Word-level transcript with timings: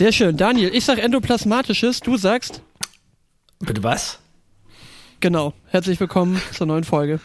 Sehr 0.00 0.12
schön. 0.12 0.38
Daniel, 0.38 0.74
ich 0.74 0.86
sag 0.86 0.98
endoplasmatisches, 0.98 2.00
du 2.00 2.16
sagst? 2.16 2.62
Bitte 3.58 3.82
was? 3.82 4.18
Genau. 5.20 5.52
Herzlich 5.66 6.00
willkommen 6.00 6.40
zur 6.52 6.66
neuen 6.66 6.84
Folge. 6.84 7.20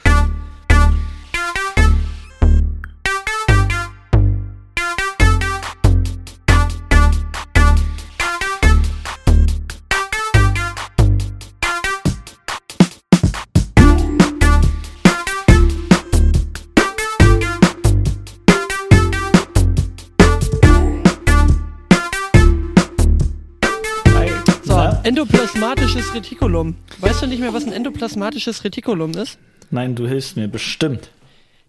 Mehr, 27.46 27.54
was 27.54 27.66
ein 27.66 27.74
endoplasmatisches 27.74 28.64
Retikulum 28.64 29.12
ist? 29.12 29.38
Nein, 29.72 29.96
du 29.96 30.08
hilfst 30.08 30.36
mir 30.36 30.48
bestimmt. 30.48 31.10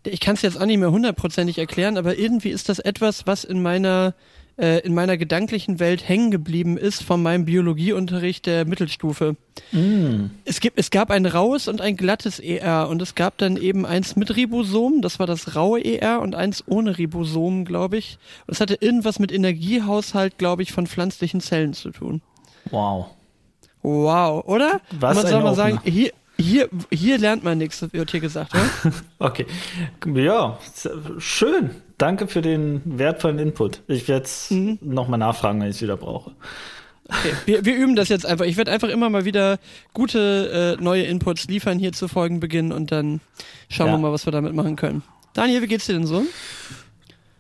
Ich 0.04 0.20
kann 0.20 0.34
es 0.34 0.42
jetzt 0.42 0.60
auch 0.60 0.66
nicht 0.66 0.78
mehr 0.78 0.90
hundertprozentig 0.90 1.58
erklären, 1.58 1.98
aber 1.98 2.18
irgendwie 2.18 2.50
ist 2.50 2.68
das 2.68 2.78
etwas, 2.78 3.26
was 3.26 3.44
in 3.44 3.60
meiner 3.60 4.14
äh, 4.58 4.78
in 4.80 4.94
meiner 4.94 5.18
gedanklichen 5.18 5.80
Welt 5.80 6.08
hängen 6.08 6.30
geblieben 6.30 6.78
ist 6.78 7.02
von 7.02 7.22
meinem 7.22 7.44
Biologieunterricht 7.44 8.46
der 8.46 8.64
Mittelstufe. 8.64 9.36
Es, 10.46 10.60
gibt, 10.60 10.78
es 10.78 10.90
gab 10.90 11.10
ein 11.10 11.26
raues 11.26 11.68
und 11.68 11.82
ein 11.82 11.96
glattes 11.96 12.38
ER 12.38 12.88
und 12.88 13.02
es 13.02 13.14
gab 13.14 13.36
dann 13.36 13.58
eben 13.58 13.84
eins 13.84 14.16
mit 14.16 14.34
Ribosom, 14.34 15.02
das 15.02 15.18
war 15.18 15.26
das 15.26 15.56
raue 15.56 15.84
ER 15.84 16.22
und 16.22 16.34
eins 16.34 16.64
ohne 16.66 16.96
Ribosom, 16.96 17.66
glaube 17.66 17.98
ich. 17.98 18.18
Und 18.46 18.54
es 18.54 18.60
hatte 18.60 18.78
irgendwas 18.80 19.18
mit 19.18 19.30
Energiehaushalt, 19.30 20.38
glaube 20.38 20.62
ich, 20.62 20.72
von 20.72 20.86
pflanzlichen 20.86 21.42
Zellen 21.42 21.74
zu 21.74 21.90
tun. 21.90 22.22
Wow. 22.70 23.08
Wow, 23.88 24.44
oder? 24.48 24.80
Was 24.98 25.16
man 25.16 25.26
soll 25.28 25.42
mal 25.44 25.54
sagen, 25.54 25.80
hier, 25.84 26.10
hier, 26.36 26.68
hier 26.90 27.18
lernt 27.18 27.44
man 27.44 27.56
nichts, 27.58 27.80
wird 27.92 28.10
hier 28.10 28.18
gesagt, 28.18 28.52
ja? 28.52 28.90
Okay. 29.20 29.46
Ja, 30.12 30.58
schön. 31.18 31.70
Danke 31.96 32.26
für 32.26 32.42
den 32.42 32.82
wertvollen 32.84 33.38
Input. 33.38 33.82
Ich 33.86 34.08
werde 34.08 34.24
es 34.24 34.50
Mhm. 34.50 34.78
nochmal 34.82 35.20
nachfragen, 35.20 35.60
wenn 35.60 35.68
ich 35.70 35.76
es 35.76 35.82
wieder 35.82 35.96
brauche. 35.96 36.32
Okay, 37.08 37.32
wir, 37.44 37.64
wir 37.64 37.76
üben 37.76 37.94
das 37.94 38.08
jetzt 38.08 38.26
einfach. 38.26 38.44
Ich 38.44 38.56
werde 38.56 38.72
einfach 38.72 38.88
immer 38.88 39.08
mal 39.08 39.24
wieder 39.24 39.58
gute 39.94 40.76
äh, 40.80 40.82
neue 40.82 41.04
Inputs 41.04 41.46
liefern 41.46 41.78
hier 41.78 41.92
zu 41.92 42.08
Folgenbeginn 42.08 42.72
und 42.72 42.90
dann 42.90 43.20
schauen 43.68 43.86
Ja. 43.86 43.92
wir 43.92 43.98
mal, 43.98 44.12
was 44.12 44.26
wir 44.26 44.32
damit 44.32 44.52
machen 44.52 44.74
können. 44.74 45.04
Daniel, 45.32 45.62
wie 45.62 45.68
geht's 45.68 45.86
dir 45.86 45.92
denn 45.92 46.06
so? 46.08 46.24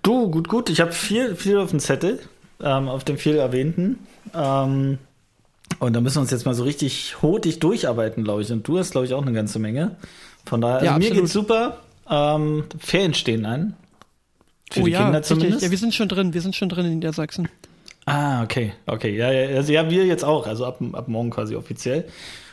Du, 0.04 0.30
gut, 0.30 0.46
gut. 0.46 0.70
Ich 0.70 0.80
habe 0.80 0.92
viel, 0.92 1.34
viel 1.34 1.58
auf 1.58 1.70
dem 1.70 1.80
Zettel, 1.80 2.20
ähm, 2.62 2.88
auf 2.88 3.02
dem 3.02 3.18
viel 3.18 3.34
erwähnten. 3.34 3.98
Ähm, 4.32 4.98
und 5.78 5.92
da 5.94 6.00
müssen 6.00 6.16
wir 6.16 6.20
uns 6.22 6.30
jetzt 6.30 6.46
mal 6.46 6.54
so 6.54 6.64
richtig 6.64 7.20
hotig 7.22 7.58
durcharbeiten, 7.60 8.24
glaube 8.24 8.42
ich. 8.42 8.50
Und 8.52 8.66
du 8.66 8.78
hast, 8.78 8.92
glaube 8.92 9.06
ich, 9.06 9.14
auch 9.14 9.22
eine 9.22 9.32
ganze 9.32 9.58
Menge. 9.58 9.96
Von 10.44 10.60
daher, 10.60 10.76
also 10.76 10.86
Ja, 10.86 10.98
mir 10.98 11.10
geht's 11.10 11.32
super. 11.32 11.78
Ähm, 12.08 12.64
Ferien 12.78 13.14
stehen 13.14 13.44
an. 13.46 13.74
Für 14.70 14.80
die 14.80 14.84
Oh 14.84 14.86
ja, 14.88 15.02
Kinder 15.04 15.18
richtig. 15.18 15.36
zumindest. 15.36 15.62
Ja, 15.62 15.70
wir 15.70 15.78
sind 15.78 15.94
schon 15.94 16.08
drin. 16.08 16.34
Wir 16.34 16.40
sind 16.40 16.56
schon 16.56 16.68
drin 16.68 16.86
in 16.86 16.94
Niedersachsen. 16.94 17.48
Ah, 18.06 18.42
okay, 18.42 18.72
okay. 18.86 19.16
Ja, 19.16 19.32
ja, 19.32 19.56
also 19.56 19.72
ja, 19.72 19.90
wir 19.90 20.06
jetzt 20.06 20.24
auch, 20.24 20.46
also 20.46 20.64
ab, 20.64 20.80
ab 20.92 21.08
morgen 21.08 21.30
quasi 21.30 21.56
offiziell. 21.56 22.04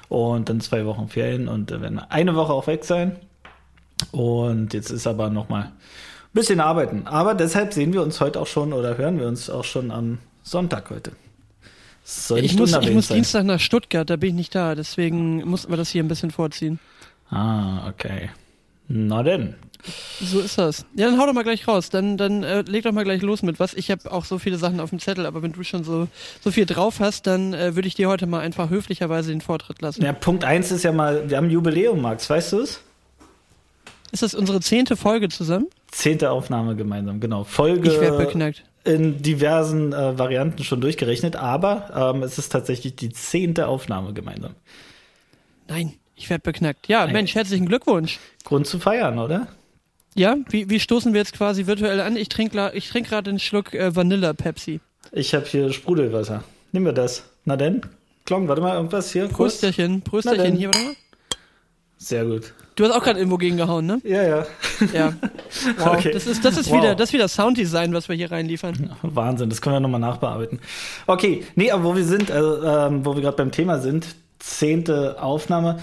Und 0.09 0.49
dann 0.49 0.61
zwei 0.61 0.85
Wochen 0.85 1.07
Ferien 1.07 1.47
und 1.47 1.71
da 1.71 1.81
werden 1.81 1.99
eine 1.99 2.35
Woche 2.35 2.53
auch 2.53 2.67
weg 2.67 2.83
sein. 2.85 3.15
Und 4.11 4.73
jetzt 4.73 4.89
ist 4.89 5.07
aber 5.07 5.29
noch 5.29 5.49
mal 5.49 5.61
ein 5.61 5.71
bisschen 6.33 6.59
arbeiten. 6.59 7.07
Aber 7.07 7.35
deshalb 7.35 7.73
sehen 7.73 7.93
wir 7.93 8.01
uns 8.01 8.19
heute 8.19 8.39
auch 8.39 8.47
schon 8.47 8.73
oder 8.73 8.97
hören 8.97 9.19
wir 9.19 9.27
uns 9.27 9.49
auch 9.49 9.63
schon 9.63 9.91
am 9.91 10.19
Sonntag 10.43 10.89
heute. 10.89 11.11
Soll 12.03 12.39
Ich 12.39 12.51
nicht 12.53 12.59
muss, 12.59 12.73
ich 12.73 12.91
muss 12.91 13.07
sein. 13.07 13.15
Dienstag 13.15 13.45
nach 13.45 13.59
Stuttgart, 13.59 14.09
da 14.09 14.17
bin 14.17 14.29
ich 14.29 14.35
nicht 14.35 14.55
da. 14.55 14.75
Deswegen 14.75 15.43
mussten 15.45 15.71
wir 15.71 15.77
das 15.77 15.89
hier 15.89 16.03
ein 16.03 16.07
bisschen 16.07 16.31
vorziehen. 16.31 16.79
Ah, 17.29 17.87
okay. 17.87 18.29
Na 18.87 19.23
denn. 19.23 19.55
So 20.21 20.39
ist 20.39 20.57
das. 20.57 20.85
Ja, 20.95 21.09
dann 21.09 21.19
hau 21.19 21.25
doch 21.25 21.33
mal 21.33 21.43
gleich 21.43 21.67
raus. 21.67 21.89
Dann, 21.89 22.17
dann 22.17 22.43
äh, 22.43 22.61
leg 22.61 22.83
doch 22.83 22.91
mal 22.91 23.03
gleich 23.03 23.21
los 23.21 23.41
mit 23.41 23.59
was. 23.59 23.73
Ich 23.73 23.91
habe 23.91 24.11
auch 24.11 24.23
so 24.23 24.39
viele 24.39 24.57
Sachen 24.57 24.79
auf 24.79 24.91
dem 24.91 24.99
Zettel, 24.99 25.25
aber 25.25 25.41
wenn 25.41 25.51
du 25.51 25.63
schon 25.63 25.83
so, 25.83 26.07
so 26.41 26.51
viel 26.51 26.65
drauf 26.65 26.99
hast, 26.99 27.27
dann 27.27 27.53
äh, 27.53 27.75
würde 27.75 27.87
ich 27.87 27.95
dir 27.95 28.07
heute 28.07 28.25
mal 28.25 28.39
einfach 28.39 28.69
höflicherweise 28.69 29.31
den 29.31 29.41
Vortritt 29.41 29.81
lassen. 29.81 30.03
Ja, 30.03 30.13
Punkt 30.13 30.45
eins 30.45 30.71
ist 30.71 30.83
ja 30.83 30.91
mal, 30.91 31.29
wir 31.29 31.37
haben 31.37 31.49
Jubiläum, 31.49 32.01
Max, 32.01 32.29
weißt 32.29 32.53
du 32.53 32.59
es? 32.59 32.81
Ist 34.11 34.23
das 34.23 34.35
unsere 34.35 34.61
zehnte 34.61 34.95
Folge 34.95 35.27
zusammen? 35.29 35.67
Zehnte 35.91 36.31
Aufnahme 36.31 36.75
gemeinsam, 36.75 37.19
genau. 37.19 37.43
Folge 37.43 37.91
Ich 37.91 37.99
werde 37.99 38.17
beknackt. 38.17 38.63
In 38.83 39.21
diversen 39.21 39.93
äh, 39.93 40.17
Varianten 40.17 40.63
schon 40.63 40.81
durchgerechnet, 40.81 41.35
aber 41.35 42.13
ähm, 42.15 42.23
es 42.23 42.37
ist 42.37 42.51
tatsächlich 42.51 42.95
die 42.95 43.09
zehnte 43.09 43.67
Aufnahme 43.67 44.13
gemeinsam. 44.13 44.55
Nein, 45.67 45.93
ich 46.15 46.29
werde 46.29 46.41
beknackt. 46.41 46.87
Ja, 46.87 47.05
Nein. 47.05 47.13
Mensch, 47.13 47.35
herzlichen 47.35 47.67
Glückwunsch. 47.67 48.19
Grund 48.43 48.67
zu 48.67 48.79
feiern, 48.79 49.19
oder? 49.19 49.47
Ja, 50.15 50.37
wie, 50.49 50.69
wie 50.69 50.79
stoßen 50.79 51.13
wir 51.13 51.21
jetzt 51.21 51.33
quasi 51.33 51.65
virtuell 51.65 51.99
an? 52.01 52.17
Ich 52.17 52.29
trinke 52.29 52.71
ich 52.75 52.89
trink 52.89 53.07
gerade 53.07 53.29
einen 53.29 53.39
Schluck 53.39 53.73
äh, 53.73 53.95
Vanilla 53.95 54.33
Pepsi. 54.33 54.79
Ich 55.11 55.33
habe 55.33 55.45
hier 55.45 55.71
Sprudelwasser. 55.71 56.43
Nehmen 56.71 56.85
wir 56.85 56.93
das. 56.93 57.23
Na 57.45 57.55
denn? 57.55 57.81
Klong, 58.25 58.47
warte 58.47 58.61
mal, 58.61 58.75
irgendwas 58.75 59.11
hier? 59.11 59.23
kurz? 59.23 59.59
Prösterchen, 59.59 60.01
Prösterchen 60.01 60.55
hier, 60.55 60.69
warte 60.69 60.85
mal. 60.85 60.95
Sehr 62.03 62.25
gut. 62.25 62.53
Du 62.75 62.83
hast 62.83 62.91
auch 62.91 63.01
gerade 63.03 63.19
irgendwo 63.19 63.37
gegengehauen, 63.37 63.85
ne? 63.85 64.01
Ja, 64.03 64.21
ja. 64.23 64.45
Ja. 64.93 65.13
Wow. 65.77 65.97
Okay. 65.97 66.11
Das 66.11 66.27
ist, 66.27 66.43
das 66.43 66.57
ist 66.57 66.69
Wow. 66.69 66.81
wieder, 66.81 66.95
das 66.95 67.09
ist 67.09 67.13
wieder 67.13 67.27
Sounddesign, 67.29 67.93
was 67.93 68.09
wir 68.09 68.15
hier 68.15 68.29
reinliefern. 68.31 68.93
Wahnsinn, 69.03 69.49
das 69.49 69.61
können 69.61 69.75
wir 69.75 69.79
nochmal 69.79 70.01
nachbearbeiten. 70.01 70.59
Okay, 71.07 71.45
nee, 71.55 71.71
aber 71.71 71.83
wo 71.83 71.95
wir 71.95 72.03
sind, 72.03 72.29
also, 72.31 72.61
ähm, 72.63 73.05
wo 73.05 73.15
wir 73.15 73.21
gerade 73.21 73.37
beim 73.37 73.51
Thema 73.51 73.79
sind, 73.79 74.15
zehnte 74.39 75.21
Aufnahme, 75.21 75.79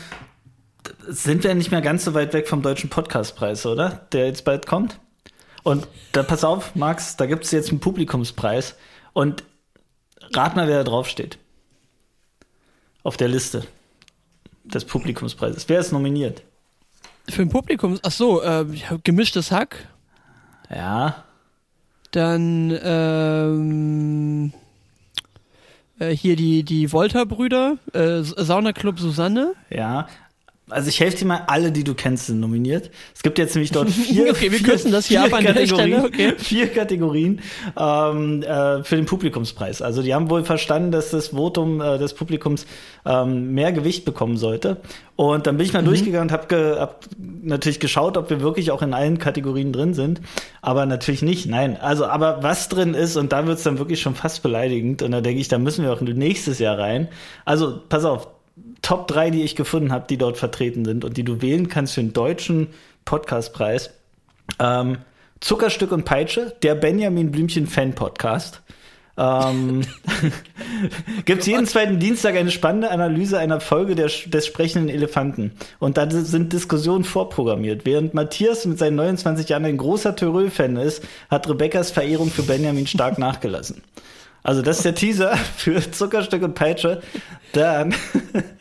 sind 1.08 1.44
wir 1.44 1.54
nicht 1.54 1.70
mehr 1.70 1.80
ganz 1.80 2.04
so 2.04 2.12
weit 2.12 2.34
weg 2.34 2.48
vom 2.48 2.60
Deutschen 2.60 2.90
Podcastpreis, 2.90 3.64
oder? 3.64 4.06
Der 4.12 4.26
jetzt 4.26 4.44
bald 4.44 4.66
kommt. 4.66 4.98
Und 5.62 5.86
da 6.12 6.22
pass 6.22 6.44
auf, 6.44 6.74
Max, 6.74 7.16
da 7.16 7.24
gibt 7.26 7.44
es 7.44 7.50
jetzt 7.52 7.70
einen 7.70 7.80
Publikumspreis. 7.80 8.74
Und 9.14 9.44
rat 10.34 10.56
mal, 10.56 10.68
wer 10.68 10.78
da 10.78 10.84
drauf 10.84 11.08
steht. 11.08 11.38
Auf 13.04 13.16
der 13.16 13.28
Liste 13.28 13.64
des 14.74 14.84
Publikumspreises. 14.84 15.68
Wer 15.68 15.80
ist 15.80 15.92
nominiert? 15.92 16.42
Für 17.28 17.42
ein 17.42 17.48
Publikum, 17.48 17.98
ach 18.02 18.10
so, 18.10 18.42
äh, 18.42 18.64
gemischtes 19.04 19.50
Hack. 19.50 19.86
Ja, 20.74 21.24
Dann, 22.12 22.76
ähm, 22.82 24.52
äh, 25.98 26.08
hier 26.10 26.34
die, 26.36 26.62
die 26.64 26.92
Volta-Brüder, 26.92 27.76
äh, 27.92 28.22
Saunaclub 28.22 28.98
Susanne. 28.98 29.54
ja. 29.70 30.08
Also 30.70 30.88
ich 30.88 31.00
helfe 31.00 31.18
dir 31.18 31.26
mal, 31.26 31.44
alle, 31.46 31.72
die 31.72 31.84
du 31.84 31.94
kennst, 31.94 32.26
sind 32.26 32.40
nominiert. 32.40 32.90
Es 33.14 33.22
gibt 33.22 33.38
jetzt 33.38 33.54
nämlich 33.54 33.72
dort 33.72 33.90
vier, 33.90 34.30
Okay, 34.30 34.50
wir 34.50 34.58
vier, 34.58 34.68
kürzen 34.68 34.92
das 34.92 35.06
hier 35.06 35.22
ab 35.22 35.32
an 35.32 35.44
der 35.44 35.54
Kategorien, 35.54 35.88
Stelle, 35.88 36.04
okay. 36.04 36.34
vier 36.38 36.68
Kategorien 36.68 37.40
ähm, 37.78 38.42
äh, 38.42 38.82
für 38.84 38.96
den 38.96 39.06
Publikumspreis. 39.06 39.82
Also 39.82 40.02
die 40.02 40.14
haben 40.14 40.30
wohl 40.30 40.44
verstanden, 40.44 40.90
dass 40.90 41.10
das 41.10 41.28
Votum 41.28 41.80
äh, 41.80 41.98
des 41.98 42.14
Publikums 42.14 42.66
ähm, 43.04 43.52
mehr 43.52 43.72
Gewicht 43.72 44.04
bekommen 44.04 44.36
sollte. 44.36 44.78
Und 45.16 45.46
dann 45.46 45.58
bin 45.58 45.66
ich 45.66 45.74
mal 45.74 45.82
durchgegangen 45.82 46.28
und 46.28 46.32
habe 46.32 46.46
ge, 46.46 46.78
hab 46.78 47.04
natürlich 47.42 47.78
geschaut, 47.78 48.16
ob 48.16 48.30
wir 48.30 48.40
wirklich 48.40 48.70
auch 48.70 48.80
in 48.80 48.94
allen 48.94 49.18
Kategorien 49.18 49.70
drin 49.70 49.92
sind. 49.92 50.22
Aber 50.62 50.86
natürlich 50.86 51.20
nicht, 51.20 51.44
nein. 51.46 51.78
Also, 51.78 52.06
aber 52.06 52.42
was 52.42 52.70
drin 52.70 52.94
ist, 52.94 53.16
und 53.16 53.30
da 53.30 53.46
wird's 53.46 53.62
dann 53.62 53.78
wirklich 53.78 54.00
schon 54.00 54.14
fast 54.14 54.42
beleidigend. 54.42 55.02
Und 55.02 55.12
da 55.12 55.20
denke 55.20 55.40
ich, 55.40 55.48
da 55.48 55.58
müssen 55.58 55.84
wir 55.84 55.92
auch 55.92 56.00
nächstes 56.00 56.58
Jahr 56.58 56.78
rein. 56.78 57.08
Also, 57.44 57.80
pass 57.86 58.06
auf, 58.06 58.28
Top 58.82 59.08
3, 59.08 59.30
die 59.30 59.42
ich 59.42 59.56
gefunden 59.56 59.92
habe, 59.92 60.06
die 60.08 60.18
dort 60.18 60.36
vertreten 60.36 60.84
sind 60.84 61.04
und 61.04 61.16
die 61.16 61.24
du 61.24 61.42
wählen 61.42 61.68
kannst 61.68 61.94
für 61.94 62.00
den 62.00 62.12
deutschen 62.12 62.68
Podcastpreis. 63.04 63.90
Ähm, 64.58 64.98
Zuckerstück 65.40 65.92
und 65.92 66.04
Peitsche, 66.04 66.54
der 66.62 66.74
Benjamin 66.74 67.30
Blümchen 67.30 67.66
Fan 67.66 67.94
Podcast. 67.94 68.62
Ähm, 69.16 69.82
Gibt 71.24 71.42
es 71.42 71.46
jeden 71.46 71.66
zweiten 71.66 71.98
Dienstag 71.98 72.36
eine 72.36 72.50
spannende 72.50 72.90
Analyse 72.90 73.38
einer 73.38 73.60
Folge 73.60 73.94
der, 73.94 74.10
des 74.26 74.46
sprechenden 74.46 74.88
Elefanten. 74.88 75.52
Und 75.78 75.98
da 75.98 76.10
sind 76.10 76.52
Diskussionen 76.52 77.04
vorprogrammiert. 77.04 77.84
Während 77.84 78.14
Matthias 78.14 78.64
mit 78.64 78.78
seinen 78.78 78.96
29 78.96 79.48
Jahren 79.48 79.64
ein 79.64 79.76
großer 79.76 80.16
Törö-Fan 80.16 80.76
ist, 80.76 81.02
hat 81.28 81.48
Rebecca's 81.48 81.90
Verehrung 81.90 82.30
für 82.30 82.42
Benjamin 82.42 82.86
stark 82.86 83.18
nachgelassen. 83.18 83.82
Also 84.42 84.62
das 84.62 84.78
ist 84.78 84.84
der 84.86 84.94
Teaser 84.94 85.36
für 85.36 85.90
Zuckerstück 85.90 86.42
und 86.42 86.54
Peitsche. 86.54 87.02
Dann, 87.52 87.94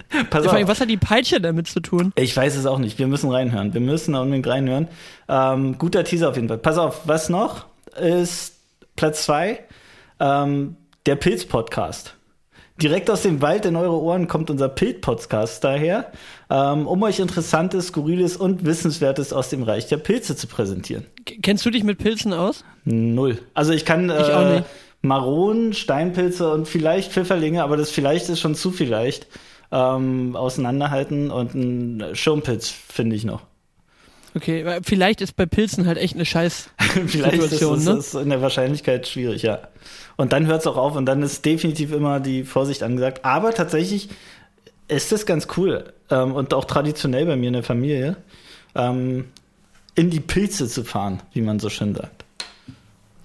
pass 0.29 0.43
Vor 0.45 0.53
allem, 0.53 0.63
auf. 0.63 0.69
was 0.69 0.81
hat 0.81 0.89
die 0.89 0.97
Peitsche 0.97 1.39
damit 1.41 1.67
zu 1.67 1.79
tun? 1.81 2.11
Ich 2.15 2.35
weiß 2.35 2.55
es 2.55 2.65
auch 2.65 2.79
nicht. 2.79 2.97
Wir 2.99 3.07
müssen 3.07 3.29
reinhören. 3.31 3.73
Wir 3.73 3.81
müssen 3.81 4.13
da 4.13 4.21
unbedingt 4.21 4.47
reinhören. 4.47 4.87
Ähm, 5.27 5.77
guter 5.77 6.03
Teaser 6.03 6.29
auf 6.29 6.35
jeden 6.35 6.47
Fall. 6.47 6.57
Pass 6.57 6.77
auf, 6.77 7.01
was 7.05 7.29
noch 7.29 7.65
ist 7.99 8.55
Platz 8.95 9.23
zwei 9.25 9.59
ähm, 10.19 10.75
der 11.05 11.15
Pilz-Podcast. 11.15 12.15
Direkt 12.81 13.09
aus 13.09 13.23
dem 13.23 13.41
Wald 13.41 13.65
in 13.65 13.75
eure 13.75 13.99
Ohren 14.01 14.27
kommt 14.29 14.49
unser 14.49 14.69
Pilz-Podcast 14.69 15.63
daher, 15.65 16.11
ähm, 16.49 16.87
um 16.87 17.03
euch 17.03 17.19
Interessantes, 17.19 17.87
Skurriles 17.87 18.37
und 18.37 18.63
Wissenswertes 18.65 19.33
aus 19.33 19.49
dem 19.49 19.63
Reich 19.63 19.87
der 19.87 19.97
Pilze 19.97 20.35
zu 20.37 20.47
präsentieren. 20.47 21.05
K- 21.25 21.35
Kennst 21.41 21.65
du 21.65 21.71
dich 21.71 21.83
mit 21.83 21.97
Pilzen 21.97 22.31
aus? 22.31 22.63
Null. 22.85 23.39
Also 23.53 23.73
ich 23.73 23.83
kann, 23.83 24.09
äh, 24.09 24.21
Ich 24.21 24.31
auch 24.33 24.49
nicht. 24.53 24.65
Maronen, 25.01 25.73
Steinpilze 25.73 26.49
und 26.53 26.67
vielleicht 26.67 27.11
Pfifferlinge, 27.11 27.63
aber 27.63 27.75
das 27.77 27.89
vielleicht 27.89 28.29
ist 28.29 28.39
schon 28.39 28.55
zu 28.55 28.71
vielleicht 28.71 29.27
ähm, 29.71 30.35
auseinanderhalten 30.35 31.31
und 31.31 31.53
ein 31.53 32.15
Schirmpilz 32.15 32.69
finde 32.69 33.15
ich 33.15 33.25
noch. 33.25 33.43
Okay, 34.35 34.79
vielleicht 34.83 35.21
ist 35.21 35.35
bei 35.35 35.47
Pilzen 35.47 35.87
halt 35.87 35.97
echt 35.97 36.13
eine 36.13 36.25
scheiß 36.25 36.69
Vielleicht 37.07 37.41
ist 37.41 37.61
es 37.61 38.13
ne? 38.13 38.21
in 38.21 38.29
der 38.29 38.41
Wahrscheinlichkeit 38.41 39.07
schwierig, 39.07 39.41
ja. 39.41 39.59
Und 40.17 40.33
dann 40.33 40.45
hört 40.45 40.61
es 40.61 40.67
auch 40.67 40.77
auf 40.77 40.95
und 40.95 41.05
dann 41.05 41.23
ist 41.23 41.45
definitiv 41.45 41.91
immer 41.91 42.19
die 42.19 42.43
Vorsicht 42.43 42.83
angesagt. 42.83 43.25
Aber 43.25 43.53
tatsächlich 43.53 44.09
ist 44.87 45.11
das 45.11 45.25
ganz 45.25 45.47
cool 45.57 45.93
ähm, 46.09 46.33
und 46.33 46.53
auch 46.53 46.65
traditionell 46.65 47.25
bei 47.25 47.35
mir 47.35 47.47
in 47.47 47.53
der 47.53 47.63
Familie, 47.63 48.17
ähm, 48.75 49.25
in 49.95 50.09
die 50.09 50.19
Pilze 50.19 50.67
zu 50.67 50.83
fahren, 50.83 51.21
wie 51.33 51.41
man 51.41 51.59
so 51.59 51.69
schön 51.69 51.95
sagt. 51.95 52.25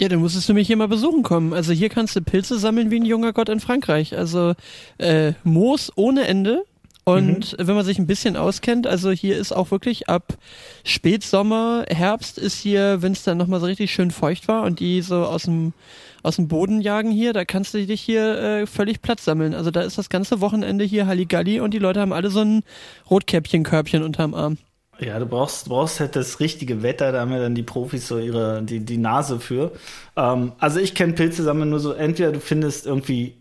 Ja, 0.01 0.09
dann 0.09 0.19
musstest 0.19 0.49
du 0.49 0.55
mich 0.55 0.67
hier 0.67 0.77
mal 0.77 0.89
besuchen 0.89 1.23
kommen. 1.23 1.53
Also 1.53 1.73
hier 1.73 1.89
kannst 1.89 2.17
du 2.17 2.21
Pilze 2.21 2.59
sammeln 2.59 2.91
wie 2.91 2.97
ein 2.97 3.05
junger 3.05 3.33
Gott 3.33 3.49
in 3.49 3.61
Frankreich. 3.61 4.17
Also 4.17 4.55
äh, 4.99 5.33
Moos 5.45 5.93
ohne 5.95 6.27
Ende. 6.27 6.65
Und 7.05 7.53
mhm. 7.53 7.67
wenn 7.69 7.77
man 7.77 7.85
sich 7.85 7.99
ein 7.99 8.07
bisschen 8.07 8.37
auskennt, 8.37 8.87
also 8.87 9.11
hier 9.11 9.37
ist 9.37 9.53
auch 9.53 9.71
wirklich 9.71 10.09
ab 10.09 10.39
Spätsommer, 10.85 11.85
Herbst 11.89 12.39
ist 12.39 12.57
hier, 12.57 13.03
wenn 13.03 13.13
es 13.13 13.23
dann 13.23 13.37
nochmal 13.37 13.61
so 13.61 13.67
richtig 13.67 13.93
schön 13.93 14.11
feucht 14.11 14.49
war 14.49 14.63
und 14.63 14.81
die 14.81 15.03
so 15.03 15.17
aus 15.17 15.43
dem, 15.43 15.75
aus 16.23 16.37
dem 16.37 16.49
Boden 16.49 16.81
jagen 16.81 17.11
hier, 17.11 17.35
da 17.35 17.45
kannst 17.45 17.75
du 17.75 17.85
dich 17.85 18.01
hier 18.01 18.39
äh, 18.39 18.67
völlig 18.67 19.03
Platz 19.03 19.25
sammeln. 19.25 19.55
Also 19.55 19.71
da 19.71 19.83
ist 19.83 19.99
das 19.99 20.09
ganze 20.09 20.41
Wochenende 20.41 20.85
hier 20.85 21.07
Halligalli 21.07 21.61
und 21.61 21.75
die 21.75 21.79
Leute 21.79 22.01
haben 22.01 22.15
alle 22.15 22.31
so 22.31 22.41
ein 22.41 22.63
Rotkäppchenkörbchen 23.11 24.03
unterm 24.03 24.33
Arm. 24.33 24.57
Ja, 25.01 25.19
du 25.19 25.27
brauchst, 25.27 25.69
brauchst 25.69 26.01
halt 26.01 26.15
das 26.15 26.41
richtige 26.41 26.83
Wetter, 26.83 27.11
da 27.11 27.21
haben 27.21 27.33
ja 27.33 27.41
dann 27.41 27.55
die 27.55 27.63
Profis 27.63 28.07
so 28.07 28.19
ihre, 28.19 28.63
die, 28.63 28.81
die 28.81 28.99
Nase 28.99 29.41
für. 29.41 29.73
Ähm, 30.17 30.53
also 30.59 30.79
ich 30.79 30.95
kenne 30.95 31.15
Pilze 31.15 31.43
sammeln 31.43 31.71
nur 31.71 31.81
so, 31.81 31.93
entweder 31.93 32.33
du 32.33 32.41
findest 32.41 32.87
irgendwie, 32.87 33.35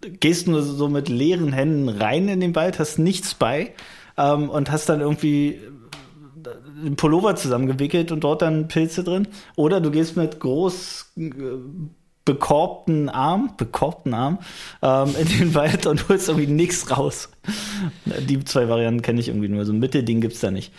gehst 0.00 0.48
nur 0.48 0.62
so 0.62 0.88
mit 0.88 1.08
leeren 1.08 1.52
Händen 1.52 1.88
rein 1.88 2.28
in 2.28 2.40
den 2.40 2.54
Wald, 2.56 2.78
hast 2.78 2.98
nichts 2.98 3.34
bei 3.34 3.74
ähm, 4.16 4.50
und 4.50 4.70
hast 4.70 4.88
dann 4.88 5.00
irgendwie 5.00 5.60
einen 6.80 6.96
Pullover 6.96 7.36
zusammengewickelt 7.36 8.12
und 8.12 8.24
dort 8.24 8.42
dann 8.42 8.68
Pilze 8.68 9.04
drin. 9.04 9.28
Oder 9.54 9.80
du 9.80 9.90
gehst 9.90 10.16
mit 10.16 10.40
groß 10.40 11.12
äh, 11.18 11.30
bekorbten 12.26 13.08
Arm, 13.08 13.52
bekorbten 13.56 14.12
Arm, 14.12 14.40
ähm, 14.82 15.14
in 15.18 15.28
den 15.28 15.54
Wald 15.54 15.86
und 15.86 16.08
holst 16.10 16.28
irgendwie 16.28 16.48
nichts 16.48 16.90
raus. 16.90 17.30
Die 18.28 18.44
zwei 18.44 18.68
Varianten 18.68 19.00
kenne 19.00 19.20
ich 19.20 19.28
irgendwie 19.28 19.48
nur. 19.48 19.64
So 19.64 19.72
ein 19.72 19.78
Mittelding 19.78 20.20
gibt's 20.20 20.40
da 20.40 20.50
nicht. 20.50 20.72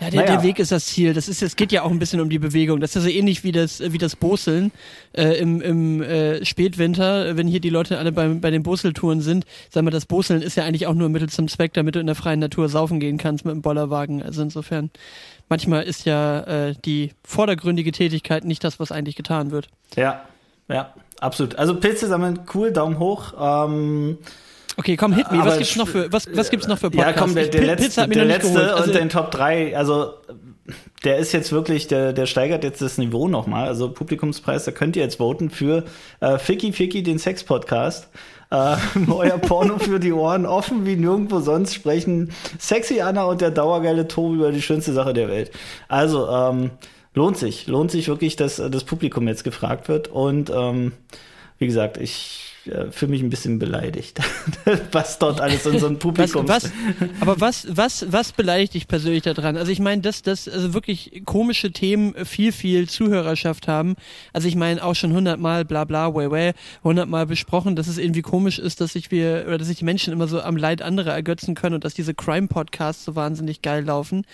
Ja, 0.00 0.10
der, 0.10 0.22
naja. 0.22 0.36
der 0.36 0.42
Weg 0.42 0.58
ist 0.58 0.72
das 0.72 0.86
Ziel. 0.86 1.12
Das 1.12 1.28
ist, 1.28 1.42
es 1.42 1.56
geht 1.56 1.72
ja 1.72 1.82
auch 1.82 1.90
ein 1.90 1.98
bisschen 1.98 2.20
um 2.20 2.30
die 2.30 2.38
Bewegung. 2.38 2.80
Das 2.80 2.90
ist 2.90 2.94
ja 2.96 3.00
so 3.02 3.08
ähnlich 3.08 3.44
wie 3.44 3.52
das, 3.52 3.80
wie 3.80 3.98
das 3.98 4.16
Boseln 4.16 4.72
äh, 5.12 5.38
im, 5.38 5.60
im 5.60 6.02
äh, 6.02 6.44
Spätwinter, 6.44 7.36
wenn 7.36 7.46
hier 7.46 7.60
die 7.60 7.68
Leute 7.68 7.98
alle 7.98 8.10
bei, 8.10 8.26
bei 8.28 8.50
den 8.50 8.62
Boseltouren 8.62 9.20
sind. 9.20 9.44
Sag 9.70 9.84
mal, 9.84 9.90
das 9.90 10.06
Boseln 10.06 10.40
ist 10.40 10.56
ja 10.56 10.64
eigentlich 10.64 10.86
auch 10.86 10.94
nur 10.94 11.10
Mittel 11.10 11.28
zum 11.28 11.48
Zweck, 11.48 11.74
damit 11.74 11.96
du 11.96 12.00
in 12.00 12.06
der 12.06 12.14
freien 12.14 12.40
Natur 12.40 12.68
saufen 12.68 12.98
gehen 12.98 13.18
kannst 13.18 13.44
mit 13.44 13.54
dem 13.54 13.60
Bollerwagen. 13.60 14.22
Also 14.22 14.40
insofern, 14.40 14.90
manchmal 15.50 15.82
ist 15.82 16.06
ja 16.06 16.40
äh, 16.68 16.74
die 16.84 17.12
vordergründige 17.24 17.92
Tätigkeit 17.92 18.44
nicht 18.44 18.64
das, 18.64 18.80
was 18.80 18.90
eigentlich 18.90 19.16
getan 19.16 19.50
wird. 19.50 19.68
Ja, 19.94 20.24
ja, 20.68 20.94
absolut. 21.20 21.56
Also 21.56 21.76
Pilze 21.76 22.06
sammeln, 22.06 22.40
cool, 22.54 22.72
Daumen 22.72 22.98
hoch. 22.98 23.34
Ähm, 23.38 24.18
okay, 24.76 24.96
komm, 24.96 25.12
hit 25.12 25.30
me. 25.32 25.44
Was 25.44 25.58
gibt's 25.58 25.76
noch 25.76 25.88
für, 25.88 26.12
was, 26.12 26.28
was 26.34 26.50
gibt's 26.50 26.68
noch 26.68 26.78
für 26.78 26.90
Podcasts? 26.90 27.16
Ja, 27.16 27.22
komm, 27.22 27.34
der, 27.34 27.48
der 27.48 27.60
ich, 27.60 27.66
letzte, 27.66 28.08
der 28.08 28.24
letzte 28.24 28.74
und 28.74 28.80
also, 28.80 28.92
den 28.92 29.08
Top 29.08 29.30
3, 29.30 29.76
also 29.76 30.14
der 31.04 31.18
ist 31.18 31.32
jetzt 31.32 31.52
wirklich, 31.52 31.86
der, 31.86 32.12
der 32.12 32.26
steigert 32.26 32.64
jetzt 32.64 32.82
das 32.82 32.98
Niveau 32.98 33.28
nochmal. 33.28 33.68
Also 33.68 33.90
Publikumspreis, 33.90 34.64
da 34.64 34.72
könnt 34.72 34.96
ihr 34.96 35.02
jetzt 35.02 35.16
voten 35.16 35.50
für 35.50 35.84
äh, 36.20 36.38
Ficky 36.38 36.72
Ficky, 36.72 37.02
den 37.02 37.18
Sex-Podcast. 37.18 38.08
Äh, 38.50 38.76
euer 39.10 39.38
Porno 39.38 39.78
für 39.78 40.00
die 40.00 40.12
Ohren, 40.12 40.46
offen 40.46 40.86
wie 40.86 40.96
nirgendwo 40.96 41.40
sonst 41.40 41.74
sprechen 41.74 42.32
Sexy 42.58 43.00
Anna 43.00 43.24
und 43.24 43.40
der 43.40 43.50
dauergeile 43.50 44.08
Tobi 44.08 44.36
über 44.36 44.52
die 44.52 44.62
schönste 44.62 44.92
Sache 44.92 45.14
der 45.14 45.28
Welt. 45.28 45.50
Also, 45.88 46.28
ähm, 46.28 46.70
lohnt 47.18 47.36
sich, 47.36 47.66
lohnt 47.66 47.90
sich 47.90 48.08
wirklich, 48.08 48.36
dass 48.36 48.56
das 48.56 48.84
Publikum 48.84 49.28
jetzt 49.28 49.44
gefragt 49.44 49.88
wird. 49.88 50.08
Und 50.08 50.50
ähm, 50.50 50.92
wie 51.58 51.66
gesagt, 51.66 51.98
ich 51.98 52.44
äh, 52.46 52.47
fühle 52.90 53.10
mich 53.10 53.22
ein 53.22 53.30
bisschen 53.30 53.58
beleidigt, 53.58 54.20
was 54.92 55.18
dort 55.18 55.40
alles 55.40 55.66
in 55.66 55.78
so 55.78 55.86
einem 55.86 55.98
Publikum 55.98 56.48
was, 56.48 56.64
was, 56.64 56.72
Aber 57.20 57.40
was, 57.40 57.66
was, 57.70 58.06
was 58.10 58.32
beleidigt 58.32 58.74
dich 58.74 58.88
persönlich 58.88 59.22
daran? 59.22 59.56
Also 59.56 59.70
ich 59.72 59.80
meine, 59.80 60.02
dass, 60.02 60.22
dass 60.22 60.48
also 60.48 60.74
wirklich 60.74 61.22
komische 61.24 61.72
Themen 61.72 62.14
viel, 62.24 62.52
viel 62.52 62.88
Zuhörerschaft 62.88 63.68
haben. 63.68 63.96
Also 64.32 64.48
ich 64.48 64.56
meine 64.56 64.84
auch 64.84 64.94
schon 64.94 65.12
hundertmal 65.12 65.64
bla 65.64 65.84
bla, 65.84 66.14
way 66.14 66.30
way, 66.30 66.52
hundertmal 66.84 67.26
besprochen, 67.26 67.76
dass 67.76 67.88
es 67.88 67.98
irgendwie 67.98 68.22
komisch 68.22 68.58
ist, 68.58 68.80
dass 68.80 68.92
sich 68.92 69.10
wir, 69.10 69.44
oder 69.46 69.58
dass 69.58 69.68
sich 69.68 69.78
die 69.78 69.84
Menschen 69.84 70.12
immer 70.12 70.28
so 70.28 70.40
am 70.40 70.56
Leid 70.56 70.82
anderer 70.82 71.12
ergötzen 71.12 71.54
können 71.54 71.74
und 71.74 71.84
dass 71.84 71.94
diese 71.94 72.14
Crime-Podcasts 72.14 73.04
so 73.04 73.16
wahnsinnig 73.16 73.62
geil 73.62 73.84
laufen. 73.84 74.24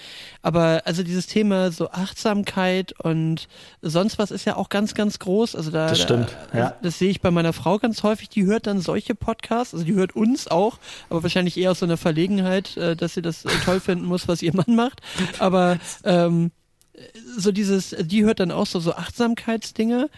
Aber 0.43 0.83
also 0.85 1.03
dieses 1.03 1.27
Thema 1.27 1.71
so 1.71 1.91
Achtsamkeit 1.91 2.93
und 3.01 3.49
sonst 3.83 4.19
was 4.19 4.31
ist 4.31 4.45
ja 4.45 4.57
auch 4.57 4.69
ganz, 4.69 4.95
ganz 4.95 5.19
groß. 5.19 5.57
Also 5.57 5.71
da, 5.71 5.89
das 5.89 6.01
stimmt, 6.01 6.37
da, 6.53 6.59
ja. 6.59 6.75
Das 6.83 6.99
sehe 6.99 7.11
ich 7.11 7.21
bei 7.21 7.31
meiner 7.31 7.53
Frau 7.53 7.79
ganz 7.79 8.03
häufig 8.03 8.24
häufig, 8.25 8.29
die 8.31 8.45
hört 8.47 8.67
dann 8.67 8.81
solche 8.81 9.15
Podcasts, 9.15 9.75
also 9.75 9.85
die 9.87 9.95
hört 9.95 10.17
uns 10.17 10.49
auch, 10.49 10.79
aber 11.11 11.23
wahrscheinlich 11.23 11.57
eher 11.57 11.71
aus 11.71 11.81
so 11.81 11.87
einer 11.87 11.97
Verlegenheit, 11.97 12.77
äh, 12.77 12.97
dass 12.97 13.15
sie 13.15 13.23
das 13.23 13.45
äh, 13.45 13.49
toll 13.65 13.81
finden 13.81 14.07
muss, 14.07 14.29
was 14.29 14.43
ihr 14.43 14.55
Mann 14.55 14.75
macht. 14.75 15.01
Aber 15.39 15.79
ähm, 16.05 16.51
so 17.37 17.53
dieses, 17.53 17.95
die 18.01 18.25
hört 18.25 18.41
dann 18.41 18.51
auch 18.51 18.67
so, 18.67 18.81
so 18.81 18.95
Achtsamkeitsdinge. 18.95 20.09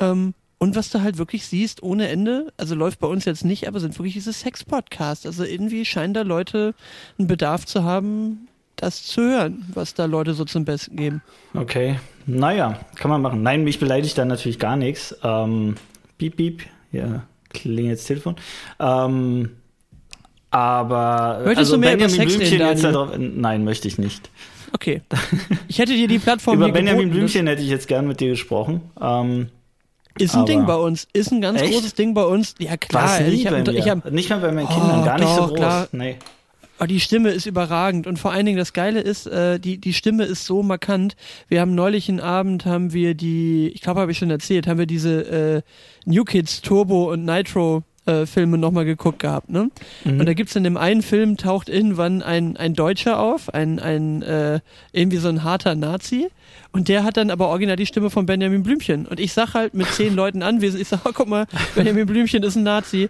Ähm, 0.00 0.34
und 0.58 0.76
was 0.76 0.90
du 0.90 1.02
halt 1.02 1.18
wirklich 1.18 1.46
siehst, 1.46 1.82
ohne 1.82 2.08
Ende, 2.08 2.52
also 2.56 2.76
läuft 2.76 3.00
bei 3.00 3.08
uns 3.08 3.24
jetzt 3.24 3.44
nicht, 3.44 3.66
aber 3.66 3.80
sind 3.80 3.98
wirklich 3.98 4.14
diese 4.14 4.32
Sex-Podcasts. 4.32 5.26
Also 5.26 5.44
irgendwie 5.44 5.84
scheinen 5.84 6.14
da 6.14 6.22
Leute 6.22 6.74
einen 7.18 7.26
Bedarf 7.26 7.66
zu 7.66 7.82
haben, 7.82 8.46
das 8.76 9.02
zu 9.02 9.22
hören, 9.22 9.64
was 9.74 9.94
da 9.94 10.04
Leute 10.04 10.34
so 10.34 10.44
zum 10.44 10.64
Besten 10.64 10.96
geben. 10.96 11.22
Okay, 11.52 11.98
naja, 12.26 12.78
kann 12.94 13.10
man 13.10 13.20
machen. 13.20 13.42
Nein, 13.42 13.64
mich 13.64 13.80
beleidigt 13.80 14.16
da 14.16 14.24
natürlich 14.24 14.60
gar 14.60 14.76
nichts. 14.76 15.16
Ähm, 15.24 15.74
piep, 16.16 16.36
piep, 16.36 16.62
ja, 16.92 17.26
klingelt 17.52 17.98
das 17.98 18.04
Telefon. 18.04 18.36
Ähm, 18.80 19.50
aber 20.50 21.40
Möchtest 21.44 21.58
also 21.58 21.74
du 21.74 21.80
mehr 21.80 21.96
Benjamin 21.96 22.14
über 22.14 22.24
Sex 22.24 22.36
Blümchen 22.36 22.60
reden, 22.60 22.70
jetzt 22.70 22.84
darauf, 22.84 23.10
Nein, 23.18 23.64
möchte 23.64 23.88
ich 23.88 23.98
nicht. 23.98 24.30
Okay. 24.74 25.02
Ich 25.68 25.78
hätte 25.78 25.94
dir 25.94 26.08
die 26.08 26.18
Plattform 26.18 26.56
Über 26.58 26.70
Benjamin 26.70 27.02
geboten, 27.02 27.16
Blümchen 27.16 27.46
hätte 27.46 27.62
ich 27.62 27.68
jetzt 27.68 27.88
gern 27.88 28.06
mit 28.06 28.20
dir 28.20 28.30
gesprochen. 28.30 28.82
Ähm, 29.00 29.48
ist 30.18 30.34
ein 30.34 30.44
Ding 30.44 30.66
bei 30.66 30.74
uns. 30.74 31.08
Ist 31.12 31.32
ein 31.32 31.40
ganz 31.40 31.60
echt? 31.60 31.72
großes 31.72 31.94
Ding 31.94 32.12
bei 32.14 32.24
uns. 32.24 32.54
Ja, 32.58 32.76
klar. 32.76 33.20
Ich 33.28 33.46
hab, 33.46 33.68
ich 33.68 33.88
hab, 33.88 34.10
nicht 34.10 34.28
mal 34.28 34.40
bei 34.40 34.52
meinen 34.52 34.68
Kindern, 34.68 35.00
oh, 35.00 35.04
gar 35.04 35.18
nicht 35.18 35.28
doch, 35.28 35.36
so 35.36 35.46
groß. 35.48 35.56
Klar. 35.56 35.88
Nee. 35.92 36.16
Aber 36.82 36.88
die 36.88 36.98
Stimme 36.98 37.30
ist 37.30 37.46
überragend 37.46 38.08
und 38.08 38.18
vor 38.18 38.32
allen 38.32 38.44
Dingen 38.44 38.58
das 38.58 38.72
Geile 38.72 38.98
ist, 38.98 39.28
äh, 39.28 39.60
die, 39.60 39.78
die 39.78 39.92
Stimme 39.92 40.24
ist 40.24 40.46
so 40.46 40.64
markant. 40.64 41.14
Wir 41.46 41.60
haben 41.60 41.76
neulich 41.76 42.08
einen 42.08 42.18
Abend, 42.18 42.66
haben 42.66 42.92
wir 42.92 43.14
die, 43.14 43.68
ich 43.68 43.82
glaube, 43.82 44.00
habe 44.00 44.10
ich 44.10 44.18
schon 44.18 44.32
erzählt, 44.32 44.66
haben 44.66 44.80
wir 44.80 44.86
diese 44.86 45.20
äh, 45.28 45.62
New 46.06 46.24
Kids 46.24 46.60
Turbo 46.60 47.12
und 47.12 47.24
Nitro 47.24 47.84
äh, 48.06 48.26
Filme 48.26 48.58
nochmal 48.58 48.84
geguckt 48.84 49.20
gehabt, 49.20 49.50
ne? 49.50 49.70
Mhm. 50.04 50.20
Und 50.20 50.26
da 50.26 50.34
gibt's 50.34 50.56
in 50.56 50.64
dem 50.64 50.76
einen 50.76 51.02
Film 51.02 51.36
taucht 51.36 51.68
irgendwann 51.68 52.22
ein, 52.22 52.56
ein 52.56 52.74
Deutscher 52.74 53.20
auf, 53.20 53.52
ein, 53.54 53.78
ein 53.78 54.22
äh, 54.22 54.60
irgendwie 54.92 55.18
so 55.18 55.28
ein 55.28 55.44
harter 55.44 55.74
Nazi. 55.74 56.28
Und 56.72 56.88
der 56.88 57.04
hat 57.04 57.16
dann 57.16 57.30
aber 57.30 57.48
original 57.48 57.76
die 57.76 57.86
Stimme 57.86 58.08
von 58.08 58.24
Benjamin 58.26 58.62
Blümchen. 58.62 59.06
Und 59.06 59.20
ich 59.20 59.32
sag 59.32 59.54
halt 59.54 59.74
mit 59.74 59.88
zehn 59.88 60.14
Leuten 60.14 60.42
anwesend, 60.42 60.80
ich 60.80 60.88
sag, 60.88 61.00
oh, 61.04 61.10
guck 61.12 61.28
mal, 61.28 61.46
Benjamin 61.74 62.06
Blümchen 62.06 62.42
ist 62.42 62.56
ein 62.56 62.62
Nazi. 62.62 63.08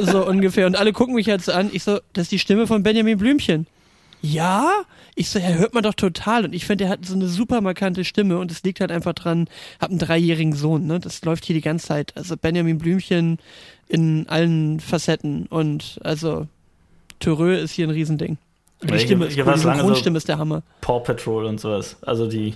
So 0.00 0.26
ungefähr. 0.26 0.66
Und 0.66 0.76
alle 0.76 0.92
gucken 0.92 1.14
mich 1.14 1.26
jetzt 1.26 1.48
an. 1.48 1.70
Ich 1.72 1.84
so, 1.84 2.00
das 2.12 2.24
ist 2.24 2.32
die 2.32 2.38
Stimme 2.38 2.66
von 2.66 2.82
Benjamin 2.82 3.16
Blümchen. 3.16 3.66
Ja? 4.20 4.84
Ich 5.14 5.28
so, 5.28 5.38
ja, 5.38 5.50
hört 5.50 5.74
man 5.74 5.84
doch 5.84 5.94
total. 5.94 6.44
Und 6.44 6.54
ich 6.54 6.66
finde, 6.66 6.84
der 6.84 6.92
hat 6.92 7.04
so 7.04 7.14
eine 7.14 7.28
super 7.28 7.60
markante 7.60 8.04
Stimme 8.04 8.38
und 8.38 8.50
es 8.50 8.64
liegt 8.64 8.80
halt 8.80 8.90
einfach 8.90 9.12
dran, 9.12 9.48
hab 9.80 9.90
einen 9.90 9.98
dreijährigen 10.00 10.54
Sohn, 10.54 10.86
ne? 10.86 10.98
Das 10.98 11.24
läuft 11.24 11.44
hier 11.44 11.54
die 11.54 11.60
ganze 11.60 11.86
Zeit. 11.86 12.16
Also 12.16 12.36
Benjamin 12.36 12.78
Blümchen 12.78 13.38
in 13.88 14.28
allen 14.28 14.80
Facetten. 14.80 15.46
Und 15.46 15.98
also 16.02 16.46
Thüreux 17.20 17.62
ist 17.62 17.72
hier 17.72 17.86
ein 17.86 17.90
Riesending. 17.90 18.38
die 18.82 18.98
Stimme, 18.98 19.26
hier, 19.28 19.44
hier 19.44 19.52
die 19.52 19.58
Synchronstimme 19.58 20.14
so 20.14 20.18
ist 20.18 20.28
der 20.28 20.38
Hammer. 20.38 20.62
Paw 20.80 21.00
Patrol 21.00 21.44
und 21.44 21.60
sowas. 21.60 21.96
Also 22.02 22.26
die 22.26 22.54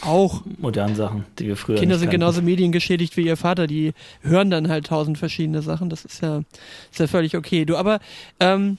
auch 0.00 0.42
modernen 0.58 0.96
Sachen, 0.96 1.24
die 1.38 1.46
wir 1.46 1.56
früher 1.56 1.78
Kinder 1.78 1.96
sind 1.96 2.06
kannten. 2.06 2.20
genauso 2.20 2.42
mediengeschädigt 2.42 3.16
wie 3.16 3.26
ihr 3.26 3.36
Vater, 3.36 3.66
die 3.66 3.92
hören 4.22 4.50
dann 4.50 4.68
halt 4.68 4.86
tausend 4.86 5.18
verschiedene 5.18 5.62
Sachen. 5.62 5.90
Das 5.90 6.04
ist 6.04 6.22
ja, 6.22 6.42
ist 6.90 6.98
ja 6.98 7.06
völlig 7.06 7.36
okay. 7.36 7.64
Du, 7.64 7.76
aber 7.76 8.00
ähm, 8.40 8.78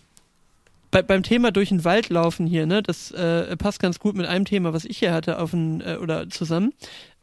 bei, 0.91 1.01
beim 1.01 1.23
Thema 1.23 1.51
durch 1.51 1.69
den 1.69 1.83
Wald 1.85 2.09
laufen 2.09 2.45
hier, 2.45 2.65
ne, 2.65 2.83
das 2.83 3.11
äh, 3.11 3.55
passt 3.57 3.79
ganz 3.79 3.99
gut 3.99 4.15
mit 4.15 4.25
einem 4.25 4.45
Thema, 4.45 4.73
was 4.73 4.85
ich 4.85 4.99
hier 4.99 5.13
hatte, 5.13 5.39
auf 5.39 5.53
ein, 5.53 5.81
äh, 5.81 5.97
oder 6.01 6.29
zusammen. 6.29 6.73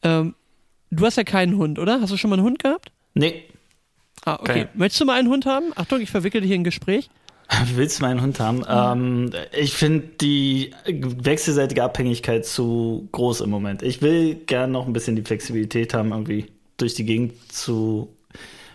Ähm, 0.03 0.35
du 0.91 1.05
hast 1.05 1.17
ja 1.17 1.25
keinen 1.25 1.57
Hund, 1.57 1.79
oder? 1.79 2.01
Hast 2.01 2.13
du 2.13 2.17
schon 2.17 2.31
mal 2.31 2.37
einen 2.37 2.47
Hund 2.47 2.59
gehabt? 2.59 2.91
Nee. 3.15 3.45
Ah, 4.25 4.35
okay. 4.35 4.53
Keine. 4.53 4.69
Möchtest 4.75 5.01
du 5.01 5.05
mal 5.05 5.19
einen 5.19 5.29
Hund 5.29 5.47
haben? 5.47 5.73
Achtung, 5.77 6.01
ich 6.01 6.11
verwickle 6.11 6.41
dich 6.41 6.49
hier 6.49 6.57
in 6.57 6.63
ein 6.63 6.65
Gespräch. 6.65 7.11
Willst 7.75 7.99
du 7.99 8.05
meinen 8.05 8.21
Hund 8.21 8.39
haben? 8.41 8.59
Mhm. 8.59 8.65
Ähm, 8.69 9.31
ich 9.53 9.75
finde 9.75 10.07
die 10.21 10.73
wechselseitige 10.87 11.83
Abhängigkeit 11.83 12.47
zu 12.47 13.09
groß 13.13 13.41
im 13.41 13.51
Moment. 13.51 13.83
Ich 13.83 14.03
will 14.03 14.35
gern 14.35 14.73
noch 14.73 14.87
ein 14.87 14.93
bisschen 14.93 15.17
die 15.17 15.23
Flexibilität 15.23 15.95
haben, 15.95 16.11
irgendwie 16.13 16.47
durch 16.77 16.95
die 16.95 17.05
Gegend 17.05 17.53
zu 17.53 18.09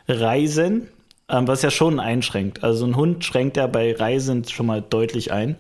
Reisen, 0.07 0.89
ähm, 1.29 1.47
was 1.47 1.61
ja 1.61 1.71
schon 1.71 1.99
einschränkt. 1.99 2.63
Also 2.63 2.85
ein 2.85 2.95
Hund 2.95 3.23
schränkt 3.23 3.57
ja 3.57 3.67
bei 3.67 3.95
Reisen 3.95 4.43
schon 4.45 4.65
mal 4.65 4.81
deutlich 4.81 5.31
ein. 5.31 5.55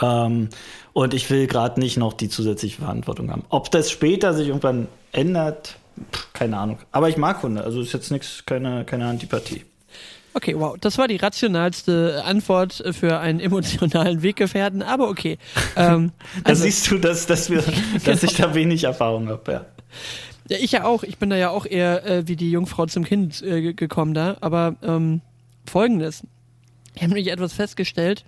Ähm, 0.00 0.48
und 0.92 1.14
ich 1.14 1.30
will 1.30 1.46
gerade 1.46 1.80
nicht 1.80 1.96
noch 1.96 2.12
die 2.12 2.28
zusätzliche 2.28 2.82
Verantwortung 2.82 3.30
haben. 3.30 3.44
Ob 3.48 3.70
das 3.70 3.90
später 3.90 4.34
sich 4.34 4.48
irgendwann 4.48 4.88
ändert, 5.12 5.76
keine 6.32 6.58
Ahnung. 6.58 6.78
Aber 6.90 7.08
ich 7.08 7.16
mag 7.16 7.42
Hunde, 7.42 7.64
also 7.64 7.80
ist 7.80 7.92
jetzt 7.92 8.10
nichts, 8.10 8.44
keine, 8.46 8.84
keine 8.84 9.06
Antipathie. 9.06 9.64
Okay, 10.34 10.58
wow. 10.58 10.76
Das 10.80 10.96
war 10.96 11.08
die 11.08 11.16
rationalste 11.16 12.22
Antwort 12.24 12.82
für 12.92 13.18
einen 13.18 13.38
emotionalen 13.38 14.22
Weggefährten, 14.22 14.82
aber 14.82 15.08
okay. 15.08 15.38
Ähm, 15.74 16.12
da 16.44 16.50
also, 16.50 16.64
siehst 16.64 16.90
du, 16.90 16.98
dass, 16.98 17.26
dass, 17.26 17.48
wir, 17.48 17.58
dass 18.04 18.20
genau. 18.20 18.22
ich 18.22 18.34
da 18.34 18.54
wenig 18.54 18.84
Erfahrung 18.84 19.28
habe, 19.28 19.52
ja. 19.52 19.66
Ja, 20.48 20.58
ich 20.60 20.72
ja 20.72 20.84
auch. 20.84 21.02
Ich 21.02 21.18
bin 21.18 21.30
da 21.30 21.36
ja 21.36 21.50
auch 21.50 21.64
eher 21.64 22.04
äh, 22.04 22.28
wie 22.28 22.36
die 22.36 22.50
Jungfrau 22.50 22.86
zum 22.86 23.04
Kind 23.04 23.42
äh, 23.42 23.72
gekommen 23.72 24.12
da. 24.12 24.36
Aber 24.40 24.76
ähm, 24.82 25.22
folgendes. 25.70 26.24
Ich 26.94 27.02
habe 27.02 27.14
nämlich 27.14 27.32
etwas 27.32 27.54
festgestellt. 27.54 28.24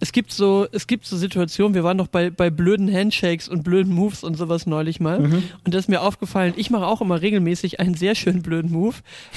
Es 0.00 0.12
gibt 0.12 0.32
so, 0.32 0.66
es 0.72 0.86
gibt 0.86 1.06
so 1.06 1.16
Situationen, 1.16 1.74
wir 1.74 1.84
waren 1.84 1.96
noch 1.96 2.08
bei, 2.08 2.30
bei 2.30 2.50
blöden 2.50 2.92
Handshakes 2.92 3.48
und 3.48 3.62
blöden 3.62 3.94
Moves 3.94 4.24
und 4.24 4.36
sowas 4.36 4.66
neulich 4.66 4.98
mal. 4.98 5.20
Mhm. 5.20 5.42
Und 5.64 5.74
das 5.74 5.84
ist 5.84 5.88
mir 5.88 6.00
aufgefallen, 6.00 6.54
ich 6.56 6.70
mache 6.70 6.86
auch 6.86 7.00
immer 7.00 7.20
regelmäßig 7.20 7.80
einen 7.80 7.94
sehr 7.94 8.14
schönen 8.14 8.42
blöden 8.42 8.72
Move, 8.72 8.96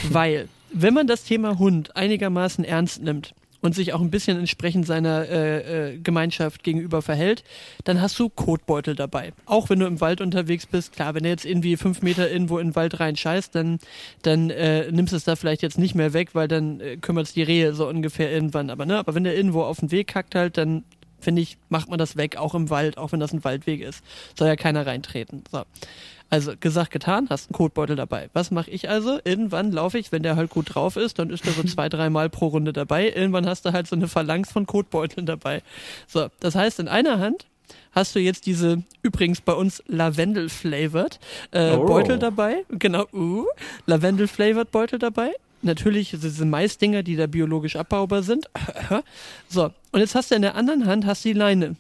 weil, 0.10 0.48
wenn 0.72 0.93
man 0.93 1.05
das 1.05 1.25
Thema 1.25 1.60
Hund 1.60 1.96
einigermaßen 1.96 2.63
ernst 2.63 3.03
nimmt, 3.03 3.36
und 3.63 3.74
sich 3.74 3.93
auch 3.93 4.01
ein 4.01 4.12
bisschen 4.12 4.38
entsprechend 4.38 4.86
seiner 4.86 5.27
äh, 5.29 5.93
äh, 5.93 5.98
Gemeinschaft 5.98 6.63
gegenüber 6.63 7.01
verhält, 7.01 7.43
dann 7.86 8.01
hast 8.01 8.20
du 8.20 8.29
Kotbeutel 8.29 8.93
dabei. 8.93 9.32
Auch 9.46 9.70
wenn 9.70 9.79
du 9.79 9.86
im 9.86 10.01
Wald 10.01 10.20
unterwegs 10.20 10.65
bist, 10.65 10.91
klar, 10.91 11.15
wenn 11.15 11.24
du 11.24 11.29
jetzt 11.29 11.46
irgendwie 11.46 11.77
fünf 11.77 12.01
Meter 12.01 12.29
irgendwo 12.29 12.60
in 12.60 12.67
den 12.67 12.75
Wald 12.75 13.00
rein 13.00 13.15
scheißt, 13.15 13.55
dann, 13.55 13.79
dann 14.22 14.50
äh, 14.50 14.91
nimmst 14.91 15.13
du 15.13 15.17
es 15.17 15.24
da 15.24 15.38
vielleicht 15.38 15.62
jetzt 15.62 15.79
nicht 15.79 15.96
mehr 15.96 16.12
weg, 16.12 16.32
weil 16.36 16.50
dann 16.50 16.82
äh, 16.82 16.98
kümmert 16.98 17.27
es 17.27 17.34
die 17.34 17.41
Rehe 17.41 17.74
so 17.74 17.88
ungefähr 17.88 18.29
irgendwann. 18.29 18.70
Aber 18.70 18.86
ne, 18.86 18.98
aber 18.98 19.15
wenn 19.15 19.24
der 19.24 19.36
irgendwo 19.36 19.63
auf 19.63 19.79
den 19.79 19.91
Weg 19.91 20.08
kackt 20.08 20.36
halt, 20.36 20.58
dann 20.58 20.84
finde 21.22 21.41
ich, 21.41 21.58
macht 21.70 21.89
man 21.89 21.98
das 21.98 22.17
weg, 22.17 22.36
auch 22.36 22.53
im 22.53 22.70
Wald, 22.70 22.98
auch 22.98 23.13
wenn 23.13 23.22
das 23.22 23.32
ein 23.32 23.46
Waldweg 23.46 23.79
ist. 23.79 24.03
Soll 24.38 24.50
ja 24.50 24.58
keiner 24.58 24.86
reintreten. 24.86 25.43
So. 25.50 25.63
Also 26.30 26.53
gesagt, 26.60 26.92
getan, 26.92 27.27
hast 27.30 27.50
einen 27.50 27.53
Kotbeutel 27.53 27.96
dabei. 27.96 28.30
Was 28.34 28.50
mache 28.50 28.72
ich 28.72 28.89
also? 28.89 29.20
Irgendwann 29.24 29.72
laufe 29.72 30.00
ich, 30.00 30.12
wenn 30.12 30.24
der 30.24 30.36
halt 30.36 30.50
gut 30.50 30.74
drauf 30.74 30.96
ist, 30.96 31.20
dann 31.20 31.30
ist 31.30 31.46
er 31.46 31.53
so 31.53 31.63
zwei, 31.68 31.89
dreimal 31.89 32.30
pro 32.30 32.48
Runde 32.48 32.74
dabei. 32.74 33.12
Irgendwann 33.12 33.46
hast 33.46 33.65
du 33.65 33.72
halt 33.72 33.88
so 33.88 33.96
eine 33.96 34.08
Phalanx 34.08 34.51
von 34.51 34.65
Kotbeuteln 34.65 35.25
dabei. 35.25 35.62
So, 36.08 36.30
das 36.39 36.56
heißt, 36.56 36.80
in 36.80 36.88
einer 36.88 37.20
Hand 37.20 37.46
hast 37.92 38.15
du 38.15 38.20
jetzt 38.20 38.46
diese, 38.46 38.84
übrigens 39.01 39.42
bei 39.42 39.53
uns 39.53 39.84
Lavendel-flavored 39.88 41.20
äh, 41.51 41.75
oh. 41.75 41.86
Beutel 41.86 42.20
dabei. 42.20 42.65
Genau, 42.70 43.06
uh, 43.13 43.46
Lavendel-flavored 43.86 44.72
Beutel 44.72 45.00
dabei. 45.00 45.32
Natürlich 45.62 46.10
diese 46.12 46.46
Maisdinger, 46.46 47.03
die 47.03 47.15
da 47.15 47.27
biologisch 47.27 47.77
abbaubar 47.77 48.24
sind. 48.24 48.50
so, 49.48 49.72
und 49.92 50.00
jetzt 50.00 50.13
hast 50.15 50.32
du 50.32 50.36
in 50.36 50.42
der 50.42 50.56
anderen 50.56 50.86
Hand 50.86 51.06
hast 51.06 51.24
du 51.24 51.30
die 51.30 51.39
Leine. 51.39 51.75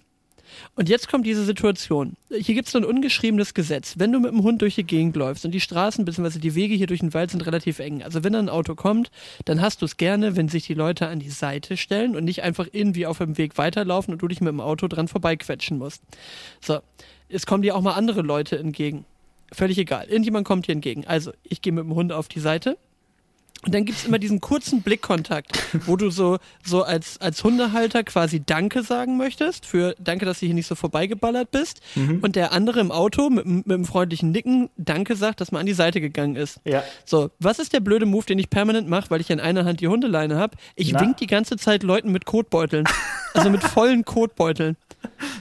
Und 0.75 0.89
jetzt 0.89 1.07
kommt 1.07 1.25
diese 1.25 1.43
Situation. 1.43 2.15
Hier 2.29 2.55
gibt 2.55 2.67
es 2.67 2.71
so 2.71 2.79
ein 2.79 2.85
ungeschriebenes 2.85 3.53
Gesetz. 3.53 3.95
Wenn 3.97 4.11
du 4.11 4.19
mit 4.19 4.31
dem 4.31 4.43
Hund 4.43 4.61
durch 4.61 4.75
die 4.75 4.83
Gegend 4.83 5.15
läufst 5.15 5.45
und 5.45 5.51
die 5.51 5.59
Straßen 5.59 6.05
bzw. 6.05 6.39
die 6.39 6.55
Wege 6.55 6.75
hier 6.75 6.87
durch 6.87 7.01
den 7.01 7.13
Wald 7.13 7.31
sind 7.31 7.45
relativ 7.45 7.79
eng. 7.79 8.03
Also 8.03 8.23
wenn 8.23 8.33
da 8.33 8.39
ein 8.39 8.49
Auto 8.49 8.75
kommt, 8.75 9.11
dann 9.45 9.61
hast 9.61 9.81
du 9.81 9.85
es 9.85 9.97
gerne, 9.97 10.35
wenn 10.35 10.49
sich 10.49 10.65
die 10.65 10.73
Leute 10.73 11.07
an 11.07 11.19
die 11.19 11.29
Seite 11.29 11.77
stellen 11.77 12.15
und 12.15 12.23
nicht 12.23 12.43
einfach 12.43 12.67
irgendwie 12.71 13.05
auf 13.05 13.19
dem 13.19 13.37
Weg 13.37 13.57
weiterlaufen 13.57 14.13
und 14.13 14.21
du 14.21 14.27
dich 14.27 14.41
mit 14.41 14.49
dem 14.49 14.61
Auto 14.61 14.87
dran 14.87 15.07
vorbeiquetschen 15.07 15.77
musst. 15.77 16.01
So, 16.61 16.79
es 17.29 17.45
kommen 17.45 17.63
dir 17.63 17.75
auch 17.75 17.81
mal 17.81 17.93
andere 17.93 18.21
Leute 18.21 18.57
entgegen. 18.57 19.05
Völlig 19.51 19.77
egal. 19.77 20.05
Irgendjemand 20.07 20.47
kommt 20.47 20.67
dir 20.67 20.71
entgegen. 20.71 21.05
Also, 21.05 21.31
ich 21.43 21.61
gehe 21.61 21.73
mit 21.73 21.83
dem 21.83 21.93
Hund 21.93 22.11
auf 22.11 22.27
die 22.27 22.39
Seite 22.39 22.77
und 23.65 23.73
dann 23.73 23.85
gibt's 23.85 24.05
immer 24.05 24.19
diesen 24.19 24.41
kurzen 24.41 24.81
Blickkontakt, 24.81 25.57
wo 25.85 25.95
du 25.95 26.09
so, 26.09 26.37
so 26.63 26.83
als, 26.83 27.19
als 27.21 27.43
Hundehalter 27.43 28.03
quasi 28.03 28.43
Danke 28.45 28.83
sagen 28.83 29.17
möchtest, 29.17 29.65
für 29.65 29.95
Danke, 29.99 30.25
dass 30.25 30.39
du 30.39 30.45
hier 30.45 30.55
nicht 30.55 30.67
so 30.67 30.75
vorbeigeballert 30.75 31.51
bist. 31.51 31.81
Mhm. 31.95 32.19
Und 32.21 32.35
der 32.35 32.51
andere 32.51 32.79
im 32.79 32.91
Auto 32.91 33.29
mit, 33.29 33.45
mit 33.45 33.71
einem 33.71 33.85
freundlichen 33.85 34.31
Nicken 34.31 34.69
Danke 34.77 35.15
sagt, 35.15 35.41
dass 35.41 35.51
man 35.51 35.61
an 35.61 35.65
die 35.65 35.73
Seite 35.73 36.01
gegangen 36.01 36.35
ist. 36.35 36.59
Ja. 36.65 36.83
So, 37.05 37.31
was 37.39 37.59
ist 37.59 37.73
der 37.73 37.79
blöde 37.79 38.05
Move, 38.05 38.25
den 38.25 38.39
ich 38.39 38.49
permanent 38.49 38.89
mache, 38.89 39.09
weil 39.09 39.21
ich 39.21 39.29
in 39.29 39.39
einer 39.39 39.65
Hand 39.65 39.79
die 39.79 39.87
Hundeleine 39.87 40.35
habe? 40.35 40.57
Ich 40.75 40.91
Na? 40.91 40.99
wink 40.99 41.17
die 41.17 41.27
ganze 41.27 41.57
Zeit 41.57 41.83
Leuten 41.83 42.11
mit 42.11 42.25
Kotbeuteln. 42.25 42.85
also 43.33 43.49
mit 43.49 43.63
vollen 43.63 44.05
Kotbeuteln. 44.05 44.77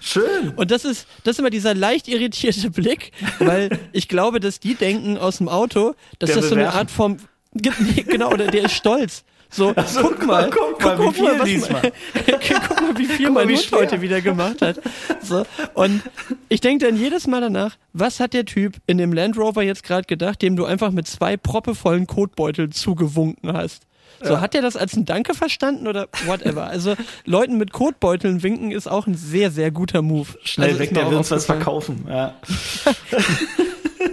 Schön. 0.00 0.50
Und 0.56 0.70
das 0.70 0.84
ist, 0.84 1.06
das 1.24 1.32
ist 1.32 1.38
immer 1.38 1.50
dieser 1.50 1.74
leicht 1.74 2.08
irritierte 2.08 2.70
Blick, 2.70 3.12
weil 3.38 3.78
ich 3.92 4.08
glaube, 4.08 4.40
dass 4.40 4.60
die 4.60 4.74
denken 4.74 5.18
aus 5.18 5.38
dem 5.38 5.48
Auto, 5.48 5.94
dass 6.18 6.30
der 6.30 6.40
das 6.40 6.48
so 6.48 6.54
eine 6.54 6.72
Art 6.72 6.90
vom, 6.90 7.18
genau, 8.06 8.32
oder 8.32 8.46
der 8.46 8.64
ist 8.64 8.74
stolz. 8.74 9.24
So, 9.54 9.68
also, 9.76 10.00
guck 10.00 10.26
mal, 10.26 10.48
guck, 10.48 10.78
guck, 10.78 10.84
mal, 10.84 10.96
guck, 10.96 11.44
wie 11.44 11.58
viel 11.58 11.70
mal, 11.70 11.92
guck 12.68 12.80
mal, 12.80 12.98
wie 12.98 13.04
viel 13.04 13.30
mein 13.30 13.48
Hund 13.50 13.68
heute 13.72 14.00
wieder 14.00 14.22
gemacht 14.22 14.62
hat. 14.62 14.80
So, 15.20 15.44
und 15.74 16.02
ich 16.48 16.62
denke 16.62 16.86
dann 16.86 16.96
jedes 16.96 17.26
Mal 17.26 17.42
danach, 17.42 17.76
was 17.92 18.18
hat 18.18 18.32
der 18.32 18.46
Typ 18.46 18.76
in 18.86 18.96
dem 18.96 19.12
Land 19.12 19.36
Rover 19.36 19.62
jetzt 19.62 19.82
gerade 19.82 20.06
gedacht, 20.06 20.40
dem 20.40 20.56
du 20.56 20.64
einfach 20.64 20.90
mit 20.90 21.06
zwei 21.06 21.36
proppevollen 21.36 22.06
Kotbeuteln 22.06 22.72
zugewunken 22.72 23.52
hast? 23.52 23.82
So, 24.22 24.34
ja. 24.34 24.40
hat 24.40 24.54
er 24.54 24.62
das 24.62 24.76
als 24.76 24.96
ein 24.96 25.04
Danke 25.04 25.34
verstanden 25.34 25.88
oder 25.88 26.08
whatever? 26.26 26.64
Also, 26.64 26.94
Leuten 27.24 27.58
mit 27.58 27.72
Kotbeuteln 27.72 28.42
winken 28.42 28.70
ist 28.70 28.86
auch 28.86 29.06
ein 29.06 29.14
sehr, 29.14 29.50
sehr 29.50 29.70
guter 29.70 30.02
Move. 30.02 30.28
Schnell 30.44 30.70
also, 30.70 30.80
weg, 30.80 30.94
der 30.94 31.10
will 31.10 31.16
uns 31.16 31.30
was 31.30 31.46
verkaufen, 31.46 32.06
ja. 32.08 32.34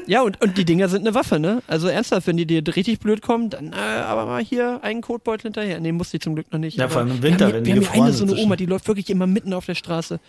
Ja, 0.06 0.22
und, 0.22 0.42
und 0.42 0.58
die 0.58 0.66
Dinger 0.66 0.90
sind 0.90 1.02
eine 1.02 1.14
Waffe, 1.14 1.40
ne? 1.40 1.62
Also 1.68 1.88
ernsthaft, 1.88 2.26
wenn 2.26 2.38
die 2.38 2.48
dir 2.48 2.64
richtig 2.76 3.00
blöd 3.00 3.22
kommen, 3.22 3.52
dann 3.52 3.74
äh, 3.74 3.76
aber 3.76 4.26
mal 4.26 4.44
hier 4.44 4.84
einen 4.84 5.02
Kotbeutel 5.02 5.44
hinterher. 5.44 5.80
Nee, 5.80 5.92
muss 5.92 6.10
die 6.10 6.20
zum 6.20 6.34
Glück 6.34 6.52
noch 6.52 6.60
nicht. 6.60 6.78
Ja, 6.78 6.90
vor 6.90 7.02
allem 7.02 7.12
im 7.12 7.22
Winter, 7.22 7.48
wir 7.48 7.56
wenn 7.56 7.64
die 7.64 7.76
Wir 7.76 7.88
haben 7.88 7.94
hier 7.94 8.04
eine 8.04 8.14
so 8.14 8.26
eine 8.26 8.36
Oma, 8.36 8.56
die 8.56 8.66
läuft 8.66 8.88
wirklich 8.88 9.10
immer 9.10 9.28
mitten 9.28 9.54
auf 9.54 9.68
der 9.68 9.76
Straße. 9.76 10.20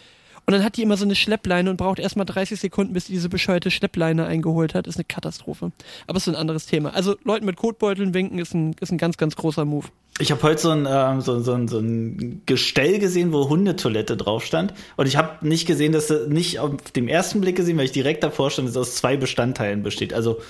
Und 0.50 0.54
dann 0.54 0.64
hat 0.64 0.76
die 0.76 0.82
immer 0.82 0.96
so 0.96 1.04
eine 1.04 1.14
Schleppleine 1.14 1.70
und 1.70 1.76
braucht 1.76 2.00
erstmal 2.00 2.26
30 2.26 2.58
Sekunden, 2.58 2.92
bis 2.92 3.06
sie 3.06 3.12
diese 3.12 3.28
bescheuerte 3.28 3.70
Schleppleine 3.70 4.26
eingeholt 4.26 4.74
hat. 4.74 4.88
Ist 4.88 4.96
eine 4.96 5.04
Katastrophe. 5.04 5.70
Aber 6.08 6.16
ist 6.16 6.28
ein 6.28 6.34
anderes 6.34 6.66
Thema. 6.66 6.92
Also 6.92 7.14
Leuten 7.22 7.46
mit 7.46 7.54
Kotbeuteln 7.54 8.14
winken 8.14 8.40
ist 8.40 8.52
ein, 8.52 8.74
ist 8.80 8.90
ein 8.90 8.98
ganz, 8.98 9.16
ganz 9.16 9.36
großer 9.36 9.64
Move. 9.64 9.86
Ich 10.18 10.32
habe 10.32 10.42
heute 10.42 10.60
so 10.60 10.70
ein, 10.70 10.88
ähm, 10.90 11.20
so, 11.20 11.38
so, 11.38 11.68
so 11.68 11.78
ein 11.78 12.42
Gestell 12.46 12.98
gesehen, 12.98 13.32
wo 13.32 13.48
Hundetoilette 13.48 14.16
drauf 14.16 14.44
stand. 14.44 14.74
Und 14.96 15.06
ich 15.06 15.16
habe 15.16 15.46
nicht 15.46 15.68
gesehen, 15.68 15.92
dass 15.92 16.08
das 16.08 16.26
nicht 16.26 16.58
auf 16.58 16.72
dem 16.96 17.06
ersten 17.06 17.40
Blick 17.40 17.54
gesehen, 17.54 17.78
weil 17.78 17.84
ich 17.84 17.92
direkt 17.92 18.24
davor 18.24 18.50
stand, 18.50 18.66
dass 18.66 18.74
es 18.74 18.80
aus 18.80 18.96
zwei 18.96 19.16
Bestandteilen 19.16 19.84
besteht. 19.84 20.12
Also 20.12 20.40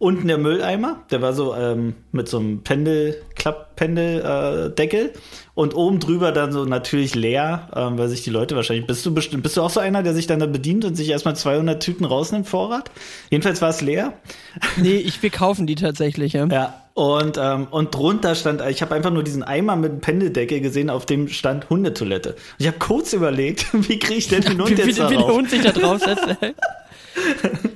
unten 0.00 0.28
der 0.28 0.38
Mülleimer, 0.38 1.02
der 1.10 1.20
war 1.20 1.34
so 1.34 1.54
ähm, 1.54 1.94
mit 2.10 2.26
so 2.26 2.38
einem 2.38 2.62
Pendel, 2.62 3.20
Klapppendeldeckel 3.36 5.06
äh, 5.08 5.18
und 5.54 5.76
oben 5.76 6.00
drüber 6.00 6.32
dann 6.32 6.52
so 6.52 6.64
natürlich 6.64 7.14
leer, 7.14 7.68
ähm, 7.76 7.98
weil 7.98 8.08
sich 8.08 8.22
die 8.22 8.30
Leute 8.30 8.56
wahrscheinlich, 8.56 8.86
bist 8.86 9.04
du 9.04 9.12
bestimmt, 9.12 9.42
bist 9.42 9.58
du 9.58 9.62
auch 9.62 9.68
so 9.68 9.78
einer, 9.78 10.02
der 10.02 10.14
sich 10.14 10.26
dann 10.26 10.40
da 10.40 10.46
bedient 10.46 10.86
und 10.86 10.94
sich 10.94 11.10
erstmal 11.10 11.36
200 11.36 11.82
Tüten 11.82 12.06
rausnimmt, 12.06 12.48
Vorrat? 12.48 12.90
Jedenfalls 13.28 13.60
war 13.60 13.68
es 13.68 13.82
leer. 13.82 14.14
Nee, 14.78 14.96
ich, 14.96 15.22
wir 15.22 15.28
kaufen 15.28 15.66
die 15.66 15.74
tatsächlich, 15.74 16.32
ja. 16.32 16.46
Ja, 16.46 16.82
und, 16.94 17.38
ähm, 17.38 17.66
und 17.70 17.94
drunter 17.94 18.34
stand, 18.34 18.62
ich 18.70 18.80
habe 18.80 18.94
einfach 18.94 19.10
nur 19.10 19.22
diesen 19.22 19.42
Eimer 19.42 19.76
mit 19.76 20.00
Pendeldecke 20.00 20.62
gesehen, 20.62 20.88
auf 20.88 21.04
dem 21.04 21.28
stand 21.28 21.68
Hundetoilette. 21.68 22.30
Und 22.30 22.36
ich 22.56 22.66
habe 22.66 22.78
kurz 22.78 23.12
überlegt, 23.12 23.66
wie 23.72 23.98
kriege 23.98 24.14
ich 24.14 24.28
denn 24.28 24.40
den 24.40 24.62
Hund 24.62 24.70
jetzt 24.70 24.86
wie, 24.86 24.92
darauf? 24.94 25.10
Wie 25.10 25.16
der 25.16 25.26
Hund 25.26 25.50
sich 25.50 25.60
da 25.60 25.72
draufsetzt. 25.72 26.24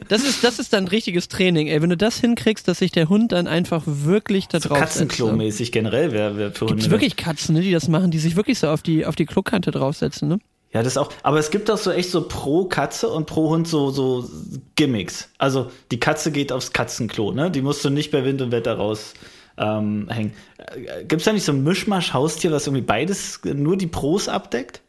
Das 0.08 0.22
ist, 0.22 0.44
das 0.44 0.58
ist 0.58 0.74
dann 0.74 0.86
richtiges 0.86 1.28
Training, 1.28 1.66
ey. 1.66 1.80
Wenn 1.80 1.88
du 1.88 1.96
das 1.96 2.20
hinkriegst, 2.20 2.68
dass 2.68 2.78
sich 2.80 2.92
der 2.92 3.08
Hund 3.08 3.32
dann 3.32 3.46
einfach 3.46 3.82
wirklich 3.86 4.48
da 4.48 4.58
drauf 4.58 4.78
setzt. 4.78 4.98
Katzenklo-mäßig 4.98 5.72
generell 5.72 6.12
wäre 6.12 6.36
wär 6.36 6.52
für 6.52 6.66
Hunde. 6.66 6.76
Gibt 6.76 6.90
wirklich 6.90 7.16
Katzen, 7.16 7.54
ne, 7.54 7.62
die 7.62 7.72
das 7.72 7.88
machen, 7.88 8.10
die 8.10 8.18
sich 8.18 8.36
wirklich 8.36 8.58
so 8.58 8.68
auf 8.68 8.82
die, 8.82 9.06
auf 9.06 9.16
die 9.16 9.24
Klokante 9.24 9.70
draufsetzen, 9.70 10.28
ne? 10.28 10.38
Ja, 10.74 10.82
das 10.82 10.96
auch. 10.96 11.10
Aber 11.22 11.38
es 11.38 11.50
gibt 11.50 11.70
auch 11.70 11.78
so 11.78 11.92
echt 11.92 12.10
so 12.10 12.28
pro 12.28 12.64
Katze 12.64 13.08
und 13.08 13.26
pro 13.26 13.48
Hund 13.48 13.66
so, 13.68 13.90
so 13.90 14.28
Gimmicks. 14.74 15.30
Also 15.38 15.70
die 15.92 16.00
Katze 16.00 16.32
geht 16.32 16.52
aufs 16.52 16.72
Katzenklo, 16.72 17.32
ne? 17.32 17.50
Die 17.50 17.62
musst 17.62 17.84
du 17.84 17.90
nicht 17.90 18.10
bei 18.10 18.24
Wind 18.24 18.42
und 18.42 18.50
Wetter 18.50 18.74
raus 18.74 19.14
ähm, 19.56 20.08
hängen. 20.10 20.34
Äh, 20.58 21.04
Gibt 21.04 21.20
es 21.20 21.24
da 21.24 21.32
nicht 21.32 21.44
so 21.44 21.52
ein 21.52 21.62
Mischmasch-Haustier, 21.62 22.50
was 22.50 22.66
irgendwie 22.66 22.82
beides, 22.82 23.40
nur 23.44 23.76
die 23.76 23.86
Pros 23.86 24.28
abdeckt? 24.28 24.82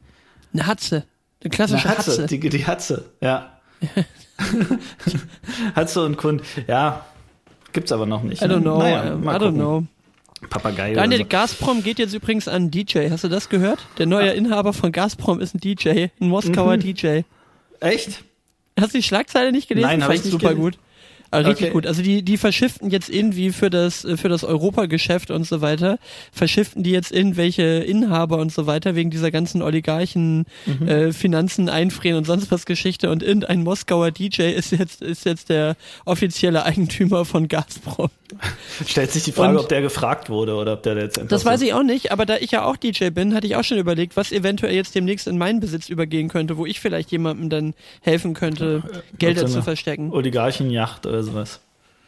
Eine 0.54 0.68
Hatze. 0.68 1.06
Eine 1.42 1.50
klassische 1.52 1.88
Eine 1.88 1.98
Hatze. 2.00 2.12
Hatze. 2.24 2.28
Die, 2.28 2.50
die 2.50 2.66
Hatze, 2.66 3.06
ja. 3.22 3.60
Hatze 5.76 6.04
und 6.04 6.18
Kund, 6.18 6.42
ja. 6.68 7.06
Gibt's 7.74 7.92
aber 7.92 8.06
noch 8.06 8.24
nicht. 8.24 8.42
I 8.42 8.46
don't 8.46 8.62
know. 8.62 8.78
Naja, 8.78 9.16
I 9.16 9.18
don't 9.18 9.54
know. 9.54 9.84
Papagei. 10.50 10.94
Daniel, 10.94 11.22
so. 11.22 11.26
Gazprom 11.28 11.84
geht 11.84 12.00
jetzt 12.00 12.14
übrigens 12.14 12.48
an 12.48 12.72
DJ. 12.72 13.10
Hast 13.10 13.24
du 13.24 13.28
das 13.28 13.50
gehört? 13.50 13.80
Der 13.98 14.06
neue 14.06 14.32
Inhaber 14.32 14.74
von 14.74 14.92
Gazprom 14.92 15.40
ist 15.40 15.56
ein 15.56 15.60
DJ, 15.60 16.08
ein 16.20 16.28
Moskauer 16.28 16.78
mhm. 16.78 16.82
DJ. 16.82 17.22
Echt? 17.80 18.24
Hast 18.80 18.94
du 18.94 18.98
die 18.98 19.04
Schlagzeile 19.04 19.52
nicht 19.52 19.68
gelesen? 19.68 19.88
Nein, 19.88 20.04
habe 20.04 20.16
ich 20.16 20.24
nicht 20.24 20.32
super 20.32 20.50
gelesen. 20.50 20.62
gut. 20.62 20.78
Aber 21.36 21.50
richtig 21.50 21.68
okay. 21.68 21.74
gut. 21.74 21.88
Also 21.88 22.02
die, 22.02 22.24
die 22.24 22.38
verschifften 22.38 22.90
jetzt 22.90 23.10
irgendwie 23.10 23.52
für 23.52 23.70
das, 23.70 24.08
für 24.16 24.30
das 24.30 24.44
Europageschäft 24.44 25.32
und 25.32 25.46
so 25.46 25.62
weiter, 25.62 26.00
verschifften 26.32 26.84
die 26.84 26.92
jetzt 26.92 27.12
irgendwelche 27.12 27.64
Inhaber 27.64 28.38
und 28.38 28.52
so 28.52 28.68
weiter 28.68 28.96
wegen 28.96 29.10
dieser 29.10 29.32
ganzen 29.32 29.62
Oligarchen, 29.62 30.46
mhm. 30.66 30.88
äh, 30.88 31.14
Finanzen 31.14 31.70
einfrieren 31.70 32.18
und 32.18 32.26
sonst 32.26 32.52
was 32.52 32.66
Geschichte 32.66 33.10
und 33.10 33.24
irgendein 33.24 33.64
Moskauer 33.64 34.12
DJ 34.12 34.44
ist 34.52 34.72
jetzt, 34.72 35.02
ist 35.02 35.26
jetzt 35.26 35.50
der 35.50 35.76
offizielle 36.06 36.66
Eigentümer 36.66 37.26
von 37.26 37.48
Gazprom. 37.48 38.10
Stellt 38.86 39.12
sich 39.12 39.24
die 39.24 39.32
Frage, 39.32 39.54
und 39.54 39.64
ob 39.64 39.70
der 39.70 39.82
gefragt 39.82 40.30
wurde 40.30 40.56
oder 40.56 40.74
ob 40.74 40.84
der 40.84 40.98
jetzt 40.98 41.20
Das 41.30 41.46
weiß 41.46 41.62
ich 41.62 41.74
auch 41.74 41.84
nicht, 41.84 42.12
aber 42.12 42.26
da 42.26 42.38
ich 42.38 42.52
ja 42.52 42.66
auch 42.66 42.78
DJ 42.78 43.10
bin, 43.10 43.34
hatte 43.34 43.48
ich 43.48 43.56
auch 43.56 43.64
schon 43.64 43.78
überlegt, 43.78 44.18
was 44.18 44.32
eventuell 44.32 44.74
jetzt 44.76 44.96
demnächst 44.96 45.28
in 45.28 45.38
meinen 45.38 45.60
Besitz 45.60 45.90
übergehen 45.90 46.28
könnte, 46.28 46.58
wo 46.58 46.66
ich 46.66 46.80
vielleicht 46.80 47.12
jemandem 47.12 47.50
dann 47.50 47.74
helfen 48.02 48.34
könnte, 48.34 48.84
Gelder 49.18 49.46
zu 49.48 49.62
verstecken. 49.62 50.12
Oligarchenjacht 50.12 51.06
oder 51.06 51.24
sowas. 51.24 51.60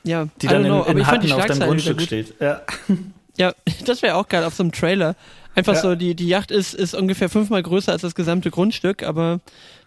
Ja, 0.03 0.27
die 0.41 0.48
dann 0.48 0.63
know, 0.63 0.84
in, 0.84 0.98
in 0.98 1.07
Hatten 1.07 1.31
auf 1.31 1.46
deinem 1.46 1.60
Grundstück 1.60 2.01
steht. 2.01 2.34
Ja, 2.39 2.62
ja 3.38 3.53
das 3.86 4.01
wäre 4.01 4.15
auch 4.15 4.27
geil 4.27 4.43
auf 4.43 4.53
so 4.53 4.63
einem 4.63 4.72
Trailer. 4.72 5.15
Einfach 5.55 5.74
ja. 5.74 5.81
so, 5.81 5.96
die, 5.96 6.13
die 6.13 6.27
Yacht 6.27 6.51
ist, 6.51 6.75
ist 6.75 6.93
ungefähr 6.93 7.29
fünfmal 7.29 7.63
größer 7.63 7.91
als 7.91 8.03
das 8.03 8.13
gesamte 8.13 8.51
Grundstück, 8.51 9.01
aber 9.01 9.39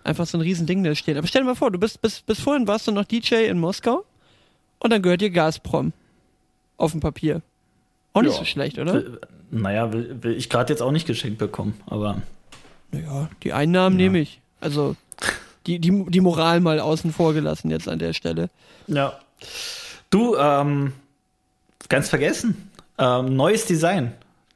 einfach 0.02 0.26
so 0.26 0.36
ein 0.36 0.40
Riesending 0.40 0.82
da 0.82 0.94
steht. 0.94 1.16
Aber 1.16 1.26
stell 1.26 1.42
dir 1.42 1.46
mal 1.46 1.54
vor, 1.54 1.70
du 1.70 1.78
bist 1.78 2.02
bis, 2.02 2.20
bis 2.20 2.40
vorhin 2.40 2.66
warst 2.66 2.88
du 2.88 2.92
noch 2.92 3.04
DJ 3.04 3.46
in 3.46 3.58
Moskau 3.58 4.04
und 4.80 4.92
dann 4.92 5.00
gehört 5.00 5.20
dir 5.20 5.30
Gazprom 5.30 5.92
auf 6.80 6.92
dem 6.92 7.00
Papier. 7.00 7.42
Auch 8.12 8.22
nicht 8.22 8.32
ja. 8.32 8.38
so 8.38 8.44
schlecht, 8.44 8.78
oder? 8.78 8.94
Will, 8.94 9.20
naja, 9.50 9.92
will, 9.92 10.16
will 10.22 10.36
ich 10.36 10.48
gerade 10.48 10.72
jetzt 10.72 10.82
auch 10.82 10.92
nicht 10.92 11.06
geschenkt 11.06 11.38
bekommen, 11.38 11.80
aber. 11.86 12.22
Naja, 12.90 13.28
die 13.42 13.52
Einnahmen 13.52 13.98
ja. 13.98 14.04
nehme 14.04 14.18
ich. 14.18 14.40
Also 14.60 14.96
die, 15.66 15.78
die, 15.78 16.04
die 16.08 16.20
Moral 16.20 16.60
mal 16.60 16.80
außen 16.80 17.12
vor 17.12 17.34
gelassen 17.34 17.70
jetzt 17.70 17.88
an 17.88 17.98
der 17.98 18.12
Stelle. 18.12 18.50
Ja. 18.86 19.18
Du, 20.10 20.36
ähm, 20.36 20.92
ganz 21.88 22.08
vergessen. 22.08 22.70
Ähm, 22.98 23.36
neues 23.36 23.66
Design. 23.66 24.12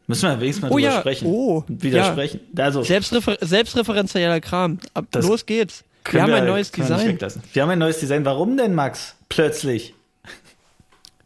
Müssen 0.07 0.29
wir 0.29 0.41
wenigstens 0.41 0.63
mal 0.63 0.69
oh, 0.71 0.77
drüber 0.77 0.93
ja. 0.93 1.01
sprechen. 1.01 1.27
Oh, 1.27 1.65
widersprechen. 1.69 2.41
Ja. 2.57 2.65
Also, 2.65 2.83
Selbstrefer 2.83 3.37
selbstreferenzieller 3.41 4.41
Kram. 4.41 4.79
Ab, 4.93 5.07
los 5.15 5.47
geht's. 5.47 5.85
Wir 6.11 6.23
haben 6.23 6.33
ein 6.33 6.45
neues 6.45 6.71
Design. 6.71 7.19
Wir 7.53 7.63
haben 7.63 7.71
ein 7.71 7.79
neues 7.79 7.99
Design. 7.99 8.25
Warum 8.27 8.59
denn, 8.59 8.75
Max? 8.75 9.15
Plötzlich. 9.31 9.95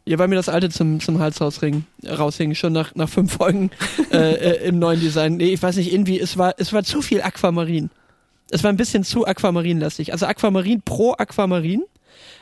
Ja, 0.09 0.17
weil 0.17 0.27
mir 0.27 0.37
das 0.37 0.49
alte 0.49 0.71
zum, 0.71 0.99
zum 0.99 1.19
Hals 1.19 1.39
raushing, 1.39 1.85
raushing 2.03 2.55
schon 2.55 2.73
nach, 2.73 2.95
nach 2.95 3.07
fünf 3.07 3.33
Folgen 3.33 3.69
äh, 4.11 4.17
äh, 4.17 4.67
im 4.67 4.79
neuen 4.79 4.99
Design. 4.99 5.37
Nee, 5.37 5.53
ich 5.53 5.61
weiß 5.61 5.75
nicht, 5.75 5.93
irgendwie, 5.93 6.19
es 6.19 6.35
war, 6.35 6.55
es 6.57 6.73
war 6.73 6.83
zu 6.83 7.03
viel 7.03 7.21
Aquamarin. 7.21 7.91
Es 8.49 8.63
war 8.63 8.71
ein 8.71 8.75
bisschen 8.75 9.03
zu 9.03 9.27
Aquamarin-lastig. 9.27 10.11
Also 10.11 10.25
Aquamarin 10.25 10.81
pro 10.81 11.11
Aquamarin, 11.11 11.83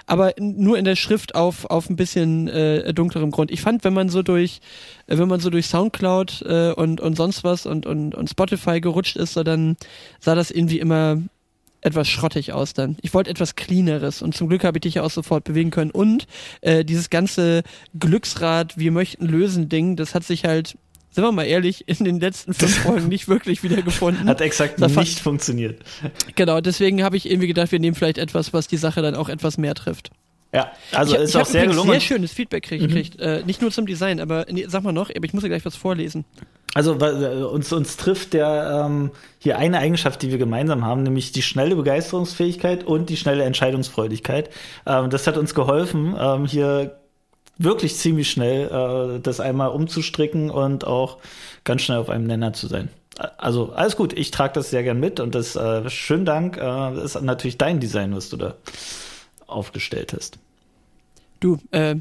aber 0.05 0.31
nur 0.39 0.77
in 0.77 0.85
der 0.85 0.95
Schrift 0.95 1.35
auf, 1.35 1.65
auf 1.65 1.89
ein 1.89 1.97
bisschen 1.97 2.47
äh, 2.47 2.93
dunklerem 2.93 3.31
Grund. 3.31 3.51
Ich 3.51 3.59
fand, 3.59 3.83
wenn 3.83 3.93
man 3.93 4.07
so 4.07 4.23
durch, 4.23 4.61
äh, 5.07 5.17
wenn 5.17 5.27
man 5.27 5.41
so 5.41 5.49
durch 5.49 5.65
Soundcloud 5.67 6.43
äh, 6.43 6.71
und, 6.71 7.01
und 7.01 7.17
sonst 7.17 7.43
was 7.43 7.65
und, 7.65 7.85
und, 7.85 8.15
und 8.15 8.29
Spotify 8.29 8.79
gerutscht 8.79 9.17
ist, 9.17 9.33
so 9.33 9.43
dann 9.43 9.75
sah 10.21 10.35
das 10.35 10.51
irgendwie 10.51 10.79
immer 10.79 11.17
etwas 11.87 12.07
schrottig 12.07 12.53
aus 12.53 12.73
dann. 12.73 12.97
Ich 13.01 13.13
wollte 13.13 13.29
etwas 13.29 13.55
cleaneres 13.55 14.21
und 14.21 14.35
zum 14.35 14.47
Glück 14.49 14.63
habe 14.63 14.77
ich 14.77 14.81
dich 14.81 14.95
ja 14.95 15.03
auch 15.03 15.11
sofort 15.11 15.43
bewegen 15.43 15.71
können. 15.71 15.91
Und 15.91 16.27
äh, 16.61 16.85
dieses 16.85 17.09
ganze 17.09 17.63
Glücksrad, 17.97 18.77
wir 18.77 18.91
möchten 18.91 19.25
lösen 19.25 19.69
Ding, 19.69 19.95
das 19.95 20.13
hat 20.13 20.23
sich 20.23 20.45
halt, 20.45 20.77
sind 21.09 21.23
wir 21.23 21.31
mal 21.31 21.45
ehrlich, 21.45 21.87
in 21.87 22.03
den 22.05 22.19
letzten 22.19 22.53
fünf 22.53 22.77
Folgen 22.83 23.07
nicht 23.07 23.27
wirklich 23.27 23.63
wieder 23.63 23.81
gefunden. 23.81 24.27
Hat 24.27 24.41
exakt 24.41 24.81
das 24.81 24.95
nicht 24.95 25.19
funktioniert. 25.19 25.81
Genau, 26.35 26.61
deswegen 26.61 27.03
habe 27.03 27.17
ich 27.17 27.29
irgendwie 27.29 27.47
gedacht, 27.47 27.71
wir 27.71 27.79
nehmen 27.79 27.95
vielleicht 27.95 28.17
etwas, 28.17 28.53
was 28.53 28.67
die 28.67 28.77
Sache 28.77 29.01
dann 29.01 29.15
auch 29.15 29.29
etwas 29.29 29.57
mehr 29.57 29.73
trifft. 29.73 30.11
Ja, 30.57 30.71
also 30.91 31.15
ich, 31.15 31.21
ist 31.21 31.29
ich 31.29 31.37
auch 31.37 31.45
sehr 31.45 31.67
gelungen. 31.67 31.91
sehr 31.91 31.99
schönes 31.99 32.31
Feedback 32.31 32.67
gekriegt. 32.67 33.19
Mhm. 33.19 33.23
Äh, 33.23 33.43
nicht 33.43 33.61
nur 33.61 33.69
zum 33.69 33.85
Design, 33.85 34.19
aber 34.19 34.47
nee, 34.49 34.65
sag 34.67 34.81
mal 34.81 34.91
noch, 34.91 35.11
aber 35.15 35.23
ich 35.23 35.33
muss 35.33 35.43
ja 35.43 35.49
gleich 35.49 35.65
was 35.65 35.75
vorlesen. 35.75 36.25
Also 36.73 36.95
äh, 36.99 37.43
uns, 37.43 37.71
uns 37.71 37.95
trifft 37.95 38.33
der 38.33 38.85
ähm, 38.87 39.11
hier 39.37 39.59
eine 39.59 39.77
Eigenschaft, 39.77 40.23
die 40.23 40.31
wir 40.31 40.39
gemeinsam 40.39 40.83
haben, 40.83 41.03
nämlich 41.03 41.31
die 41.31 41.43
schnelle 41.43 41.75
Begeisterungsfähigkeit 41.75 42.83
und 42.83 43.09
die 43.09 43.17
schnelle 43.17 43.43
Entscheidungsfreudigkeit. 43.43 44.49
Ähm, 44.87 45.11
das 45.11 45.27
hat 45.27 45.37
uns 45.37 45.53
geholfen, 45.53 46.15
ähm, 46.19 46.45
hier 46.45 46.97
wirklich 47.59 47.95
ziemlich 47.95 48.31
schnell 48.31 49.17
äh, 49.17 49.19
das 49.19 49.39
einmal 49.39 49.69
umzustricken 49.69 50.49
und 50.49 50.87
auch 50.87 51.19
ganz 51.65 51.83
schnell 51.83 51.99
auf 51.99 52.09
einem 52.09 52.25
Nenner 52.25 52.53
zu 52.53 52.65
sein. 52.65 52.89
Also 53.37 53.73
alles 53.73 53.95
gut, 53.95 54.13
ich 54.13 54.31
trage 54.31 54.53
das 54.53 54.71
sehr 54.71 54.81
gern 54.81 54.99
mit 54.99 55.19
und 55.19 55.35
das 55.35 55.55
äh, 55.55 55.87
schönen 55.89 56.25
Dank. 56.25 56.57
Äh, 56.57 57.03
ist 57.03 57.21
natürlich 57.21 57.59
dein 57.59 57.79
Design, 57.79 58.15
was 58.15 58.29
du 58.29 58.37
da 58.37 58.55
aufgestellt 59.47 60.13
hast. 60.13 60.37
Du, 61.39 61.57
äh, 61.71 61.95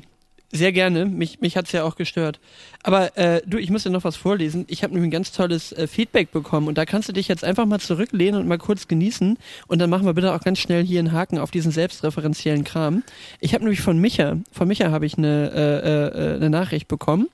sehr 0.53 0.73
gerne. 0.73 1.07
Mich, 1.07 1.41
mich 1.41 1.57
hat 1.57 1.67
es 1.67 1.73
ja 1.73 1.83
auch 1.83 1.97
gestört. 1.97 2.41
Aber 2.83 3.17
äh, 3.19 3.43
du, 3.47 3.59
ich 3.59 3.71
muss 3.71 3.83
dir 3.83 3.91
noch 3.91 4.05
was 4.05 4.17
vorlesen. 4.17 4.65
Ich 4.69 4.83
habe 4.83 4.95
nämlich 4.95 5.09
ein 5.09 5.13
ganz 5.13 5.33
tolles 5.33 5.73
äh, 5.73 5.87
Feedback 5.87 6.31
bekommen 6.31 6.69
und 6.69 6.79
da 6.79 6.85
kannst 6.85 7.09
du 7.09 7.13
dich 7.13 7.27
jetzt 7.27 7.45
einfach 7.45 7.67
mal 7.67 7.81
zurücklehnen 7.81 8.41
und 8.41 8.47
mal 8.47 8.59
kurz 8.59 8.87
genießen. 8.87 9.39
Und 9.67 9.79
dann 9.81 9.91
machen 9.91 10.07
wir 10.07 10.15
bitte 10.15 10.33
auch 10.33 10.41
ganz 10.41 10.61
schnell 10.61 10.85
hier 10.85 11.01
einen 11.01 11.13
Haken 11.13 11.39
auf 11.39 11.51
diesen 11.51 11.73
selbstreferenziellen 11.73 12.65
Kram. 12.65 13.03
Ich 13.41 13.55
habe 13.55 13.65
nämlich 13.65 13.81
von 13.81 13.99
Micha, 13.99 14.39
von 14.53 14.69
Micha 14.69 14.91
habe 14.91 15.05
ich 15.05 15.19
eine, 15.19 15.51
äh, 15.53 16.33
äh, 16.33 16.37
eine 16.37 16.51
Nachricht 16.51 16.87
bekommen. 16.87 17.29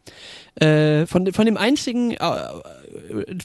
Äh, 0.57 1.07
von, 1.07 1.33
von 1.33 1.47
dem 1.47 1.57
einzigen, 1.57 2.11
äh, 2.11 2.19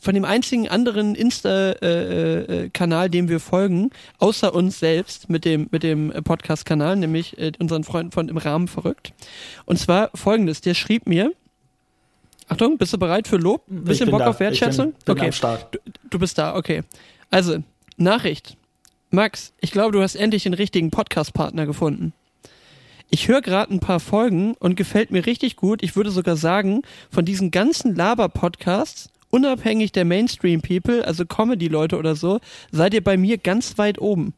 von 0.01 0.13
dem 0.13 0.25
einzigen 0.25 0.67
anderen 0.67 1.15
Insta-Kanal, 1.15 3.09
dem 3.09 3.29
wir 3.29 3.39
folgen, 3.39 3.91
außer 4.19 4.53
uns 4.53 4.79
selbst 4.79 5.29
mit 5.29 5.45
dem, 5.45 5.69
mit 5.71 5.83
dem 5.83 6.11
Podcast-Kanal, 6.11 6.97
nämlich 6.97 7.37
äh, 7.37 7.53
unseren 7.59 7.85
Freunden 7.85 8.11
von 8.11 8.27
Im 8.27 8.37
Rahmen 8.37 8.67
verrückt. 8.67 9.13
Und 9.65 9.79
zwar 9.79 10.09
folgendes, 10.15 10.59
der 10.59 10.73
schrieb 10.73 11.07
mir, 11.07 11.31
Achtung, 12.49 12.77
bist 12.77 12.91
du 12.91 12.97
bereit 12.97 13.27
für 13.27 13.37
Lob? 13.37 13.63
Bisschen 13.67 14.09
Bock 14.09 14.19
da. 14.19 14.27
auf 14.27 14.39
Wertschätzung? 14.39 14.93
Ich 14.99 15.05
bin, 15.05 15.15
bin 15.15 15.17
okay. 15.17 15.25
Am 15.27 15.31
Start. 15.31 15.75
Du, 15.75 15.79
du 16.09 16.19
bist 16.19 16.37
da, 16.37 16.55
okay. 16.55 16.83
Also, 17.29 17.63
Nachricht. 17.97 18.57
Max, 19.11 19.53
ich 19.61 19.71
glaube, 19.71 19.93
du 19.93 20.01
hast 20.01 20.15
endlich 20.15 20.43
den 20.43 20.53
richtigen 20.53 20.91
Podcast-Partner 20.91 21.65
gefunden. 21.65 22.13
Ich 23.09 23.27
höre 23.27 23.41
gerade 23.41 23.73
ein 23.73 23.79
paar 23.79 23.99
Folgen 23.99 24.53
und 24.55 24.75
gefällt 24.75 25.11
mir 25.11 25.25
richtig 25.25 25.55
gut. 25.55 25.81
Ich 25.81 25.95
würde 25.95 26.11
sogar 26.11 26.35
sagen, 26.35 26.81
von 27.09 27.23
diesen 27.23 27.51
ganzen 27.51 27.95
Laber-Podcasts, 27.95 29.09
unabhängig 29.29 29.93
der 29.93 30.03
Mainstream-People, 30.03 31.05
also 31.05 31.25
Comedy-Leute 31.25 31.97
oder 31.97 32.15
so, 32.15 32.39
seid 32.71 32.93
ihr 32.93 33.03
bei 33.03 33.15
mir 33.15 33.37
ganz 33.37 33.77
weit 33.77 33.99
oben. 33.99 34.33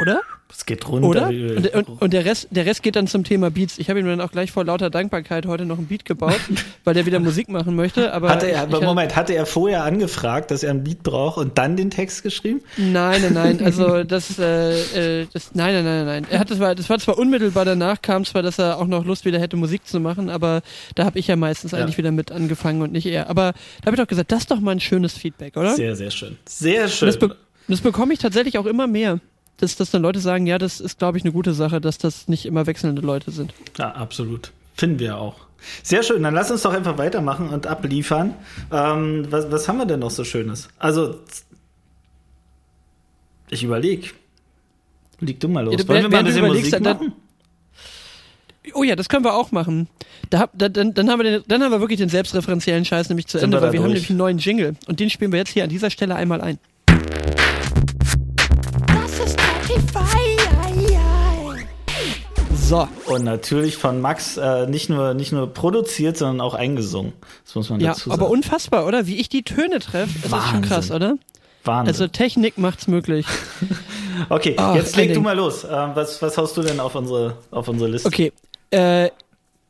Oder? 0.00 0.20
Es 0.52 0.66
geht 0.66 0.88
runter. 0.88 1.08
Oder? 1.08 1.28
Und, 1.28 1.74
und, 1.74 2.02
und, 2.02 2.12
der, 2.12 2.24
Rest, 2.24 2.48
der 2.50 2.66
Rest 2.66 2.82
geht 2.82 2.96
dann 2.96 3.06
zum 3.06 3.24
Thema 3.24 3.50
Beats. 3.50 3.78
Ich 3.78 3.88
habe 3.88 4.00
ihm 4.00 4.06
dann 4.06 4.20
auch 4.20 4.32
gleich 4.32 4.50
vor 4.50 4.64
lauter 4.64 4.90
Dankbarkeit 4.90 5.46
heute 5.46 5.64
noch 5.64 5.78
ein 5.78 5.86
Beat 5.86 6.04
gebaut, 6.04 6.40
weil 6.84 6.96
er 6.96 7.06
wieder 7.06 7.20
Musik 7.20 7.48
machen 7.48 7.76
möchte. 7.76 8.12
Aber 8.12 8.30
hatte 8.30 8.50
er, 8.50 8.66
ich, 8.68 8.74
ich 8.74 8.80
Moment, 8.80 9.16
hatte 9.16 9.34
er 9.34 9.46
vorher 9.46 9.84
angefragt, 9.84 10.50
dass 10.50 10.62
er 10.62 10.70
ein 10.70 10.84
Beat 10.84 11.02
braucht 11.02 11.38
und 11.38 11.56
dann 11.58 11.76
den 11.76 11.90
Text 11.90 12.22
geschrieben? 12.22 12.62
Nein, 12.76 13.22
nein, 13.22 13.32
nein. 13.32 13.64
Also 13.64 14.04
das, 14.04 14.38
äh, 14.38 15.22
äh, 15.22 15.26
das 15.32 15.54
nein, 15.54 15.74
nein, 15.74 15.84
nein, 15.84 16.06
nein. 16.06 16.26
Er 16.30 16.40
hat 16.40 16.50
das 16.50 16.58
war, 16.58 16.74
das 16.74 16.90
war 16.90 16.98
zwar 16.98 17.18
unmittelbar 17.18 17.64
danach, 17.64 18.02
kam 18.02 18.24
zwar, 18.24 18.42
dass 18.42 18.58
er 18.58 18.78
auch 18.78 18.86
noch 18.86 19.04
Lust 19.04 19.24
wieder 19.24 19.38
hätte, 19.38 19.56
Musik 19.56 19.86
zu 19.86 20.00
machen, 20.00 20.28
aber 20.30 20.62
da 20.94 21.04
habe 21.04 21.18
ich 21.18 21.28
ja 21.28 21.36
meistens 21.36 21.72
ja. 21.72 21.78
eigentlich 21.78 21.98
wieder 21.98 22.12
mit 22.12 22.32
angefangen 22.32 22.82
und 22.82 22.92
nicht 22.92 23.06
er. 23.06 23.30
Aber 23.30 23.52
da 23.82 23.86
habe 23.86 23.96
ich 23.96 24.00
doch 24.00 24.08
gesagt, 24.08 24.32
das 24.32 24.40
ist 24.40 24.50
doch 24.50 24.60
mal 24.60 24.72
ein 24.72 24.80
schönes 24.80 25.14
Feedback, 25.14 25.56
oder? 25.56 25.74
Sehr, 25.74 25.96
sehr 25.96 26.10
schön. 26.10 26.38
Sehr 26.46 26.88
schön. 26.88 27.06
Das, 27.06 27.18
be 27.18 27.36
das 27.68 27.80
bekomme 27.80 28.12
ich 28.12 28.18
tatsächlich 28.18 28.58
auch 28.58 28.66
immer 28.66 28.88
mehr 28.88 29.20
dass, 29.62 29.76
dass 29.76 29.90
dann 29.90 30.02
Leute 30.02 30.20
sagen, 30.20 30.46
ja, 30.46 30.58
das 30.58 30.80
ist, 30.80 30.98
glaube 30.98 31.18
ich, 31.18 31.24
eine 31.24 31.32
gute 31.32 31.52
Sache, 31.54 31.80
dass 31.80 31.98
das 31.98 32.28
nicht 32.28 32.46
immer 32.46 32.66
wechselnde 32.66 33.02
Leute 33.02 33.30
sind. 33.30 33.52
Ja, 33.78 33.92
absolut. 33.92 34.52
Finden 34.74 34.98
wir 34.98 35.18
auch. 35.18 35.36
Sehr 35.82 36.02
schön, 36.02 36.22
dann 36.22 36.34
lass 36.34 36.50
uns 36.50 36.62
doch 36.62 36.72
einfach 36.72 36.96
weitermachen 36.98 37.50
und 37.50 37.66
abliefern. 37.66 38.34
Ähm, 38.72 39.26
was, 39.30 39.50
was 39.50 39.68
haben 39.68 39.78
wir 39.78 39.86
denn 39.86 40.00
noch 40.00 40.10
so 40.10 40.24
Schönes? 40.24 40.68
Also, 40.78 41.16
ich 43.50 43.62
überlege. 43.62 44.08
Leg 45.20 45.38
du 45.38 45.48
mal 45.48 45.64
los. 45.64 45.74
Ja, 45.78 45.88
Wollen 45.88 46.02
wir 46.04 46.08
mal 46.08 46.18
ein 46.18 46.24
bisschen 46.24 46.46
Musik 46.46 46.80
machen? 46.80 47.12
Oh 48.74 48.82
ja, 48.82 48.94
das 48.94 49.08
können 49.08 49.24
wir 49.24 49.34
auch 49.34 49.52
machen. 49.52 49.88
Da, 50.28 50.48
da, 50.52 50.68
dann, 50.68 50.94
dann, 50.94 51.10
haben 51.10 51.18
wir 51.18 51.30
den, 51.30 51.42
dann 51.48 51.62
haben 51.62 51.72
wir 51.72 51.80
wirklich 51.80 51.98
den 51.98 52.08
selbstreferenziellen 52.08 52.84
Scheiß 52.84 53.08
nämlich 53.08 53.26
zu 53.26 53.38
Sind 53.38 53.46
Ende, 53.46 53.56
wir 53.58 53.62
weil 53.62 53.72
wir 53.72 53.78
durch? 53.78 53.84
haben 53.84 53.92
nämlich 53.92 54.10
einen 54.10 54.18
neuen 54.18 54.38
Jingle 54.38 54.76
und 54.86 55.00
den 55.00 55.10
spielen 55.10 55.32
wir 55.32 55.38
jetzt 55.38 55.50
hier 55.50 55.64
an 55.64 55.70
dieser 55.70 55.90
Stelle 55.90 56.14
einmal 56.14 56.40
ein. 56.40 56.58
So. 62.70 62.88
Und 63.06 63.24
natürlich 63.24 63.76
von 63.76 64.00
Max 64.00 64.36
äh, 64.36 64.68
nicht, 64.68 64.88
nur, 64.90 65.12
nicht 65.12 65.32
nur 65.32 65.52
produziert, 65.52 66.16
sondern 66.16 66.40
auch 66.40 66.54
eingesungen. 66.54 67.14
Das 67.44 67.56
muss 67.56 67.68
man 67.68 67.80
ja, 67.80 67.88
dazu 67.88 68.10
sagen. 68.10 68.20
Aber 68.20 68.30
unfassbar, 68.30 68.86
oder? 68.86 69.08
Wie 69.08 69.16
ich 69.16 69.28
die 69.28 69.42
Töne 69.42 69.80
treffe, 69.80 70.16
ist 70.22 70.32
das 70.32 70.48
schon 70.50 70.62
krass, 70.62 70.92
oder? 70.92 71.16
Wahnsinn. 71.64 71.88
Also 71.88 72.06
Technik 72.06 72.58
macht's 72.58 72.86
möglich. 72.86 73.26
okay, 74.28 74.54
oh, 74.56 74.76
jetzt 74.76 74.94
leg 74.94 75.12
du 75.12 75.20
mal 75.20 75.36
los. 75.36 75.64
Äh, 75.64 75.68
was, 75.68 76.22
was 76.22 76.38
haust 76.38 76.56
du 76.56 76.62
denn 76.62 76.78
auf 76.78 76.94
unsere, 76.94 77.38
auf 77.50 77.66
unsere 77.66 77.90
Liste? 77.90 78.06
Okay. 78.06 78.32
Äh, 78.70 79.10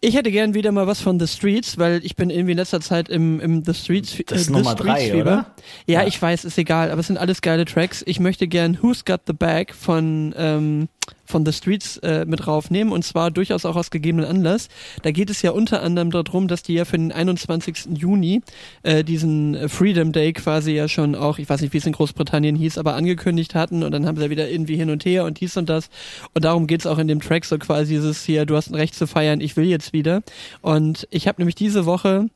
ich 0.02 0.14
hätte 0.14 0.30
gern 0.30 0.52
wieder 0.52 0.70
mal 0.70 0.86
was 0.86 1.00
von 1.00 1.18
The 1.18 1.26
Streets, 1.26 1.78
weil 1.78 2.04
ich 2.04 2.16
bin 2.16 2.28
irgendwie 2.28 2.52
in 2.52 2.58
letzter 2.58 2.82
Zeit 2.82 3.08
im, 3.08 3.40
im 3.40 3.64
The 3.64 3.72
Streets 3.72 4.18
äh, 4.18 4.24
Das 4.26 4.42
ist 4.42 4.50
Nummer 4.50 4.74
drei, 4.74 5.18
oder? 5.18 5.46
Ja, 5.86 6.02
ja, 6.02 6.06
ich 6.06 6.20
weiß, 6.20 6.44
ist 6.44 6.58
egal, 6.58 6.90
aber 6.90 7.00
es 7.00 7.06
sind 7.06 7.16
alles 7.16 7.40
geile 7.40 7.64
Tracks. 7.64 8.02
Ich 8.06 8.20
möchte 8.20 8.46
gern 8.46 8.78
Who's 8.82 9.06
Got 9.06 9.22
the 9.26 9.32
Bag 9.32 9.74
von 9.74 10.34
ähm, 10.36 10.88
von 11.30 11.46
The 11.46 11.52
Streets 11.52 11.96
äh, 11.98 12.24
mit 12.26 12.46
raufnehmen 12.46 12.92
und 12.92 13.04
zwar 13.04 13.30
durchaus 13.30 13.64
auch 13.64 13.76
aus 13.76 13.90
gegebenen 13.90 14.26
Anlass. 14.26 14.68
Da 15.02 15.10
geht 15.10 15.30
es 15.30 15.42
ja 15.42 15.52
unter 15.52 15.82
anderem 15.82 16.10
darum, 16.10 16.48
dass 16.48 16.62
die 16.62 16.74
ja 16.74 16.84
für 16.84 16.98
den 16.98 17.12
21. 17.12 17.96
Juni 17.96 18.42
äh, 18.82 19.02
diesen 19.04 19.68
Freedom 19.68 20.12
Day 20.12 20.32
quasi 20.32 20.72
ja 20.72 20.88
schon 20.88 21.14
auch, 21.14 21.38
ich 21.38 21.48
weiß 21.48 21.60
nicht, 21.60 21.72
wie 21.72 21.78
es 21.78 21.86
in 21.86 21.92
Großbritannien 21.92 22.56
hieß, 22.56 22.78
aber 22.78 22.94
angekündigt 22.94 23.54
hatten 23.54 23.82
und 23.82 23.92
dann 23.92 24.06
haben 24.06 24.16
sie 24.16 24.24
ja 24.24 24.30
wieder 24.30 24.50
irgendwie 24.50 24.76
hin 24.76 24.90
und 24.90 25.04
her 25.04 25.24
und 25.24 25.40
dies 25.40 25.56
und 25.56 25.68
das 25.68 25.88
und 26.34 26.44
darum 26.44 26.66
geht's 26.66 26.86
auch 26.86 26.98
in 26.98 27.08
dem 27.08 27.20
Track 27.20 27.44
so 27.44 27.58
quasi 27.58 27.94
dieses 27.94 28.24
hier, 28.24 28.46
du 28.46 28.56
hast 28.56 28.70
ein 28.70 28.74
Recht 28.74 28.94
zu 28.94 29.06
feiern, 29.06 29.40
ich 29.40 29.56
will 29.56 29.64
jetzt 29.64 29.92
wieder 29.92 30.22
und 30.60 31.06
ich 31.10 31.28
habe 31.28 31.40
nämlich 31.40 31.54
diese 31.54 31.86
Woche 31.86 32.28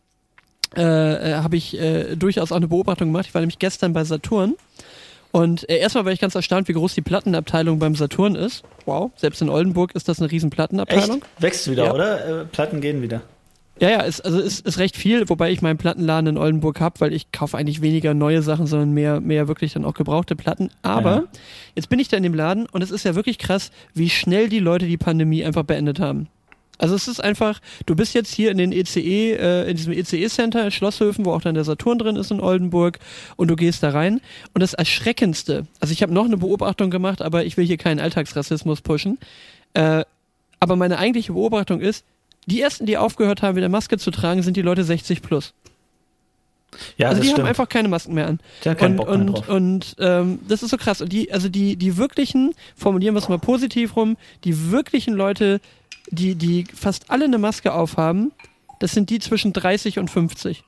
äh, 0.76 1.30
äh, 1.30 1.34
habe 1.36 1.56
ich 1.56 1.78
äh, 1.78 2.16
durchaus 2.16 2.50
auch 2.50 2.56
eine 2.56 2.66
Beobachtung 2.66 3.08
gemacht. 3.08 3.26
Ich 3.28 3.34
war 3.34 3.40
nämlich 3.40 3.58
gestern 3.58 3.92
bei 3.92 4.02
Saturn 4.04 4.54
und 5.34 5.68
äh, 5.68 5.78
erstmal 5.78 6.04
war 6.04 6.12
ich 6.12 6.20
ganz 6.20 6.36
erstaunt, 6.36 6.68
wie 6.68 6.74
groß 6.74 6.94
die 6.94 7.02
Plattenabteilung 7.02 7.80
beim 7.80 7.96
Saturn 7.96 8.36
ist. 8.36 8.62
Wow, 8.84 9.10
selbst 9.16 9.42
in 9.42 9.48
Oldenburg 9.48 9.92
ist 9.96 10.08
das 10.08 10.20
eine 10.20 10.30
riesen 10.30 10.48
Plattenabteilung. 10.48 11.22
Echt? 11.22 11.42
Wächst 11.42 11.68
wieder, 11.68 11.86
ja. 11.86 11.92
oder? 11.92 12.42
Äh, 12.42 12.44
Platten 12.44 12.80
gehen 12.80 13.02
wieder. 13.02 13.22
Ja, 13.80 13.90
ja, 13.90 14.00
ist, 14.02 14.20
also 14.20 14.38
ist, 14.38 14.64
ist 14.64 14.78
recht 14.78 14.96
viel, 14.96 15.28
wobei 15.28 15.50
ich 15.50 15.60
meinen 15.60 15.76
Plattenladen 15.76 16.28
in 16.28 16.38
Oldenburg 16.38 16.80
habe, 16.80 17.00
weil 17.00 17.12
ich 17.12 17.32
kaufe 17.32 17.58
eigentlich 17.58 17.82
weniger 17.82 18.14
neue 18.14 18.42
Sachen, 18.42 18.68
sondern 18.68 18.92
mehr, 18.92 19.20
mehr 19.20 19.48
wirklich 19.48 19.72
dann 19.72 19.84
auch 19.84 19.94
gebrauchte 19.94 20.36
Platten. 20.36 20.70
Aber 20.82 21.10
ja. 21.10 21.24
jetzt 21.74 21.88
bin 21.88 21.98
ich 21.98 22.06
da 22.06 22.16
in 22.16 22.22
dem 22.22 22.34
Laden 22.34 22.66
und 22.66 22.82
es 22.82 22.92
ist 22.92 23.04
ja 23.04 23.16
wirklich 23.16 23.38
krass, 23.38 23.72
wie 23.92 24.10
schnell 24.10 24.48
die 24.48 24.60
Leute 24.60 24.86
die 24.86 24.98
Pandemie 24.98 25.44
einfach 25.44 25.64
beendet 25.64 25.98
haben. 25.98 26.28
Also 26.78 26.94
es 26.94 27.06
ist 27.06 27.22
einfach, 27.22 27.60
du 27.86 27.94
bist 27.94 28.14
jetzt 28.14 28.34
hier 28.34 28.50
in 28.50 28.58
den 28.58 28.72
ECE, 28.72 29.00
e, 29.00 29.32
äh, 29.32 29.70
in 29.70 29.76
diesem 29.76 29.92
ECE-Center 29.92 30.64
in 30.64 30.70
Schlosshöfen, 30.70 31.24
wo 31.24 31.32
auch 31.32 31.40
dann 31.40 31.54
der 31.54 31.64
Saturn 31.64 31.98
drin 31.98 32.16
ist 32.16 32.30
in 32.30 32.40
Oldenburg 32.40 32.98
und 33.36 33.48
du 33.48 33.56
gehst 33.56 33.82
da 33.82 33.90
rein 33.90 34.20
und 34.54 34.60
das 34.60 34.74
Erschreckendste, 34.74 35.66
also 35.80 35.92
ich 35.92 36.02
habe 36.02 36.12
noch 36.12 36.24
eine 36.24 36.36
Beobachtung 36.36 36.90
gemacht, 36.90 37.22
aber 37.22 37.44
ich 37.44 37.56
will 37.56 37.64
hier 37.64 37.76
keinen 37.76 38.00
Alltagsrassismus 38.00 38.80
pushen, 38.80 39.18
äh, 39.74 40.04
aber 40.58 40.76
meine 40.76 40.98
eigentliche 40.98 41.32
Beobachtung 41.32 41.80
ist, 41.80 42.04
die 42.46 42.60
ersten, 42.60 42.86
die 42.86 42.98
aufgehört 42.98 43.42
haben, 43.42 43.56
wieder 43.56 43.68
Maske 43.68 43.98
zu 43.98 44.10
tragen, 44.10 44.42
sind 44.42 44.56
die 44.56 44.62
Leute 44.62 44.84
60 44.84 45.22
plus. 45.22 45.54
Ja, 46.96 47.08
also 47.08 47.20
die 47.20 47.28
stimmt. 47.28 47.40
haben 47.40 47.48
einfach 47.48 47.68
keine 47.68 47.88
Masken 47.88 48.14
mehr 48.14 48.26
an. 48.26 48.40
Der 48.64 48.80
und, 48.80 48.96
Bock 48.96 49.08
und, 49.08 49.26
drauf. 49.26 49.48
und 49.48 49.96
ähm, 49.98 50.40
das 50.48 50.62
ist 50.62 50.70
so 50.70 50.76
krass. 50.76 51.00
Und 51.00 51.12
die, 51.12 51.32
also 51.32 51.48
die, 51.48 51.76
die 51.76 51.96
wirklichen, 51.96 52.54
formulieren 52.76 53.14
wir 53.14 53.20
es 53.20 53.28
mal 53.28 53.38
positiv 53.38 53.96
rum, 53.96 54.16
die 54.44 54.70
wirklichen 54.70 55.14
Leute, 55.14 55.60
die, 56.10 56.34
die 56.34 56.64
fast 56.74 57.10
alle 57.10 57.24
eine 57.24 57.38
Maske 57.38 57.72
aufhaben, 57.72 58.32
das 58.80 58.92
sind 58.92 59.10
die 59.10 59.18
zwischen 59.18 59.52
30 59.52 59.98
und 59.98 60.10
50. 60.10 60.62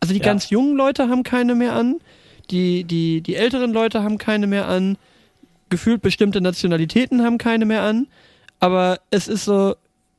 Also 0.00 0.14
die 0.14 0.20
ja. 0.20 0.24
ganz 0.24 0.50
jungen 0.50 0.76
Leute 0.76 1.08
haben 1.08 1.22
keine 1.22 1.54
mehr 1.54 1.74
an, 1.74 2.00
die, 2.50 2.84
die, 2.84 3.20
die 3.20 3.34
älteren 3.34 3.72
Leute 3.72 4.02
haben 4.02 4.18
keine 4.18 4.46
mehr 4.46 4.68
an, 4.68 4.96
gefühlt 5.68 6.02
bestimmte 6.02 6.40
Nationalitäten 6.40 7.22
haben 7.22 7.38
keine 7.38 7.66
mehr 7.66 7.82
an, 7.82 8.06
aber 8.58 9.00
es 9.10 9.28
ist 9.28 9.44
so, 9.44 9.76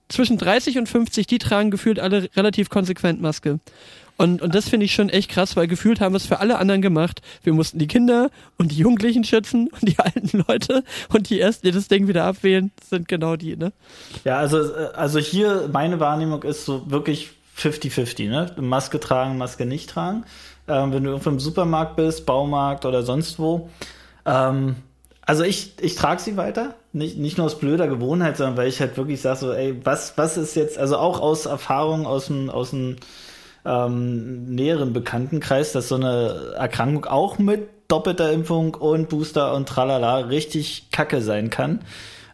zwischen 0.10 0.38
30 0.38 0.78
und 0.78 0.90
50, 0.90 1.28
die 1.28 1.38
tragen 1.38 1.72
gefühlt 1.72 2.00
alle 2.00 2.30
relativ 2.36 2.70
konsequent 2.70 3.22
Maske. 3.22 3.60
Und, 4.20 4.42
und 4.42 4.54
das 4.54 4.68
finde 4.68 4.86
ich 4.86 4.94
schon 4.94 5.08
echt 5.08 5.32
krass, 5.32 5.56
weil 5.56 5.68
gefühlt 5.68 6.02
haben 6.02 6.12
wir 6.12 6.18
es 6.18 6.26
für 6.26 6.42
alle 6.42 6.58
anderen 6.58 6.82
gemacht. 6.82 7.22
Wir 7.42 7.54
mussten 7.54 7.80
die 7.80 7.88
Kinder 7.88 8.30
und 8.58 8.74
die 8.74 8.76
Jugendlichen 8.76 9.24
schützen 9.24 9.70
und 9.70 9.88
die 9.88 9.98
alten 9.98 10.44
Leute 10.46 10.84
und 11.14 11.30
die 11.30 11.40
ersten, 11.40 11.66
die 11.66 11.72
das 11.72 11.88
Ding 11.88 12.10
wieder 12.10 12.26
abwählen, 12.26 12.70
sind 12.84 13.08
genau 13.08 13.38
die, 13.38 13.56
ne? 13.56 13.72
Ja, 14.26 14.38
also, 14.38 14.58
also 14.94 15.20
hier, 15.20 15.70
meine 15.72 16.02
Wahrnehmung 16.02 16.44
ist 16.44 16.66
so 16.66 16.92
wirklich 16.92 17.30
50-50, 17.58 18.28
ne? 18.28 18.52
Maske 18.60 19.00
tragen, 19.00 19.38
Maske 19.38 19.66
nicht 19.66 19.90
tragen. 19.90 20.26
Ähm, 20.68 20.92
wenn 20.92 21.06
du 21.06 21.12
irgendwo 21.12 21.30
im 21.30 21.40
Supermarkt 21.40 21.96
bist, 21.96 22.26
Baumarkt 22.26 22.86
oder 22.86 23.04
sonst 23.04 23.40
wo. 23.40 23.70
Ähm, 24.26 24.76
also 25.22 25.46
ich, 25.46 25.76
ich 25.80 25.96
trage 25.96 26.20
sie 26.20 26.36
weiter. 26.36 26.76
Nicht, 26.92 27.18
nicht 27.18 27.38
nur 27.38 27.46
aus 27.46 27.58
blöder 27.58 27.88
Gewohnheit, 27.88 28.36
sondern 28.36 28.58
weil 28.58 28.68
ich 28.68 28.82
halt 28.82 28.98
wirklich 28.98 29.22
sage 29.22 29.40
so, 29.40 29.54
ey, 29.54 29.80
was, 29.86 30.18
was 30.18 30.36
ist 30.36 30.56
jetzt, 30.56 30.78
also 30.78 30.98
auch 30.98 31.22
aus 31.22 31.46
Erfahrung 31.46 32.06
aus 32.06 32.28
dem, 32.28 32.50
aus 32.50 32.72
dem 32.72 32.98
ähm, 33.66 34.46
näheren 34.54 34.94
Bekanntenkreis, 34.94 35.72
dass 35.72 35.90
so 35.90 35.96
eine 35.96 36.54
Erkrankung 36.56 37.06
auch 37.06 37.38
mit 37.38 37.70
doppelter 37.88 38.32
Impfung 38.32 38.76
und 38.76 39.10
Booster 39.10 39.54
und 39.56 39.68
tralala 39.68 40.18
richtig 40.20 40.92
kacke 40.92 41.22
sein 41.22 41.50
kann. 41.50 41.82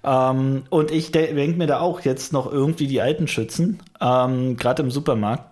Ähm, 0.04 0.64
und 0.70 0.92
ich 0.92 1.12
denke 1.12 1.58
mir 1.58 1.68
da 1.68 1.80
auch 1.80 2.02
jetzt 2.02 2.34
noch 2.34 2.52
irgendwie 2.52 2.88
die 2.88 3.02
Alten 3.02 3.28
schützen, 3.28 3.80
ähm, 4.00 4.58
gerade 4.58 4.84
im 4.84 4.92
Supermarkt. 4.92 5.46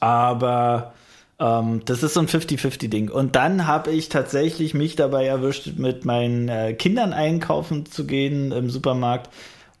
Aber 0.00 0.94
ähm, 1.38 1.82
das 1.84 2.02
ist 2.02 2.14
so 2.14 2.20
ein 2.20 2.26
50-50-Ding. 2.26 3.10
Und 3.10 3.36
dann 3.36 3.66
habe 3.66 3.92
ich 3.92 4.08
tatsächlich 4.08 4.74
mich 4.74 4.96
dabei 4.96 5.26
erwischt, 5.26 5.76
mit 5.76 6.04
meinen 6.04 6.48
äh, 6.48 6.74
Kindern 6.74 7.12
einkaufen 7.12 7.86
zu 7.86 8.06
gehen 8.06 8.50
im 8.50 8.70
Supermarkt. 8.70 9.30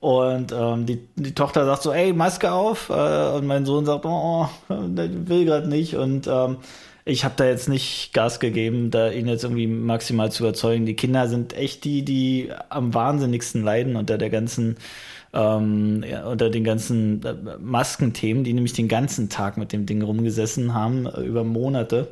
Und 0.00 0.52
ähm, 0.52 0.86
die, 0.86 1.00
die 1.16 1.34
Tochter 1.34 1.64
sagt 1.64 1.82
so, 1.82 1.92
ey, 1.92 2.12
Maske 2.12 2.52
auf. 2.52 2.88
Äh, 2.88 3.36
und 3.36 3.46
mein 3.46 3.66
Sohn 3.66 3.84
sagt, 3.84 4.04
oh, 4.04 4.48
der 4.68 5.28
will 5.28 5.44
gerade 5.44 5.68
nicht. 5.68 5.96
Und 5.96 6.28
ähm, 6.28 6.58
ich 7.04 7.24
habe 7.24 7.34
da 7.36 7.46
jetzt 7.46 7.68
nicht 7.68 8.12
Gas 8.12 8.38
gegeben, 8.38 8.90
da 8.90 9.10
ihn 9.10 9.26
jetzt 9.26 9.42
irgendwie 9.42 9.66
maximal 9.66 10.30
zu 10.30 10.44
überzeugen. 10.44 10.86
Die 10.86 10.94
Kinder 10.94 11.26
sind 11.26 11.56
echt 11.56 11.84
die, 11.84 12.04
die 12.04 12.50
am 12.68 12.94
wahnsinnigsten 12.94 13.64
leiden 13.64 13.96
unter 13.96 14.18
der 14.18 14.30
ganzen, 14.30 14.76
ähm, 15.32 16.04
ja, 16.08 16.26
unter 16.26 16.50
den 16.50 16.64
ganzen 16.64 17.24
äh, 17.24 17.34
Maskenthemen, 17.58 18.44
die 18.44 18.52
nämlich 18.52 18.74
den 18.74 18.88
ganzen 18.88 19.30
Tag 19.30 19.56
mit 19.56 19.72
dem 19.72 19.86
Ding 19.86 20.02
rumgesessen 20.02 20.74
haben, 20.74 21.06
äh, 21.06 21.22
über 21.22 21.44
Monate. 21.44 22.08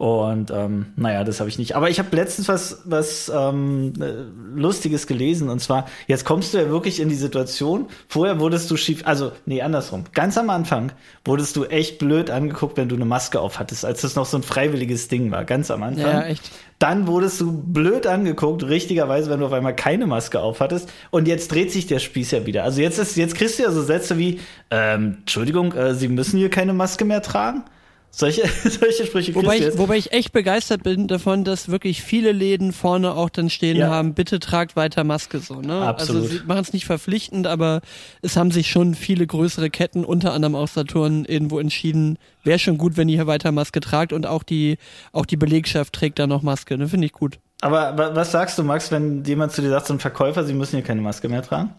Und 0.00 0.50
ähm, 0.50 0.86
naja, 0.96 1.24
das 1.24 1.40
habe 1.40 1.50
ich 1.50 1.58
nicht. 1.58 1.76
Aber 1.76 1.90
ich 1.90 1.98
habe 1.98 2.16
letztens 2.16 2.48
was, 2.48 2.80
was 2.86 3.30
ähm, 3.36 3.92
äh, 4.00 4.58
Lustiges 4.58 5.06
gelesen. 5.06 5.50
Und 5.50 5.60
zwar, 5.60 5.88
jetzt 6.06 6.24
kommst 6.24 6.54
du 6.54 6.58
ja 6.58 6.70
wirklich 6.70 7.00
in 7.00 7.10
die 7.10 7.16
Situation, 7.16 7.86
vorher 8.08 8.40
wurdest 8.40 8.70
du 8.70 8.78
schief, 8.78 9.02
also 9.04 9.32
nee, 9.44 9.60
andersrum. 9.60 10.04
Ganz 10.14 10.38
am 10.38 10.48
Anfang 10.48 10.90
wurdest 11.22 11.54
du 11.54 11.66
echt 11.66 11.98
blöd 11.98 12.30
angeguckt, 12.30 12.78
wenn 12.78 12.88
du 12.88 12.96
eine 12.96 13.04
Maske 13.04 13.40
auf 13.40 13.58
hattest, 13.58 13.84
als 13.84 14.00
das 14.00 14.16
noch 14.16 14.24
so 14.24 14.38
ein 14.38 14.42
freiwilliges 14.42 15.08
Ding 15.08 15.32
war, 15.32 15.44
ganz 15.44 15.70
am 15.70 15.82
Anfang. 15.82 16.06
Ja, 16.06 16.22
echt. 16.22 16.50
Dann 16.78 17.06
wurdest 17.06 17.38
du 17.42 17.52
blöd 17.52 18.06
angeguckt, 18.06 18.62
richtigerweise, 18.62 19.28
wenn 19.28 19.40
du 19.40 19.44
auf 19.44 19.52
einmal 19.52 19.76
keine 19.76 20.06
Maske 20.06 20.40
auf 20.40 20.60
hattest. 20.60 20.90
Und 21.10 21.28
jetzt 21.28 21.52
dreht 21.52 21.72
sich 21.72 21.88
der 21.88 21.98
Spieß 21.98 22.30
ja 22.30 22.46
wieder. 22.46 22.64
Also 22.64 22.80
jetzt 22.80 22.96
ist, 22.96 23.18
jetzt 23.18 23.34
kriegst 23.34 23.58
du 23.58 23.64
ja 23.64 23.70
so 23.70 23.82
Sätze 23.82 24.16
wie, 24.16 24.40
ähm, 24.70 25.18
Entschuldigung, 25.20 25.74
äh, 25.74 25.94
Sie 25.94 26.08
müssen 26.08 26.38
hier 26.38 26.48
keine 26.48 26.72
Maske 26.72 27.04
mehr 27.04 27.20
tragen. 27.20 27.64
Solche, 28.12 28.42
solche 28.68 29.06
Sprüche 29.06 29.34
wobei 29.34 29.58
ich, 29.58 29.78
wobei 29.78 29.96
ich 29.96 30.12
echt 30.12 30.32
begeistert 30.32 30.82
bin 30.82 31.06
davon, 31.06 31.44
dass 31.44 31.68
wirklich 31.68 32.02
viele 32.02 32.32
Läden 32.32 32.72
vorne 32.72 33.14
auch 33.14 33.30
dann 33.30 33.50
stehen 33.50 33.76
ja. 33.76 33.88
haben, 33.88 34.14
bitte 34.14 34.40
tragt 34.40 34.74
weiter 34.76 35.04
Maske 35.04 35.38
so. 35.38 35.60
Ne? 35.60 35.80
Absolut. 35.82 36.22
Also 36.22 36.36
sie 36.36 36.44
machen 36.44 36.62
es 36.62 36.72
nicht 36.72 36.86
verpflichtend, 36.86 37.46
aber 37.46 37.80
es 38.20 38.36
haben 38.36 38.50
sich 38.50 38.68
schon 38.68 38.94
viele 38.94 39.26
größere 39.26 39.70
Ketten, 39.70 40.04
unter 40.04 40.32
anderem 40.32 40.56
auch 40.56 40.68
Saturn, 40.68 41.24
irgendwo 41.24 41.60
entschieden, 41.60 42.18
wäre 42.42 42.58
schon 42.58 42.78
gut, 42.78 42.96
wenn 42.96 43.08
ihr 43.08 43.16
hier 43.16 43.26
weiter 43.26 43.52
Maske 43.52 43.80
tragt 43.80 44.12
und 44.12 44.26
auch 44.26 44.42
die, 44.42 44.78
auch 45.12 45.26
die 45.26 45.36
Belegschaft 45.36 45.92
trägt 45.92 46.18
da 46.18 46.26
noch 46.26 46.42
Maske. 46.42 46.76
Ne? 46.76 46.88
Finde 46.88 47.06
ich 47.06 47.12
gut. 47.12 47.38
Aber 47.60 48.14
was 48.14 48.32
sagst 48.32 48.58
du, 48.58 48.64
Max, 48.64 48.90
wenn 48.90 49.22
jemand 49.24 49.52
zu 49.52 49.60
dir 49.60 49.70
sagt, 49.70 49.86
so 49.86 49.94
ein 49.94 50.00
Verkäufer, 50.00 50.44
sie 50.44 50.54
müssen 50.54 50.76
hier 50.76 50.84
keine 50.84 51.02
Maske 51.02 51.28
mehr 51.28 51.42
tragen? 51.42 51.74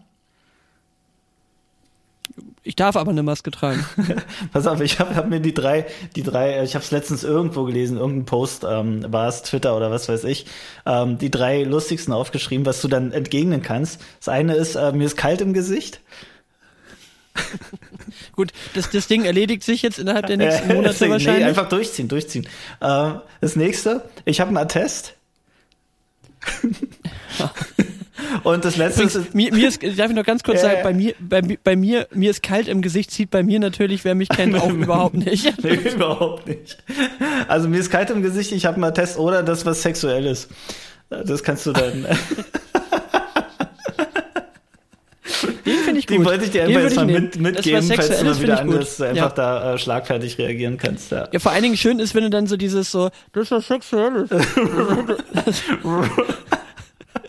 Ich 2.63 2.75
darf 2.75 2.95
aber 2.95 3.11
eine 3.11 3.23
Maske 3.23 3.49
tragen. 3.49 3.85
Pass 4.53 4.67
auf, 4.67 4.81
ich 4.81 4.99
habe 4.99 5.15
hab 5.15 5.29
mir 5.29 5.39
die 5.39 5.53
drei, 5.53 5.87
die 6.15 6.23
drei, 6.23 6.53
äh, 6.53 6.63
ich 6.63 6.75
habe 6.75 6.85
es 6.85 6.91
letztens 6.91 7.23
irgendwo 7.23 7.63
gelesen, 7.63 7.97
irgendein 7.97 8.25
Post, 8.25 8.65
ähm, 8.67 9.05
war 9.11 9.27
es 9.27 9.41
Twitter 9.41 9.75
oder 9.75 9.89
was 9.89 10.07
weiß 10.09 10.25
ich, 10.25 10.45
ähm, 10.85 11.17
die 11.17 11.31
drei 11.31 11.63
lustigsten 11.63 12.13
aufgeschrieben, 12.13 12.65
was 12.65 12.81
du 12.81 12.87
dann 12.87 13.11
entgegnen 13.11 13.61
kannst. 13.61 13.99
Das 14.19 14.29
eine 14.29 14.55
ist, 14.55 14.75
äh, 14.75 14.91
mir 14.91 15.05
ist 15.05 15.17
kalt 15.17 15.41
im 15.41 15.53
Gesicht. 15.53 16.01
Gut, 18.35 18.51
das, 18.73 18.89
das 18.89 19.07
Ding 19.07 19.25
erledigt 19.25 19.63
sich 19.63 19.81
jetzt 19.81 19.97
innerhalb 19.97 20.27
der 20.27 20.37
nächsten 20.37 20.67
Monate 20.67 21.09
wahrscheinlich. 21.09 21.43
Nee, 21.43 21.49
einfach 21.49 21.69
durchziehen, 21.69 22.07
durchziehen. 22.07 22.47
Äh, 22.79 23.13
das 23.39 23.55
nächste, 23.55 24.09
ich 24.25 24.39
habe 24.39 24.49
einen 24.49 24.57
Attest. 24.57 25.15
Und 28.43 28.65
das 28.65 28.77
letzte 28.77 29.03
ist. 29.03 29.33
Mir, 29.33 29.53
mir 29.53 29.67
ist, 29.67 29.81
darf 29.83 30.09
ich 30.09 30.15
noch 30.15 30.25
ganz 30.25 30.43
kurz 30.43 30.61
ja, 30.61 30.69
sagen, 30.69 30.77
ja. 30.77 30.83
bei 30.83 30.93
mir, 30.93 31.13
bei, 31.19 31.41
bei 31.63 31.75
mir, 31.75 32.07
mir 32.13 32.31
ist 32.31 32.43
kalt 32.43 32.67
im 32.67 32.81
Gesicht, 32.81 33.11
zieht 33.11 33.29
bei 33.31 33.43
mir 33.43 33.59
natürlich, 33.59 34.03
wer 34.03 34.15
mich 34.15 34.29
kennt, 34.29 34.55
auch 34.55 34.69
überhaupt 34.73 35.15
nicht. 35.15 35.53
nee, 35.63 35.75
überhaupt 35.75 36.47
nicht. 36.47 36.77
Also 37.47 37.69
mir 37.69 37.79
ist 37.79 37.89
kalt 37.89 38.09
im 38.09 38.21
Gesicht, 38.21 38.51
ich 38.51 38.65
habe 38.65 38.79
mal 38.79 38.91
Test 38.91 39.17
oder 39.17 39.43
das, 39.43 39.65
was 39.65 39.81
sexuell 39.81 40.25
ist. 40.25 40.49
Das 41.09 41.43
kannst 41.43 41.65
du 41.65 41.73
dann. 41.73 42.05
Den 45.65 45.77
finde 45.77 45.99
ich 45.99 46.07
gut. 46.07 46.17
Den 46.17 46.25
wollte 46.25 46.45
ich 46.45 46.51
dir 46.51 46.63
einfach 46.63 46.81
jetzt 46.81 46.95
mal 46.95 47.05
mit, 47.05 47.39
mitgeben, 47.39 47.83
falls 47.83 48.19
du 48.19 48.25
mal 48.25 48.41
wieder 48.41 48.59
anders 48.59 49.01
einfach 49.01 49.15
ja. 49.15 49.29
da 49.29 49.73
äh, 49.73 49.77
schlagfertig 49.77 50.37
reagieren 50.37 50.77
kannst. 50.77 51.11
Ja. 51.11 51.27
ja, 51.31 51.39
vor 51.39 51.51
allen 51.51 51.63
Dingen 51.63 51.77
schön 51.77 51.99
ist, 51.99 52.15
wenn 52.15 52.23
du 52.23 52.29
dann 52.29 52.47
so 52.47 52.57
dieses 52.57 52.91
so, 52.91 53.09
das 53.33 53.43
ist 53.43 53.51
was 53.51 53.67
Sexuelles. 53.67 54.29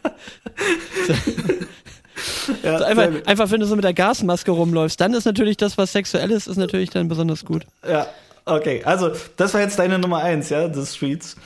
ja, 2.63 2.79
so 2.79 2.85
einfach, 2.85 3.09
einfach, 3.27 3.51
wenn 3.51 3.61
du 3.61 3.67
so 3.67 3.77
mit 3.77 3.85
der 3.85 3.95
Gasmaske 3.95 4.51
rumläufst, 4.51 5.01
dann 5.01 5.15
ist 5.15 5.25
natürlich 5.25 5.57
das, 5.57 5.79
was 5.79 5.93
Sexuelles 5.93 6.47
ist, 6.47 6.57
natürlich 6.57 6.91
dann 6.91 7.09
besonders 7.09 7.45
gut. 7.45 7.65
Ja, 7.89 8.07
okay. 8.45 8.83
Also, 8.85 9.11
das 9.37 9.55
war 9.55 9.61
jetzt 9.61 9.79
deine 9.79 9.99
Nummer 9.99 10.19
eins, 10.19 10.51
ja, 10.51 10.73
The 10.73 10.85
Streets. 10.85 11.37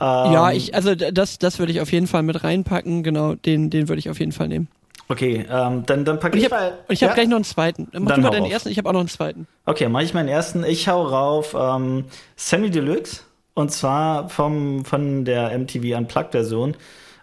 Ähm, 0.00 0.32
ja, 0.32 0.52
ich, 0.52 0.74
also 0.74 0.94
das, 0.94 1.38
das 1.38 1.58
würde 1.58 1.72
ich 1.72 1.80
auf 1.80 1.90
jeden 1.90 2.06
Fall 2.06 2.22
mit 2.22 2.44
reinpacken, 2.44 3.02
genau, 3.02 3.34
den, 3.34 3.70
den 3.70 3.88
würde 3.88 3.98
ich 3.98 4.10
auf 4.10 4.20
jeden 4.20 4.32
Fall 4.32 4.48
nehmen. 4.48 4.68
Okay, 5.10 5.46
ähm, 5.50 5.84
dann, 5.86 6.04
dann 6.04 6.20
packe 6.20 6.36
ich, 6.36 6.50
mal. 6.50 6.78
Ich 6.88 7.02
habe 7.02 7.10
ja? 7.10 7.14
gleich 7.14 7.28
noch 7.28 7.36
einen 7.36 7.44
zweiten. 7.44 7.88
Mach 7.92 8.08
dann 8.08 8.20
du 8.20 8.26
mal 8.26 8.30
deinen 8.30 8.44
auf. 8.44 8.52
ersten, 8.52 8.68
ich 8.68 8.76
habe 8.76 8.90
auch 8.90 8.92
noch 8.92 9.00
einen 9.00 9.08
zweiten. 9.08 9.46
Okay, 9.64 9.88
mache 9.88 10.04
ich 10.04 10.12
meinen 10.12 10.28
ersten. 10.28 10.64
Ich 10.64 10.86
hau 10.86 11.02
rauf 11.02 11.56
ähm, 11.58 12.04
Sammy 12.36 12.70
Deluxe 12.70 13.22
und 13.54 13.72
zwar 13.72 14.28
vom, 14.28 14.84
von 14.84 15.24
der 15.24 15.58
MTV 15.58 15.96
Unplugged-Version 15.96 16.76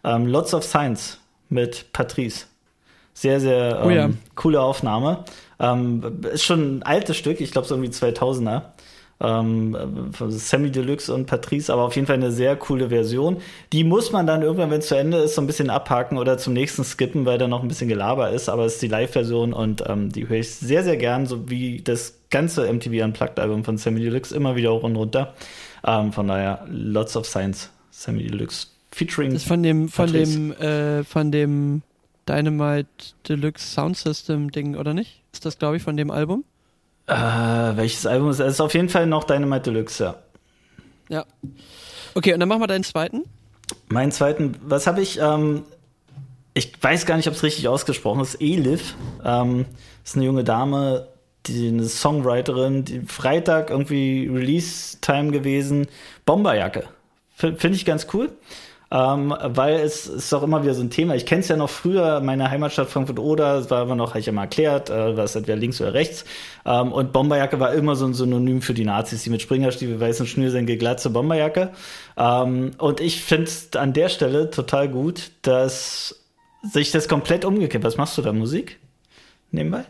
ähm, 0.06 0.28
Lots 0.28 0.54
of 0.54 0.64
Science 0.64 1.20
mit 1.50 1.92
Patrice. 1.92 2.46
Sehr, 3.14 3.40
sehr 3.40 3.80
ähm, 3.82 3.86
oh 3.86 3.90
ja. 3.90 4.10
coole 4.36 4.62
Aufnahme. 4.62 5.26
Ähm, 5.60 6.22
ist 6.32 6.44
schon 6.44 6.78
ein 6.78 6.84
altes 6.84 7.18
Stück, 7.18 7.42
ich 7.42 7.52
glaube 7.52 7.68
so 7.68 7.76
irgendwie 7.76 7.92
2000er 7.92 8.62
ähm, 9.22 10.12
Sammy 10.30 10.72
Deluxe 10.72 11.14
und 11.14 11.26
Patrice, 11.26 11.72
aber 11.72 11.84
auf 11.84 11.96
jeden 11.96 12.08
Fall 12.08 12.18
eine 12.18 12.32
sehr 12.32 12.56
coole 12.56 12.90
Version. 12.90 13.38
Die 13.72 13.84
muss 13.84 14.12
man 14.12 14.28
dann 14.28 14.42
irgendwann, 14.42 14.72
wenn 14.72 14.80
es 14.80 14.88
zu 14.88 14.96
Ende 14.96 15.18
ist, 15.18 15.36
so 15.36 15.42
ein 15.42 15.48
bisschen 15.48 15.70
abhaken 15.70 16.18
oder 16.18 16.38
zum 16.38 16.54
nächsten 16.54 16.84
skippen, 16.84 17.26
weil 17.26 17.38
da 17.38 17.48
noch 17.48 17.62
ein 17.62 17.68
bisschen 17.68 17.88
Gelaber 17.88 18.32
ist, 18.32 18.50
aber 18.50 18.66
es 18.66 18.74
ist 18.74 18.82
die 18.82 18.88
Live-Version 18.88 19.54
und 19.54 19.84
ähm, 19.88 20.12
die 20.12 20.28
höre 20.28 20.40
ich 20.40 20.54
sehr, 20.54 20.84
sehr 20.84 20.98
gern, 20.98 21.26
so 21.26 21.50
wie 21.50 21.82
das 21.82 22.20
ganze 22.30 22.72
MTV 22.72 23.04
Unplugged-Album 23.06 23.64
von 23.64 23.78
Sammy 23.78 24.02
Deluxe, 24.02 24.36
immer 24.36 24.56
wieder 24.56 24.74
hoch 24.74 24.84
und 24.84 24.96
runter. 24.96 25.34
Ähm, 25.86 26.12
von 26.12 26.28
daher, 26.28 26.66
lots 26.70 27.16
of 27.16 27.26
science, 27.26 27.70
Sammy 27.92 28.28
Deluxe 28.28 28.68
featuring. 28.96 29.34
Das 29.34 29.44
ist 29.44 29.48
von 29.48 29.62
dem, 29.62 29.90
von 29.90 30.06
Patrice. 30.08 30.32
dem, 30.32 30.52
äh, 30.54 31.04
von 31.04 31.32
dem 31.32 31.82
Dynamite 32.28 32.88
Deluxe 33.28 33.68
Sound 33.68 33.98
System 33.98 34.52
Ding, 34.52 34.76
oder 34.76 34.94
nicht? 34.94 35.22
Ist 35.34 35.46
das, 35.46 35.60
glaube 35.60 35.78
ich, 35.78 35.84
von 35.84 35.98
dem 35.98 36.10
Album? 36.10 36.46
Äh, 37.08 37.14
welches 37.14 38.06
Album 38.06 38.30
ist? 38.30 38.40
Es 38.40 38.54
ist 38.54 38.62
auf 38.62 38.74
jeden 38.74 38.90
Fall 38.90 39.06
noch 39.06 39.26
Dynamite 39.26 39.72
Deluxe, 39.72 40.04
ja. 40.04 40.16
Ja. 41.10 41.26
Okay, 42.16 42.34
und 42.34 42.40
dann 42.40 42.50
machen 42.50 42.62
wir 42.62 42.68
deinen 42.68 42.84
zweiten. 42.84 43.24
Meinen 43.90 44.12
zweiten, 44.12 44.56
was 44.62 44.88
habe 44.88 45.02
ich? 45.02 45.20
Ähm, 45.20 45.64
ich 46.54 46.72
weiß 46.82 47.06
gar 47.06 47.18
nicht, 47.18 47.28
ob 47.28 47.34
es 47.34 47.44
richtig 47.44 47.68
ausgesprochen 47.68 48.22
ist. 48.22 48.42
Elif. 48.42 48.96
Ähm, 49.24 49.66
ist 50.04 50.16
eine 50.16 50.26
junge 50.26 50.44
Dame, 50.44 51.10
die 51.46 51.68
eine 51.68 51.84
Songwriterin, 51.84 52.86
die 52.86 53.02
Freitag 53.02 53.70
irgendwie 53.70 54.28
Release-Time 54.34 55.32
gewesen. 55.32 55.88
Bomberjacke. 56.26 56.86
Finde 57.36 57.72
ich 57.72 57.86
ganz 57.86 58.08
cool 58.14 58.32
ähm, 58.92 59.36
weil 59.44 59.76
es 59.76 60.08
ist 60.08 60.34
auch 60.34 60.44
immer 60.44 60.64
wieder 60.64 60.74
so 60.74 60.82
ein 60.82 60.90
Thema. 60.90 61.16
Ich 61.16 61.26
kenne 61.26 61.42
es 61.42 61.48
ja 61.48 61.58
noch 61.58 61.70
früher, 61.70 62.20
meine 62.20 62.50
Heimatstadt 62.50 62.90
Frankfurt 62.90 63.20
Oder, 63.20 63.58
das 63.58 63.72
war 63.72 63.84
immer 63.84 63.96
noch, 63.96 64.12
habe 64.12 64.20
ich 64.20 64.26
ja 64.28 64.32
mal 64.32 64.44
erklärt, 64.44 64.90
äh, 64.90 65.18
was 65.18 65.36
entweder 65.36 65.58
links 65.58 65.82
oder 65.82 65.94
rechts. 65.94 66.26
Ähm, 66.66 66.92
und 66.92 67.12
Bomberjacke 67.12 67.60
war 67.60 67.74
immer 67.74 67.96
so 67.96 68.06
ein 68.06 68.14
Synonym 68.14 68.62
für 68.62 68.74
die 68.74 68.86
Nazis, 68.86 69.24
die 69.24 69.30
mit 69.30 69.42
Springerstiefel, 69.42 70.00
weißen 70.00 70.28
Schnürsenkel, 70.28 70.78
glatze 70.78 71.10
Bomberjacke. 71.10 71.72
Ähm, 72.18 72.72
und 72.78 73.00
ich 73.00 73.22
finde 73.22 73.52
an 73.76 73.94
der 73.94 74.10
Stelle 74.10 74.50
total 74.52 74.90
gut, 74.90 75.32
dass 75.42 76.24
sich 76.62 76.92
das 76.92 77.08
komplett 77.08 77.46
umgekehrt. 77.46 77.84
Was 77.84 77.98
machst 77.98 78.18
du 78.18 78.22
da, 78.22 78.34
Musik? 78.34 78.80
Nebenbei? 79.52 79.86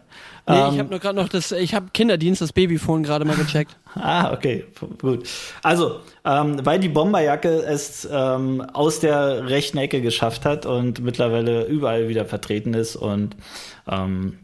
Nee, 0.47 0.55
ähm, 0.55 0.73
ich 0.73 0.79
habe 0.79 0.89
nur 0.89 0.99
gerade 0.99 1.19
noch 1.19 1.29
das, 1.29 1.51
ich 1.51 1.73
habe 1.73 1.87
Kinderdienst, 1.93 2.41
das 2.41 2.53
Babyphone 2.53 3.03
gerade 3.03 3.25
mal 3.25 3.35
gecheckt. 3.35 3.75
ah, 3.95 4.31
okay, 4.31 4.65
gut. 4.99 5.27
Also, 5.63 6.01
ähm, 6.23 6.63
weil 6.63 6.79
die 6.79 6.89
Bomberjacke 6.89 7.63
es 7.63 8.07
ähm, 8.11 8.61
aus 8.61 8.99
der 8.99 9.49
rechten 9.49 9.77
Ecke 9.79 10.01
geschafft 10.01 10.45
hat 10.45 10.65
und 10.65 10.99
mittlerweile 10.99 11.65
überall 11.65 12.09
wieder 12.09 12.25
vertreten 12.25 12.75
ist 12.75 12.95
und 12.95 13.35
ähm, 13.87 14.39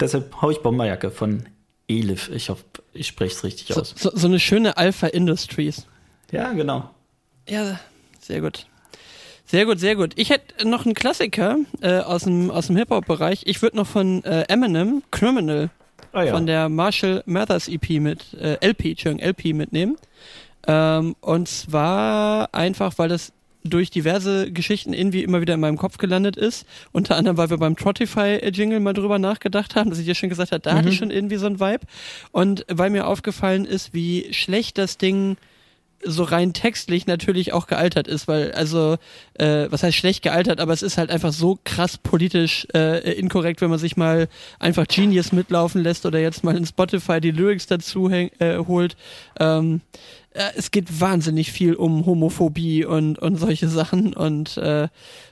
deshalb 0.00 0.42
hau 0.42 0.50
ich 0.50 0.58
Bomberjacke 0.58 1.10
von 1.10 1.44
Elif. 1.88 2.28
Ich 2.30 2.48
hoffe, 2.48 2.64
ich 2.92 3.06
spreche 3.06 3.34
es 3.36 3.44
richtig 3.44 3.68
so, 3.68 3.80
aus. 3.80 3.94
So, 3.96 4.10
so 4.12 4.26
eine 4.26 4.40
schöne 4.40 4.76
Alpha 4.76 5.06
Industries. 5.06 5.86
Ja, 6.32 6.52
genau. 6.52 6.90
Ja, 7.48 7.78
sehr 8.20 8.40
gut. 8.40 8.66
Sehr 9.46 9.64
gut, 9.64 9.78
sehr 9.78 9.94
gut. 9.94 10.12
Ich 10.16 10.30
hätte 10.30 10.68
noch 10.68 10.84
einen 10.84 10.94
Klassiker 10.94 11.58
äh, 11.80 11.98
aus 11.98 12.24
dem, 12.24 12.50
aus 12.50 12.66
dem 12.66 12.76
Hip-Hop-Bereich. 12.76 13.42
Ich 13.46 13.62
würde 13.62 13.76
noch 13.76 13.86
von 13.86 14.24
äh, 14.24 14.44
Eminem, 14.48 15.04
Criminal, 15.12 15.70
ah, 16.12 16.24
ja. 16.24 16.32
von 16.32 16.46
der 16.46 16.68
Marshall 16.68 17.22
Mathers 17.26 17.68
EP 17.68 18.00
mit, 18.00 18.34
äh, 18.34 18.54
LP, 18.66 18.90
Entschuldigung, 18.90 19.28
LP 19.28 19.54
mitnehmen. 19.54 19.96
Ähm, 20.66 21.14
und 21.20 21.48
zwar 21.48 22.52
einfach, 22.54 22.94
weil 22.98 23.08
das 23.08 23.32
durch 23.62 23.90
diverse 23.90 24.50
Geschichten 24.50 24.92
irgendwie 24.92 25.22
immer 25.22 25.40
wieder 25.40 25.54
in 25.54 25.60
meinem 25.60 25.76
Kopf 25.76 25.98
gelandet 25.98 26.36
ist. 26.36 26.66
Unter 26.92 27.16
anderem, 27.16 27.36
weil 27.36 27.50
wir 27.50 27.58
beim 27.58 27.76
Trottify-Jingle 27.76 28.80
mal 28.80 28.94
drüber 28.94 29.18
nachgedacht 29.18 29.76
haben, 29.76 29.90
dass 29.90 29.98
ich 29.98 30.06
dir 30.06 30.14
schon 30.16 30.28
gesagt 30.28 30.52
habe, 30.52 30.60
da 30.60 30.72
mhm. 30.72 30.78
hatte 30.78 30.88
ich 30.88 30.96
schon 30.96 31.10
irgendwie 31.10 31.36
so 31.36 31.46
ein 31.46 31.60
Vibe. 31.60 31.86
Und 32.32 32.64
weil 32.68 32.90
mir 32.90 33.06
aufgefallen 33.06 33.64
ist, 33.64 33.94
wie 33.94 34.32
schlecht 34.32 34.78
das 34.78 34.98
Ding 34.98 35.36
so 36.04 36.22
rein 36.22 36.52
textlich 36.52 37.06
natürlich 37.06 37.52
auch 37.52 37.66
gealtert 37.66 38.08
ist, 38.08 38.28
weil 38.28 38.52
also 38.52 38.96
äh, 39.34 39.66
was 39.70 39.82
heißt 39.82 39.96
schlecht 39.96 40.22
gealtert, 40.22 40.60
aber 40.60 40.72
es 40.72 40.82
ist 40.82 40.98
halt 40.98 41.10
einfach 41.10 41.32
so 41.32 41.58
krass 41.64 41.98
politisch 41.98 42.66
äh, 42.74 43.12
inkorrekt, 43.12 43.60
wenn 43.60 43.70
man 43.70 43.78
sich 43.78 43.96
mal 43.96 44.28
einfach 44.58 44.86
Genius 44.86 45.32
mitlaufen 45.32 45.82
lässt 45.82 46.06
oder 46.06 46.18
jetzt 46.18 46.44
mal 46.44 46.56
in 46.56 46.66
Spotify 46.66 47.20
die 47.20 47.30
Lyrics 47.30 47.66
dazu 47.66 48.10
häng, 48.10 48.30
äh, 48.38 48.58
holt. 48.58 48.96
Ähm, 49.40 49.80
äh, 50.32 50.50
es 50.56 50.70
geht 50.70 51.00
wahnsinnig 51.00 51.52
viel 51.52 51.74
um 51.74 52.06
Homophobie 52.06 52.84
und 52.84 53.18
und 53.18 53.36
solche 53.36 53.68
Sachen 53.68 54.14
und 54.14 54.56
äh, 54.58 54.88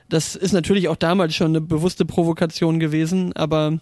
das 0.08 0.36
ist 0.36 0.52
natürlich 0.52 0.88
auch 0.88 0.96
damals 0.96 1.34
schon 1.34 1.48
eine 1.48 1.60
bewusste 1.60 2.04
Provokation 2.04 2.78
gewesen, 2.78 3.34
aber 3.34 3.78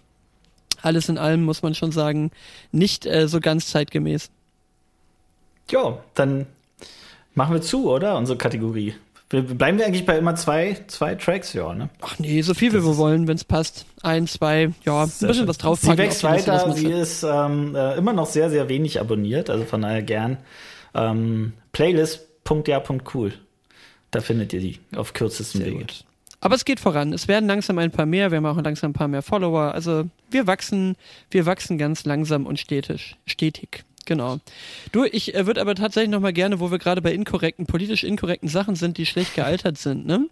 alles 0.81 1.09
in 1.09 1.17
allem 1.17 1.43
muss 1.43 1.61
man 1.61 1.75
schon 1.75 1.91
sagen, 1.91 2.31
nicht 2.71 3.05
äh, 3.05 3.27
so 3.27 3.39
ganz 3.39 3.67
zeitgemäß. 3.67 4.29
Ja, 5.69 6.03
dann 6.13 6.45
Machen 7.35 7.53
wir 7.53 7.61
zu, 7.61 7.89
oder? 7.89 8.17
Unsere 8.17 8.37
Kategorie. 8.37 8.93
Bleiben 9.29 9.79
wir 9.79 9.87
eigentlich 9.87 10.05
bei 10.05 10.19
immer 10.19 10.35
zwei, 10.35 10.77
zwei 10.87 11.15
Tracks, 11.15 11.53
ja, 11.53 11.73
ne? 11.73 11.89
Ach 12.01 12.19
nee, 12.19 12.41
so 12.43 12.53
viel 12.53 12.71
wie 12.71 12.83
wir 12.83 12.97
wollen, 12.97 13.27
wenn 13.27 13.35
es 13.35 13.43
passt. 13.43 13.87
Ein, 14.03 14.27
zwei, 14.27 14.71
ja, 14.85 15.03
ein 15.03 15.09
bisschen 15.09 15.33
schön. 15.33 15.47
was 15.47 15.57
draufpacken. 15.57 15.97
Sie 15.97 16.03
wächst 16.03 16.23
weiter, 16.23 16.71
sie 16.73 16.91
ist 16.91 17.23
ähm, 17.23 17.75
äh, 17.75 17.95
immer 17.95 18.13
noch 18.13 18.27
sehr, 18.27 18.51
sehr 18.51 18.69
wenig 18.69 18.99
abonniert, 18.99 19.49
also 19.49 19.65
von 19.65 19.81
daher 19.81 20.03
gern. 20.03 20.37
Ähm, 20.93 21.53
Playlist.ja.cool. 21.71 23.33
Da 24.11 24.21
findet 24.21 24.53
ihr 24.53 24.59
die 24.59 24.79
auf 24.95 25.13
kürzesten 25.13 25.61
sehr 25.61 25.71
Wege. 25.71 25.79
Gut. 25.79 26.05
Aber 26.39 26.53
es 26.53 26.65
geht 26.65 26.79
voran. 26.79 27.13
Es 27.13 27.27
werden 27.27 27.47
langsam 27.47 27.79
ein 27.79 27.89
paar 27.89 28.05
mehr. 28.05 28.29
Wir 28.29 28.37
haben 28.37 28.45
auch 28.45 28.61
langsam 28.61 28.91
ein 28.91 28.93
paar 28.93 29.07
mehr 29.07 29.23
Follower. 29.23 29.73
Also 29.73 30.03
wir 30.29 30.45
wachsen, 30.45 30.95
wir 31.31 31.47
wachsen 31.47 31.79
ganz 31.79 32.05
langsam 32.05 32.45
und 32.45 32.59
stetig. 32.59 33.15
stetig. 33.25 33.83
Genau. 34.05 34.39
Du, 34.91 35.05
ich 35.05 35.33
äh, 35.33 35.45
würde 35.45 35.61
aber 35.61 35.75
tatsächlich 35.75 36.09
noch 36.09 36.19
mal 36.19 36.33
gerne, 36.33 36.59
wo 36.59 36.71
wir 36.71 36.77
gerade 36.77 37.01
bei 37.01 37.13
inkorrekten, 37.13 37.65
politisch 37.65 38.03
inkorrekten 38.03 38.49
Sachen 38.49 38.75
sind, 38.75 38.97
die 38.97 39.05
schlecht 39.05 39.35
gealtert 39.35 39.77
sind, 39.77 40.05
ne? 40.05 40.27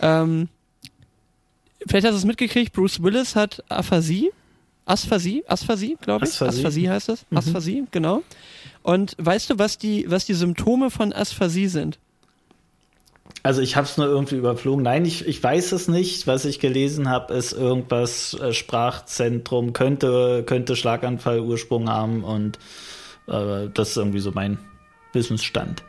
Ähm, 0.00 0.48
vielleicht 1.86 2.06
hast 2.06 2.14
du 2.14 2.18
es 2.18 2.24
mitgekriegt, 2.24 2.72
Bruce 2.72 3.02
Willis 3.02 3.36
hat 3.36 3.62
Aphasie. 3.68 4.30
Asphasie, 4.86 5.44
Asphasie, 5.46 5.96
glaube 6.00 6.26
ich. 6.26 6.32
Asphasie. 6.32 6.58
Asphasie 6.58 6.90
heißt 6.90 7.08
das. 7.08 7.26
Mhm. 7.30 7.38
Asphasie, 7.38 7.84
genau. 7.90 8.22
Und 8.82 9.14
weißt 9.18 9.50
du, 9.50 9.58
was 9.58 9.78
die, 9.78 10.10
was 10.10 10.26
die 10.26 10.34
Symptome 10.34 10.90
von 10.90 11.12
Asphasie 11.12 11.68
sind? 11.68 11.98
Also 13.42 13.60
ich 13.60 13.76
habe 13.76 13.86
es 13.86 13.96
nur 13.96 14.06
irgendwie 14.06 14.36
überflogen. 14.36 14.84
Nein, 14.84 15.04
ich, 15.04 15.26
ich 15.26 15.42
weiß 15.42 15.72
es 15.72 15.88
nicht. 15.88 16.26
Was 16.26 16.44
ich 16.44 16.60
gelesen 16.60 17.10
habe, 17.10 17.34
ist 17.34 17.52
irgendwas 17.52 18.34
äh, 18.34 18.52
Sprachzentrum 18.52 19.72
könnte 19.72 20.44
könnte 20.46 20.76
Schlaganfall 20.76 21.40
Ursprung 21.40 21.90
haben 21.90 22.24
und 22.24 22.58
das 23.26 23.90
ist 23.90 23.96
irgendwie 23.96 24.20
so 24.20 24.32
mein 24.32 24.58
Wissensstand. 25.12 25.82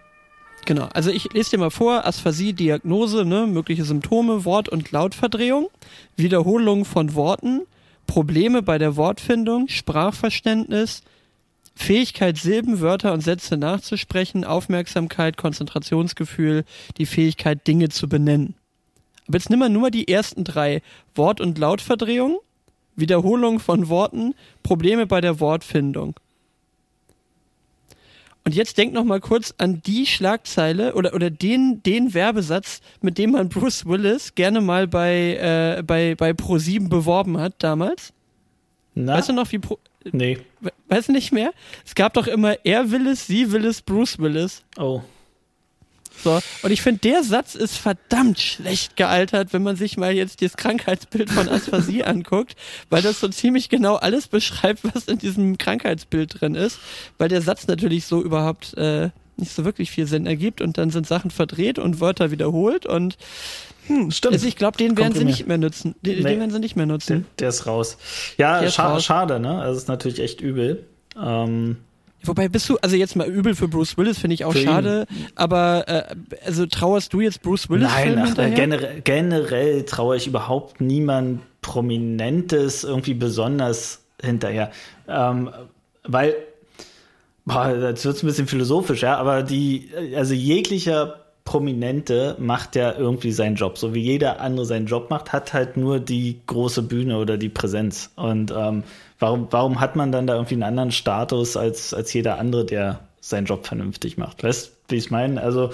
Genau, 0.65 0.87
also 0.93 1.11
ich 1.11 1.31
lese 1.33 1.51
dir 1.51 1.57
mal 1.59 1.69
vor, 1.69 2.05
Asphasie, 2.07 2.53
Diagnose, 2.53 3.23
ne, 3.23 3.45
mögliche 3.45 3.83
Symptome, 3.85 4.45
Wort- 4.45 4.69
und 4.69 4.91
Lautverdrehung, 4.91 5.69
Wiederholung 6.15 6.85
von 6.85 7.13
Worten, 7.13 7.61
Probleme 8.07 8.63
bei 8.63 8.79
der 8.79 8.95
Wortfindung, 8.95 9.67
Sprachverständnis, 9.67 11.03
Fähigkeit, 11.75 12.37
Silben, 12.37 12.79
Wörter 12.79 13.13
und 13.13 13.21
Sätze 13.21 13.57
nachzusprechen, 13.57 14.43
Aufmerksamkeit, 14.43 15.37
Konzentrationsgefühl, 15.37 16.63
die 16.97 17.05
Fähigkeit, 17.05 17.67
Dinge 17.67 17.89
zu 17.89 18.07
benennen. 18.07 18.55
Aber 19.27 19.37
jetzt 19.37 19.49
nimm 19.49 19.59
mal 19.59 19.69
nur 19.69 19.91
die 19.91 20.07
ersten 20.07 20.43
drei. 20.43 20.81
Wort- 21.15 21.41
und 21.41 21.57
Lautverdrehung, 21.57 22.39
Wiederholung 22.95 23.59
von 23.59 23.89
Worten, 23.89 24.33
Probleme 24.63 25.05
bei 25.05 25.19
der 25.19 25.39
Wortfindung. 25.39 26.15
Und 28.45 28.53
jetzt 28.53 28.77
denk 28.77 28.93
noch 28.93 29.03
mal 29.03 29.19
kurz 29.19 29.55
an 29.58 29.81
die 29.81 30.05
Schlagzeile 30.05 30.93
oder, 30.93 31.15
oder 31.15 31.31
den, 31.31 31.81
den 31.81 32.13
Werbesatz, 32.13 32.79
mit 33.01 33.17
dem 33.17 33.31
man 33.31 33.49
Bruce 33.49 33.88
Willis 33.88 34.36
gerne 34.36 34.62
mal 34.62 34.88
bei, 34.88 35.77
äh, 35.79 35.84
bei, 35.84 36.13
bei 36.13 36.31
Pro7 36.31 36.88
beworben 36.88 37.39
hat 37.39 37.55
damals. 37.58 38.13
Na? 38.93 39.15
Weißt 39.15 39.29
du 39.29 39.34
noch, 39.34 39.51
wie 39.51 39.60
Pro 39.60 39.79
Nee. 40.12 40.38
Weißt 40.88 41.08
du 41.08 41.13
nicht 41.13 41.31
mehr? 41.31 41.51
Es 41.84 41.95
gab 41.95 42.13
doch 42.13 42.27
immer 42.27 42.63
er 42.63 42.91
Willis, 42.91 43.25
sie 43.25 43.51
Willis, 43.51 43.81
Bruce 43.81 44.19
Willis. 44.19 44.63
Oh. 44.77 45.01
So, 46.23 46.39
und 46.63 46.71
ich 46.71 46.82
finde, 46.82 47.01
der 47.01 47.23
Satz 47.23 47.56
ist 47.56 47.78
verdammt 47.78 48.39
schlecht 48.39 48.95
gealtert, 48.95 49.54
wenn 49.54 49.63
man 49.63 49.75
sich 49.75 49.97
mal 49.97 50.13
jetzt 50.13 50.41
das 50.41 50.58
Krankheitsbild 50.58 51.30
von 51.30 51.49
Asphasie 51.49 52.04
anguckt, 52.06 52.56
weil 52.89 53.01
das 53.01 53.19
so 53.19 53.28
ziemlich 53.28 53.69
genau 53.69 53.95
alles 53.95 54.28
beschreibt, 54.28 54.82
was 54.95 55.06
in 55.06 55.19
diesem 55.19 55.58
Krankheitsbild 55.58 56.41
drin 56.41 56.56
ist, 56.56 56.80
weil 57.17 57.30
der 57.30 57.41
Satz 57.41 57.67
natürlich 57.67 58.06
so 58.06 58.21
überhaupt 58.21 58.75
äh, 58.78 59.10
nicht 59.38 59.54
so 59.54 59.65
wirklich 59.65 59.91
viel 59.91 60.08
Sinn 60.08 60.25
ergibt 60.25 60.62
und 60.62 60.78
dann 60.78 60.89
sind 60.89 61.08
Sachen 61.08 61.32
verdreht 61.32 61.78
und 61.78 61.99
Wörter 61.99 62.32
wiederholt 62.32 62.86
und 62.86 63.17
hm, 63.88 64.12
Stimmt. 64.12 64.34
Also 64.34 64.47
ich 64.47 64.56
glaube, 64.56 64.78
den 64.78 64.97
werden 64.97 65.13
sie 65.13 65.25
nicht 65.25 65.47
mehr 65.47 65.58
nutzen. 65.58 65.95
Den, 66.01 66.17
nee. 66.17 66.23
den 66.23 66.39
werden 66.39 66.51
sie 66.51 66.60
nicht 66.60 66.75
mehr 66.75 66.86
nutzen. 66.86 67.28
Der, 67.38 67.45
der 67.45 67.49
ist 67.49 67.67
raus. 67.67 67.97
Ja, 68.38 68.67
scha 68.69 68.93
raus. 68.93 69.04
schade, 69.04 69.39
ne? 69.39 69.62
Also 69.62 69.78
ist 69.78 69.88
natürlich 69.88 70.19
echt 70.19 70.41
übel. 70.41 70.88
Ähm, 71.21 71.78
Wobei 72.27 72.47
bist 72.49 72.69
du, 72.69 72.77
also 72.81 72.95
jetzt 72.95 73.15
mal 73.15 73.27
übel 73.27 73.55
für 73.55 73.67
Bruce 73.67 73.97
Willis, 73.97 74.19
finde 74.19 74.33
ich 74.35 74.45
auch 74.45 74.55
schade, 74.55 75.05
aber 75.35 75.88
äh, 75.88 76.03
also 76.45 76.65
trauerst 76.65 77.13
du 77.13 77.21
jetzt 77.21 77.41
Bruce 77.41 77.69
Willis? 77.69 77.89
Nein, 77.89 78.19
ach, 78.19 78.35
generell, 78.35 79.01
generell 79.01 79.83
traue 79.83 80.17
ich 80.17 80.27
überhaupt 80.27 80.81
niemand 80.81 81.41
Prominentes 81.61 82.83
irgendwie 82.83 83.15
besonders 83.15 84.03
hinterher. 84.21 84.71
Ähm, 85.07 85.49
weil, 86.03 86.35
boah, 87.45 87.75
jetzt 87.75 88.05
wird 88.05 88.17
es 88.17 88.23
ein 88.23 88.27
bisschen 88.27 88.47
philosophisch, 88.47 89.01
ja, 89.01 89.17
aber 89.17 89.43
die, 89.43 89.89
also 90.15 90.33
jeglicher 90.33 91.24
Prominente 91.45 92.36
macht 92.39 92.75
ja 92.75 92.91
irgendwie 92.97 93.31
seinen 93.31 93.55
Job. 93.55 93.77
So 93.77 93.93
wie 93.93 94.01
jeder 94.01 94.41
andere 94.41 94.65
seinen 94.65 94.88
Job 94.88 95.12
macht, 95.12 95.31
hat 95.31 95.53
halt 95.53 95.77
nur 95.77 95.99
die 95.99 96.41
große 96.47 96.81
Bühne 96.81 97.17
oder 97.19 97.38
die 97.38 97.49
Präsenz. 97.49 98.12
Und 98.15 98.51
ähm, 98.51 98.84
warum, 99.19 99.47
warum 99.51 99.79
hat 99.79 99.95
man 99.95 100.12
dann 100.12 100.25
da 100.25 100.34
irgendwie 100.34 100.55
einen 100.55 100.63
anderen 100.63 100.91
Status 100.91 101.55
als, 101.55 101.93
als 101.93 102.12
jeder 102.12 102.39
andere, 102.39 102.65
der 102.65 102.99
seinen 103.21 103.45
Job 103.45 103.67
vernünftig 103.67 104.17
macht? 104.17 104.43
Weißt 104.43 104.67
du, 104.67 104.71
wie 104.91 104.97
ich 104.97 105.12
meine? 105.12 105.39
Also, 105.39 105.69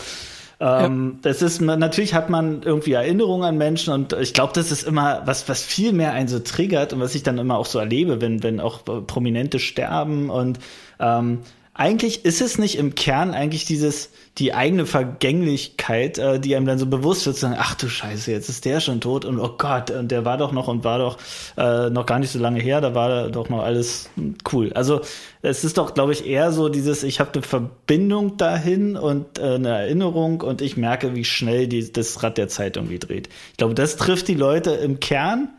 ähm, 0.60 1.14
ja. 1.14 1.20
das 1.22 1.42
ist, 1.42 1.62
natürlich 1.62 2.14
hat 2.14 2.30
man 2.30 2.64
irgendwie 2.64 2.92
Erinnerungen 2.92 3.46
an 3.46 3.58
Menschen 3.58 3.94
und 3.94 4.14
ich 4.14 4.34
glaube, 4.34 4.52
das 4.54 4.72
ist 4.72 4.84
immer 4.84 5.22
was, 5.26 5.48
was 5.48 5.64
viel 5.64 5.94
mehr 5.94 6.12
einen 6.12 6.28
so 6.28 6.40
triggert 6.40 6.92
und 6.92 7.00
was 7.00 7.16
ich 7.16 7.24
dann 7.24 7.38
immer 7.38 7.58
auch 7.58 7.66
so 7.66 7.80
erlebe, 7.80 8.20
wenn, 8.20 8.44
wenn 8.44 8.60
auch 8.60 8.84
Prominente 8.84 9.58
sterben 9.58 10.30
und 10.30 10.60
ähm, 11.00 11.40
eigentlich 11.74 12.26
ist 12.26 12.42
es 12.42 12.58
nicht 12.58 12.78
im 12.78 12.96
Kern 12.96 13.34
eigentlich 13.34 13.64
dieses, 13.64 14.10
die 14.38 14.54
eigene 14.54 14.86
Vergänglichkeit, 14.86 16.18
äh, 16.18 16.40
die 16.40 16.56
einem 16.56 16.66
dann 16.66 16.78
so 16.78 16.86
bewusst 16.86 17.26
wird, 17.26 17.38
zu 17.38 17.44
sagen, 17.44 17.56
ach 17.58 17.76
du 17.76 17.88
Scheiße, 17.88 18.30
jetzt 18.30 18.50
ist 18.50 18.66
der 18.66 18.82
schon 18.82 19.00
tot 19.00 19.24
und 19.24 19.40
oh 19.40 19.56
Gott, 19.58 19.90
und 19.90 20.12
der 20.12 20.26
war 20.26 20.38
doch 20.38 20.52
noch 20.52 20.68
und 20.68 20.84
war 20.84 21.00
doch 21.00 21.18
äh, 21.58 21.90
noch 21.90 22.06
gar 22.06 22.20
nicht 22.20 22.32
so 22.32 22.40
lange 22.40 22.60
her, 22.60 22.82
da 22.82 22.94
war 22.94 23.30
doch 23.30 23.48
noch 23.48 23.64
alles 23.64 24.10
cool. 24.52 24.74
Also 24.74 25.02
es 25.42 25.64
ist 25.64 25.78
doch, 25.78 25.94
glaube 25.94 26.12
ich, 26.12 26.26
eher 26.26 26.52
so 26.52 26.68
dieses, 26.68 27.04
ich 27.04 27.22
habe 27.22 27.34
eine 27.34 27.42
Verbindung 27.42 28.36
dahin 28.36 28.98
und 28.98 29.40
äh, 29.40 29.56
eine 29.56 29.70
Erinnerung 29.70 30.42
und 30.42 30.62
ich 30.62 30.76
merke, 30.76 31.16
wie 31.16 31.24
schnell 31.24 31.68
die, 31.68 31.92
das 31.92 32.22
Rad 32.22 32.38
der 32.38 32.50
Zeit 32.50 32.76
irgendwie 32.76 33.00
dreht. 33.00 33.30
Ich 33.52 33.58
glaube, 33.58 33.76
das 33.76 33.96
trifft 33.96 34.28
die 34.28 34.36
Leute 34.36 34.72
im 34.72 35.00
Kern. 35.00 35.50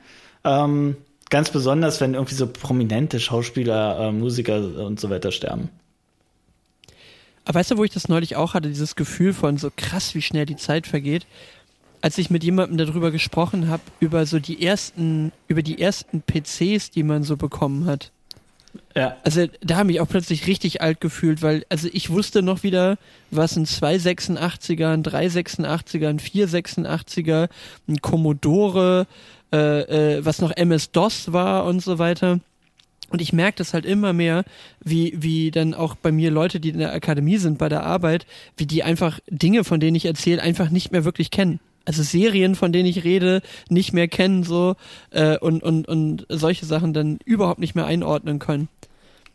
Ähm, 0.45 0.97
ganz 1.31 1.49
besonders, 1.49 2.03
wenn 2.03 2.13
irgendwie 2.13 2.35
so 2.35 2.47
prominente 2.47 3.19
Schauspieler, 3.19 4.09
äh, 4.09 4.13
Musiker 4.13 4.59
und 4.59 5.01
so 5.01 5.09
weiter 5.09 5.33
sterben. 5.33 5.71
Aber 7.45 7.59
weißt 7.59 7.73
du, 7.73 7.79
wo 7.79 7.85
ich 7.85 7.93
das 7.93 8.09
neulich 8.09 8.37
auch 8.37 8.55
hatte, 8.55 8.69
dieses 8.69 8.97
Gefühl 8.97 9.33
von 9.33 9.57
so 9.59 9.71
krass, 9.75 10.15
wie 10.15 10.23
schnell 10.23 10.47
die 10.47 10.57
Zeit 10.57 10.87
vergeht? 10.87 11.27
Als 12.01 12.19
ich 12.19 12.31
mit 12.31 12.45
jemandem 12.45 12.79
darüber 12.79 13.11
gesprochen 13.11 13.69
habe, 13.69 13.83
über 14.01 14.27
so 14.27 14.39
die 14.39 14.65
ersten, 14.65 15.33
über 15.49 15.63
die 15.63 15.81
ersten 15.81 16.23
PCs, 16.23 16.91
die 16.91 17.03
man 17.03 17.23
so 17.23 17.37
bekommen 17.37 17.87
hat. 17.87 18.11
Ja. 18.97 19.17
Also 19.23 19.47
da 19.61 19.77
habe 19.77 19.93
ich 19.93 20.01
auch 20.01 20.09
plötzlich 20.09 20.47
richtig 20.47 20.81
alt 20.81 21.01
gefühlt, 21.01 21.43
weil 21.43 21.65
also 21.69 21.89
ich 21.93 22.11
wusste 22.11 22.43
noch 22.43 22.63
wieder, 22.63 22.99
was 23.31 23.57
ein 23.57 23.67
286er, 23.67 24.93
ein 24.93 25.03
386er, 25.03 26.09
ein 26.09 26.19
486er, 26.21 27.49
ein 27.89 28.01
Commodore, 28.01 29.07
äh, 29.53 30.17
äh, 30.17 30.25
was 30.25 30.41
noch 30.41 30.51
MS-DOS 30.57 31.33
war 31.33 31.65
und 31.65 31.81
so 31.81 31.99
weiter. 31.99 32.41
Und 33.13 33.21
ich 33.21 33.33
merke 33.33 33.59
das 33.59 33.75
halt 33.75 33.85
immer 33.85 34.15
mehr, 34.15 34.45
wie, 34.83 35.15
wie 35.19 35.51
dann 35.51 35.75
auch 35.75 35.95
bei 35.95 36.11
mir 36.11 36.31
Leute, 36.31 36.61
die 36.61 36.71
in 36.71 36.79
der 36.79 36.95
Akademie 36.95 37.37
sind, 37.37 37.59
bei 37.59 37.69
der 37.69 37.85
Arbeit, 37.85 38.27
wie 38.57 38.67
die 38.67 38.83
einfach 38.83 39.21
Dinge, 39.29 39.65
von 39.65 39.81
denen 39.81 39.95
ich 39.95 40.07
erzähle, 40.07 40.43
einfach 40.43 40.71
nicht 40.71 40.93
mehr 40.93 41.05
wirklich 41.05 41.31
kennen. 41.31 41.61
Also 41.85 42.03
Serien, 42.03 42.55
von 42.55 42.73
denen 42.73 42.89
ich 42.89 43.05
rede, 43.05 43.43
nicht 43.69 43.93
mehr 43.93 44.09
kennen 44.09 44.45
so 44.45 44.77
äh, 45.11 45.37
und, 45.39 45.63
und, 45.63 45.89
und 45.89 46.27
solche 46.29 46.65
Sachen 46.65 46.95
dann 46.95 47.19
überhaupt 47.25 47.61
nicht 47.61 47.75
mehr 47.75 47.87
einordnen 47.87 48.39
können. 48.39 48.69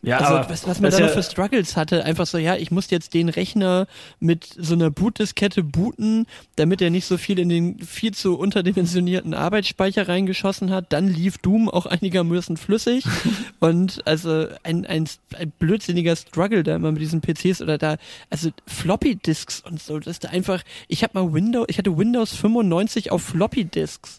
Ja, 0.02 0.18
also, 0.18 0.48
was, 0.48 0.66
was 0.66 0.80
man 0.80 0.92
da 0.92 1.00
noch 1.00 1.10
für 1.10 1.22
Struggles 1.24 1.76
hatte, 1.76 2.04
einfach 2.04 2.26
so, 2.26 2.38
ja, 2.38 2.54
ich 2.54 2.70
muss 2.70 2.88
jetzt 2.90 3.14
den 3.14 3.28
Rechner 3.28 3.88
mit 4.20 4.48
so 4.56 4.74
einer 4.74 4.90
Bootdiskette 4.90 5.64
booten, 5.64 6.26
damit 6.54 6.80
er 6.80 6.90
nicht 6.90 7.04
so 7.04 7.16
viel 7.16 7.40
in 7.40 7.48
den 7.48 7.80
viel 7.80 8.14
zu 8.14 8.38
unterdimensionierten 8.38 9.34
Arbeitsspeicher 9.34 10.06
reingeschossen 10.06 10.70
hat. 10.70 10.92
Dann 10.92 11.08
lief 11.08 11.38
Doom 11.38 11.68
auch 11.68 11.86
einigermaßen 11.86 12.56
flüssig. 12.56 13.04
und 13.58 14.06
also 14.06 14.46
ein, 14.62 14.86
ein, 14.86 15.08
ein 15.36 15.52
blödsinniger 15.58 16.14
Struggle 16.14 16.62
da 16.62 16.76
immer 16.76 16.92
mit 16.92 17.02
diesen 17.02 17.20
PCs 17.20 17.60
oder 17.60 17.76
da, 17.76 17.96
also 18.30 18.50
Floppy 18.66 19.16
Disks 19.16 19.60
und 19.60 19.82
so, 19.82 19.98
das 19.98 20.06
ist 20.06 20.24
da 20.24 20.28
einfach, 20.28 20.62
ich 20.86 21.02
habe 21.02 21.20
mal 21.20 21.32
Windows, 21.32 21.66
ich 21.68 21.78
hatte 21.78 21.96
Windows 21.98 22.34
95 22.36 23.10
auf 23.10 23.22
Floppy 23.22 23.64
Disks. 23.64 24.18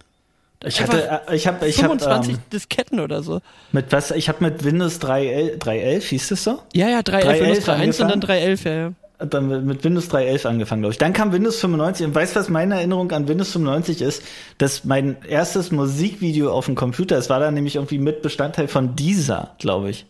Ich 0.66 0.82
hatte, 0.82 1.22
äh, 1.28 1.36
ich 1.36 1.48
habe, 1.48 1.68
ich 1.68 1.78
25 1.78 2.34
hab, 2.34 2.40
ähm, 2.40 2.50
Disketten 2.52 3.00
oder 3.00 3.24
so. 3.24 3.42
Mit 3.72 3.92
was? 3.92 4.12
Ich 4.12 4.28
habe 4.28 4.44
mit 4.44 4.64
Windows 4.66 5.00
3.11, 5.00 5.58
3.11 5.58 6.02
hieß 6.02 6.28
das 6.30 6.44
so? 6.44 6.62
Ja, 6.74 6.90
ja, 6.90 7.00
3.11, 7.00 7.40
Windows 7.40 7.68
3.1 7.68 8.02
und 8.02 8.10
dann 8.10 8.22
3.11, 8.22 8.66
ja, 8.66 8.74
ja. 8.74 8.94
Dann 9.26 9.66
mit 9.66 9.84
Windows 9.84 10.10
3.11 10.10 10.48
angefangen, 10.48 10.82
glaube 10.82 10.94
ich. 10.94 10.98
Dann 10.98 11.14
kam 11.14 11.32
Windows 11.32 11.60
95 11.60 12.08
und 12.08 12.16
weißt 12.16 12.36
du, 12.36 12.40
was 12.40 12.50
meine 12.50 12.76
Erinnerung 12.76 13.12
an 13.12 13.28
Windows 13.28 13.52
95 13.52 14.02
ist? 14.02 14.24
Dass 14.58 14.84
mein 14.86 15.18
erstes 15.28 15.72
Musikvideo 15.72 16.52
auf 16.52 16.66
dem 16.66 16.76
Computer, 16.76 17.18
es 17.18 17.30
war 17.30 17.40
dann 17.40 17.54
nämlich 17.54 17.76
irgendwie 17.76 17.98
mit 17.98 18.22
Bestandteil 18.22 18.68
von 18.68 18.96
dieser, 18.96 19.56
glaube 19.60 19.90
ich. 19.90 20.06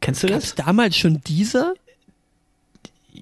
Kennst 0.00 0.22
du 0.22 0.28
Gab's 0.28 0.54
das? 0.54 0.66
damals 0.66 0.96
schon 0.96 1.20
dieser? 1.26 1.74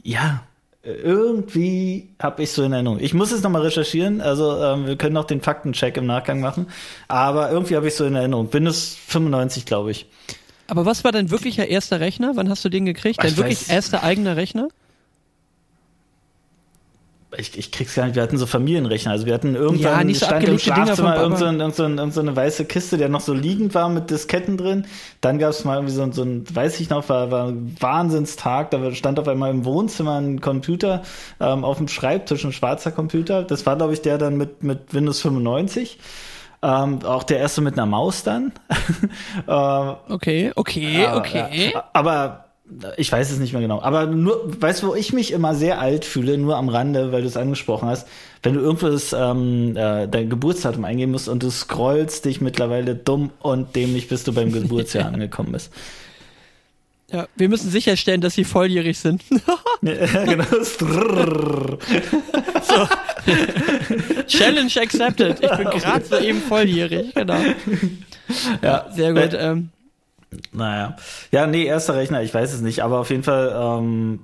Ja 0.02 0.44
irgendwie 0.84 2.10
habe 2.20 2.42
ich 2.42 2.52
so 2.52 2.62
in 2.62 2.72
Erinnerung. 2.72 2.98
Ich 3.00 3.14
muss 3.14 3.32
es 3.32 3.42
nochmal 3.42 3.62
recherchieren, 3.62 4.20
also 4.20 4.62
ähm, 4.62 4.86
wir 4.86 4.96
können 4.96 5.14
noch 5.14 5.24
den 5.24 5.40
Faktencheck 5.40 5.96
im 5.96 6.06
Nachgang 6.06 6.40
machen, 6.40 6.66
aber 7.08 7.50
irgendwie 7.50 7.76
habe 7.76 7.88
ich 7.88 7.94
so 7.94 8.04
in 8.04 8.14
Erinnerung. 8.14 8.52
Windows 8.52 8.96
95, 9.06 9.64
glaube 9.64 9.90
ich. 9.90 10.06
Aber 10.66 10.86
was 10.86 11.04
war 11.04 11.12
dein 11.12 11.30
wirklicher 11.30 11.66
erster 11.68 12.00
Rechner? 12.00 12.32
Wann 12.34 12.48
hast 12.48 12.64
du 12.64 12.68
den 12.68 12.84
gekriegt? 12.84 13.22
Dein 13.22 13.36
wirklich 13.36 13.68
erster 13.68 14.02
eigener 14.02 14.36
Rechner? 14.36 14.68
Ich, 17.38 17.56
ich 17.58 17.70
krieg's 17.70 17.94
gar 17.94 18.04
nicht, 18.04 18.14
wir 18.14 18.22
hatten 18.22 18.38
so 18.38 18.46
Familienrechner. 18.46 19.12
Also 19.12 19.26
wir 19.26 19.34
hatten 19.34 19.54
irgendwann 19.54 19.98
ja, 19.98 20.04
nicht 20.04 20.20
so 20.20 20.26
stand 20.26 20.48
im 20.48 20.58
Schlafzimmer 20.58 21.16
irgend 21.16 21.38
so, 21.38 21.46
irgend, 21.46 21.74
so, 21.74 21.84
irgend 21.84 22.14
so 22.14 22.20
eine 22.20 22.34
weiße 22.34 22.64
Kiste, 22.64 22.96
der 22.96 23.08
noch 23.08 23.20
so 23.20 23.34
liegend 23.34 23.74
war 23.74 23.88
mit 23.88 24.10
Disketten 24.10 24.56
drin. 24.56 24.86
Dann 25.20 25.38
gab 25.38 25.50
es 25.50 25.64
mal 25.64 25.76
irgendwie 25.76 25.94
so, 25.94 26.10
so 26.12 26.22
ein, 26.22 26.44
weiß 26.52 26.80
ich 26.80 26.90
noch, 26.90 27.08
war, 27.08 27.30
war 27.30 27.48
ein 27.48 27.76
Wahnsinnstag. 27.78 28.70
Da 28.70 28.92
stand 28.92 29.18
auf 29.18 29.28
einmal 29.28 29.50
im 29.50 29.64
Wohnzimmer 29.64 30.20
ein 30.20 30.40
Computer 30.40 31.02
ähm, 31.40 31.64
auf 31.64 31.78
dem 31.78 31.88
Schreibtisch, 31.88 32.44
ein 32.44 32.52
schwarzer 32.52 32.92
Computer. 32.92 33.42
Das 33.42 33.66
war, 33.66 33.76
glaube 33.76 33.92
ich, 33.92 34.02
der 34.02 34.18
dann 34.18 34.36
mit, 34.36 34.62
mit 34.62 34.92
Windows 34.92 35.20
95. 35.20 35.98
Ähm, 36.62 37.04
auch 37.04 37.24
der 37.24 37.38
erste 37.38 37.60
mit 37.60 37.74
einer 37.74 37.84
Maus 37.84 38.22
dann. 38.22 38.52
ähm, 39.48 39.94
okay, 40.08 40.52
okay, 40.56 41.06
okay. 41.14 41.72
Äh, 41.72 41.72
aber 41.92 42.43
ich 42.96 43.12
weiß 43.12 43.30
es 43.30 43.38
nicht 43.38 43.52
mehr 43.52 43.60
genau. 43.60 43.82
Aber 43.82 44.06
nur, 44.06 44.42
weißt 44.60 44.82
du, 44.82 44.88
wo 44.88 44.94
ich 44.94 45.12
mich 45.12 45.32
immer 45.32 45.54
sehr 45.54 45.80
alt 45.80 46.04
fühle, 46.04 46.38
nur 46.38 46.56
am 46.56 46.68
Rande, 46.68 47.12
weil 47.12 47.20
du 47.22 47.28
es 47.28 47.36
angesprochen 47.36 47.88
hast, 47.88 48.08
wenn 48.42 48.54
du 48.54 48.60
irgendwas 48.60 49.12
ähm, 49.12 49.76
äh, 49.76 50.08
dein 50.08 50.30
Geburtsdatum 50.30 50.84
eingeben 50.84 51.12
musst 51.12 51.28
und 51.28 51.42
du 51.42 51.50
scrollst 51.50 52.24
dich 52.24 52.40
mittlerweile 52.40 52.94
dumm 52.94 53.30
und 53.40 53.76
dämlich, 53.76 54.08
bis 54.08 54.24
du 54.24 54.32
beim 54.32 54.50
Geburtsjahr 54.50 55.06
angekommen 55.12 55.52
bist. 55.52 55.70
Ja, 57.12 57.28
wir 57.36 57.48
müssen 57.48 57.70
sicherstellen, 57.70 58.22
dass 58.22 58.34
sie 58.34 58.44
volljährig 58.44 58.98
sind. 58.98 59.22
ja, 59.82 60.24
genau. 60.24 60.44
so. 60.62 60.88
Challenge 64.26 64.72
accepted. 64.80 65.38
Ich 65.40 65.50
bin 65.50 65.64
gerade 65.64 66.04
soeben 66.04 66.40
volljährig, 66.40 67.14
genau. 67.14 67.40
Ja, 68.62 68.86
sehr 68.90 69.12
gut. 69.12 69.34
Äh, 69.34 69.50
ähm, 69.50 69.70
naja. 70.52 70.96
Ja, 71.30 71.46
nee, 71.46 71.64
erster 71.64 71.96
Rechner, 71.96 72.22
ich 72.22 72.32
weiß 72.32 72.52
es 72.52 72.60
nicht, 72.60 72.82
aber 72.82 73.00
auf 73.00 73.10
jeden 73.10 73.22
Fall 73.22 73.54
ähm, 73.56 74.20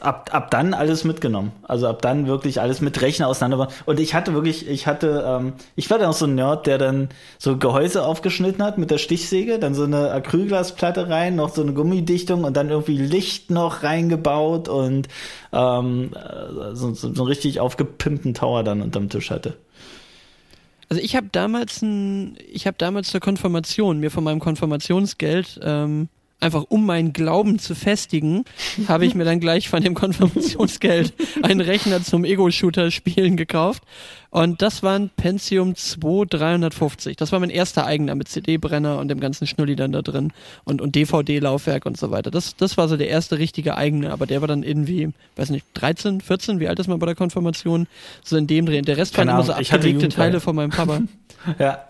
ab, 0.00 0.30
ab 0.32 0.50
dann 0.50 0.74
alles 0.74 1.04
mitgenommen. 1.04 1.52
Also 1.62 1.88
ab 1.88 2.02
dann 2.02 2.26
wirklich 2.26 2.60
alles 2.60 2.80
mit 2.80 3.00
Rechner 3.00 3.28
auseinander. 3.28 3.68
Und 3.84 4.00
ich 4.00 4.14
hatte 4.14 4.34
wirklich, 4.34 4.68
ich 4.68 4.86
hatte, 4.86 5.24
ähm, 5.26 5.52
ich 5.74 5.90
war 5.90 5.98
dann 5.98 6.08
auch 6.08 6.14
so 6.14 6.26
ein 6.26 6.34
Nerd, 6.34 6.66
der 6.66 6.78
dann 6.78 7.08
so 7.38 7.56
Gehäuse 7.56 8.04
aufgeschnitten 8.04 8.64
hat 8.64 8.78
mit 8.78 8.90
der 8.90 8.98
Stichsäge, 8.98 9.58
dann 9.58 9.74
so 9.74 9.84
eine 9.84 10.10
Acrylglasplatte 10.10 11.08
rein, 11.08 11.36
noch 11.36 11.54
so 11.54 11.62
eine 11.62 11.72
Gummidichtung 11.72 12.44
und 12.44 12.56
dann 12.56 12.70
irgendwie 12.70 12.98
Licht 12.98 13.50
noch 13.50 13.82
reingebaut 13.82 14.68
und 14.68 15.08
ähm, 15.52 16.10
äh, 16.14 16.74
so, 16.74 16.94
so, 16.94 17.12
so 17.14 17.22
einen 17.22 17.28
richtig 17.28 17.60
aufgepimpten 17.60 18.34
Tower 18.34 18.62
dann 18.62 18.82
unterm 18.82 19.08
Tisch 19.08 19.30
hatte. 19.30 19.56
Also 20.88 21.02
ich 21.02 21.16
habe 21.16 21.28
damals 21.32 21.82
ein, 21.82 22.36
ich 22.48 22.66
habe 22.66 22.76
damals 22.78 23.10
zur 23.10 23.20
Konfirmation 23.20 23.98
mir 23.98 24.10
von 24.10 24.24
meinem 24.24 24.40
Konfirmationsgeld 24.40 25.60
ähm, 25.62 26.08
einfach 26.40 26.64
um 26.68 26.86
meinen 26.86 27.12
Glauben 27.12 27.58
zu 27.58 27.74
festigen, 27.74 28.44
habe 28.88 29.06
ich 29.06 29.14
mir 29.14 29.24
dann 29.24 29.40
gleich 29.40 29.68
von 29.68 29.82
dem 29.82 29.94
Konfirmationsgeld 29.94 31.14
einen 31.42 31.60
Rechner 31.60 32.02
zum 32.02 32.24
Ego-Shooter-Spielen 32.24 33.36
gekauft. 33.36 33.82
Und 34.30 34.62
das 34.62 34.82
war 34.82 34.98
ein 34.98 35.10
Pentium 35.16 35.74
2 35.74 36.26
350. 36.28 37.16
Das 37.16 37.32
war 37.32 37.40
mein 37.40 37.50
erster 37.50 37.86
eigener 37.86 38.14
mit 38.14 38.28
CD-Brenner 38.28 38.98
und 38.98 39.08
dem 39.08 39.20
ganzen 39.20 39.46
Schnulli 39.46 39.76
dann 39.76 39.92
da 39.92 40.02
drin 40.02 40.32
und, 40.64 40.80
und 40.80 40.94
DVD-Laufwerk 40.94 41.86
und 41.86 41.96
so 41.96 42.10
weiter. 42.10 42.30
Das, 42.30 42.56
das 42.56 42.76
war 42.76 42.88
so 42.88 42.96
der 42.96 43.08
erste 43.08 43.38
richtige 43.38 43.76
eigene, 43.76 44.12
aber 44.12 44.26
der 44.26 44.40
war 44.40 44.48
dann 44.48 44.62
irgendwie, 44.62 45.10
weiß 45.36 45.50
nicht, 45.50 45.66
13, 45.74 46.20
14, 46.20 46.60
wie 46.60 46.68
alt 46.68 46.78
ist 46.78 46.88
man 46.88 46.98
bei 46.98 47.06
der 47.06 47.14
Konfirmation? 47.14 47.86
So 48.24 48.36
in 48.36 48.46
dem 48.46 48.66
Dreh. 48.66 48.82
Der 48.82 48.96
Rest 48.96 49.16
waren 49.16 49.28
immer 49.28 49.42
so 49.42 49.52
abgelegte 49.52 50.08
Teile 50.08 50.40
von 50.40 50.56
meinem 50.56 50.70
Papa. 50.70 51.02
ja. 51.58 51.84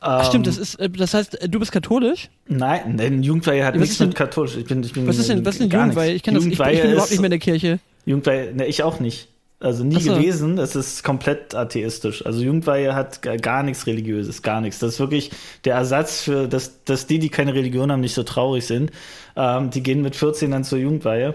Ach 0.00 0.24
stimmt, 0.28 0.46
das 0.46 0.56
ist, 0.56 0.76
äh, 0.76 0.88
das 0.88 1.14
heißt, 1.14 1.42
äh, 1.42 1.48
du 1.48 1.58
bist 1.58 1.72
katholisch? 1.72 2.28
Nein, 2.46 2.96
denn 2.96 3.22
Jugendweihe 3.22 3.64
hat 3.64 3.74
ja, 3.74 3.80
nichts 3.80 3.98
mit 3.98 4.14
katholisch. 4.14 4.56
Ich 4.56 4.66
bin, 4.66 4.82
ich 4.82 4.92
bin 4.92 5.06
was 5.06 5.18
ist 5.18 5.28
denn, 5.28 5.44
was 5.44 5.56
ist 5.56 5.62
denn 5.62 5.70
Jugendweihe? 5.70 6.12
Ich, 6.12 6.22
kann 6.22 6.34
das, 6.34 6.44
ich, 6.44 6.52
ich 6.52 6.58
bin 6.58 6.92
überhaupt 6.92 7.10
nicht 7.10 7.20
mehr 7.20 7.26
in 7.26 7.30
der 7.30 7.38
Kirche. 7.40 7.80
Jugendweihe, 8.04 8.54
ne, 8.54 8.66
ich 8.66 8.82
auch 8.82 9.00
nicht. 9.00 9.28
Also 9.58 9.84
nie 9.84 10.00
so. 10.00 10.14
gewesen, 10.14 10.58
es 10.58 10.76
ist 10.76 11.02
komplett 11.02 11.54
atheistisch. 11.54 12.24
Also 12.26 12.42
Jugendweihe 12.42 12.94
hat 12.94 13.22
gar 13.40 13.62
nichts 13.62 13.86
Religiöses, 13.86 14.42
gar 14.42 14.60
nichts. 14.60 14.80
Das 14.80 14.94
ist 14.94 15.00
wirklich 15.00 15.30
der 15.64 15.76
Ersatz 15.76 16.22
für, 16.22 16.46
dass, 16.46 16.84
dass 16.84 17.06
die, 17.06 17.18
die 17.18 17.30
keine 17.30 17.54
Religion 17.54 17.90
haben, 17.90 18.00
nicht 18.00 18.14
so 18.14 18.22
traurig 18.22 18.66
sind. 18.66 18.90
Ähm, 19.34 19.70
die 19.70 19.82
gehen 19.82 20.02
mit 20.02 20.14
14 20.14 20.50
dann 20.50 20.64
zur 20.64 20.78
Jugendweihe 20.78 21.34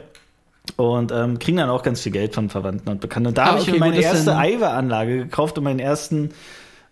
und 0.75 1.11
ähm, 1.11 1.39
kriegen 1.39 1.57
dann 1.57 1.69
auch 1.71 1.81
ganz 1.81 2.01
viel 2.01 2.11
Geld 2.11 2.35
von 2.35 2.49
Verwandten 2.49 2.89
und 2.89 3.01
Bekannten. 3.01 3.29
Und 3.29 3.37
da 3.39 3.43
ah, 3.43 3.47
habe 3.47 3.57
ich 3.57 3.63
okay, 3.63 3.73
mir 3.73 3.79
meine 3.79 3.99
erste 3.99 4.37
Aiwa-Anlage 4.37 5.17
gekauft 5.17 5.57
und 5.57 5.63
meinen 5.63 5.79
ersten 5.79 6.29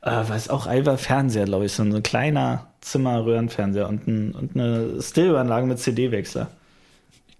äh, 0.01 0.23
was 0.27 0.49
auch 0.49 0.67
Aiwa-Fernseher, 0.67 1.45
glaube 1.45 1.65
ich, 1.65 1.73
so 1.73 1.83
ein 1.83 2.03
kleiner 2.03 2.67
Zimmerröhrenfernseher 2.81 3.87
und, 3.87 4.07
ein, 4.07 4.31
und 4.31 4.55
eine 4.55 5.01
Stereoanlage 5.01 5.67
mit 5.67 5.79
CD-Wechsler. 5.79 6.47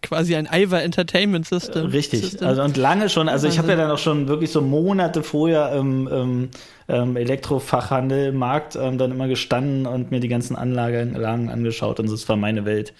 Quasi 0.02 0.36
ein 0.36 0.48
Aiwa 0.50 0.80
Entertainment 0.80 1.48
System. 1.48 1.88
Richtig, 1.88 2.22
System. 2.22 2.48
also 2.48 2.62
und 2.64 2.78
lange 2.78 3.10
schon, 3.10 3.28
also 3.28 3.48
ich 3.48 3.58
habe 3.58 3.70
ja 3.70 3.76
dann 3.76 3.92
auch 3.92 3.98
schon 3.98 4.28
wirklich 4.28 4.52
so 4.52 4.62
Monate 4.62 5.24
vorher 5.24 5.74
im, 5.74 6.08
im 6.08 6.50
ähm, 6.88 7.18
Elektrofachhandelmarkt 7.18 8.76
ähm, 8.76 8.98
dann 8.98 9.12
immer 9.12 9.28
gestanden 9.28 9.86
und 9.86 10.12
mir 10.12 10.20
die 10.20 10.30
ganzen 10.30 10.56
Anlagen 10.56 11.16
angeschaut 11.50 12.00
und 12.00 12.10
das 12.10 12.28
war 12.30 12.38
meine 12.38 12.66
Welt. 12.66 12.94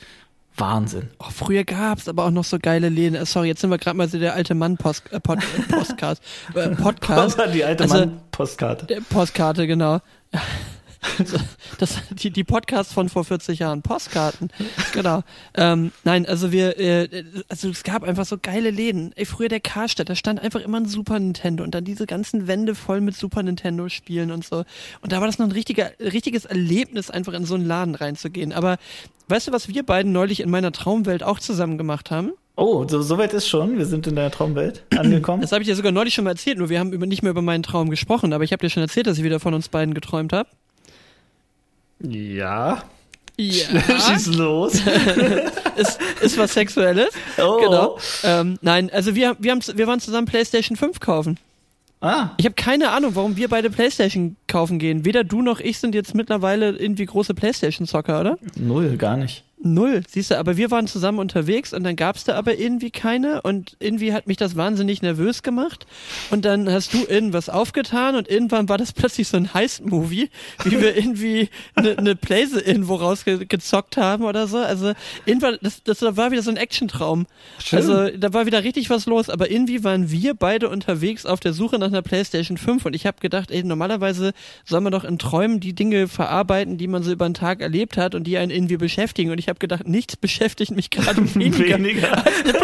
Wahnsinn. 0.60 1.10
Oh, 1.20 1.30
früher 1.30 1.64
gab 1.64 2.00
es 2.00 2.08
aber 2.08 2.26
auch 2.26 2.32
noch 2.32 2.44
so 2.44 2.58
geile 2.60 2.90
Läden. 2.90 3.16
Äh, 3.16 3.26
sorry, 3.26 3.48
jetzt 3.48 3.62
sind 3.62 3.70
wir 3.70 3.78
gerade 3.78 3.98
mal 3.98 4.08
so 4.08 4.20
der 4.20 4.34
alte 4.34 4.56
Mann 4.56 4.78
Post, 4.78 5.04
äh, 5.12 5.20
Pod, 5.20 5.40
äh, 5.40 5.74
Postcast. 5.74 6.22
Äh, 6.54 6.70
Podcast. 6.76 7.40
die 7.54 7.64
alte 7.64 7.84
also, 7.84 7.96
Mann 7.96 8.22
Postkarte. 8.32 9.02
Postkarte, 9.10 9.68
genau. 9.68 10.00
das, 11.78 11.98
die, 12.12 12.30
die 12.30 12.44
Podcasts 12.44 12.94
von 12.94 13.10
vor 13.10 13.24
40 13.24 13.60
Jahren, 13.60 13.82
Postkarten, 13.82 14.50
genau. 14.94 15.24
Ähm, 15.56 15.92
nein, 16.04 16.26
also 16.26 16.52
wir, 16.52 16.78
äh, 16.78 17.24
also 17.48 17.70
es 17.70 17.84
gab 17.84 18.04
einfach 18.04 18.26
so 18.26 18.38
geile 18.42 18.70
Läden. 18.70 19.14
Ey, 19.16 19.26
früher 19.26 19.48
der 19.48 19.62
Karstadt, 19.62 20.10
da 20.10 20.16
stand 20.16 20.42
einfach 20.42 20.62
immer 20.62 20.80
ein 20.80 20.88
Super 20.88 21.20
Nintendo 21.20 21.64
und 21.64 21.74
dann 21.74 21.86
diese 21.86 22.06
ganzen 22.06 22.48
Wände 22.48 22.76
voll 22.76 23.02
mit 23.02 23.16
Super 23.16 23.44
Nintendo 23.44 23.88
Spielen 23.90 24.32
und 24.32 24.46
so. 24.46 24.66
Und 25.02 25.12
da 25.12 25.20
war 25.20 25.28
das 25.28 25.40
noch 25.40 25.48
ein 25.48 25.54
richtiger, 25.54 25.92
richtiges 26.00 26.46
Erlebnis, 26.46 27.10
einfach 27.10 27.34
in 27.34 27.46
so 27.46 27.56
einen 27.56 27.66
Laden 27.66 27.96
reinzugehen. 27.96 28.52
Aber 28.52 28.78
weißt 29.30 29.48
du, 29.48 29.52
was 29.52 29.70
wir 29.70 29.84
beiden 29.84 30.12
neulich 30.12 30.42
in 30.42 30.50
meiner 30.50 30.72
Traumwelt 30.72 31.24
auch 31.24 31.40
zusammen 31.40 31.78
gemacht 31.78 32.12
haben? 32.12 32.34
Oh, 32.56 32.86
so, 32.86 33.02
so 33.02 33.18
weit 33.18 33.34
ist 33.34 33.48
schon. 33.48 33.78
Wir 33.78 33.86
sind 33.86 34.06
in 34.06 34.18
der 34.18 34.32
Traumwelt 34.32 34.84
angekommen. 34.98 35.42
Das 35.42 35.54
habe 35.54 35.62
ich 35.62 35.70
dir 35.70 35.76
sogar 35.78 35.94
neulich 35.94 36.14
schon 36.14 36.26
mal 36.26 36.32
erzählt, 36.32 36.58
nur 36.58 36.68
wir 36.68 36.80
haben 36.80 36.92
über, 36.92 37.06
nicht 37.06 37.24
mehr 37.24 37.32
über 37.32 37.42
meinen 37.42 37.64
Traum 37.64 37.90
gesprochen, 37.90 38.34
aber 38.34 38.44
ich 38.44 38.52
habe 38.52 38.60
dir 38.60 38.70
schon 38.70 38.84
erzählt, 38.84 39.08
dass 39.08 39.18
ich 39.18 39.24
wieder 39.24 39.40
von 39.40 39.54
uns 39.54 39.70
beiden 39.70 39.94
geträumt 39.94 40.34
habe. 40.34 40.50
Ja. 42.02 42.84
Ja. 43.38 43.66
Schieß 44.00 44.28
los. 44.36 44.74
ist, 45.78 46.00
ist 46.22 46.38
was 46.38 46.54
Sexuelles. 46.54 47.10
Oh. 47.38 47.58
Genau. 47.62 47.98
Ähm, 48.24 48.58
nein, 48.62 48.90
also 48.92 49.16
wir, 49.16 49.38
wir, 49.40 49.52
haben, 49.52 49.62
wir 49.74 49.88
waren 49.88 50.00
zusammen 50.00 50.28
PlayStation 50.28 50.76
5 50.76 51.00
kaufen. 51.00 51.38
Ah. 52.02 52.32
Ich 52.38 52.46
habe 52.46 52.56
keine 52.56 52.92
Ahnung, 52.92 53.16
warum 53.16 53.36
wir 53.36 53.50
beide 53.50 53.70
PlayStation 53.70 54.38
kaufen 54.48 54.80
gehen. 54.80 55.04
Weder 55.04 55.24
du 55.24 55.42
noch 55.42 55.60
ich 55.60 55.80
sind 55.80 55.96
jetzt 55.96 56.16
mittlerweile 56.16 56.72
irgendwie 56.72 57.06
große 57.06 57.34
PlayStation-Zocker, 57.34 58.22
oder? 58.22 58.38
Null, 58.56 58.96
gar 58.96 59.18
nicht. 59.18 59.44
Null, 59.62 60.04
siehst 60.08 60.32
du, 60.32 60.38
aber 60.38 60.56
wir 60.56 60.72
waren 60.72 60.88
zusammen 60.88 61.20
unterwegs 61.20 61.74
und 61.74 61.84
dann 61.84 61.98
gab's 61.98 62.24
da 62.24 62.36
aber 62.36 62.58
irgendwie 62.58 62.92
keine 62.92 63.42
und 63.42 63.76
irgendwie 63.80 64.14
hat 64.14 64.26
mich 64.26 64.38
das 64.38 64.56
wahnsinnig 64.56 65.02
nervös 65.02 65.44
gemacht 65.44 65.86
und 66.32 66.46
dann 66.46 66.72
hast 66.72 66.94
du 66.94 67.04
irgendwas 67.06 67.50
aufgetan 67.50 68.16
und 68.16 68.30
irgendwann 68.30 68.70
war 68.70 68.78
das 68.78 68.94
plötzlich 68.94 69.28
so 69.28 69.36
ein 69.36 69.54
Heist-Movie, 69.54 70.30
wie 70.64 70.80
wir 70.80 70.96
irgendwie 70.96 71.50
eine 71.76 71.96
ne 71.96 72.16
Playse 72.16 72.62
irgendwo 72.62 72.96
rausgezockt 72.96 73.98
haben 73.98 74.24
oder 74.24 74.48
so. 74.48 74.60
Also 74.60 74.94
irgendwann, 75.26 75.58
das, 75.62 75.84
das 75.84 76.02
war 76.04 76.32
wieder 76.32 76.42
so 76.42 76.52
ein 76.52 76.58
Action-Traum. 76.58 77.28
Also 77.74 78.12
da 78.12 78.32
war 78.32 78.46
wieder 78.46 78.64
richtig 78.64 78.90
was 78.90 79.08
los, 79.08 79.30
aber 79.30 79.52
irgendwie 79.52 79.84
waren 79.84 80.10
wir 80.10 80.36
beide 80.36 80.70
unterwegs 80.70 81.26
auf 81.26 81.42
der 81.42 81.52
Suche 81.52 81.78
nach 81.80 81.88
einer 81.88 82.02
Playstation 82.02 82.58
5 82.58 82.86
und 82.86 82.96
ich 82.96 83.06
habe 83.06 83.18
gedacht, 83.20 83.52
ey, 83.52 83.66
normalerweise 83.66 84.32
soll 84.64 84.80
man 84.80 84.94
doch 84.94 85.04
in 85.04 85.20
Träumen 85.20 85.60
die 85.60 85.74
Dinge 85.74 86.08
verarbeiten, 86.08 86.78
die 86.78 86.88
man 86.88 87.04
so 87.04 87.12
über 87.12 87.28
den 87.28 87.34
Tag 87.34 87.60
erlebt 87.60 87.98
hat 87.98 88.16
und 88.16 88.24
die 88.24 88.38
einen 88.38 88.52
irgendwie 88.52 88.78
beschäftigen 88.78 89.32
und 89.32 89.38
ich 89.38 89.49
habe 89.50 89.60
gedacht, 89.60 89.88
nichts 89.88 90.16
beschäftigt 90.16 90.72
mich 90.72 90.90
gerade 90.90 91.18
weniger, 91.36 91.78
weniger. 91.78 92.26
Als, 92.26 92.46
eine, 92.46 92.62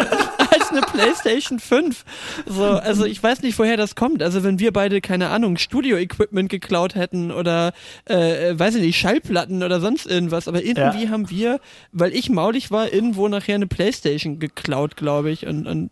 als, 0.50 0.70
eine, 0.70 0.80
PlayStation 0.80 1.58
5. 1.58 2.04
So, 2.46 2.64
also 2.64 3.04
ich 3.04 3.22
weiß 3.22 3.42
nicht, 3.42 3.58
woher 3.58 3.76
das 3.76 3.94
kommt. 3.94 4.22
Also 4.22 4.42
wenn 4.44 4.58
wir 4.58 4.72
beide, 4.72 5.00
keine 5.00 5.28
Ahnung, 5.28 5.56
Studio-Equipment 5.56 6.48
geklaut 6.48 6.94
hätten 6.94 7.30
oder, 7.30 7.72
äh, 8.06 8.58
weiß 8.58 8.76
ich 8.76 8.82
nicht, 8.82 8.98
Schallplatten 8.98 9.62
oder 9.62 9.80
sonst 9.80 10.06
irgendwas, 10.06 10.48
aber 10.48 10.62
irgendwie 10.62 11.04
ja. 11.04 11.10
haben 11.10 11.30
wir, 11.30 11.60
weil 11.92 12.14
ich 12.14 12.30
maulig 12.30 12.70
war, 12.70 12.92
irgendwo 12.92 13.28
nachher 13.28 13.56
eine 13.56 13.66
PlayStation 13.66 14.38
geklaut, 14.38 14.96
glaube 14.96 15.30
ich. 15.30 15.46
Und, 15.46 15.66
und 15.66 15.90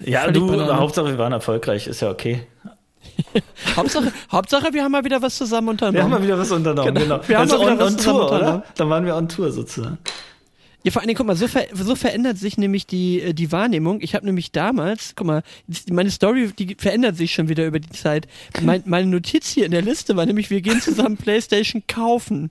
ja, 0.00 0.30
du. 0.30 0.50
Hauptsache 0.74 1.06
wir 1.06 1.18
waren 1.18 1.32
erfolgreich, 1.32 1.86
ist 1.86 2.00
ja 2.02 2.10
okay. 2.10 2.46
Hauptsache, 3.76 4.12
Hauptsache, 4.30 4.72
wir 4.72 4.84
haben 4.84 4.92
mal 4.92 5.04
wieder 5.04 5.20
was 5.22 5.36
zusammen 5.36 5.68
unternommen. 5.70 5.96
Wir 5.96 6.02
haben 6.04 6.10
mal 6.10 6.22
wieder 6.22 6.38
was 6.38 6.50
unternommen, 6.50 6.94
genau. 6.94 7.18
genau. 7.18 7.28
Wir 7.28 7.38
also 7.38 7.60
haben 7.60 7.74
wieder 7.74 7.86
on, 7.86 7.92
on 7.92 7.98
Tour, 7.98 8.32
oder? 8.32 8.62
Dann 8.76 8.90
waren 8.90 9.04
wir 9.04 9.14
on 9.16 9.28
Tour 9.28 9.50
sozusagen. 9.50 9.98
Ja, 10.84 10.90
vor 10.90 11.00
allen 11.00 11.08
Dingen, 11.08 11.16
guck 11.16 11.26
mal, 11.26 11.34
so, 11.34 11.48
ver 11.48 11.64
so 11.72 11.96
verändert 11.96 12.36
sich 12.36 12.58
nämlich 12.58 12.86
die, 12.86 13.22
äh, 13.22 13.32
die 13.32 13.50
Wahrnehmung. 13.50 14.00
Ich 14.02 14.14
habe 14.14 14.26
nämlich 14.26 14.52
damals, 14.52 15.14
guck 15.16 15.26
mal, 15.26 15.42
meine 15.90 16.10
Story, 16.10 16.50
die 16.58 16.76
verändert 16.78 17.16
sich 17.16 17.32
schon 17.32 17.48
wieder 17.48 17.66
über 17.66 17.80
die 17.80 17.88
Zeit. 17.88 18.28
Mein, 18.60 18.82
meine 18.84 19.06
Notiz 19.06 19.48
hier 19.48 19.64
in 19.64 19.70
der 19.70 19.80
Liste 19.80 20.14
war 20.14 20.26
nämlich, 20.26 20.50
wir 20.50 20.60
gehen 20.60 20.82
zusammen 20.82 21.16
Playstation 21.16 21.82
kaufen. 21.88 22.50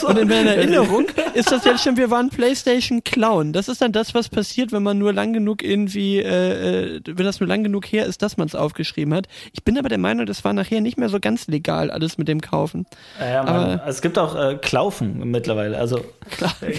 So. 0.00 0.08
Und 0.08 0.18
in 0.18 0.28
meiner 0.28 0.54
Erinnerung 0.54 1.06
ist 1.34 1.52
das 1.52 1.64
jetzt 1.64 1.84
schon, 1.84 1.96
wir 1.96 2.10
waren 2.10 2.30
Playstation 2.30 3.04
klauen. 3.04 3.52
Das 3.52 3.68
ist 3.68 3.80
dann 3.82 3.92
das, 3.92 4.14
was 4.14 4.28
passiert, 4.28 4.72
wenn 4.72 4.82
man 4.82 4.98
nur 4.98 5.12
lang 5.12 5.32
genug 5.32 5.62
irgendwie, 5.62 6.18
äh, 6.18 6.96
äh 6.96 7.00
wenn 7.06 7.24
das 7.24 7.38
nur 7.38 7.48
lang 7.48 7.62
genug 7.62 7.86
her 7.86 8.06
ist, 8.06 8.22
dass 8.22 8.36
man 8.36 8.48
es 8.48 8.56
aufgeschrieben 8.56 9.14
hat. 9.14 9.26
Ich 9.52 9.62
bin 9.62 9.78
aber 9.78 9.88
der 9.88 9.98
Meinung, 9.98 10.26
das 10.26 10.42
war 10.44 10.52
nachher 10.52 10.80
nicht 10.80 10.98
mehr 10.98 11.08
so 11.08 11.20
ganz 11.20 11.46
legal, 11.46 11.90
alles 11.90 12.18
mit 12.18 12.26
dem 12.26 12.40
Kaufen. 12.40 12.86
Ja, 13.20 13.44
aber, 13.44 13.82
es 13.86 14.02
gibt 14.02 14.18
auch 14.18 14.34
äh, 14.34 14.56
Klaufen 14.56 15.30
mittlerweile. 15.30 15.78
Also, 15.78 16.04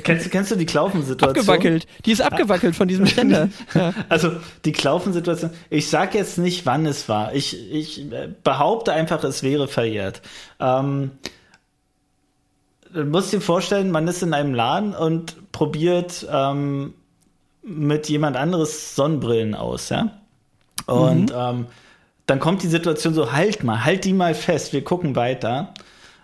kennst, 0.03 0.31
kennst 0.31 0.51
du 0.51 0.55
die 0.57 0.65
Klaufen? 0.65 0.80
Klaufensituation. 0.81 1.37
Abgewackelt. 1.37 1.87
Die 2.05 2.11
ist 2.11 2.21
abgewackelt 2.21 2.75
von 2.75 2.87
diesem 2.87 3.05
Ständer. 3.05 3.49
Ja. 3.73 3.93
Also 4.09 4.31
die 4.65 4.71
Klaufensituation. 4.71 5.51
Ich 5.69 5.89
sage 5.89 6.17
jetzt 6.17 6.37
nicht, 6.37 6.65
wann 6.65 6.85
es 6.85 7.07
war. 7.07 7.33
Ich, 7.33 7.71
ich 7.71 8.05
behaupte 8.43 8.91
einfach, 8.91 9.23
es 9.23 9.43
wäre 9.43 9.67
verjährt. 9.67 10.21
Ähm, 10.59 11.11
du 12.93 13.05
musst 13.05 13.31
dir 13.31 13.39
vorstellen, 13.39 13.91
man 13.91 14.07
ist 14.07 14.23
in 14.23 14.33
einem 14.33 14.53
Laden 14.53 14.93
und 14.93 15.51
probiert 15.51 16.27
ähm, 16.29 16.93
mit 17.63 18.09
jemand 18.09 18.35
anderes 18.35 18.95
Sonnenbrillen 18.95 19.55
aus, 19.55 19.89
ja. 19.89 20.19
Und 20.87 21.31
mhm. 21.31 21.37
ähm, 21.37 21.65
dann 22.25 22.39
kommt 22.39 22.63
die 22.63 22.67
Situation 22.67 23.13
so, 23.13 23.31
halt 23.31 23.63
mal, 23.63 23.85
halt 23.85 24.05
die 24.05 24.13
mal 24.13 24.33
fest, 24.33 24.73
wir 24.73 24.83
gucken 24.83 25.15
weiter. 25.15 25.73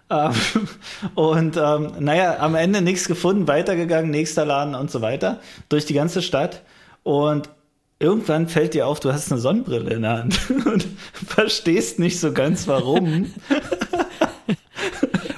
Ähm, 0.10 0.32
und 1.16 1.58
ähm, 1.58 1.92
naja, 2.00 2.38
am 2.40 2.56
Ende 2.56 2.82
nichts 2.82 3.08
gefunden, 3.08 3.48
weitergegangen, 3.48 4.12
nächster 4.12 4.46
Laden 4.46 4.76
und 4.76 4.92
so 4.92 5.02
weiter, 5.02 5.40
durch 5.70 5.86
die 5.86 5.94
ganze 5.94 6.22
Stadt. 6.22 6.64
Und 7.04 7.50
irgendwann 8.00 8.48
fällt 8.48 8.74
dir 8.74 8.88
auf, 8.88 9.00
du 9.00 9.12
hast 9.12 9.32
eine 9.32 9.42
Sonnenbrille 9.42 9.94
in 9.94 10.02
der 10.04 10.18
Hand 10.18 10.40
und 10.66 10.88
verstehst 11.14 12.00
nicht 12.00 12.20
so 12.20 12.32
ganz 12.32 12.68
warum. 12.68 13.34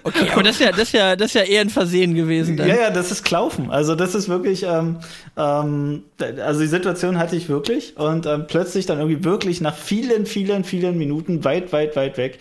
Okay, 0.01 0.31
aber 0.31 0.43
das 0.43 0.55
ist 0.55 0.61
ja, 0.61 0.71
das 0.71 0.81
ist 0.81 0.93
ja, 0.93 1.15
das 1.15 1.27
ist 1.27 1.33
ja 1.35 1.43
eher 1.43 1.61
ein 1.61 1.69
Versehen 1.69 2.15
gewesen. 2.15 2.57
Dann. 2.57 2.67
Ja, 2.67 2.75
ja, 2.75 2.89
das 2.89 3.11
ist 3.11 3.23
Klaufen. 3.23 3.69
Also 3.69 3.95
das 3.95 4.15
ist 4.15 4.27
wirklich, 4.27 4.63
ähm, 4.63 4.97
ähm, 5.37 6.03
also 6.43 6.61
die 6.61 6.67
Situation 6.67 7.19
hatte 7.19 7.35
ich 7.35 7.47
wirklich 7.47 7.95
und 7.97 8.25
ähm, 8.25 8.45
plötzlich 8.47 8.85
dann 8.85 8.97
irgendwie 8.97 9.23
wirklich 9.23 9.61
nach 9.61 9.75
vielen, 9.75 10.25
vielen, 10.25 10.63
vielen 10.63 10.97
Minuten 10.97 11.43
weit, 11.43 11.71
weit, 11.73 11.95
weit 11.95 12.17
weg 12.17 12.39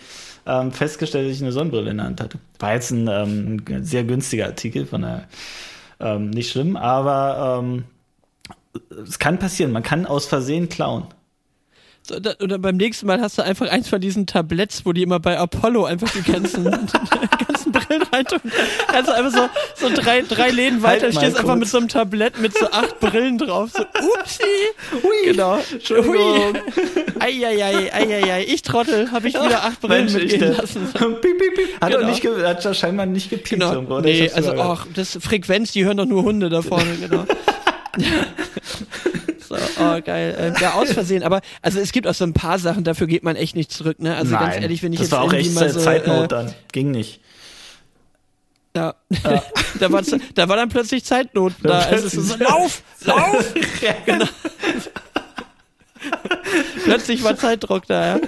ähm, 0.49 0.71
festgestellt, 0.71 1.27
dass 1.27 1.35
ich 1.35 1.43
eine 1.43 1.51
Sonnenbrille 1.51 1.91
in 1.91 1.97
der 1.97 2.05
Hand 2.07 2.21
hatte. 2.21 2.39
War 2.57 2.73
jetzt 2.73 2.91
ein 2.91 3.07
ähm, 3.07 3.83
sehr 3.83 4.03
günstiger 4.03 4.47
Artikel, 4.47 4.85
von 4.85 5.01
der 5.01 5.27
ähm, 5.99 6.29
nicht 6.29 6.51
schlimm, 6.51 6.75
aber 6.75 7.61
ähm, 7.61 7.83
es 9.03 9.19
kann 9.19 9.37
passieren. 9.37 9.71
Man 9.71 9.83
kann 9.83 10.05
aus 10.05 10.25
Versehen 10.25 10.69
klauen. 10.69 11.05
Oder 12.41 12.57
beim 12.57 12.77
nächsten 12.77 13.05
Mal 13.05 13.21
hast 13.21 13.37
du 13.37 13.43
einfach 13.43 13.69
eins 13.69 13.87
von 13.87 14.01
diesen 14.01 14.25
Tabletts, 14.25 14.83
wo 14.83 14.93
die 14.93 15.03
immer 15.03 15.19
bei 15.19 15.37
Apollo 15.37 15.85
einfach 15.85 16.09
die 16.11 16.23
ganzen, 16.31 16.63
die 16.65 17.45
ganzen 17.45 17.71
Brillen 17.71 18.01
reintun. 18.11 18.39
Also 18.87 19.11
einfach 19.11 19.49
so, 19.77 19.87
so 19.89 19.93
drei, 19.95 20.21
drei 20.23 20.49
Läden 20.49 20.81
weiter 20.81 21.03
Halt 21.03 21.15
stehst 21.15 21.37
einfach 21.37 21.55
mit 21.55 21.67
so 21.67 21.77
einem 21.77 21.87
Tablett 21.87 22.39
mit 22.39 22.57
so 22.57 22.65
acht 22.71 22.99
Brillen 22.99 23.37
drauf. 23.37 23.69
So, 23.73 23.81
upsi. 23.83 24.41
Hui. 25.03 25.11
Genau. 25.31 25.59
Entschuldigung. 25.71 26.55
Eieiei, 27.19 27.93
eieiei. 27.93 28.45
Ich 28.47 28.63
Trottel, 28.63 29.11
habe 29.11 29.27
ich 29.27 29.35
wieder 29.35 29.63
acht 29.63 29.79
Brillen 29.81 30.05
Mensch, 30.05 30.13
mitgehen 30.15 30.39
der- 30.39 30.53
lassen. 30.57 30.87
piep, 30.93 31.21
piep, 31.21 31.55
piep. 31.55 31.81
Hat, 31.81 31.91
Genau. 31.91 32.07
nicht 32.07 32.25
hat 32.25 32.75
scheinbar 32.75 33.05
nicht 33.05 33.29
gepiept 33.29 33.49
Genau. 33.49 33.73
irgendwo. 33.73 33.99
Nee, 33.99 34.31
also, 34.33 34.53
ach, 34.53 34.87
das 34.95 35.17
Frequenz, 35.21 35.73
die 35.73 35.85
hören 35.85 35.97
doch 35.97 36.05
nur 36.05 36.23
Hunde 36.23 36.49
da 36.49 36.61
vorne, 36.63 36.95
genau. 36.99 37.25
oh, 39.79 40.01
geil. 40.01 40.35
Ähm, 40.39 40.53
ja, 40.59 40.73
aus 40.73 40.91
Versehen, 40.91 41.23
aber 41.23 41.41
also 41.61 41.79
es 41.79 41.91
gibt 41.91 42.07
auch 42.07 42.13
so 42.13 42.23
ein 42.23 42.33
paar 42.33 42.59
Sachen, 42.59 42.83
dafür 42.83 43.07
geht 43.07 43.23
man 43.23 43.35
echt 43.35 43.55
nicht 43.55 43.71
zurück, 43.71 43.99
ne? 43.99 44.15
Also 44.15 44.31
ganz 44.31 44.55
Nein, 44.55 44.63
ehrlich, 44.63 44.83
wenn 44.83 44.93
ich 44.93 44.99
das 44.99 45.07
jetzt 45.07 45.11
war 45.11 45.21
auch 45.21 45.33
echt 45.33 45.53
mal 45.53 45.65
äh, 45.65 45.69
so, 45.69 45.79
Zeitnot 45.79 46.25
äh, 46.25 46.27
dann. 46.27 46.53
Ging 46.71 46.91
nicht. 46.91 47.21
Ja. 48.75 48.95
da, 49.79 49.91
war, 49.91 50.03
da 50.35 50.49
war 50.49 50.55
dann 50.55 50.69
plötzlich 50.69 51.03
Zeitnot 51.03 51.53
da. 51.63 51.79
Also 51.79 52.07
es 52.07 52.13
ist 52.13 52.29
so, 52.29 52.35
lauf, 52.37 52.83
lauf! 53.05 53.53
genau. 54.05 54.25
plötzlich 56.83 57.23
war 57.23 57.35
Zeitdruck 57.35 57.87
da, 57.87 58.17
ja. 58.17 58.21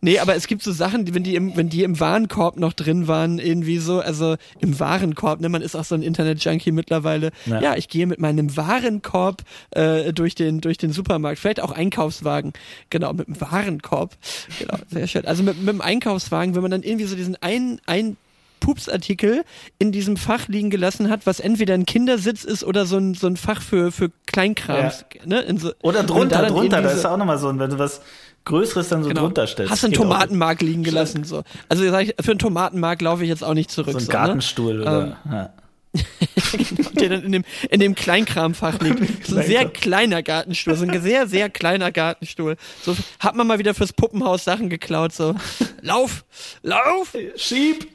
Nee, 0.00 0.18
aber 0.18 0.34
es 0.34 0.46
gibt 0.46 0.62
so 0.62 0.72
Sachen, 0.72 1.04
die, 1.04 1.14
wenn 1.14 1.22
die 1.22 1.34
im, 1.34 1.56
wenn 1.56 1.68
die 1.68 1.82
im 1.82 2.00
Warenkorb 2.00 2.58
noch 2.58 2.72
drin 2.72 3.06
waren, 3.06 3.38
irgendwie 3.38 3.78
so, 3.78 4.00
also 4.00 4.36
im 4.60 4.80
Warenkorb, 4.80 5.40
ne, 5.40 5.48
man 5.48 5.62
ist 5.62 5.76
auch 5.76 5.84
so 5.84 5.94
ein 5.94 6.02
Internet-Junkie 6.02 6.72
mittlerweile. 6.72 7.30
Ja. 7.46 7.60
Ja. 7.60 7.76
ich 7.76 7.88
gehe 7.88 8.06
mit 8.06 8.20
meinem 8.20 8.56
Warenkorb 8.56 9.42
äh, 9.72 10.12
durch 10.12 10.34
den 10.34 10.60
durch 10.60 10.78
den 10.78 10.92
Supermarkt, 10.92 11.38
vielleicht 11.38 11.60
auch 11.60 11.72
Einkaufswagen, 11.72 12.52
genau, 12.88 13.12
mit 13.12 13.26
dem 13.26 13.40
Warenkorb, 13.40 14.16
genau, 14.58 14.76
sehr 14.88 15.06
schön. 15.06 15.26
Also 15.26 15.42
mit, 15.42 15.58
mit 15.58 15.68
dem 15.68 15.80
Einkaufswagen, 15.80 16.54
wenn 16.54 16.62
man 16.62 16.70
dann 16.70 16.82
irgendwie 16.82 17.06
so 17.06 17.16
diesen 17.16 17.36
ein, 17.42 17.80
ein 17.86 18.16
Pupsartikel 18.60 19.42
in 19.78 19.90
diesem 19.90 20.16
Fach 20.16 20.46
liegen 20.48 20.70
gelassen 20.70 21.10
hat, 21.10 21.26
was 21.26 21.40
entweder 21.40 21.74
ein 21.74 21.86
Kindersitz 21.86 22.44
ist 22.44 22.62
oder 22.62 22.86
so 22.86 22.98
ein, 22.98 23.14
so 23.14 23.26
ein 23.26 23.36
Fach 23.36 23.62
für, 23.62 23.90
für 23.90 24.10
Kleinkrams. 24.26 25.06
Ne? 25.24 25.40
In 25.40 25.58
so, 25.58 25.72
Oder 25.82 26.04
drunter, 26.04 26.42
da 26.42 26.48
drunter. 26.48 26.82
Da 26.82 26.90
ist 26.90 27.06
auch 27.06 27.16
nochmal 27.16 27.38
so, 27.38 27.58
wenn 27.58 27.70
du 27.70 27.78
was 27.78 28.02
Größeres 28.50 28.88
dann 28.88 29.02
so 29.02 29.08
Genau. 29.08 29.22
drunter 29.22 29.46
stellst. 29.46 29.72
Hast 29.72 29.82
du 29.82 29.86
einen. 29.88 29.94
Tomatenmark 29.94 30.60
liegen 30.62 30.82
gelassen. 30.82 31.24
So. 31.24 31.42
Also 31.68 31.88
sag 31.90 32.02
ich, 32.06 32.14
für 32.20 32.32
einen 32.32 32.38
Tomatenmark 32.38 33.00
laufe 33.00 33.22
ich 33.22 33.28
jetzt 33.28 33.42
auch 33.44 33.54
nicht 33.54 33.70
zurück. 33.70 33.92
So 33.92 33.98
ein 33.98 34.04
so, 34.04 34.12
Gartenstuhl 34.12 34.74
Ne? 34.76 34.82
oder. 34.82 35.18
Ähm, 35.26 35.32
ja. 35.32 35.50
der 37.00 37.08
dann 37.08 37.22
in 37.24 37.32
dem, 37.32 37.44
in 37.68 37.80
dem 37.80 37.94
Kleinkramfach 37.96 38.80
liegt. 38.80 39.00
So 39.26 39.36
ein 39.36 39.46
sehr 39.46 39.68
kleiner 39.68 40.22
Gartenstuhl, 40.22 40.74
so 40.76 40.84
ein 40.84 41.02
sehr, 41.02 41.26
sehr 41.26 41.50
kleiner 41.50 41.90
Gartenstuhl. 41.92 42.56
So 42.82 42.96
hat 43.18 43.34
man 43.34 43.46
mal 43.46 43.58
wieder 43.58 43.74
fürs 43.74 43.92
Puppenhaus 43.92 44.44
Sachen 44.44 44.68
geklaut, 44.68 45.12
so. 45.12 45.34
Lauf! 45.82 46.24
Lauf! 46.62 47.16
Schieb! 47.36 47.88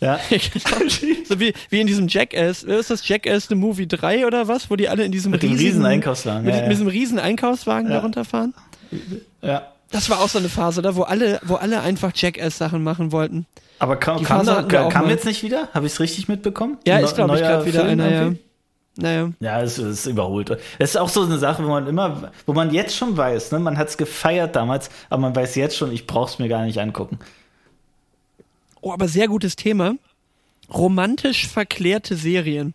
Ja. 0.00 0.18
Genau. 0.30 0.88
so 1.28 1.40
wie, 1.40 1.52
wie 1.70 1.80
in 1.80 1.86
diesem 1.86 2.08
Jackass, 2.08 2.66
wer 2.66 2.78
ist 2.78 2.90
das 2.90 3.06
Jackass 3.08 3.46
The 3.48 3.54
Movie 3.54 3.86
3 3.88 4.26
oder 4.26 4.46
was, 4.48 4.70
wo 4.70 4.76
die 4.76 4.88
alle 4.88 5.04
in 5.04 5.12
diesem 5.12 5.30
Mit 5.32 5.42
riesen, 5.42 5.56
riesen 5.58 5.84
Einkaufswagen, 5.86 6.44
Mit, 6.44 6.54
ja, 6.54 6.60
mit 6.60 6.64
ja. 6.64 6.70
diesem 6.70 6.88
riesen 6.88 7.18
Einkaufswagen 7.18 7.88
Ja. 7.88 7.96
da 7.96 8.02
runterfahren? 8.02 8.54
ja. 9.42 9.66
Das 9.90 10.08
war 10.08 10.20
auch 10.20 10.28
so 10.28 10.38
eine 10.38 10.48
Phase, 10.48 10.82
da 10.82 10.94
wo 10.94 11.02
alle, 11.02 11.40
wo 11.44 11.56
alle 11.56 11.80
einfach 11.80 12.12
Jackass-Sachen 12.14 12.82
machen 12.82 13.12
wollten. 13.12 13.46
Aber 13.78 13.96
kam, 13.96 14.22
kam, 14.22 14.46
da, 14.46 14.62
kam 14.62 15.08
jetzt 15.08 15.24
nicht 15.24 15.42
wieder? 15.42 15.68
Habe 15.72 15.86
ich 15.86 15.94
es 15.94 16.00
richtig 16.00 16.28
mitbekommen? 16.28 16.78
Ja, 16.86 16.96
Ein 16.96 17.04
ist 17.04 17.16
glaube 17.16 17.34
ich 17.34 17.40
gerade 17.40 17.66
wieder 17.66 17.80
Film 17.80 18.00
einer, 18.00 18.10
irgendwie? 18.10 18.40
Naja. 18.96 19.32
Ja, 19.40 19.62
es 19.62 19.78
ist 19.78 20.06
überholt. 20.06 20.50
Es 20.78 20.90
ist 20.90 20.96
auch 20.96 21.08
so 21.08 21.22
eine 21.22 21.38
Sache, 21.38 21.64
wo 21.64 21.68
man 21.68 21.86
immer, 21.86 22.30
wo 22.46 22.52
man 22.52 22.72
jetzt 22.72 22.94
schon 22.96 23.16
weiß, 23.16 23.52
ne, 23.52 23.58
man 23.58 23.78
hat 23.78 23.88
es 23.88 23.96
gefeiert 23.96 24.54
damals, 24.54 24.90
aber 25.08 25.22
man 25.22 25.34
weiß 25.34 25.54
jetzt 25.54 25.76
schon, 25.76 25.92
ich 25.92 26.06
brauch's 26.06 26.38
mir 26.38 26.48
gar 26.48 26.64
nicht 26.64 26.78
angucken. 26.78 27.18
Oh, 28.82 28.92
aber 28.92 29.08
sehr 29.08 29.28
gutes 29.28 29.56
Thema. 29.56 29.94
Romantisch 30.72 31.48
verklärte 31.48 32.16
Serien. 32.16 32.74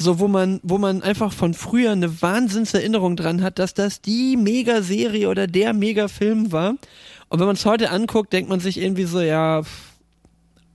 So, 0.00 0.20
wo 0.20 0.28
man, 0.28 0.60
wo 0.62 0.78
man 0.78 1.02
einfach 1.02 1.32
von 1.32 1.54
früher 1.54 1.90
eine 1.90 2.22
Wahnsinnserinnerung 2.22 3.16
dran 3.16 3.42
hat, 3.42 3.58
dass 3.58 3.74
das 3.74 4.00
die 4.00 4.36
Mega-Serie 4.36 5.28
oder 5.28 5.46
der 5.48 5.72
Mega-Film 5.72 6.52
war. 6.52 6.74
Und 7.28 7.40
wenn 7.40 7.46
man 7.46 7.56
es 7.56 7.66
heute 7.66 7.90
anguckt, 7.90 8.32
denkt 8.32 8.48
man 8.48 8.60
sich 8.60 8.80
irgendwie 8.80 9.04
so, 9.04 9.20
ja, 9.20 9.62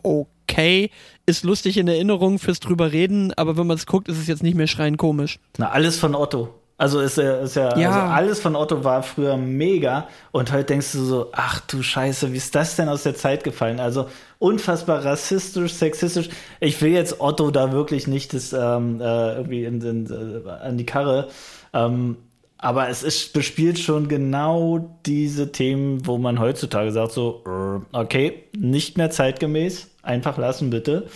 okay, 0.04 0.90
ist 1.26 1.44
lustig 1.44 1.78
in 1.78 1.88
Erinnerung 1.88 2.38
fürs 2.38 2.60
drüber 2.60 2.92
reden, 2.92 3.34
aber 3.36 3.58
wenn 3.58 3.68
man 3.68 3.78
es 3.78 3.86
guckt, 3.86 4.10
ist 4.10 4.18
es 4.18 4.28
jetzt 4.28 4.44
nicht 4.44 4.56
mehr 4.56 4.68
schreien 4.68 4.98
komisch. 4.98 5.40
Na, 5.58 5.70
alles 5.70 5.98
von 5.98 6.16
Otto. 6.16 6.54
Also 6.78 7.00
ist 7.00 7.18
ist 7.18 7.56
ja, 7.56 7.78
Ja. 7.78 7.92
Also 7.92 8.00
alles 8.00 8.40
von 8.42 8.56
Otto 8.56 8.84
war 8.84 9.04
früher 9.04 9.38
mega 9.38 10.08
und 10.32 10.52
heute 10.52 10.66
denkst 10.66 10.92
du 10.92 11.04
so, 11.06 11.30
ach 11.32 11.62
du 11.62 11.82
Scheiße, 11.82 12.34
wie 12.34 12.38
ist 12.38 12.54
das 12.56 12.76
denn 12.76 12.90
aus 12.90 13.04
der 13.04 13.16
Zeit 13.16 13.44
gefallen? 13.44 13.80
Also 13.80 14.10
unfassbar 14.44 15.06
rassistisch, 15.06 15.72
sexistisch. 15.72 16.28
Ich 16.60 16.82
will 16.82 16.92
jetzt 16.92 17.22
Otto 17.22 17.50
da 17.50 17.72
wirklich 17.72 18.08
nicht 18.08 18.34
das 18.34 18.52
ähm, 18.52 19.00
äh, 19.00 19.36
irgendwie 19.36 19.64
in, 19.64 19.82
in, 19.82 20.06
äh, 20.46 20.50
an 20.50 20.78
die 20.78 20.86
Karre. 20.86 21.30
Ähm, 21.72 22.18
aber 22.58 22.90
es 22.90 23.04
ist 23.04 23.32
bespielt 23.32 23.80
schon 23.80 24.10
genau 24.10 24.98
diese 25.06 25.54
Themen, 25.54 26.06
wo 26.06 26.18
man 26.18 26.40
heutzutage 26.40 26.92
sagt 26.92 27.14
so, 27.14 27.42
äh, 27.46 27.98
okay, 27.98 28.44
nicht 28.58 28.98
mehr 28.98 29.10
zeitgemäß, 29.10 29.90
einfach 30.02 30.38
lassen 30.38 30.70
bitte. 30.70 31.08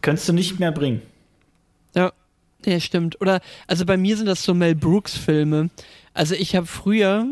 Könntest 0.00 0.28
du 0.28 0.32
nicht 0.32 0.58
mehr 0.58 0.72
bringen. 0.72 1.02
Ja, 1.94 2.12
ja, 2.64 2.80
stimmt. 2.80 3.20
Oder, 3.20 3.40
also 3.66 3.84
bei 3.84 3.98
mir 3.98 4.16
sind 4.16 4.26
das 4.26 4.42
so 4.42 4.54
Mel 4.54 4.74
Brooks-Filme. 4.74 5.68
Also 6.14 6.34
ich 6.34 6.56
habe 6.56 6.66
früher 6.66 7.26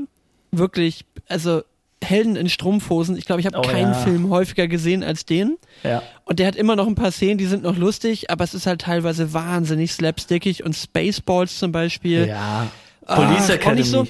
wirklich, 0.50 1.07
also 1.26 1.62
Helden 2.03 2.36
in 2.36 2.48
Strumpfhosen, 2.48 3.16
ich 3.16 3.24
glaube, 3.24 3.40
ich 3.40 3.46
habe 3.46 3.59
Oh, 3.59 3.62
keinen 3.62 3.92
ja. 3.92 3.98
Film 3.98 4.28
häufiger 4.30 4.68
gesehen 4.68 5.03
als 5.05 5.24
den. 5.24 5.57
Ja. 5.82 6.03
Und 6.24 6.38
der 6.38 6.46
hat 6.46 6.57
immer 6.57 6.76
noch 6.76 6.86
ein 6.86 6.94
paar 6.94 7.11
Szenen, 7.12 7.38
die 7.38 7.46
sind 7.46 7.62
noch 7.62 7.76
lustig, 7.76 8.30
aber 8.30 8.44
es 8.44 8.55
ist 8.55 8.66
halt 8.66 8.82
teilweise 8.82 9.32
wahnsinnig 9.32 9.92
slapstickig 9.92 10.64
und 10.64 10.74
Spaceballs 10.74 11.59
zum 11.59 11.72
Beispiel. 11.72 12.26
Ja. 12.28 12.68
Ach, 13.07 13.16
Police 13.16 13.50
auch 13.50 13.55
Academy. 13.55 13.82
so- 13.82 14.07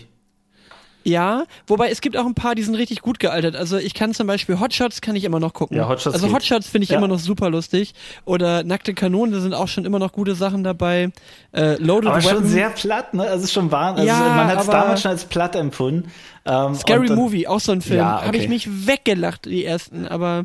Ja, 1.05 1.45
wobei 1.67 1.91
es 1.91 2.01
gibt 2.01 2.17
auch 2.17 2.27
ein 2.27 2.35
paar, 2.35 2.55
die 2.55 2.63
sind 2.63 2.75
richtig 2.77 3.03
gut 3.03 3.19
gealtert. 3.19 3.57
Also 3.57 3.77
ich 3.79 3.93
kann 3.95 4.15
zum 4.15 4.27
Beispiel 4.27 4.61
Hotshots 4.61 5.01
kann 5.01 5.17
ich 5.17 5.25
immer 5.25 5.41
noch 5.41 5.53
gucken. 5.53 5.77
Ja, 5.77 5.89
Hotshots 5.89 6.15
also 6.15 6.27
geht. 6.27 6.35
Hotshots 6.37 6.69
finde 6.69 6.85
ich 6.85 6.91
Ja. 6.91 6.99
immer 6.99 7.09
noch 7.09 7.19
super 7.19 7.51
lustig. 7.51 7.95
Oder 8.25 8.63
Nackte 8.65 8.95
Kanone, 8.95 9.33
da 9.33 9.41
sind 9.41 9.53
auch 9.55 9.69
schon 9.69 9.85
immer 9.85 9.99
noch 9.99 10.13
gute 10.13 10.35
Sachen 10.35 10.63
dabei. 10.63 11.11
Äh, 11.53 11.75
Loaded 11.83 12.11
Aber 12.11 12.21
schon 12.21 12.35
Weapon. 12.37 12.49
sehr 12.49 12.71
platt, 12.71 13.15
ne? 13.15 13.23
Also 13.25 13.47
schon 13.49 13.71
warm. 13.73 13.97
Also 13.97 14.07
Ja, 14.07 14.19
man 14.21 14.47
hat 14.47 14.61
es 14.61 14.67
damals 14.67 15.03
schon 15.03 15.11
als 15.11 15.25
platt 15.25 15.57
empfunden. 15.57 16.11
Ähm, 16.45 16.75
Scary 16.75 17.07
dann- 17.09 17.17
Movie, 17.17 17.47
auch 17.47 17.61
so 17.61 17.73
ein 17.73 17.83
Film. 17.83 17.99
Ja, 17.99 18.23
Habe 18.25 18.37
ich 18.37 18.43
okay. 18.45 18.49
mich 18.49 18.87
weggelacht, 18.87 19.45
die 19.47 19.65
ersten, 19.65 20.07
aber. 20.07 20.45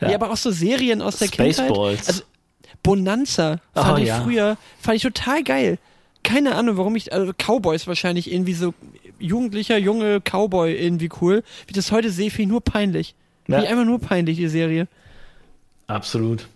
Ja. 0.00 0.08
Ja. 0.10 0.14
aber 0.16 0.30
auch 0.30 0.36
so 0.36 0.50
Serien 0.50 1.00
aus 1.00 1.16
der 1.18 1.26
Spaceballs. 1.26 1.56
Kindheit. 2.00 2.08
Also 2.08 2.22
Bonanza 2.82 3.58
fand 3.74 3.98
Oh, 3.98 4.02
ich 4.02 4.08
ja. 4.08 4.20
früher, 4.20 4.56
fand 4.80 4.96
ich 4.96 5.02
total 5.02 5.42
geil. 5.42 5.78
Keine 6.26 6.56
Ahnung, 6.56 6.76
warum 6.76 6.96
ich, 6.96 7.12
also 7.12 7.32
Cowboys 7.32 7.86
wahrscheinlich 7.86 8.32
irgendwie 8.32 8.54
so 8.54 8.74
jugendlicher, 9.20 9.78
junge 9.78 10.20
Cowboy 10.20 10.74
irgendwie 10.74 11.08
cool. 11.20 11.42
Wie 11.66 11.70
ich 11.70 11.76
das 11.76 11.92
heute 11.92 12.10
sehe, 12.10 12.30
finde 12.30 12.42
ich 12.42 12.48
nur 12.48 12.60
peinlich. 12.60 13.14
Finde 13.44 13.58
Ja. 13.58 13.64
ich 13.64 13.70
einfach 13.70 13.84
nur 13.84 14.00
peinlich, 14.00 14.36
die 14.36 14.48
Serie. 14.48 14.88
Absolut. 15.86 16.48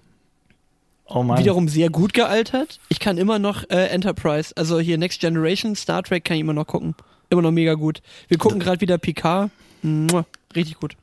Oh 1.06 1.22
Mann. 1.22 1.38
Wiederum 1.38 1.68
sehr 1.68 1.88
gut 1.88 2.14
gealtert. 2.14 2.80
Ich 2.88 2.98
kann 2.98 3.16
immer 3.16 3.38
noch 3.38 3.62
äh, 3.70 3.86
Enterprise, 3.86 4.52
also 4.56 4.80
hier 4.80 4.98
Next 4.98 5.20
Generation, 5.20 5.76
Star 5.76 6.02
Trek 6.02 6.24
kann 6.24 6.36
ich 6.36 6.40
immer 6.40 6.52
noch 6.52 6.66
gucken. 6.66 6.96
Immer 7.30 7.42
noch 7.42 7.52
mega 7.52 7.74
gut. 7.74 8.02
Wir 8.26 8.38
gucken 8.38 8.58
gerade 8.58 8.80
wieder 8.80 8.98
Picard. 8.98 9.50
Mua, 9.82 10.24
richtig 10.54 10.80
gut. 10.80 10.96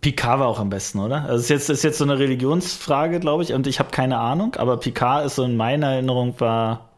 Picard 0.00 0.38
war 0.40 0.46
auch 0.46 0.60
am 0.60 0.70
besten, 0.70 1.00
oder? 1.00 1.22
Also 1.24 1.34
es 1.36 1.42
ist 1.42 1.48
jetzt, 1.50 1.70
ist 1.70 1.82
jetzt 1.84 1.98
so 1.98 2.04
eine 2.04 2.18
Religionsfrage, 2.18 3.18
glaube 3.20 3.42
ich, 3.42 3.52
und 3.52 3.66
ich 3.66 3.80
habe 3.80 3.90
keine 3.90 4.18
Ahnung, 4.18 4.54
aber 4.54 4.76
Picard 4.78 5.26
ist 5.26 5.34
so 5.34 5.42
in 5.44 5.56
meiner 5.56 5.88
Erinnerung 5.94 6.34
war, 6.38 6.88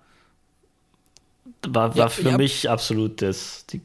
war, 1.71 1.91
war 1.91 1.97
Ja, 1.97 2.09
für 2.09 2.37
mich 2.37 2.69
absolut 2.71 3.23
das, 3.23 3.67
die 3.67 3.81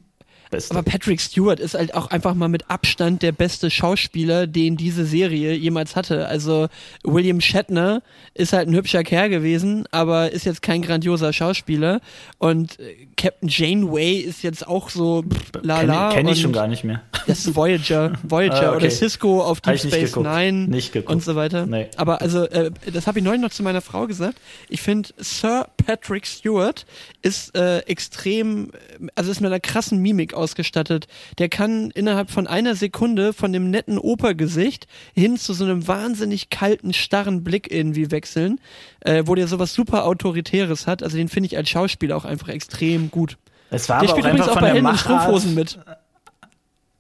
beste. 0.50 0.72
Aber 0.76 0.84
Patrick 0.84 1.22
Stewart 1.22 1.60
ist 1.60 1.74
halt 1.76 1.94
auch 1.94 2.08
einfach 2.08 2.34
mal 2.34 2.48
mit 2.50 2.70
Abstand 2.70 3.22
der 3.22 3.32
beste 3.32 3.70
Schauspieler, 3.70 4.48
den 4.48 4.78
diese 4.78 5.06
Serie 5.06 5.54
jemals 5.54 5.96
hatte. 5.96 6.28
Also 6.28 6.68
William 7.04 7.42
Shatner 7.42 8.02
ist 8.34 8.54
halt 8.54 8.68
ein 8.68 8.74
hübscher 8.76 9.04
Kerl 9.04 9.30
gewesen, 9.30 9.86
aber 9.92 10.32
ist 10.32 10.46
jetzt 10.46 10.62
kein 10.62 10.82
grandioser 10.82 11.34
Schauspieler. 11.34 12.02
Und 12.38 12.80
äh, 12.80 13.08
Captain 13.18 13.50
Janeway 13.50 14.16
ist 14.18 14.44
jetzt 14.44 14.68
auch 14.68 14.90
so 14.90 15.24
lala. 15.62 16.10
Kenne 16.10 16.24
kenn 16.24 16.34
ich 16.34 16.42
schon 16.42 16.54
gar 16.54 16.68
nicht 16.68 16.84
mehr. 16.84 17.02
Das 17.28 17.40
ist 17.46 17.56
Voyager, 17.56 18.14
Voyager 18.24 18.56
Ah, 18.56 18.68
okay. 18.70 18.78
oder 18.78 18.90
Cisco 18.90 19.42
auf 19.42 19.62
Deep 19.62 19.78
Space 19.80 20.12
geguckt. 20.14 20.26
Nine 20.28 20.68
Nicht 20.68 20.92
geguckt. 20.94 21.12
und 21.14 21.24
so 21.24 21.36
weiter. 21.36 21.66
Nee. 21.66 21.88
Aber 21.98 22.22
also, 22.22 22.46
äh, 22.46 22.72
das 22.92 23.08
habe 23.08 23.20
ich 23.20 23.26
neulich 23.26 23.42
noch 23.42 23.52
zu 23.52 23.62
meiner 23.64 23.82
Frau 23.82 24.08
gesagt. 24.08 24.38
Ich 24.70 24.82
finde, 24.82 25.10
Sir 25.18 25.68
Patrick 25.86 26.26
Stewart 26.26 26.86
ist 27.22 27.56
äh, 27.56 27.80
extrem, 27.80 28.72
äh, 29.00 29.08
also 29.16 29.30
ist 29.32 29.42
mit 29.42 29.48
einer 29.52 29.60
krassen 29.60 30.00
Mimik 30.02 30.34
ausgestattet. 30.40 31.08
Der 31.38 31.50
kann 31.50 31.92
innerhalb 31.92 32.32
von 32.32 32.48
einer 32.48 32.76
Sekunde 32.76 33.34
von 33.34 33.54
dem 33.54 33.70
netten 33.70 33.98
Opergesicht 33.98 34.88
hin 35.14 35.38
zu 35.38 35.54
so 35.54 35.66
einem 35.66 35.88
wahnsinnig 35.88 36.50
kalten, 36.50 36.94
starren 36.94 37.44
Blick 37.44 37.72
irgendwie 37.72 38.12
wechseln, 38.12 38.60
äh, 39.02 39.24
wo 39.26 39.36
der 39.36 39.48
sowas 39.48 39.74
super 39.74 40.06
Autoritäres 40.06 40.88
hat. 40.88 41.04
Also 41.04 41.18
den 41.18 41.30
finde 41.30 41.48
ich 41.48 41.58
als 41.58 41.70
Schauspieler 41.70 42.18
auch 42.18 42.26
einfach 42.26 42.50
extrem 42.50 43.12
gut. 43.12 43.38
Es 43.70 43.88
war 43.90 44.02
Der 44.02 44.10
spielt 44.10 44.26
auch 44.26 44.30
übrigens 44.32 44.50
auch 44.50 44.60
bei 44.60 44.72
Helden. 44.72 44.98
Strumpfhosen 44.98 45.54
mit. 45.54 45.80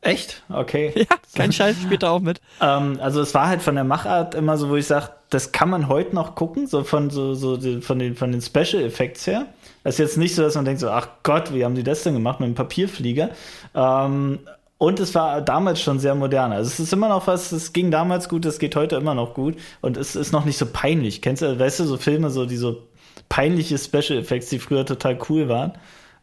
Echt? 0.01 0.43
Okay. 0.49 0.93
Ja, 0.99 1.05
kein 1.35 1.51
Scheiß, 1.51 1.77
spielt 1.81 2.03
er 2.03 2.11
auch 2.11 2.19
mit. 2.19 2.41
Ähm, 2.61 2.99
also 3.01 3.21
es 3.21 3.33
war 3.33 3.47
halt 3.47 3.61
von 3.61 3.75
der 3.75 3.83
Machart 3.83 4.35
immer 4.35 4.57
so, 4.57 4.69
wo 4.69 4.75
ich 4.75 4.87
sage, 4.87 5.09
das 5.29 5.51
kann 5.51 5.69
man 5.69 5.87
heute 5.87 6.15
noch 6.15 6.35
gucken, 6.35 6.67
so 6.67 6.83
von 6.83 7.09
so, 7.09 7.35
so 7.35 7.59
von 7.81 7.99
den 7.99 8.15
von 8.15 8.31
den 8.31 8.41
Special 8.41 8.81
Effects 8.83 9.27
her. 9.27 9.45
Das 9.83 9.95
ist 9.95 9.99
jetzt 9.99 10.17
nicht 10.17 10.35
so, 10.35 10.41
dass 10.41 10.55
man 10.55 10.65
denkt 10.65 10.81
so, 10.81 10.89
ach 10.89 11.07
Gott, 11.23 11.53
wie 11.53 11.63
haben 11.63 11.75
die 11.75 11.83
das 11.83 12.03
denn 12.03 12.13
gemacht 12.13 12.39
mit 12.39 12.47
dem 12.47 12.55
Papierflieger? 12.55 13.29
Ähm, 13.73 14.39
und 14.77 14.99
es 14.99 15.13
war 15.13 15.41
damals 15.41 15.81
schon 15.81 15.99
sehr 15.99 16.15
modern. 16.15 16.53
Also 16.53 16.69
es 16.69 16.79
ist 16.79 16.93
immer 16.93 17.09
noch 17.09 17.27
was, 17.27 17.51
es 17.51 17.73
ging 17.73 17.91
damals 17.91 18.29
gut, 18.29 18.45
es 18.45 18.59
geht 18.59 18.75
heute 18.75 18.95
immer 18.95 19.13
noch 19.13 19.33
gut 19.33 19.55
und 19.81 19.97
es 19.97 20.15
ist 20.15 20.31
noch 20.31 20.45
nicht 20.45 20.57
so 20.57 20.65
peinlich. 20.65 21.21
Kennst 21.21 21.41
du, 21.41 21.59
weißt 21.59 21.81
du, 21.81 21.83
so 21.85 21.97
Filme, 21.97 22.29
so 22.29 22.45
die 22.45 22.55
so 22.55 22.83
peinliche 23.27 23.77
Special 23.77 24.17
Effects, 24.17 24.49
die 24.49 24.59
früher 24.59 24.85
total 24.85 25.19
cool 25.29 25.49
waren. 25.49 25.73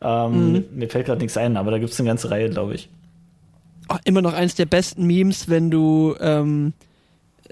Ähm, 0.01 0.65
Mir 0.73 0.89
fällt 0.89 1.07
gerade 1.07 1.21
nichts 1.21 1.37
ein, 1.37 1.57
aber 1.57 1.71
da 1.71 1.79
gibt 1.79 1.93
es 1.93 2.01
eine 2.01 2.09
ganze 2.09 2.31
Reihe, 2.31 2.51
glaube 2.51 2.75
ich. 2.75 2.89
Oh, 3.89 3.97
immer 4.05 4.23
noch 4.23 4.33
eins 4.33 4.55
der 4.55 4.67
besten 4.67 5.07
Memes, 5.07 5.49
wenn 5.49 5.71
du 5.71 6.17
ähm, 6.21 6.73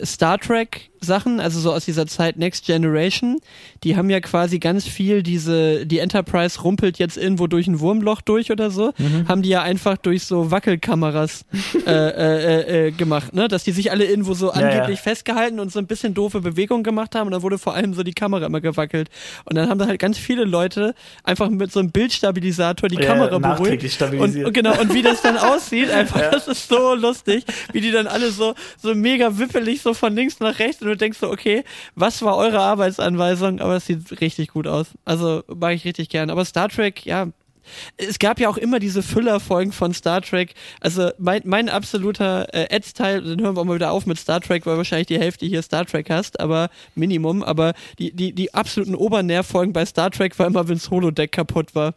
Star 0.02 0.38
Trek 0.38 0.90
Sachen, 1.04 1.38
also 1.40 1.60
so 1.60 1.72
aus 1.72 1.84
dieser 1.84 2.06
Zeit 2.06 2.36
Next 2.36 2.66
Generation, 2.66 3.38
die 3.84 3.96
haben 3.96 4.10
ja 4.10 4.20
quasi 4.20 4.58
ganz 4.58 4.86
viel 4.86 5.22
diese, 5.22 5.86
die 5.86 5.98
Enterprise 6.00 6.60
rumpelt 6.62 6.98
jetzt 6.98 7.16
irgendwo 7.16 7.46
durch 7.46 7.66
ein 7.68 7.78
Wurmloch 7.80 8.20
durch 8.20 8.50
oder 8.50 8.70
so, 8.70 8.92
haben 9.28 9.42
die 9.42 9.50
ja 9.50 9.62
einfach 9.62 9.96
durch 9.96 10.24
so 10.24 10.50
Wackelkameras 10.50 11.44
äh, 11.86 11.90
äh, 11.90 12.86
äh, 12.86 12.90
gemacht, 12.90 13.34
ne? 13.34 13.46
Dass 13.48 13.64
die 13.64 13.72
sich 13.72 13.90
alle 13.90 14.04
irgendwo 14.04 14.34
so 14.34 14.46
Ja, 14.46 14.54
angeblich 14.54 14.98
ja. 14.98 15.02
festgehalten 15.02 15.60
und 15.60 15.70
so 15.72 15.78
ein 15.78 15.86
bisschen 15.86 16.14
doofe 16.14 16.40
Bewegungen 16.40 16.82
gemacht 16.82 17.14
haben 17.14 17.26
und 17.26 17.32
dann 17.32 17.42
wurde 17.42 17.58
vor 17.58 17.74
allem 17.74 17.94
so 17.94 18.02
die 18.02 18.12
Kamera 18.12 18.46
immer 18.46 18.60
gewackelt. 18.60 19.08
Und 19.44 19.56
dann 19.56 19.68
haben 19.68 19.78
da 19.78 19.86
halt 19.86 20.00
ganz 20.00 20.18
viele 20.18 20.44
Leute 20.44 20.94
einfach 21.22 21.48
mit 21.50 21.70
so 21.70 21.80
einem 21.80 21.90
Bildstabilisator 21.90 22.88
die 22.88 22.96
Ja, 22.96 23.02
Kamera 23.06 23.38
beruhigt. 23.38 24.02
Und, 24.20 24.44
und 24.44 24.52
genau, 24.54 24.80
und 24.80 24.94
wie 24.94 25.02
das 25.02 25.22
dann 25.22 25.36
aussieht, 25.52 25.90
einfach, 25.90 26.20
das 26.30 26.48
ist 26.48 26.68
so 26.68 26.94
lustig, 26.94 27.44
wie 27.72 27.80
die 27.80 27.90
dann 27.90 28.06
alle 28.06 28.30
so, 28.30 28.54
so 28.80 28.94
mega 28.94 29.38
wippelig 29.38 29.82
so 29.82 29.94
von 29.94 30.14
links 30.14 30.40
nach 30.40 30.58
rechts 30.58 30.80
und 30.82 30.88
du 30.94 30.98
denkst 30.98 31.18
so, 31.18 31.30
okay, 31.30 31.64
was 31.94 32.22
war 32.22 32.36
eure 32.36 32.60
Arbeitsanweisung? 32.60 33.60
Aber 33.60 33.76
es 33.76 33.86
sieht 33.86 34.20
richtig 34.20 34.48
gut 34.48 34.66
aus. 34.66 34.88
Also 35.04 35.42
mag 35.54 35.74
ich 35.74 35.84
richtig 35.84 36.08
gern. 36.08 36.30
Aber 36.30 36.44
Star 36.44 36.68
Trek, 36.68 37.04
ja, 37.04 37.28
es 37.96 38.18
gab 38.18 38.40
ja 38.40 38.48
auch 38.48 38.56
immer 38.56 38.78
diese 38.78 39.02
Füllerfolgen 39.02 39.72
von 39.72 39.94
Star 39.94 40.20
Trek. 40.20 40.54
Also 40.80 41.10
mein, 41.18 41.42
mein 41.44 41.68
absoluter 41.68 42.52
äh, 42.52 42.74
Ads-Teil, 42.74 43.22
dann 43.22 43.40
hören 43.40 43.56
wir 43.56 43.60
auch 43.60 43.64
mal 43.64 43.76
wieder 43.76 43.92
auf 43.92 44.06
mit 44.06 44.18
Star 44.18 44.40
Trek, 44.40 44.66
weil 44.66 44.76
wahrscheinlich 44.76 45.08
die 45.08 45.18
Hälfte 45.18 45.46
hier 45.46 45.62
Star 45.62 45.86
Trek 45.86 46.10
hast, 46.10 46.40
aber 46.40 46.70
Minimum. 46.94 47.42
Aber 47.42 47.74
die, 47.98 48.12
die, 48.12 48.32
die 48.32 48.54
absoluten 48.54 48.94
Obernervfolgen 48.94 49.72
bei 49.72 49.84
Star 49.86 50.10
Trek 50.10 50.38
war 50.38 50.46
immer, 50.46 50.68
wenns 50.68 50.90
Holodeck 50.90 51.32
kaputt 51.32 51.74
war. 51.74 51.94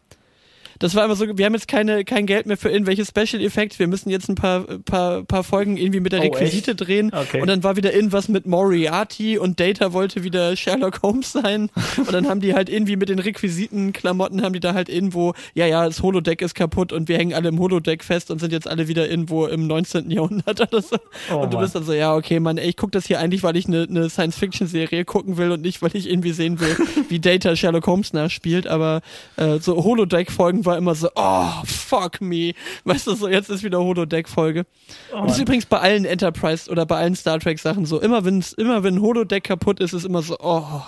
Das 0.80 0.95
war 0.95 1.05
immer 1.05 1.15
so, 1.15 1.25
wir 1.38 1.45
haben 1.45 1.53
jetzt 1.53 1.67
keine, 1.67 2.05
kein 2.05 2.25
Geld 2.25 2.45
mehr 2.45 2.57
für 2.57 2.69
irgendwelche 2.69 3.05
Special 3.05 3.41
Effects, 3.41 3.80
wir 3.80 3.88
müssen 3.88 4.09
jetzt 4.09 4.30
ein 4.30 4.36
paar, 4.36 4.61
paar, 4.86 5.23
paar 5.23 5.43
Folgen 5.43 5.78
irgendwie 5.78 5.99
mit 5.99 6.11
der 6.11 6.19
Oh, 6.19 6.23
Requisite 6.23 6.71
echt? 6.71 6.82
drehen. 6.88 7.11
Okay. 7.13 7.41
Und 7.41 7.47
dann 7.47 7.63
war 7.63 7.75
wieder 7.75 7.93
irgendwas 7.93 8.28
mit 8.30 8.45
Moriarty 8.45 9.38
und 9.38 9.59
Data 9.59 9.93
wollte 9.93 10.23
wieder 10.23 10.55
Sherlock 10.55 11.01
Holmes 11.03 11.32
sein. 11.32 11.69
Und 11.97 12.11
dann 12.13 12.28
haben 12.30 12.41
die 12.41 12.53
halt 12.53 12.69
irgendwie 12.69 12.95
mit 12.95 13.09
den 13.09 13.19
Requisitenklamotten 13.19 14.41
haben 14.43 14.53
die 14.53 14.59
da 14.59 14.73
halt 14.73 14.89
irgendwo, 14.89 15.34
ja, 15.53 15.65
ja, 15.65 15.86
das 15.86 16.01
Holodeck 16.01 16.41
ist 16.41 16.55
kaputt 16.55 16.91
und 16.93 17.07
wir 17.09 17.17
hängen 17.17 17.34
alle 17.34 17.49
im 17.49 17.59
Holodeck 17.59 18.03
fest 18.03 18.32
und 18.32 18.39
sind 18.39 18.51
jetzt 18.51 18.67
alle 18.67 18.88
wieder 18.88 19.09
irgendwo 19.09 19.45
im 19.45 19.67
19. 19.67 20.09
Jahrhundert 20.11 20.61
oder 20.61 20.82
so. 20.82 20.97
Oh, 21.32 21.38
und 21.38 21.51
du 21.53 21.57
Mann. 21.57 21.65
bist 21.65 21.75
dann 21.75 21.84
so, 21.84 21.93
ja, 21.93 22.15
okay, 22.15 22.39
Mann, 22.39 22.57
ey, 22.57 22.69
ich 22.69 22.78
guck 22.78 22.91
das 22.91 23.05
hier 23.07 23.19
eigentlich, 23.19 23.43
weil 23.43 23.55
ich 23.57 23.67
eine 23.67 23.88
ne 23.89 24.09
Science-Fiction-Serie 24.09 25.05
gucken 25.05 25.38
will 25.38 25.51
und 25.51 25.61
nicht, 25.61 25.82
weil 25.82 25.91
ich 25.93 26.09
irgendwie 26.09 26.32
sehen 26.32 26.59
will, 26.59 26.75
wie 27.09 27.19
Data 27.19 27.55
Sherlock 27.55 27.88
Holmes 27.88 28.13
nachspielt. 28.13 28.67
Aber 28.67 29.01
äh, 29.38 29.59
so 29.59 29.84
Holodeck-Folgen 29.84 30.65
war 30.68 30.78
immer 30.78 30.93
so, 30.93 31.09
oh, 31.15 31.49
fuck 31.65 32.22
me. 32.22 32.53
Weißt 32.84 33.07
du, 33.07 33.15
so 33.15 33.28
jetzt 33.28 33.49
ist 33.49 33.63
wieder 33.63 33.80
Holodeck-Folge. 33.80 34.65
Oh, 35.11 35.18
und 35.18 35.30
das 35.30 35.38
ist 35.38 35.41
übrigens 35.41 35.65
bei 35.65 35.80
allen 35.80 36.05
Enterprise 36.05 36.70
oder 36.70 36.86
bei 36.86 36.97
allen 36.97 37.15
Star 37.15 37.39
Trek-Sachen 37.39 37.86
so. 37.86 37.99
Immer 37.99 38.24
wenn's, 38.26 38.53
immer 38.53 38.84
wenn 38.84 38.95
ein 38.95 39.01
Holodeck 39.01 39.45
kaputt 39.45 39.80
ist, 39.80 39.93
ist 39.93 40.05
immer 40.05 40.22
so, 40.22 40.38
oh, 40.39 40.82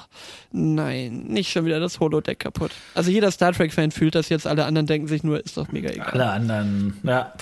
nein, 0.52 1.24
nicht 1.28 1.52
schon 1.52 1.66
wieder 1.66 1.80
das 1.80 2.00
Holodeck 2.00 2.40
kaputt. 2.40 2.72
Also 2.94 3.10
jeder 3.10 3.32
Star 3.32 3.54
Trek-Fan 3.54 3.90
fühlt 3.90 4.14
das 4.14 4.30
jetzt, 4.30 4.46
alle 4.46 4.66
anderen 4.66 4.86
denken 4.86 5.08
sich 5.08 5.24
nur, 5.24 5.44
ist 5.44 5.58
doch 5.58 5.72
mega 5.72 5.90
egal. 5.90 6.10
Alle 6.12 6.30
anderen, 6.30 7.00
ja. 7.04 7.34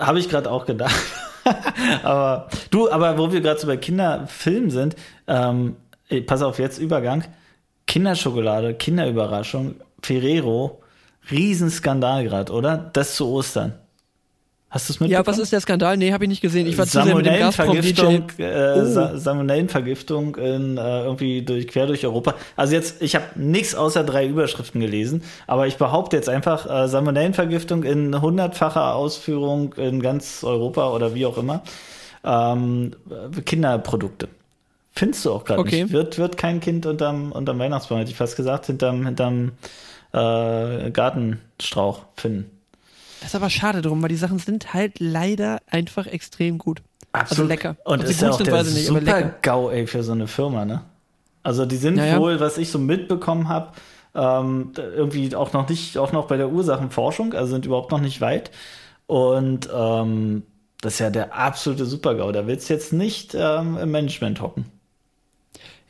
Habe 0.00 0.18
ich 0.18 0.28
gerade 0.28 0.50
auch 0.50 0.66
gedacht. 0.66 0.94
aber 2.02 2.48
du, 2.70 2.90
aber 2.90 3.18
wo 3.18 3.32
wir 3.32 3.40
gerade 3.40 3.60
so 3.60 3.66
bei 3.66 3.76
Kinderfilmen 3.76 4.70
sind, 4.70 4.96
ähm, 5.26 5.76
pass 6.26 6.42
auf, 6.42 6.58
jetzt 6.58 6.78
Übergang. 6.78 7.24
Kinderschokolade, 7.86 8.74
Kinderüberraschung, 8.74 9.76
Ferrero, 10.02 10.80
Riesenskandal 11.30 12.24
gerade, 12.24 12.52
oder? 12.52 12.90
Das 12.92 13.14
zu 13.16 13.28
Ostern. 13.28 13.74
Hast 14.70 14.88
du 14.88 14.92
es 14.94 14.98
mitbekommen? 15.00 15.24
Ja, 15.24 15.26
was 15.32 15.38
ist 15.38 15.52
der 15.52 15.60
Skandal? 15.60 15.96
Nee, 15.96 16.12
habe 16.12 16.24
ich 16.24 16.28
nicht 16.28 16.40
gesehen. 16.40 16.66
Ich 16.66 16.76
war 16.76 16.84
zu 16.86 17.00
sehr 17.00 17.14
mit 17.14 17.24
dem 17.26 17.38
Gazprom-DJ. 17.38 17.94
Salmonellenvergiftung, 17.94 18.28
äh, 18.38 18.80
Oh. 18.80 18.84
Sa 18.86 19.16
Salmonellenvergiftung 19.16 20.34
in, 20.34 20.76
äh, 20.78 21.04
irgendwie 21.04 21.42
durch, 21.42 21.68
quer 21.68 21.86
durch 21.86 22.04
Europa. 22.04 22.34
Also 22.56 22.74
jetzt, 22.74 23.00
ich 23.00 23.14
habe 23.14 23.24
nichts 23.36 23.76
außer 23.76 24.02
drei 24.02 24.26
Überschriften 24.26 24.80
gelesen, 24.80 25.22
aber 25.46 25.68
ich 25.68 25.76
behaupte 25.76 26.16
jetzt 26.16 26.28
einfach, 26.28 26.68
äh, 26.68 26.88
Salmonellenvergiftung 26.88 27.84
in 27.84 28.20
hundertfacher 28.20 28.96
Ausführung 28.96 29.74
in 29.74 30.02
ganz 30.02 30.42
Europa 30.42 30.90
oder 30.90 31.14
wie 31.14 31.24
auch 31.26 31.38
immer. 31.38 31.62
Ähm, 32.24 32.96
äh, 33.36 33.40
Kinderprodukte. 33.42 34.26
Findest 34.90 35.24
du 35.24 35.32
auch 35.32 35.44
gerade 35.44 35.60
Okay. 35.60 35.84
nicht. 35.84 35.92
Wird, 35.92 36.18
wird 36.18 36.36
kein 36.36 36.58
Kind 36.58 36.84
unterm, 36.86 37.30
unterm 37.30 37.60
Weihnachtsbaum, 37.60 37.98
hätte 37.98 38.10
ich 38.10 38.16
fast 38.16 38.34
gesagt, 38.34 38.66
hinterm, 38.66 39.06
hinterm 39.06 39.52
äh, 40.14 40.90
Gartenstrauch 40.90 42.04
finden. 42.16 42.50
Das 43.20 43.30
ist 43.30 43.34
aber 43.36 43.50
schade 43.50 43.82
drum, 43.82 44.02
weil 44.02 44.10
die 44.10 44.16
Sachen 44.16 44.38
sind 44.38 44.74
halt 44.74 45.00
leider 45.00 45.60
einfach 45.66 46.06
extrem 46.06 46.58
gut. 46.58 46.82
Also 47.12 47.44
lecker. 47.44 47.76
Und 47.84 48.00
Ob 48.00 48.08
ist 48.08 48.20
ja 48.20 48.30
auch 48.30 48.40
der 48.40 48.62
nicht, 48.64 48.86
super. 48.86 49.34
GAU, 49.40 49.70
ey, 49.70 49.86
für 49.86 50.02
so 50.02 50.12
eine 50.12 50.26
Firma, 50.26 50.64
ne? 50.64 50.82
Also 51.42 51.64
die 51.64 51.76
sind 51.76 51.96
Ja, 51.96 52.06
ja. 52.06 52.18
wohl, 52.20 52.40
was 52.40 52.58
ich 52.58 52.70
so 52.70 52.78
mitbekommen 52.78 53.48
habe, 53.48 53.72
ähm, 54.14 54.72
irgendwie 54.76 55.34
auch 55.34 55.52
noch 55.52 55.68
nicht, 55.68 55.98
auch 55.98 56.12
noch 56.12 56.26
bei 56.26 56.36
der 56.36 56.50
Ursachenforschung, 56.50 57.34
also 57.34 57.52
sind 57.52 57.66
überhaupt 57.66 57.92
noch 57.92 58.00
nicht 58.00 58.20
weit. 58.20 58.50
Und 59.06 59.68
ähm, 59.74 60.42
das 60.80 60.94
ist 60.94 60.98
ja 61.00 61.10
der 61.10 61.34
absolute 61.34 61.86
Super-GAU. 61.86 62.32
Da 62.32 62.46
willst 62.46 62.68
du 62.68 62.74
jetzt 62.74 62.92
nicht 62.92 63.34
ähm, 63.34 63.78
im 63.78 63.90
Management 63.90 64.40
hocken. 64.40 64.66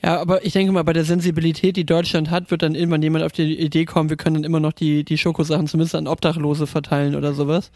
Ja, 0.04 0.20
aber 0.20 0.44
ich 0.44 0.52
denke 0.52 0.70
mal, 0.70 0.84
bei 0.84 0.92
der 0.92 1.04
Sensibilität, 1.04 1.76
die 1.76 1.86
Deutschland 1.86 2.30
hat, 2.30 2.50
wird 2.50 2.60
dann 2.60 2.74
irgendwann 2.74 3.00
jemand 3.00 3.24
auf 3.24 3.32
die 3.32 3.58
Idee 3.58 3.86
kommen, 3.86 4.10
wir 4.10 4.18
können 4.18 4.34
dann 4.34 4.44
immer 4.44 4.60
noch 4.60 4.72
die, 4.72 5.02
die 5.02 5.16
Schokosachen 5.16 5.66
zumindest 5.66 5.94
an 5.94 6.06
Obdachlose 6.06 6.66
verteilen 6.66 7.14
oder 7.14 7.32
sowas. 7.32 7.70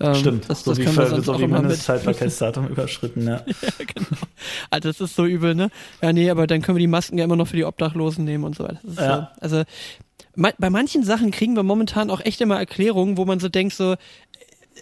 Ähm, 0.00 0.14
Stimmt. 0.14 0.48
Das, 0.48 0.64
so 0.64 0.70
das 0.70 0.78
wie, 0.78 0.84
können 0.84 0.96
wir 0.96 1.20
so 1.22 1.34
auch 1.34 1.38
wie. 1.38 1.46
Mindestzeitbarkeitsdatum 1.46 2.68
überschritten, 2.68 3.26
ja. 3.26 3.42
ja, 3.46 3.84
genau. 3.94 4.22
Also 4.70 4.88
das 4.88 5.00
ist 5.02 5.16
so 5.16 5.26
übel, 5.26 5.54
ne? 5.54 5.68
Ja, 6.00 6.14
nee, 6.14 6.30
aber 6.30 6.46
dann 6.46 6.62
können 6.62 6.76
wir 6.76 6.80
die 6.80 6.86
Masken 6.86 7.18
ja 7.18 7.24
immer 7.24 7.36
noch 7.36 7.48
für 7.48 7.56
die 7.56 7.66
Obdachlosen 7.66 8.24
nehmen 8.24 8.44
und 8.44 8.56
so 8.56 8.64
weiter. 8.64 8.80
Ja. 8.96 9.32
so, 9.42 9.56
also 9.56 9.62
bei 10.34 10.70
manchen 10.70 11.02
Sachen 11.02 11.30
kriegen 11.30 11.56
wir 11.56 11.62
momentan 11.62 12.10
auch 12.10 12.20
echt 12.22 12.40
immer 12.40 12.58
Erklärungen, 12.58 13.18
wo 13.18 13.26
man 13.26 13.38
so 13.38 13.50
denkt, 13.50 13.74
so, 13.74 13.96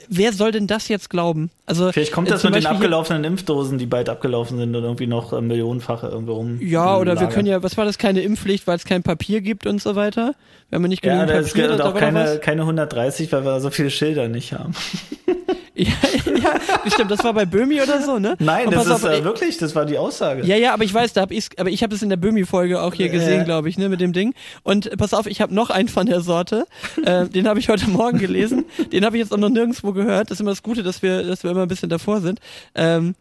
wer 0.08 0.32
soll 0.32 0.52
denn 0.52 0.66
das 0.66 0.88
jetzt 0.88 1.10
glauben? 1.10 1.50
Also 1.66 1.92
Vielleicht 1.92 2.12
kommt 2.12 2.30
das 2.30 2.42
mit 2.42 2.50
den 2.50 2.54
Beispiel 2.56 2.70
hier- 2.70 2.76
abgelaufenen 2.76 3.24
Impfdosen, 3.24 3.78
die 3.78 3.86
bald 3.86 4.08
abgelaufen 4.08 4.58
sind 4.58 4.74
und 4.74 4.82
irgendwie 4.82 5.06
noch 5.06 5.32
äh, 5.32 5.40
millionenfache 5.40 6.08
irgendwo 6.08 6.34
rum. 6.34 6.58
Ja, 6.60 6.96
oder 6.98 7.18
wir 7.20 7.28
können 7.28 7.46
ja, 7.46 7.62
was 7.62 7.76
war 7.76 7.84
das, 7.84 7.98
keine 7.98 8.20
Impfpflicht, 8.22 8.66
weil 8.66 8.76
es 8.76 8.84
kein 8.84 9.02
Papier 9.02 9.40
gibt 9.40 9.66
und 9.66 9.80
so 9.82 9.94
weiter? 9.96 10.34
Wir 10.70 10.76
haben 10.76 10.82
ja 10.84 10.88
nicht 10.88 11.04
Ja, 11.04 11.24
genügend 11.24 11.46
ist 11.46 11.52
Papier, 11.54 11.70
und 11.72 11.78
da 11.78 11.84
auch 11.90 11.94
keine, 11.94 12.38
keine 12.38 12.62
130, 12.62 13.30
weil 13.32 13.44
wir 13.44 13.60
so 13.60 13.70
viele 13.70 13.90
Schilder 13.90 14.28
nicht 14.28 14.52
haben. 14.52 14.74
Ja, 15.76 15.86
ja, 16.42 16.60
stimmt, 16.90 17.10
das 17.10 17.24
war 17.24 17.32
bei 17.34 17.44
Böhmi 17.46 17.80
oder 17.82 18.00
so, 18.00 18.18
ne? 18.20 18.36
Nein, 18.38 18.70
das 18.70 18.86
ist 18.86 18.92
auf, 18.92 19.04
äh, 19.04 19.24
wirklich, 19.24 19.58
das 19.58 19.74
war 19.74 19.84
die 19.84 19.98
Aussage. 19.98 20.44
Ja, 20.46 20.56
ja, 20.56 20.72
aber 20.72 20.84
ich 20.84 20.94
weiß, 20.94 21.12
da 21.14 21.22
hab 21.22 21.32
ich's, 21.32 21.48
aber 21.56 21.68
ich 21.70 21.82
habe 21.82 21.92
das 21.92 22.02
in 22.02 22.10
der 22.10 22.16
Böhmi-Folge 22.16 22.80
auch 22.80 22.94
hier 22.94 23.08
gesehen, 23.08 23.38
Ja. 23.38 23.44
glaube 23.44 23.68
ich, 23.68 23.76
ne, 23.76 23.88
mit 23.88 24.00
dem 24.00 24.12
Ding. 24.12 24.34
Und 24.62 24.86
äh, 24.86 24.96
pass 24.96 25.12
auf, 25.14 25.26
ich 25.26 25.40
habe 25.40 25.52
noch 25.52 25.70
einen 25.70 25.88
von 25.88 26.06
der 26.06 26.20
Sorte. 26.20 26.66
äh, 27.04 27.26
den 27.26 27.48
habe 27.48 27.58
ich 27.58 27.68
heute 27.68 27.90
Morgen 27.90 28.18
gelesen. 28.18 28.64
Den 28.92 29.04
habe 29.04 29.16
ich 29.16 29.22
jetzt 29.22 29.32
auch 29.32 29.36
noch 29.38 29.48
nirgendwo 29.48 29.92
gehört. 29.92 30.30
Das 30.30 30.36
ist 30.36 30.40
immer 30.42 30.52
das 30.52 30.62
Gute, 30.62 30.82
dass 30.84 31.02
wir, 31.02 31.24
dass 31.24 31.42
wir 31.42 31.50
immer 31.50 31.62
ein 31.62 31.68
bisschen 31.68 31.88
davor 31.88 32.20
sind. 32.20 32.38
Ähm, 32.76 33.14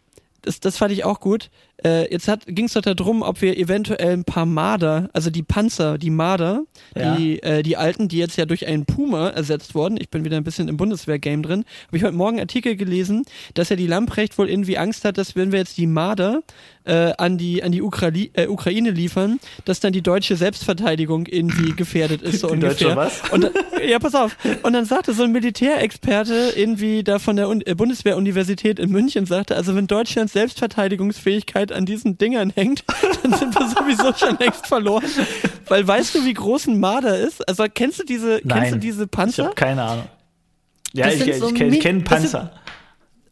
das, 0.44 0.60
das 0.60 0.78
fand 0.78 0.92
ich 0.92 1.06
auch 1.06 1.20
gut. 1.20 1.50
Äh, 1.86 2.12
jetzt 2.12 2.30
ging 2.48 2.66
es 2.66 2.74
doch 2.74 2.82
darum, 2.82 3.22
ob 3.22 3.42
wir 3.42 3.58
eventuell 3.58 4.14
ein 4.14 4.24
paar 4.24 4.46
Marder, 4.46 5.10
also 5.14 5.30
die 5.30 5.44
Panzer, 5.44 5.98
die 5.98 6.10
Marder, 6.10 6.64
Ja. 6.96 7.16
die, 7.16 7.42
äh, 7.44 7.62
die 7.64 7.76
alten, 7.78 8.08
die 8.08 8.18
jetzt 8.18 8.38
ja 8.38 8.46
durch 8.46 8.66
einen 8.68 8.86
Puma 8.86 9.30
ersetzt 9.30 9.76
wurden. 9.76 9.98
Ich 10.00 10.10
bin 10.10 10.24
wieder 10.24 10.38
ein 10.38 10.44
bisschen 10.44 10.68
im 10.70 10.78
Bundeswehr-Game 10.78 11.44
drin. 11.44 11.66
Habe 11.88 11.98
ich 11.98 12.04
heute 12.04 12.16
Morgen 12.16 12.38
einen 12.38 12.48
Artikel 12.48 12.76
gelesen, 12.76 13.26
dass 13.54 13.70
ja 13.70 13.76
die 13.76 13.88
Lamprecht 13.88 14.38
wohl 14.38 14.50
irgendwie 14.50 14.78
Angst 14.78 15.04
hat, 15.06 15.18
dass 15.18 15.36
wenn 15.36 15.52
wir 15.52 15.60
jetzt 15.60 15.78
die 15.78 15.88
Marder 15.88 16.44
äh, 16.86 17.14
an 17.18 17.38
die 17.38 17.64
an 17.64 17.72
die 17.72 17.82
Ukrali 17.82 18.30
äh, 18.34 18.48
Ukraine 18.48 18.92
liefern, 18.92 19.40
dass 19.66 19.80
dann 19.80 19.94
die 19.94 20.02
deutsche 20.02 20.36
Selbstverteidigung 20.36 21.28
irgendwie 21.28 21.72
gefährdet 21.76 22.22
ist 22.22 22.40
so 22.42 22.48
Die 22.48 22.54
ungefähr. 22.54 22.96
deutsche 22.96 22.96
was? 22.96 23.22
Und 23.32 23.50
ja, 23.88 24.00
pass 24.00 24.16
auf. 24.16 24.36
Und 24.64 24.74
dann 24.74 24.86
sagte 24.86 25.14
so 25.14 25.24
ein 25.24 25.32
Militärexperte 25.32 26.54
irgendwie 26.56 27.04
da 27.04 27.20
von 27.20 27.36
der 27.38 27.50
Un 27.50 27.62
äh, 27.66 27.74
Bundeswehr-Universität 27.76 28.80
in 28.80 28.90
München 28.92 29.26
sagte, 29.26 29.56
also 29.56 29.76
wenn 29.76 29.88
Deutschlands 29.88 30.34
Selbstverteidigungsfähigkeit 30.34 31.72
an 31.74 31.86
diesen 31.86 32.18
Dingern 32.18 32.50
hängt, 32.52 32.84
dann 33.24 33.34
sind 33.34 33.58
wir 33.58 33.68
sowieso 33.68 34.14
schon 34.14 34.38
längst 34.38 34.68
verloren. 34.68 35.04
Weil 35.68 35.88
weißt 35.88 36.16
du, 36.16 36.26
wie 36.26 36.34
groß 36.34 36.68
ein 36.68 36.80
Marder 36.80 37.18
ist? 37.18 37.48
Also 37.48 37.66
kennst 37.74 38.00
du 38.00 38.04
diese, 38.04 38.42
Nein, 38.44 38.60
kennst 38.60 38.76
du 38.76 38.80
diese 38.80 39.08
Panzer? 39.08 39.44
Ich 39.44 39.46
habe 39.48 39.56
keine 39.56 39.84
Ahnung. 39.84 40.06
Ja, 40.94 41.08
ich, 41.08 41.28
ich, 41.28 41.38
so 41.38 41.48
ich 41.50 41.56
kenne 41.56 41.80
kenn 41.80 42.04
Panzer. 42.04 42.52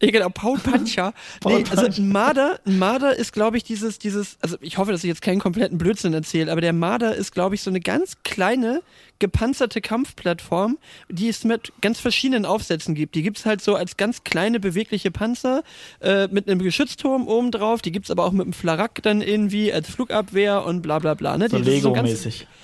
Ja, 0.02 0.10
genau, 0.10 0.28
Paul 0.30 0.58
Pancher. 0.62 1.14
Paul 1.40 1.60
nee, 1.60 1.64
also 1.70 1.86
ein 1.86 2.08
Marder, 2.08 2.58
ein 2.66 2.78
Marder 2.78 3.16
ist, 3.16 3.32
glaube 3.32 3.56
ich, 3.56 3.64
dieses, 3.64 3.98
dieses, 3.98 4.36
also 4.40 4.56
ich 4.60 4.78
hoffe, 4.78 4.90
dass 4.90 5.04
ich 5.04 5.08
jetzt 5.08 5.22
keinen 5.22 5.38
kompletten 5.38 5.78
Blödsinn 5.78 6.12
erzähle, 6.12 6.50
aber 6.50 6.60
der 6.60 6.72
Marder 6.72 7.14
ist, 7.14 7.32
glaube 7.32 7.54
ich, 7.54 7.62
so 7.62 7.70
eine 7.70 7.80
ganz 7.80 8.16
kleine, 8.24 8.82
gepanzerte 9.20 9.80
Kampfplattform, 9.80 10.78
die 11.08 11.28
es 11.28 11.44
mit 11.44 11.72
ganz 11.80 12.00
verschiedenen 12.00 12.44
Aufsätzen 12.44 12.96
gibt. 12.96 13.14
Die 13.14 13.22
gibt's 13.22 13.46
halt 13.46 13.62
so 13.62 13.76
als 13.76 13.96
ganz 13.96 14.24
kleine, 14.24 14.58
bewegliche 14.58 15.12
Panzer 15.12 15.62
äh, 16.00 16.26
mit 16.26 16.48
einem 16.48 16.60
Geschützturm 16.60 17.28
oben 17.28 17.52
drauf. 17.52 17.82
Die 17.82 17.92
gibt's 17.92 18.10
aber 18.10 18.24
auch 18.24 18.32
mit 18.32 18.42
einem 18.42 18.52
Flak 18.52 19.02
dann 19.04 19.22
irgendwie 19.22 19.72
als 19.72 19.88
Flugabwehr 19.88 20.64
und 20.64 20.82
bla 20.82 20.98
bla 20.98 21.14
bla. 21.14 21.38
Ne? 21.38 21.48
So 21.48 21.58
Lego-mäßig. 21.58 22.40
So 22.40 22.61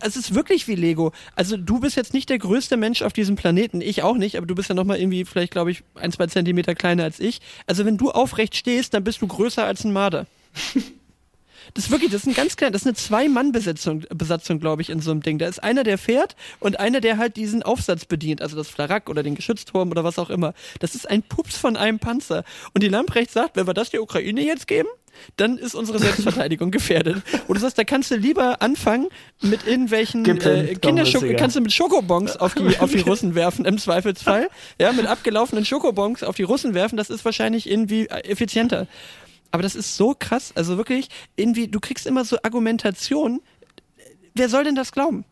es 0.00 0.16
ist 0.16 0.34
wirklich 0.34 0.68
wie 0.68 0.74
Lego. 0.74 1.12
Also 1.34 1.56
du 1.56 1.80
bist 1.80 1.96
jetzt 1.96 2.14
nicht 2.14 2.28
der 2.28 2.38
größte 2.38 2.76
Mensch 2.76 3.02
auf 3.02 3.12
diesem 3.12 3.36
Planeten, 3.36 3.80
ich 3.80 4.02
auch 4.02 4.16
nicht, 4.16 4.36
aber 4.36 4.46
du 4.46 4.54
bist 4.54 4.68
ja 4.68 4.74
nochmal 4.74 4.98
irgendwie 4.98 5.24
vielleicht, 5.24 5.52
glaube 5.52 5.70
ich, 5.70 5.82
ein, 5.94 6.12
zwei 6.12 6.26
Zentimeter 6.26 6.74
kleiner 6.74 7.04
als 7.04 7.20
ich. 7.20 7.40
Also 7.66 7.84
wenn 7.84 7.96
du 7.96 8.10
aufrecht 8.10 8.56
stehst, 8.56 8.94
dann 8.94 9.04
bist 9.04 9.20
du 9.22 9.26
größer 9.26 9.64
als 9.64 9.84
ein 9.84 9.92
Marder. 9.92 10.26
Das 11.74 11.84
ist 11.84 11.90
wirklich, 11.90 12.10
das 12.10 12.22
ist 12.22 12.28
ein 12.28 12.34
ganz 12.34 12.56
klein, 12.56 12.72
das 12.72 12.82
ist 12.82 12.86
eine 12.86 12.94
Zwei-Mann-Besatzung, 12.94 14.04
Besatzung, 14.10 14.60
glaube 14.60 14.82
ich, 14.82 14.90
in 14.90 15.00
so 15.00 15.10
einem 15.10 15.22
Ding. 15.22 15.38
Da 15.38 15.46
ist 15.48 15.62
einer, 15.62 15.82
der 15.82 15.98
fährt 15.98 16.36
und 16.60 16.78
einer, 16.78 17.00
der 17.00 17.18
halt 17.18 17.36
diesen 17.36 17.62
Aufsatz 17.62 18.04
bedient, 18.04 18.40
also 18.40 18.56
das 18.56 18.68
Flarak 18.68 19.10
oder 19.10 19.22
den 19.22 19.34
Geschützturm 19.34 19.90
oder 19.90 20.04
was 20.04 20.18
auch 20.18 20.30
immer. 20.30 20.54
Das 20.80 20.94
ist 20.94 21.10
ein 21.10 21.22
Pups 21.22 21.56
von 21.56 21.76
einem 21.76 21.98
Panzer. 21.98 22.44
Und 22.72 22.82
die 22.82 22.88
Lamprecht 22.88 23.30
sagt, 23.30 23.56
wenn 23.56 23.66
wir 23.66 23.74
das 23.74 23.90
der 23.90 24.02
Ukraine 24.02 24.44
jetzt 24.44 24.68
geben, 24.68 24.88
dann 25.36 25.58
ist 25.58 25.74
unsere 25.74 25.98
Selbstverteidigung 25.98 26.70
gefährdet. 26.70 27.22
Und 27.46 27.54
du 27.56 27.60
sagst, 27.60 27.78
da 27.78 27.84
kannst 27.84 28.10
du 28.10 28.16
lieber 28.16 28.62
anfangen 28.62 29.08
mit 29.42 29.66
irgendwelchen 29.66 30.24
äh, 30.24 30.74
Kinderschoko, 30.74 31.26
kannst 31.36 31.56
du 31.56 31.60
mit 31.60 31.72
Schokobons 31.72 32.36
auf 32.36 32.54
die, 32.54 32.78
auf 32.78 32.90
die 32.90 33.00
Russen 33.00 33.34
werfen 33.34 33.64
im 33.64 33.78
Zweifelsfall. 33.78 34.48
Ja, 34.80 34.92
mit 34.92 35.06
abgelaufenen 35.06 35.64
Schokobons 35.64 36.22
auf 36.22 36.36
die 36.36 36.42
Russen 36.42 36.74
werfen, 36.74 36.96
das 36.96 37.10
ist 37.10 37.24
wahrscheinlich 37.24 37.70
irgendwie 37.70 38.06
äh, 38.06 38.20
effizienter. 38.30 38.86
Aber 39.50 39.62
das 39.62 39.74
ist 39.74 39.96
so 39.96 40.14
krass, 40.18 40.52
also 40.54 40.76
wirklich, 40.76 41.08
irgendwie, 41.36 41.68
du 41.68 41.80
kriegst 41.80 42.06
immer 42.06 42.24
so 42.24 42.36
Argumentation. 42.42 43.40
Wer 44.34 44.48
soll 44.48 44.64
denn 44.64 44.74
das 44.74 44.92
glauben? 44.92 45.24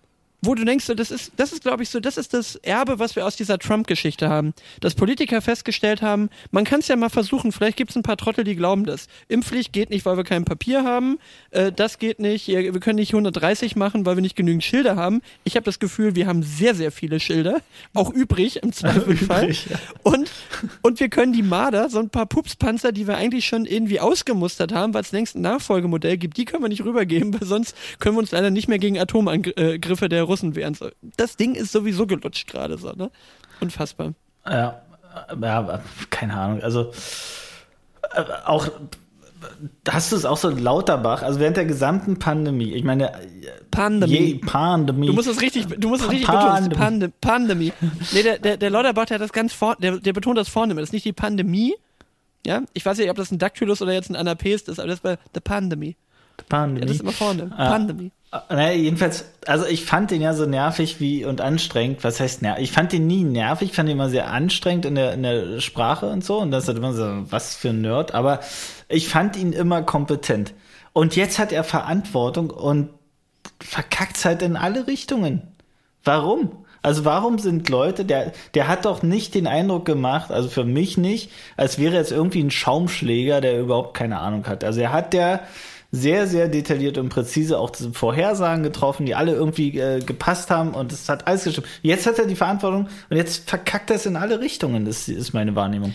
Wo 0.47 0.55
du 0.55 0.65
denkst, 0.65 0.87
das 0.97 1.11
ist, 1.11 1.33
das 1.37 1.53
ist, 1.53 1.63
glaube 1.63 1.83
ich, 1.83 1.91
so, 1.91 2.01
das 2.01 2.17
ist 2.17 2.35
das 2.35 2.57
Erbe, 2.57 2.99
was 2.99 3.17
wir 3.17 3.27
aus 3.27 3.37
dieser 3.37 3.59
Trump-Geschichte 3.59 4.29
haben. 4.29 4.55
Dass 4.81 4.95
Politiker 4.95 5.41
festgestellt 5.41 6.03
haben, 6.03 6.31
man 6.51 6.65
kann 6.65 6.81
es 6.81 6.89
ja 6.89 6.97
mal 6.97 7.09
versuchen, 7.09 7.53
vielleicht 7.53 7.77
gibt 7.77 7.91
es 7.91 7.97
ein 7.97 8.03
paar 8.03 8.17
Trottel, 8.17 8.45
die 8.45 8.57
glauben 8.57 8.85
das. 8.85 9.09
Impfpflicht 9.29 9.73
geht 9.73 9.91
nicht, 9.91 10.05
weil 10.05 10.17
wir 10.17 10.25
kein 10.25 10.45
Papier 10.45 10.85
haben, 10.85 11.19
äh, 11.51 11.73
das 11.73 11.99
geht 11.99 12.19
nicht, 12.19 12.49
wir 12.49 12.81
können 12.81 12.97
nicht 12.97 13.13
130 13.13 13.77
machen, 13.77 14.07
weil 14.07 14.17
wir 14.17 14.23
nicht 14.23 14.37
genügend 14.37 14.65
Schilder 14.65 14.97
haben. 14.97 15.23
Ich 15.45 15.57
habe 15.57 15.65
das 15.65 15.79
Gefühl, 15.79 16.15
wir 16.15 16.27
haben 16.27 16.43
sehr, 16.43 16.75
sehr 16.75 16.93
viele 16.93 17.21
Schilder, 17.21 17.61
auch 17.95 18.13
übrig 18.13 18.63
im 18.63 18.73
Zweifelsfall. 18.75 19.45
übrig, 19.45 19.67
ja. 19.71 19.79
und, 20.03 20.31
und 20.83 21.01
wir 21.01 21.09
können 21.09 21.33
die 21.33 21.43
Marder, 21.43 21.89
so 21.89 21.99
ein 21.99 22.11
paar 22.11 22.27
Pupspanzer, 22.27 22.93
die 22.93 23.07
wir 23.07 23.17
eigentlich 23.17 23.47
schon 23.47 23.65
irgendwie 23.65 24.01
ausgemustert 24.01 24.73
haben, 24.73 24.95
weil 24.95 25.03
es 25.03 25.13
längst 25.13 25.37
ein 25.37 25.43
Nachfolgemodell 25.43 26.17
gibt, 26.17 26.37
die 26.37 26.45
können 26.45 26.63
wir 26.63 26.69
nicht 26.69 26.85
rübergeben, 26.85 27.35
weil 27.35 27.47
sonst 27.47 27.75
können 27.99 28.17
wir 28.17 28.21
uns 28.21 28.33
leider 28.33 28.51
nicht 28.51 28.69
mehr 28.69 28.79
gegen 28.79 28.99
Atomangriffe 28.99 30.09
der 30.09 30.23
Russen 30.25 30.34
Russen 30.35 30.57
wären. 30.57 30.75
So. 30.75 30.91
Das 31.17 31.37
Ding 31.37 31.55
ist 31.55 31.71
sowieso 31.71 32.07
gelutscht 32.07 32.51
gerade 32.51 32.77
so, 32.77 32.93
ne? 32.93 33.11
Unfassbar. 33.61 34.15
Ja, 34.45 34.83
ja, 35.41 35.81
keine 36.11 36.35
Ahnung. 36.35 36.63
Also 36.63 36.93
äh, 38.15 38.25
auch 38.45 38.69
hast 39.89 40.13
du 40.13 40.17
es 40.17 40.25
auch 40.25 40.37
so 40.37 40.49
Lauterbach, 40.49 41.23
also 41.23 41.41
während 41.41 41.57
der 41.57 41.65
gesamten 41.65 42.19
Pandemie, 42.19 42.73
ich 42.73 42.85
meine 42.85 43.13
Pandemie. 43.71 44.13
Je, 44.13 44.35
Pandemie. 44.37 45.07
Du 45.07 45.13
musst 45.13 45.29
es 45.29 45.41
richtig, 45.41 45.67
du 45.67 45.89
musst 45.89 46.05
es 46.05 46.11
richtig 46.11 46.27
Pandemie. 46.27 46.69
betonen. 46.71 47.13
Pandemie. 47.21 47.73
Pandemie. 47.73 47.73
Nee, 48.13 48.23
der, 48.23 48.39
der, 48.39 48.57
der 48.57 48.71
Lauterbach, 48.71 49.07
der 49.07 49.17
hat 49.17 49.23
das 49.23 49.33
ganz 49.33 49.53
vor, 49.53 49.77
der, 49.77 49.99
der 49.99 50.13
betont 50.13 50.39
das 50.39 50.49
vorne, 50.49 50.75
das 50.75 50.85
ist 50.85 50.93
nicht 50.93 51.05
die 51.05 51.13
Pandemie. 51.13 51.75
Ja, 52.47 52.63
ich 52.75 52.85
weiß 52.85 52.99
nicht, 52.99 53.11
ob 53.11 53.17
das 53.17 53.31
ein 53.31 53.39
Dactylus 53.39 53.81
oder 53.81 53.93
jetzt 53.93 54.11
ein 54.11 54.17
Anapest 54.17 54.69
ist, 54.69 54.79
aber 54.79 54.89
das 54.89 55.05
war 55.05 55.17
the 55.35 55.41
Pandemie. 55.41 55.97
The 56.39 56.45
Pandemie. 56.49 56.81
Ja, 56.81 56.87
das 56.87 56.97
ist 56.97 57.03
immer 57.03 57.13
vorne. 57.13 57.53
Ah. 57.57 57.71
Pandemie. 57.71 58.11
Naja, 58.49 58.73
jedenfalls, 58.73 59.27
also 59.47 59.65
ich 59.65 59.85
fand 59.85 60.11
den 60.11 60.21
ja 60.21 60.35
so 60.35 60.45
nervig 60.45 60.99
wie 60.99 61.25
und 61.25 61.41
anstrengend. 61.41 62.03
Was 62.03 62.19
heißt 62.19 62.43
nervig? 62.43 62.65
Ich 62.65 62.73
fand 62.73 62.93
den 62.93 63.07
nie 63.07 63.23
nervig, 63.23 63.71
ich 63.71 63.77
fand 63.77 63.89
ihn 63.89 63.93
immer 63.93 64.11
sehr 64.11 64.29
anstrengend 64.29 64.87
in 64.87 64.97
der, 64.97 65.13
in 65.13 65.23
der 65.23 65.61
Sprache 65.61 66.07
und 66.07 66.25
so. 66.25 66.39
Und 66.39 66.51
das 66.51 66.67
hat 66.67 66.77
immer 66.77 66.93
so, 66.93 67.05
was 67.31 67.55
für 67.55 67.69
ein 67.69 67.81
Nerd. 67.81 68.13
Aber 68.13 68.41
ich 68.89 69.09
fand 69.09 69.37
ihn 69.37 69.53
immer 69.53 69.83
kompetent. 69.83 70.53
Und 70.93 71.15
jetzt 71.15 71.39
hat 71.39 71.53
er 71.53 71.63
Verantwortung 71.63 72.51
und 72.51 72.91
verkackt 73.61 74.25
halt 74.25 74.43
in 74.43 74.57
alle 74.57 74.89
Richtungen. 74.89 75.55
Warum? 76.03 76.65
Also 76.83 77.05
warum 77.05 77.39
sind 77.39 77.69
Leute, 77.69 78.05
der, 78.05 78.33
der 78.55 78.69
hat 78.69 78.85
doch 78.85 79.03
nicht 79.03 79.35
den 79.35 79.47
Eindruck 79.47 79.87
gemacht, 79.87 80.31
also 80.31 80.51
für 80.51 80.65
mich 80.65 80.99
nicht, 80.99 81.31
als 81.57 81.79
wäre 81.79 81.95
jetzt 81.95 82.13
irgendwie 82.13 82.43
ein 82.43 82.51
Schaumschläger, 82.51 83.41
der 83.41 83.59
überhaupt 83.59 83.97
keine 83.97 84.19
Ahnung 84.19 84.47
hat. 84.47 84.65
Also 84.65 84.81
er 84.81 84.93
hat 84.93 85.15
der, 85.15 85.45
sehr, 85.95 86.27
sehr 86.27 86.49
detailliert 86.49 86.99
und 86.99 87.09
präzise 87.09 87.59
auch 87.59 87.73
Vorhersagen 87.93 88.63
getroffen, 88.63 89.07
die 89.07 89.15
alle 89.15 89.33
irgendwie 89.33 89.79
äh, 89.79 90.01
gepasst 90.01 90.51
haben 90.51 90.75
und 90.75 90.93
es 90.93 91.09
hat 91.09 91.27
alles 91.27 91.45
gestimmt. 91.45 91.69
Jetzt 91.83 92.07
hat 92.07 92.19
er 92.19 92.27
die 92.27 92.37
Verantwortung 92.37 92.89
und 93.11 93.17
jetzt 93.17 93.49
verkackt 93.49 93.91
er 93.91 93.97
es 93.97 94.07
in 94.07 94.17
alle 94.17 94.41
Richtungen, 94.41 94.85
das 94.85 95.09
ist 95.09 95.33
meine 95.33 95.55
Wahrnehmung. 95.55 95.95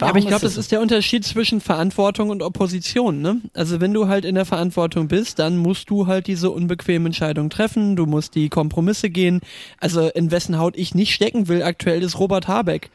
Ja, 0.00 0.06
aber 0.06 0.18
ich 0.18 0.26
glaube, 0.26 0.42
das, 0.42 0.54
das 0.54 0.64
ist 0.64 0.72
der 0.72 0.80
Unterschied 0.80 1.24
zwischen 1.24 1.60
Verantwortung 1.60 2.30
und 2.30 2.42
Opposition. 2.42 3.20
Ne? 3.20 3.40
Also 3.54 3.80
wenn 3.80 3.92
du 3.92 4.06
halt 4.06 4.24
in 4.24 4.36
der 4.36 4.44
Verantwortung 4.44 5.08
bist, 5.08 5.40
dann 5.40 5.56
musst 5.56 5.90
du 5.90 6.06
halt 6.06 6.28
diese 6.28 6.50
unbequemen 6.50 7.06
Entscheidungen 7.06 7.50
treffen, 7.50 7.96
du 7.96 8.06
musst 8.06 8.36
die 8.36 8.48
Kompromisse 8.48 9.10
gehen. 9.10 9.40
Also 9.80 10.08
in 10.08 10.30
wessen 10.30 10.58
Haut 10.58 10.76
ich 10.76 10.94
nicht 10.94 11.14
stecken 11.14 11.48
will 11.48 11.64
aktuell 11.64 12.02
ist 12.02 12.20
Robert 12.20 12.46
Habeck. 12.46 12.90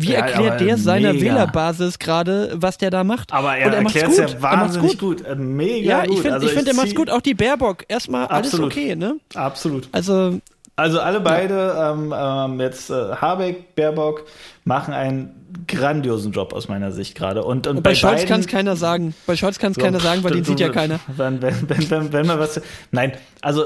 Wie 0.00 0.12
ja, 0.12 0.20
erklärt 0.20 0.60
der 0.60 0.78
seiner 0.78 1.12
mega. 1.12 1.24
Wählerbasis 1.24 1.98
gerade, 1.98 2.52
was 2.54 2.78
der 2.78 2.90
da 2.90 3.02
macht? 3.02 3.32
Aber 3.32 3.56
er, 3.56 3.72
er 3.72 3.78
erklärt 3.78 4.10
es 4.10 4.18
ja 4.18 4.40
wahnsinnig 4.40 4.96
gut. 4.96 5.18
gut. 5.18 5.26
Äh, 5.26 5.34
mega 5.34 5.88
ja, 5.88 6.04
gut. 6.04 6.14
Ich 6.14 6.20
finde, 6.20 6.34
also 6.34 6.46
ich 6.46 6.52
find, 6.52 6.68
er 6.68 6.74
macht's 6.74 6.94
gut. 6.94 7.10
Auch 7.10 7.20
die 7.20 7.34
Baerbock. 7.34 7.84
Erstmal 7.88 8.28
alles 8.28 8.58
okay, 8.60 8.94
ne? 8.94 9.16
Absolut. 9.34 9.88
Also, 9.90 10.38
also 10.76 11.00
alle 11.00 11.20
beide, 11.20 11.54
ja. 11.54 11.92
ähm, 11.92 12.14
ähm, 12.16 12.60
jetzt 12.60 12.90
äh, 12.90 13.16
Habeck, 13.16 13.74
Baerbock, 13.74 14.26
machen 14.64 14.94
einen 14.94 15.64
grandiosen 15.66 16.30
Job 16.30 16.52
aus 16.52 16.68
meiner 16.68 16.92
Sicht 16.92 17.16
gerade. 17.16 17.42
Und, 17.42 17.66
und, 17.66 17.78
und 17.78 17.82
bei, 17.82 17.90
bei 17.90 17.94
Scholz 17.96 18.24
kann 18.24 18.38
es 18.38 18.46
keiner 18.46 18.76
sagen. 18.76 19.16
Bei 19.26 19.34
Scholz 19.34 19.58
kann 19.58 19.72
es 19.72 19.74
so, 19.74 19.82
keiner 19.82 19.98
sagen, 19.98 20.22
weil 20.22 20.30
den 20.30 20.44
sieht 20.44 20.60
ja 20.60 20.68
keiner. 20.68 21.00
Wenn, 21.08 21.42
wenn, 21.42 21.68
wenn, 21.68 21.90
wenn, 21.90 22.12
wenn 22.12 22.26
man 22.28 22.38
was. 22.38 22.60
Nein, 22.92 23.14
also 23.42 23.64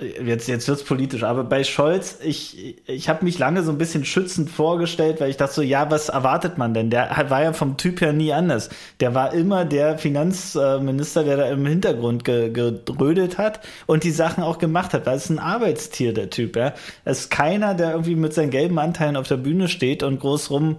jetzt, 0.00 0.48
jetzt 0.48 0.66
wird's 0.66 0.82
politisch, 0.82 1.22
aber 1.22 1.44
bei 1.44 1.62
Scholz, 1.62 2.18
ich, 2.22 2.76
ich 2.88 3.08
habe 3.08 3.24
mich 3.24 3.38
lange 3.38 3.62
so 3.62 3.70
ein 3.70 3.78
bisschen 3.78 4.04
schützend 4.04 4.50
vorgestellt, 4.50 5.20
weil 5.20 5.30
ich 5.30 5.36
dachte 5.36 5.54
so, 5.54 5.62
ja, 5.62 5.90
was 5.90 6.08
erwartet 6.08 6.58
man 6.58 6.74
denn? 6.74 6.90
Der 6.90 7.10
war 7.28 7.42
ja 7.42 7.52
vom 7.52 7.76
Typ 7.76 8.00
her 8.00 8.12
nie 8.12 8.32
anders. 8.32 8.70
Der 9.00 9.14
war 9.14 9.32
immer 9.32 9.64
der 9.64 9.96
Finanzminister, 9.98 11.22
der 11.22 11.36
da 11.36 11.48
im 11.48 11.64
Hintergrund 11.64 12.24
ge, 12.24 12.50
gedrödelt 12.50 13.38
hat 13.38 13.60
und 13.86 14.02
die 14.02 14.10
Sachen 14.10 14.42
auch 14.42 14.58
gemacht 14.58 14.94
hat, 14.94 15.06
weil 15.06 15.16
es 15.16 15.24
ist 15.24 15.30
ein 15.30 15.38
Arbeitstier, 15.38 16.12
der 16.12 16.30
Typ, 16.30 16.56
ja. 16.56 16.74
Es 17.04 17.20
ist 17.20 17.30
keiner, 17.30 17.74
der 17.74 17.92
irgendwie 17.92 18.16
mit 18.16 18.34
seinen 18.34 18.50
gelben 18.50 18.78
Anteilen 18.78 19.16
auf 19.16 19.28
der 19.28 19.36
Bühne 19.36 19.68
steht 19.68 20.02
und 20.02 20.18
groß 20.18 20.50
rum 20.50 20.76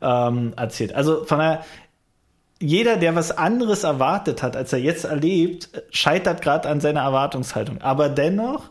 ähm, 0.00 0.54
erzählt. 0.56 0.94
Also 0.94 1.24
von 1.24 1.38
daher, 1.38 1.64
jeder, 2.64 2.96
der 2.96 3.14
was 3.14 3.30
anderes 3.30 3.84
erwartet 3.84 4.42
hat, 4.42 4.56
als 4.56 4.72
er 4.72 4.78
jetzt 4.78 5.04
erlebt, 5.04 5.68
scheitert 5.90 6.40
gerade 6.40 6.68
an 6.68 6.80
seiner 6.80 7.02
Erwartungshaltung. 7.02 7.82
Aber 7.82 8.08
dennoch 8.08 8.70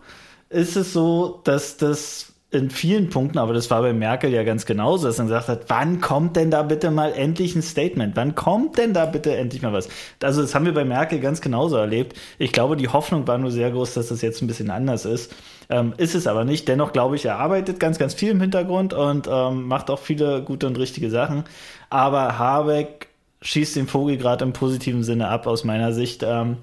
ist 0.50 0.76
es 0.76 0.94
so, 0.94 1.42
dass 1.44 1.78
das 1.78 2.34
in 2.50 2.70
vielen 2.70 3.10
Punkten, 3.10 3.40
aber 3.40 3.54
das 3.54 3.72
war 3.72 3.82
bei 3.82 3.94
Merkel 3.94 4.32
ja 4.32 4.44
ganz 4.44 4.66
genauso, 4.66 5.08
dass 5.08 5.18
er 5.18 5.26
gesagt 5.26 5.48
hat, 5.48 5.62
wann 5.68 6.02
kommt 6.02 6.36
denn 6.36 6.52
da 6.52 6.62
bitte 6.62 6.92
mal 6.92 7.12
endlich 7.12 7.56
ein 7.56 7.64
Statement? 7.64 8.16
Wann 8.16 8.36
kommt 8.36 8.78
denn 8.78 8.94
da 8.94 9.08
bitte 9.08 9.36
endlich 9.36 9.64
mal 9.64 9.74
was? 9.74 9.90
Also 10.22 10.44
das 10.44 10.54
haben 10.54 10.66
wir 10.66 10.74
bei 10.74 10.86
Merkel 10.86 11.20
ganz 11.20 11.42
genauso 11.42 11.78
erlebt. 11.78 12.16
Ich 12.38 12.52
glaube, 12.52 12.78
die 12.78 12.90
Hoffnung 12.90 13.28
war 13.28 13.40
nur 13.40 13.50
sehr 13.50 13.72
groß, 13.72 13.96
dass 13.96 14.10
das 14.10 14.22
jetzt 14.22 14.42
ein 14.44 14.48
bisschen 14.48 14.70
anders 14.70 15.06
ist. 15.06 15.34
Ähm, 15.70 15.94
ist 15.98 16.14
es 16.14 16.28
aber 16.28 16.46
nicht. 16.46 16.68
Dennoch 16.68 16.94
glaube 16.94 17.16
ich, 17.16 17.26
er 17.26 17.40
arbeitet 17.40 17.80
ganz, 17.80 17.98
ganz 17.98 18.14
viel 18.14 18.32
im 18.32 18.42
Hintergrund 18.42 18.94
und 18.94 19.28
ähm, 19.32 19.64
macht 19.64 19.90
auch 19.90 20.00
viele 20.00 20.44
gute 20.44 20.68
und 20.68 20.78
richtige 20.78 21.10
Sachen. 21.10 21.46
Aber 21.90 22.38
Habeck 22.38 23.13
schießt 23.44 23.76
den 23.76 23.88
Vogel 23.88 24.18
gerade 24.18 24.44
im 24.44 24.54
positiven 24.54 25.04
Sinne 25.04 25.28
ab, 25.28 25.46
aus 25.46 25.64
meiner 25.64 25.94
Sicht. 25.94 26.24
Ähm, 26.24 26.58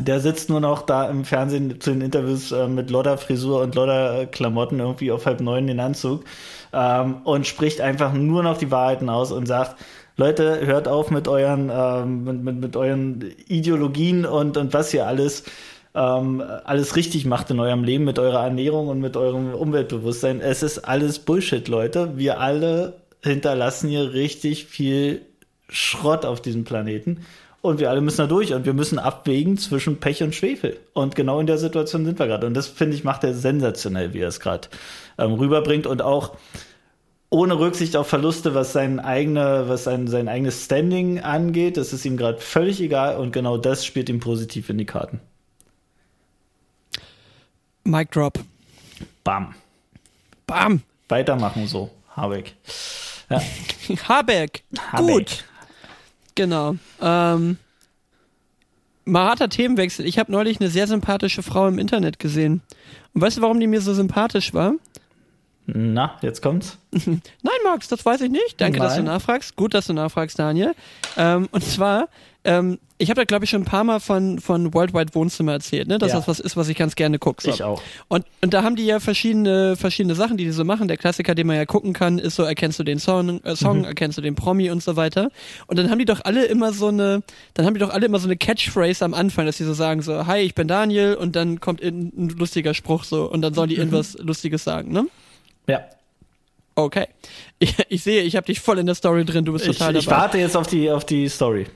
der 0.00 0.20
sitzt 0.20 0.48
nur 0.48 0.60
noch 0.60 0.82
da 0.82 1.08
im 1.08 1.24
Fernsehen 1.24 1.80
zu 1.80 1.90
den 1.90 2.00
Interviews 2.00 2.50
äh, 2.50 2.66
mit 2.66 2.90
Lodder 2.90 3.18
Frisur 3.18 3.60
und 3.60 3.74
Lodder 3.74 4.26
Klamotten 4.26 4.80
irgendwie 4.80 5.12
auf 5.12 5.26
halb 5.26 5.40
neun 5.40 5.66
den 5.66 5.80
Anzug 5.80 6.24
ähm, 6.72 7.16
und 7.24 7.46
spricht 7.46 7.82
einfach 7.82 8.14
nur 8.14 8.42
noch 8.42 8.56
die 8.56 8.70
Wahrheiten 8.70 9.10
aus 9.10 9.32
und 9.32 9.46
sagt, 9.46 9.76
Leute, 10.16 10.66
hört 10.66 10.88
auf 10.88 11.10
mit 11.10 11.28
euren, 11.28 11.70
ähm, 11.70 12.24
mit, 12.24 12.42
mit, 12.42 12.60
mit, 12.60 12.76
euren 12.76 13.32
Ideologien 13.48 14.24
und, 14.24 14.56
und 14.56 14.72
was 14.72 14.92
ihr 14.94 15.06
alles 15.06 15.44
ähm, 15.94 16.42
alles 16.64 16.96
richtig 16.96 17.26
macht 17.26 17.50
in 17.50 17.60
eurem 17.60 17.84
Leben 17.84 18.04
mit 18.04 18.18
eurer 18.18 18.44
Ernährung 18.44 18.88
und 18.88 19.00
mit 19.00 19.14
eurem 19.14 19.52
Umweltbewusstsein. 19.52 20.40
Es 20.40 20.62
ist 20.62 20.78
alles 20.78 21.18
Bullshit, 21.18 21.68
Leute. 21.68 22.16
Wir 22.16 22.40
alle 22.40 22.94
hinterlassen 23.22 23.90
hier 23.90 24.14
richtig 24.14 24.64
viel 24.64 25.20
Schrott 25.72 26.24
auf 26.24 26.40
diesem 26.40 26.64
Planeten. 26.64 27.24
und 27.62 27.78
wir 27.78 27.90
alle 27.90 28.00
müssen 28.00 28.18
da 28.18 28.26
durch 28.26 28.52
und 28.52 28.66
wir 28.66 28.74
müssen 28.74 28.98
abwägen 28.98 29.56
zwischen 29.56 30.00
Pech 30.00 30.22
und 30.22 30.34
Schwefel. 30.34 30.80
Und 30.94 31.14
genau 31.14 31.38
in 31.38 31.46
der 31.46 31.58
Situation 31.58 32.04
sind 32.04 32.18
wir 32.18 32.26
gerade. 32.26 32.46
Und 32.46 32.54
das 32.54 32.66
finde 32.66 32.96
ich 32.96 33.04
macht 33.04 33.22
er 33.22 33.34
sensationell, 33.34 34.12
wie 34.14 34.18
er 34.18 34.28
es 34.28 34.40
gerade 34.40 34.68
ähm, 35.16 35.34
rüberbringt 35.34 35.86
und 35.86 36.02
auch 36.02 36.36
ohne 37.30 37.58
Rücksicht 37.58 37.96
auf 37.96 38.08
Verluste, 38.08 38.54
was 38.54 38.72
sein 38.72 39.00
eigene, 39.00 39.64
was 39.68 39.84
sein, 39.84 40.06
sein 40.06 40.28
eigenes 40.28 40.64
Standing 40.64 41.20
angeht. 41.20 41.76
Das 41.76 41.92
ist 41.92 42.04
ihm 42.04 42.16
gerade 42.16 42.38
völlig 42.38 42.80
egal 42.80 43.16
und 43.16 43.32
genau 43.32 43.56
das 43.56 43.86
spielt 43.86 44.08
ihm 44.10 44.20
positiv 44.20 44.68
in 44.68 44.76
die 44.76 44.84
Karten. 44.84 45.20
Mic 47.84 48.10
drop. 48.10 48.38
Bam. 49.24 49.54
Bam. 50.46 50.82
Weitermachen 51.08 51.66
so. 51.66 51.90
Habeck. 52.16 52.54
Ja. 53.30 53.40
Habeck. 54.08 54.64
Habeck. 54.92 55.06
Gut. 55.06 55.44
Genau. 56.34 56.76
Ähm, 57.00 57.58
mal 59.04 59.24
harter 59.24 59.48
Themenwechsel. 59.48 60.06
Ich 60.06 60.18
habe 60.18 60.32
neulich 60.32 60.60
eine 60.60 60.70
sehr 60.70 60.86
sympathische 60.86 61.42
Frau 61.42 61.68
im 61.68 61.78
Internet 61.78 62.18
gesehen. 62.18 62.62
Und 63.14 63.20
weißt 63.20 63.38
du, 63.38 63.42
warum 63.42 63.60
die 63.60 63.66
mir 63.66 63.80
so 63.80 63.94
sympathisch 63.94 64.54
war? 64.54 64.74
Na, 65.66 66.16
jetzt 66.22 66.42
kommt's. 66.42 66.78
Nein, 66.92 67.60
Max, 67.64 67.88
das 67.88 68.04
weiß 68.04 68.20
ich 68.22 68.30
nicht. 68.30 68.60
Danke, 68.60 68.78
Nein. 68.78 68.88
dass 68.88 68.96
du 68.96 69.02
nachfragst. 69.02 69.56
Gut, 69.56 69.74
dass 69.74 69.86
du 69.86 69.92
nachfragst, 69.92 70.38
Daniel. 70.38 70.74
Ähm, 71.16 71.48
und 71.52 71.64
zwar, 71.64 72.08
ähm, 72.44 72.78
ich 72.98 73.08
habe 73.08 73.20
da, 73.20 73.24
glaube 73.24 73.44
ich, 73.44 73.50
schon 73.50 73.62
ein 73.62 73.66
paar 73.66 73.84
Mal 73.84 74.00
von, 74.00 74.40
von 74.40 74.74
Worldwide 74.74 75.14
Wohnzimmer 75.14 75.52
erzählt, 75.52 75.88
ne? 75.88 75.98
dass 75.98 76.10
ja. 76.10 76.18
das 76.18 76.28
was 76.28 76.40
ist, 76.40 76.56
was 76.56 76.68
ich 76.68 76.76
ganz 76.76 76.96
gerne 76.96 77.18
gucke. 77.18 77.42
So. 77.42 77.50
Ich 77.50 77.62
auch. 77.62 77.80
Und, 78.08 78.24
und 78.40 78.52
da 78.52 78.64
haben 78.64 78.74
die 78.74 78.84
ja 78.84 78.98
verschiedene, 79.00 79.76
verschiedene 79.76 80.14
Sachen, 80.16 80.36
die 80.36 80.44
die 80.44 80.50
so 80.50 80.64
machen. 80.64 80.88
Der 80.88 80.96
Klassiker, 80.96 81.34
den 81.34 81.46
man 81.46 81.56
ja 81.56 81.64
gucken 81.64 81.92
kann, 81.92 82.18
ist 82.18 82.34
so, 82.34 82.42
erkennst 82.42 82.78
du 82.78 82.84
den 82.84 82.98
Song, 82.98 83.42
äh, 83.44 83.54
Song 83.54 83.78
mhm. 83.78 83.84
erkennst 83.84 84.18
du 84.18 84.22
den 84.22 84.34
Promi 84.34 84.70
und 84.70 84.82
so 84.82 84.96
weiter. 84.96 85.30
Und 85.68 85.78
dann 85.78 85.90
haben 85.90 85.98
die 85.98 86.04
doch 86.04 86.20
alle 86.24 86.44
immer 86.44 86.72
so 86.72 86.88
eine, 86.88 87.22
dann 87.54 87.66
haben 87.66 87.74
die 87.74 87.80
doch 87.80 87.90
alle 87.90 88.06
immer 88.06 88.18
so 88.18 88.26
eine 88.26 88.36
Catchphrase 88.36 89.04
am 89.04 89.14
Anfang, 89.14 89.46
dass 89.46 89.56
sie 89.56 89.64
so 89.64 89.74
sagen 89.74 90.02
so, 90.02 90.26
hi, 90.26 90.40
ich 90.40 90.54
bin 90.54 90.68
Daniel 90.68 91.14
und 91.14 91.36
dann 91.36 91.60
kommt 91.60 91.82
ein 91.82 92.28
lustiger 92.36 92.74
Spruch 92.74 93.04
so 93.04 93.30
und 93.30 93.42
dann 93.42 93.54
sollen 93.54 93.68
die 93.68 93.76
mhm. 93.76 93.82
irgendwas 93.82 94.16
Lustiges 94.18 94.64
sagen, 94.64 94.92
ne? 94.92 95.06
Ja. 95.66 95.84
Okay. 96.74 97.06
Ich, 97.58 97.76
ich 97.90 98.02
sehe, 98.02 98.22
ich 98.22 98.34
habe 98.34 98.44
dich 98.44 98.58
voll 98.58 98.80
in 98.80 98.86
der 98.86 98.96
Story 98.96 99.24
drin, 99.24 99.44
du 99.44 99.52
bist 99.52 99.66
total 99.66 99.94
ich, 99.94 100.02
ich 100.02 100.10
warte 100.10 100.36
jetzt 100.36 100.56
auf 100.56 100.66
die, 100.66 100.90
auf 100.90 101.04
die 101.04 101.28
Story. 101.28 101.68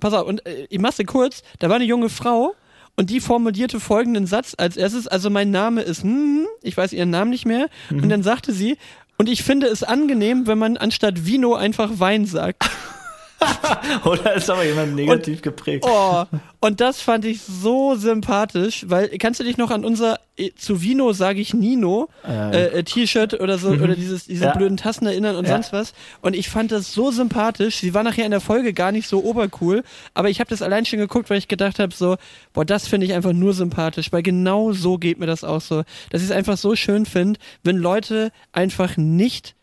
Pass 0.00 0.12
auf, 0.12 0.26
und 0.26 0.44
äh, 0.44 0.66
ich 0.68 0.80
mach's 0.80 0.98
kurz, 1.06 1.44
da 1.60 1.68
war 1.68 1.76
eine 1.76 1.84
junge 1.84 2.08
Frau 2.08 2.52
und 2.96 3.10
die 3.10 3.20
formulierte 3.20 3.78
folgenden 3.78 4.26
Satz 4.26 4.56
als 4.58 4.76
erstes, 4.76 5.06
also 5.06 5.30
mein 5.30 5.52
Name 5.52 5.82
ist, 5.82 6.02
hm, 6.02 6.48
ich 6.62 6.76
weiß 6.76 6.92
ihren 6.94 7.10
Namen 7.10 7.30
nicht 7.30 7.46
mehr, 7.46 7.68
mhm. 7.90 8.02
und 8.02 8.08
dann 8.08 8.24
sagte 8.24 8.52
sie, 8.52 8.76
und 9.18 9.28
ich 9.28 9.44
finde 9.44 9.68
es 9.68 9.84
angenehm, 9.84 10.48
wenn 10.48 10.58
man 10.58 10.76
anstatt 10.76 11.26
Vino 11.26 11.54
einfach 11.54 12.00
Wein 12.00 12.26
sagt. 12.26 12.68
Oder 14.04 14.34
ist 14.34 14.50
aber 14.50 14.64
jemand 14.64 14.94
negativ 14.94 15.36
und, 15.36 15.42
geprägt? 15.42 15.84
Oh, 15.86 16.24
und 16.60 16.80
das 16.80 17.00
fand 17.00 17.24
ich 17.24 17.40
so 17.42 17.94
sympathisch, 17.94 18.84
weil 18.88 19.08
kannst 19.18 19.40
du 19.40 19.44
dich 19.44 19.56
noch 19.56 19.70
an 19.70 19.84
unser 19.84 20.18
äh, 20.36 20.50
zu 20.54 20.82
Vino 20.82 21.12
sage 21.12 21.40
ich 21.40 21.54
Nino 21.54 22.08
äh, 22.26 22.78
äh, 22.78 22.82
T-Shirt 22.82 23.40
oder 23.40 23.58
so 23.58 23.70
mhm. 23.70 23.82
oder 23.82 23.94
dieses 23.94 24.26
diese 24.26 24.46
ja. 24.46 24.56
blöden 24.56 24.76
Tassen 24.76 25.06
erinnern 25.06 25.36
und 25.36 25.46
ja. 25.46 25.52
sonst 25.52 25.72
was 25.72 25.94
und 26.20 26.34
ich 26.36 26.48
fand 26.48 26.72
das 26.72 26.92
so 26.92 27.10
sympathisch. 27.10 27.76
Sie 27.76 27.94
war 27.94 28.02
nachher 28.02 28.24
in 28.24 28.30
der 28.30 28.40
Folge 28.40 28.72
gar 28.72 28.92
nicht 28.92 29.08
so 29.08 29.24
obercool, 29.24 29.82
aber 30.14 30.28
ich 30.28 30.40
habe 30.40 30.50
das 30.50 30.62
allein 30.62 30.84
schon 30.84 30.98
geguckt, 30.98 31.30
weil 31.30 31.38
ich 31.38 31.48
gedacht 31.48 31.78
habe 31.78 31.94
so, 31.94 32.16
boah, 32.52 32.64
das 32.64 32.88
finde 32.88 33.06
ich 33.06 33.14
einfach 33.14 33.32
nur 33.32 33.54
sympathisch, 33.54 34.12
weil 34.12 34.22
genau 34.22 34.72
so 34.72 34.98
geht 34.98 35.18
mir 35.18 35.26
das 35.26 35.44
auch 35.44 35.60
so, 35.60 35.82
dass 36.10 36.22
ich 36.22 36.28
es 36.28 36.32
einfach 36.32 36.58
so 36.58 36.76
schön 36.76 37.06
finde, 37.06 37.40
wenn 37.62 37.76
Leute 37.76 38.32
einfach 38.52 38.96
nicht 38.96 39.54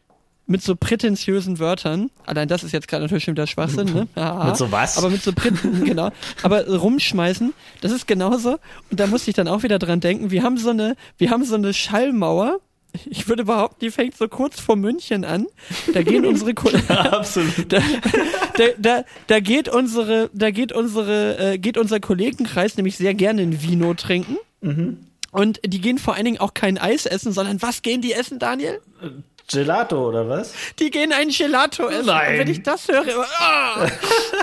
mit 0.47 0.63
so 0.63 0.75
prätentiösen 0.75 1.59
Wörtern, 1.59 2.09
allein 2.25 2.47
das 2.47 2.63
ist 2.63 2.71
jetzt 2.71 2.87
gerade 2.87 3.03
natürlich 3.03 3.25
schon 3.25 3.33
wieder 3.33 3.47
Schwachsinn, 3.47 3.93
ne? 3.93 4.07
mit 4.45 4.57
so 4.57 4.71
was? 4.71 4.97
Aber 4.97 5.09
mit 5.09 5.21
so 5.21 5.33
Präten, 5.33 5.83
genau. 5.85 6.11
Aber 6.41 6.65
rumschmeißen, 6.65 7.53
das 7.81 7.91
ist 7.91 8.07
genauso. 8.07 8.57
Und 8.89 8.99
da 8.99 9.07
musste 9.07 9.29
ich 9.29 9.35
dann 9.35 9.47
auch 9.47 9.63
wieder 9.63 9.77
dran 9.77 9.99
denken, 9.99 10.31
wir 10.31 10.43
haben 10.43 10.57
so 10.57 10.69
eine, 10.69 10.95
wir 11.17 11.29
haben 11.29 11.43
so 11.43 11.55
eine 11.55 11.73
Schallmauer, 11.73 12.59
ich 13.05 13.27
würde 13.27 13.43
behaupten, 13.43 13.77
die 13.81 13.91
fängt 13.91 14.17
so 14.17 14.27
kurz 14.27 14.59
vor 14.59 14.77
München 14.77 15.25
an. 15.25 15.47
Da 15.93 16.01
gehen 16.01 16.25
unsere 16.25 16.53
Kollegen. 16.53 16.85
Ja, 16.87 17.11
absolut. 17.11 17.71
Da, 17.71 17.79
da, 18.57 18.63
da, 18.77 19.03
da, 19.27 19.39
geht 19.41 19.67
unsere, 19.67 20.29
da 20.33 20.49
geht 20.51 20.71
unsere, 20.71 21.53
äh, 21.53 21.57
geht 21.57 21.77
unser 21.77 21.99
Kollegenkreis 21.99 22.77
nämlich 22.77 22.95
sehr 22.95 23.13
gerne 23.13 23.43
in 23.43 23.61
Vino 23.61 23.93
trinken. 23.93 24.37
Mhm. 24.61 24.99
Und 25.31 25.59
die 25.65 25.81
gehen 25.81 25.97
vor 25.97 26.15
allen 26.15 26.25
Dingen 26.25 26.39
auch 26.39 26.53
kein 26.53 26.77
Eis 26.77 27.05
essen, 27.05 27.33
sondern 27.33 27.61
was 27.61 27.81
gehen 27.81 28.01
die 28.01 28.13
essen, 28.13 28.39
Daniel? 28.39 28.79
Gelato 29.47 30.09
oder 30.09 30.27
was? 30.27 30.53
Die 30.79 30.91
gehen 30.91 31.13
ein 31.13 31.29
Gelato 31.29 31.87
essen. 31.87 32.07
Nein. 32.07 32.33
Und 32.33 32.39
wenn 32.39 32.47
ich 32.49 32.63
das 32.63 32.87
höre, 32.87 33.07
immer, 33.07 33.25
oh, 33.25 33.85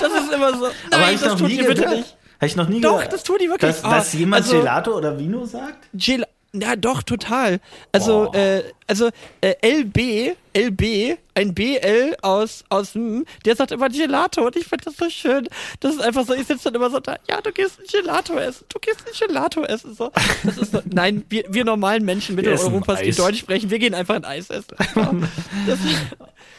das 0.01 0.13
ist 0.13 0.33
immer 0.33 0.57
so. 0.57 0.69
Nein, 0.91 1.19
das 1.23 1.37
tun 1.37 1.49
die 1.49 1.63
bitte 1.63 1.89
nicht. 1.89 2.17
Habe 2.37 2.47
ich 2.47 2.57
noch 2.57 2.69
nie 2.69 2.81
Doch, 2.81 2.97
gehört. 2.97 3.13
das 3.13 3.23
tun 3.23 3.37
die 3.41 3.49
wirklich. 3.49 3.71
Dass, 3.71 3.85
oh, 3.85 3.91
dass 3.91 4.13
jemand 4.15 4.45
also, 4.45 4.59
Gelato 4.59 4.97
oder 4.97 5.19
Vino 5.19 5.45
sagt? 5.45 5.89
Gel 5.93 6.25
ja, 6.55 6.77
doch, 6.77 7.03
total. 7.03 7.61
Also, 7.91 8.33
äh, 8.33 8.63
also 8.87 9.11
äh, 9.41 9.55
LB, 9.63 10.37
LB, 10.57 11.19
ein 11.35 11.53
BL 11.53 12.17
aus, 12.23 12.65
aus, 12.69 12.95
hm, 12.95 13.25
der 13.45 13.57
sagt 13.57 13.73
immer 13.73 13.89
Gelato 13.89 14.47
und 14.47 14.55
ich 14.55 14.67
finde 14.67 14.85
das 14.85 14.97
so 14.97 15.11
schön. 15.11 15.49
Das 15.81 15.95
ist 15.95 16.01
einfach 16.01 16.25
so, 16.25 16.33
ich 16.33 16.47
sitze 16.47 16.65
dann 16.65 16.77
immer 16.77 16.91
so 16.91 17.01
da, 17.01 17.17
ja, 17.29 17.41
du 17.41 17.51
gehst 17.51 17.81
ein 17.81 17.87
Gelato 17.91 18.39
essen, 18.39 18.65
du 18.69 18.79
gehst 18.79 19.01
ein 19.05 19.27
Gelato 19.27 19.65
essen. 19.65 19.95
So. 19.95 20.13
Das 20.45 20.59
ist 20.59 20.71
so, 20.71 20.81
nein, 20.93 21.25
wir, 21.29 21.45
wir 21.49 21.65
normalen 21.65 22.05
Menschen 22.05 22.37
Mitteleuropas, 22.37 23.01
die 23.01 23.11
Deutsch 23.11 23.41
sprechen, 23.41 23.71
wir 23.71 23.81
gehen 23.81 23.95
einfach 23.95 24.15
ein 24.15 24.25
Eis 24.25 24.51
essen. 24.51 24.77
Das, 25.67 25.79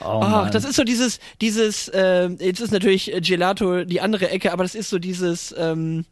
oh, 0.02 0.22
oh, 0.24 0.48
das 0.52 0.66
ist 0.66 0.76
so 0.76 0.84
dieses, 0.84 1.20
dieses, 1.39 1.88
äh, 1.89 2.28
jetzt 2.39 2.60
ist 2.60 2.72
natürlich 2.72 3.12
Gelato 3.22 3.84
die 3.84 4.02
andere 4.02 4.30
Ecke, 4.30 4.52
aber 4.52 4.64
das 4.64 4.74
ist 4.74 4.89
so 4.89 5.00
dieses, 5.00 5.54
ähm, 5.58 6.06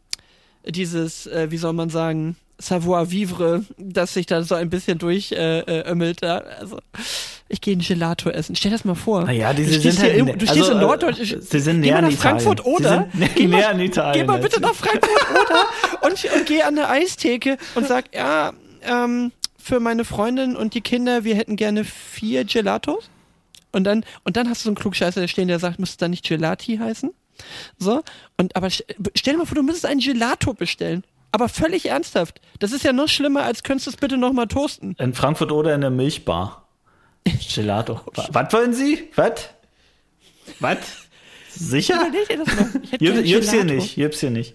dieses, 0.66 1.26
äh, 1.26 1.50
wie 1.50 1.56
soll 1.56 1.72
man 1.72 1.90
sagen, 1.90 2.36
Savoir-vivre, 2.58 3.64
das 3.78 4.14
sich 4.14 4.26
da 4.26 4.42
so 4.42 4.54
ein 4.54 4.70
bisschen 4.70 4.98
durchömmelt. 4.98 6.22
Äh, 6.22 6.26
äh, 6.26 6.42
also, 6.60 6.78
ich 7.48 7.60
gehe 7.60 7.76
ein 7.76 7.80
Gelato 7.80 8.30
essen. 8.30 8.56
Stell 8.56 8.70
das 8.70 8.84
mal 8.84 8.94
vor. 8.94 9.24
Naja, 9.24 9.52
diese 9.52 9.72
du 9.72 9.90
sind 9.90 10.02
halt, 10.02 10.16
in, 10.16 10.26
du 10.26 10.46
stehst 10.46 10.50
also, 10.52 10.72
in 10.72 10.80
Norddeutschland. 10.80 11.32
Äh, 11.32 11.40
sie 11.42 11.60
sind 11.60 11.80
näher 11.80 11.96
geh 11.96 12.02
mal 12.02 12.10
nach 12.10 12.18
Frankfurt 12.18 12.64
oder. 12.64 13.08
Geh 13.34 13.48
mal, 13.48 13.72
in 13.72 13.80
Italien. 13.80 14.12
Geh 14.14 14.24
mal 14.24 14.38
bitte 14.38 14.60
nach 14.60 14.74
Frankfurt 14.74 15.10
oder 15.30 15.66
und, 16.02 16.24
und 16.34 16.46
geh 16.46 16.62
an 16.62 16.76
der 16.76 16.90
Eistheke 16.90 17.58
und 17.74 17.86
sag, 17.86 18.14
ja, 18.14 18.52
ähm, 18.82 19.32
für 19.58 19.80
meine 19.80 20.04
Freundin 20.04 20.56
und 20.56 20.74
die 20.74 20.80
Kinder, 20.80 21.24
wir 21.24 21.34
hätten 21.36 21.56
gerne 21.56 21.84
vier 21.84 22.44
Gelatos. 22.44 23.10
Und 23.72 23.84
dann, 23.84 24.04
und 24.22 24.36
dann 24.36 24.48
hast 24.48 24.60
du 24.60 24.64
so 24.64 24.70
einen 24.70 24.76
Klugscheißer, 24.76 25.20
der 25.20 25.28
stehen, 25.28 25.48
der 25.48 25.58
sagt, 25.58 25.80
müsste 25.80 25.98
dann 25.98 26.12
nicht 26.12 26.24
Gelati 26.24 26.76
heißen? 26.76 27.10
So, 27.78 28.02
und 28.36 28.54
aber 28.54 28.70
stell 28.70 28.84
dir 29.24 29.38
mal 29.38 29.46
vor, 29.46 29.56
du 29.56 29.62
müsstest 29.62 29.86
einen 29.86 30.00
Gelato 30.00 30.54
bestellen 30.54 31.02
aber 31.34 31.48
völlig 31.48 31.86
ernsthaft. 31.86 32.40
Das 32.60 32.70
ist 32.70 32.84
ja 32.84 32.92
noch 32.92 33.08
schlimmer, 33.08 33.42
als 33.42 33.64
könntest 33.64 33.88
du 33.88 33.90
es 33.90 33.96
bitte 33.96 34.16
nochmal 34.16 34.46
toasten. 34.46 34.94
In 35.00 35.14
Frankfurt 35.14 35.50
oder 35.50 35.74
in 35.74 35.80
der 35.80 35.90
Milchbar. 35.90 36.68
Gelato. 37.54 38.00
Was 38.14 38.52
wollen 38.52 38.72
Sie? 38.72 39.10
Was? 39.16 39.50
Was? 40.60 40.78
Sicher? 41.50 42.06
Jüb's 43.00 43.50
hier 43.50 43.64
nicht, 43.64 43.96
jüb's 43.96 44.20
hier 44.20 44.30
nicht. 44.30 44.54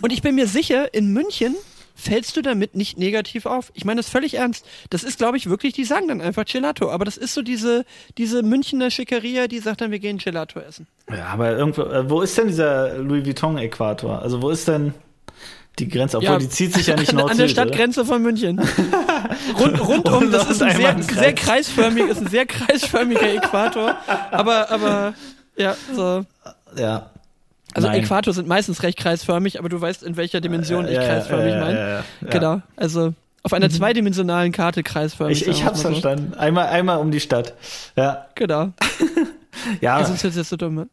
Und 0.00 0.12
ich 0.12 0.20
bin 0.20 0.34
mir 0.34 0.48
sicher, 0.48 0.92
in 0.92 1.12
München 1.12 1.54
fällst 1.94 2.36
du 2.36 2.42
damit 2.42 2.74
nicht 2.74 2.98
negativ 2.98 3.46
auf. 3.46 3.70
Ich 3.74 3.84
meine 3.84 4.00
das 4.00 4.08
völlig 4.08 4.34
ernst. 4.34 4.66
Das 4.90 5.04
ist, 5.04 5.18
glaube 5.18 5.36
ich, 5.36 5.48
wirklich, 5.48 5.74
die 5.74 5.84
sagen 5.84 6.08
dann 6.08 6.20
einfach 6.20 6.44
Gelato. 6.44 6.90
Aber 6.90 7.04
das 7.04 7.18
ist 7.18 7.34
so 7.34 7.42
diese, 7.42 7.84
diese 8.18 8.42
Münchner 8.42 8.90
Schickeria, 8.90 9.46
die 9.46 9.60
sagt 9.60 9.80
dann, 9.80 9.92
wir 9.92 10.00
gehen 10.00 10.18
Gelato 10.18 10.58
essen. 10.58 10.88
Ja, 11.08 11.26
aber 11.26 11.56
irgendwo, 11.56 11.82
äh, 11.82 12.10
wo 12.10 12.20
ist 12.22 12.36
denn 12.36 12.48
dieser 12.48 12.98
Louis 12.98 13.24
Vuitton-Äquator? 13.24 14.20
Also 14.22 14.42
wo 14.42 14.50
ist 14.50 14.66
denn 14.66 14.94
die 15.78 15.88
Grenze, 15.88 16.18
obwohl 16.18 16.32
ja, 16.32 16.38
die 16.38 16.48
zieht 16.48 16.74
sich 16.74 16.86
ja 16.86 16.96
nicht 16.96 17.12
Nord 17.12 17.30
An 17.30 17.38
der 17.38 17.48
Stadtgrenze 17.48 18.04
von 18.04 18.22
München. 18.22 18.58
Rund, 19.58 19.80
rundum, 19.80 20.30
das 20.30 20.50
ist 20.50 20.62
ein 20.62 20.76
sehr, 20.76 21.02
sehr 21.02 21.34
kreisförmig, 21.34 22.04
ist 22.08 22.20
ein 22.20 22.28
sehr 22.28 22.46
kreisförmiger 22.46 23.34
Äquator. 23.34 23.96
Aber, 24.30 24.70
aber, 24.70 25.14
ja, 25.56 25.74
so. 25.94 26.24
Ja. 26.76 27.10
Also 27.74 27.88
Nein. 27.88 28.02
Äquator 28.02 28.34
sind 28.34 28.48
meistens 28.48 28.82
recht 28.82 28.98
kreisförmig, 28.98 29.58
aber 29.58 29.68
du 29.68 29.80
weißt, 29.80 30.02
in 30.02 30.16
welcher 30.16 30.40
Dimension 30.40 30.86
ich 30.88 30.96
kreisförmig 30.96 31.54
meine. 31.54 31.78
Ja, 31.78 31.88
ja, 31.88 32.04
genau. 32.28 32.62
Also 32.76 33.14
auf 33.42 33.52
einer 33.52 33.68
mhm. 33.68 33.72
zweidimensionalen 33.72 34.52
Karte 34.52 34.82
kreisförmig. 34.82 35.42
Ich, 35.42 35.48
ich 35.48 35.64
hab's 35.64 35.82
verstanden. 35.82 36.34
Einmal, 36.34 36.66
einmal 36.66 36.98
um 36.98 37.10
die 37.10 37.20
Stadt. 37.20 37.54
Ja. 37.96 38.26
Genau. 38.34 38.70
ja. 39.80 39.96
Also, 39.96 40.08
sonst 40.08 40.24
ist 40.24 40.36
das 40.36 40.48
so 40.48 40.56
dumm. 40.56 40.88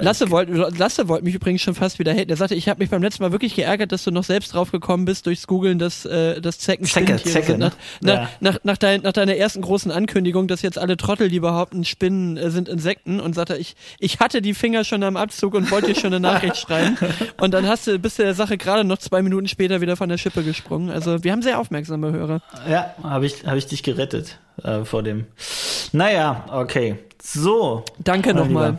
Lasse 0.00 0.30
wollte 0.30 0.52
Lasse 0.76 1.08
wollt 1.08 1.24
mich 1.24 1.34
übrigens 1.34 1.62
schon 1.62 1.74
fast 1.74 1.98
wieder 1.98 2.12
haten. 2.12 2.30
Er 2.30 2.36
sagte, 2.36 2.54
ich 2.54 2.68
habe 2.68 2.82
mich 2.82 2.90
beim 2.90 3.02
letzten 3.02 3.22
Mal 3.22 3.32
wirklich 3.32 3.54
geärgert, 3.54 3.92
dass 3.92 4.04
du 4.04 4.10
noch 4.10 4.24
selbst 4.24 4.54
drauf 4.54 4.70
gekommen 4.72 5.04
bist 5.04 5.26
durchs 5.26 5.46
Googlen, 5.46 5.78
dass 5.78 6.04
äh, 6.04 6.40
das 6.40 6.58
Zecken 6.58 6.86
Zecke, 6.86 7.16
Zecke, 7.16 7.58
nach, 7.58 7.72
ne? 8.00 8.12
ja. 8.12 8.28
nach, 8.40 8.58
nach, 8.62 8.76
dein, 8.76 9.02
nach 9.02 9.12
deiner 9.12 9.36
ersten 9.36 9.62
großen 9.62 9.90
Ankündigung, 9.90 10.48
dass 10.48 10.62
jetzt 10.62 10.78
alle 10.78 10.96
Trottel, 10.96 11.28
die 11.28 11.40
behaupten, 11.40 11.84
Spinnen 11.84 12.36
äh, 12.36 12.50
sind 12.50 12.68
Insekten 12.68 13.20
und 13.20 13.34
sagte, 13.34 13.56
ich, 13.56 13.76
ich 13.98 14.20
hatte 14.20 14.42
die 14.42 14.54
Finger 14.54 14.84
schon 14.84 15.02
am 15.02 15.16
Abzug 15.16 15.54
und 15.54 15.70
wollte 15.70 15.88
dir 15.88 15.94
schon 15.94 16.12
eine 16.12 16.20
Nachricht 16.20 16.56
schreiben. 16.56 16.96
Und 17.40 17.52
dann 17.52 17.66
hast 17.66 17.86
du, 17.86 17.98
bist 17.98 18.18
du 18.18 18.22
der 18.22 18.34
Sache 18.34 18.56
gerade 18.56 18.84
noch 18.84 18.98
zwei 18.98 19.22
Minuten 19.22 19.48
später 19.48 19.80
wieder 19.80 19.96
von 19.96 20.08
der 20.08 20.18
Schippe 20.18 20.42
gesprungen. 20.42 20.90
Also 20.90 21.24
wir 21.24 21.32
haben 21.32 21.42
sehr 21.42 21.58
aufmerksame 21.58 22.12
Hörer. 22.12 22.40
Ja, 22.68 22.94
habe 23.02 23.26
ich, 23.26 23.46
hab 23.46 23.56
ich 23.56 23.66
dich 23.66 23.82
gerettet 23.82 24.38
äh, 24.62 24.84
vor 24.84 25.02
dem. 25.02 25.26
Naja, 25.92 26.44
okay. 26.50 26.96
So. 27.22 27.84
Danke 27.98 28.34
nochmal. 28.34 28.78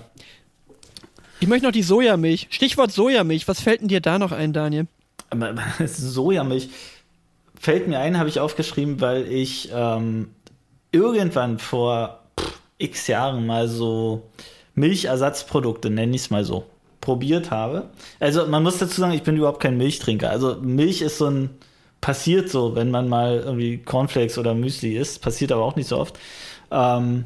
Ich 1.40 1.48
möchte 1.48 1.66
noch 1.66 1.74
die 1.74 1.84
Sojamilch. 1.84 2.48
Stichwort 2.50 2.92
Sojamilch. 2.92 3.48
Was 3.48 3.62
fällt 3.62 3.82
denn 3.82 3.88
dir 3.88 4.02
da 4.02 4.20
noch 4.20 4.32
ein, 4.32 4.54
Daniel? 4.54 4.88
Sojamilch 5.86 6.70
fällt 7.60 7.88
mir 7.88 8.00
ein, 8.00 8.18
habe 8.18 8.30
ich 8.30 8.40
aufgeschrieben, 8.40 9.02
weil 9.02 9.28
ich 9.32 9.70
ähm, 9.74 10.30
irgendwann 10.92 11.60
vor 11.60 12.22
pff, 12.40 12.60
x 12.78 13.08
Jahren 13.08 13.46
mal 13.46 13.68
so 13.68 14.30
Milchersatzprodukte, 14.76 15.90
nenne 15.90 16.16
ich 16.16 16.24
es 16.24 16.30
mal 16.30 16.44
so, 16.46 16.66
probiert 17.02 17.52
habe. 17.52 17.90
Also 18.20 18.46
man 18.48 18.64
muss 18.64 18.78
dazu 18.78 19.02
sagen, 19.02 19.14
ich 19.14 19.24
bin 19.24 19.38
überhaupt 19.38 19.62
kein 19.62 19.78
Milchtrinker. 19.78 20.30
Also 20.30 20.58
Milch 20.62 21.02
ist 21.02 21.18
so 21.18 21.28
ein, 21.28 21.50
passiert 22.02 22.50
so, 22.50 22.76
wenn 22.76 22.92
man 22.92 23.10
mal 23.10 23.42
irgendwie 23.44 23.78
Cornflakes 23.78 24.38
oder 24.38 24.54
Müsli 24.54 24.98
isst, 24.98 25.22
passiert 25.22 25.52
aber 25.52 25.64
auch 25.64 25.76
nicht 25.76 25.88
so 25.88 25.98
oft. 25.98 26.20
Ähm, 26.72 27.26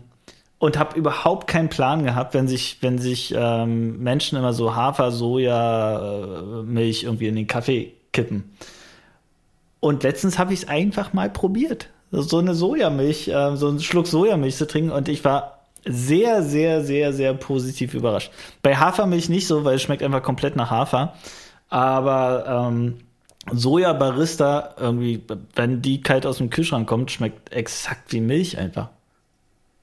und 0.60 0.78
habe 0.78 0.98
überhaupt 0.98 1.48
keinen 1.48 1.70
Plan 1.70 2.04
gehabt, 2.04 2.34
wenn 2.34 2.48
sich, 2.48 2.78
wenn 2.82 3.00
sich 3.00 3.34
ähm, 3.36 4.04
Menschen 4.04 4.38
immer 4.38 4.54
so 4.54 4.76
Hafer, 4.76 5.12
Soja, 5.12 6.00
äh, 6.00 6.64
Milch 6.64 7.04
irgendwie 7.04 7.28
in 7.28 7.36
den 7.36 7.48
Kaffee 7.48 7.94
kippen. 8.12 8.56
Und 9.80 10.04
letztens 10.04 10.38
habe 10.38 10.54
ich 10.54 10.64
es 10.64 10.68
einfach 10.68 11.14
mal 11.14 11.30
probiert, 11.30 11.90
so 12.12 12.38
eine 12.38 12.54
Sojamilch, 12.54 13.30
äh, 13.30 13.56
so 13.56 13.70
einen 13.70 13.80
Schluck 13.80 14.08
Sojamilch 14.08 14.58
zu 14.58 14.68
trinken 14.68 14.92
und 14.92 15.08
ich 15.08 15.24
war 15.24 15.60
sehr, 15.86 16.44
sehr, 16.44 16.84
sehr, 16.84 17.14
sehr 17.14 17.34
positiv 17.34 17.94
überrascht. 17.94 18.32
Bei 18.62 18.76
Hafermilch 18.76 19.30
nicht 19.30 19.48
so, 19.48 19.64
weil 19.64 19.76
es 19.76 19.82
schmeckt 19.82 20.04
einfach 20.04 20.22
komplett 20.22 20.58
nach 20.58 20.70
Hafer. 20.70 21.14
Aber 21.70 22.68
ähm, 22.70 22.98
Soja 23.52 23.94
Barista, 23.94 24.76
irgendwie, 24.78 25.24
wenn 25.56 25.82
die 25.82 26.02
kalt 26.02 26.26
aus 26.26 26.38
dem 26.38 26.50
Kühlschrank 26.50 26.88
kommt, 26.88 27.12
schmeckt 27.12 27.54
exakt 27.54 28.12
wie 28.12 28.20
Milch 28.20 28.58
einfach. 28.58 28.90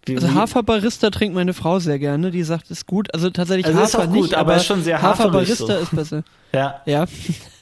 Also 0.08 0.34
Haferbarista 0.34 1.10
trinkt 1.10 1.34
meine 1.34 1.52
Frau 1.52 1.78
sehr 1.78 1.98
gerne. 1.98 2.30
Die 2.30 2.42
sagt, 2.42 2.70
ist 2.70 2.86
gut. 2.86 3.12
Also 3.14 3.30
tatsächlich 3.30 3.66
also 3.66 3.78
Hafer 3.78 3.88
ist 3.88 3.96
auch 3.96 4.12
gut, 4.12 4.22
nicht, 4.22 4.34
aber, 4.34 4.52
aber 4.52 4.56
ist 4.56 4.66
schon 4.66 4.82
sehr 4.82 5.02
Haferbarista 5.02 5.74
ist 5.76 5.94
besser. 5.94 6.22
Ja. 6.52 6.80
Ja. 6.86 7.04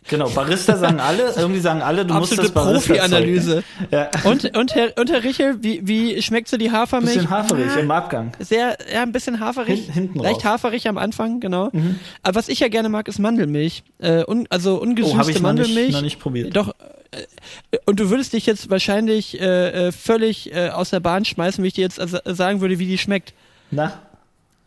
Genau, 0.09 0.29
Barista 0.29 0.77
sagen 0.77 1.01
alle, 1.01 1.33
irgendwie 1.37 1.61
sagen 1.61 1.81
alle, 1.81 2.05
du 2.05 2.13
Absolute 2.13 2.43
musst 2.43 2.57
das 2.57 2.65
Barista 2.65 2.95
Profi-Analyse. 2.95 3.65
Ja. 3.91 4.11
Und, 4.25 4.57
und, 4.57 4.75
Herr, 4.75 4.93
und 4.99 5.11
Herr 5.11 5.25
Richel, 5.25 5.63
wie, 5.63 5.87
wie 5.87 6.21
schmeckt 6.21 6.49
so 6.49 6.59
die 6.59 6.71
Hafermilch? 6.71 7.15
Bisschen 7.15 7.31
haferig 7.31 7.71
ah, 7.75 7.81
im 7.81 7.91
Abgang. 7.91 8.33
Sehr, 8.39 8.77
ja, 8.93 9.03
ein 9.03 9.13
bisschen 9.13 9.41
haferig. 9.41 9.87
Hin, 9.87 9.93
hinten 9.93 10.19
Leicht 10.19 10.45
raus. 10.45 10.45
haferig 10.45 10.89
am 10.89 10.99
Anfang, 10.99 11.41
genau. 11.41 11.71
Mhm. 11.73 11.99
Aber 12.23 12.35
was 12.35 12.49
ich 12.49 12.61
ja 12.61 12.69
gerne 12.69 12.91
mag, 12.91 13.09
ist 13.09 13.19
Mandelmilch. 13.19 13.83
Äh, 13.99 14.25
un, 14.27 14.47
also 14.51 14.77
ungesüßte 14.77 15.19
oh, 15.25 15.29
ich 15.29 15.41
Mandelmilch. 15.41 15.77
Noch 15.77 15.85
nicht, 15.85 15.93
noch 15.95 16.03
nicht 16.03 16.21
probiert. 16.21 16.55
Doch, 16.55 16.75
äh, 17.11 17.79
und 17.87 17.99
du 17.99 18.11
würdest 18.11 18.35
dich 18.35 18.45
jetzt 18.45 18.69
wahrscheinlich 18.69 19.41
äh, 19.41 19.89
äh 19.89 19.93
völlig 19.93 20.55
äh, 20.55 20.69
aus 20.69 20.91
der 20.91 21.01
Bahn 21.01 21.25
schmeißen, 21.25 21.63
wenn 21.63 21.69
ich 21.69 21.75
dir 21.75 21.83
jetzt 21.83 21.97
sagen 21.97 22.61
würde, 22.61 22.79
wie 22.79 22.87
die 22.87 22.99
schmeckt. 22.99 23.33
Na? 23.71 24.01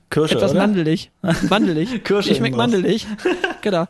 Kirsche, 0.09 0.35
Etwas 0.35 0.51
oder? 0.51 0.61
mandelig. 0.61 1.11
Mandelig. 1.49 2.03
Kirsche. 2.03 2.29
Die 2.29 2.35
schmeckt 2.35 2.55
mandelig. 2.55 3.05
genau. 3.61 3.85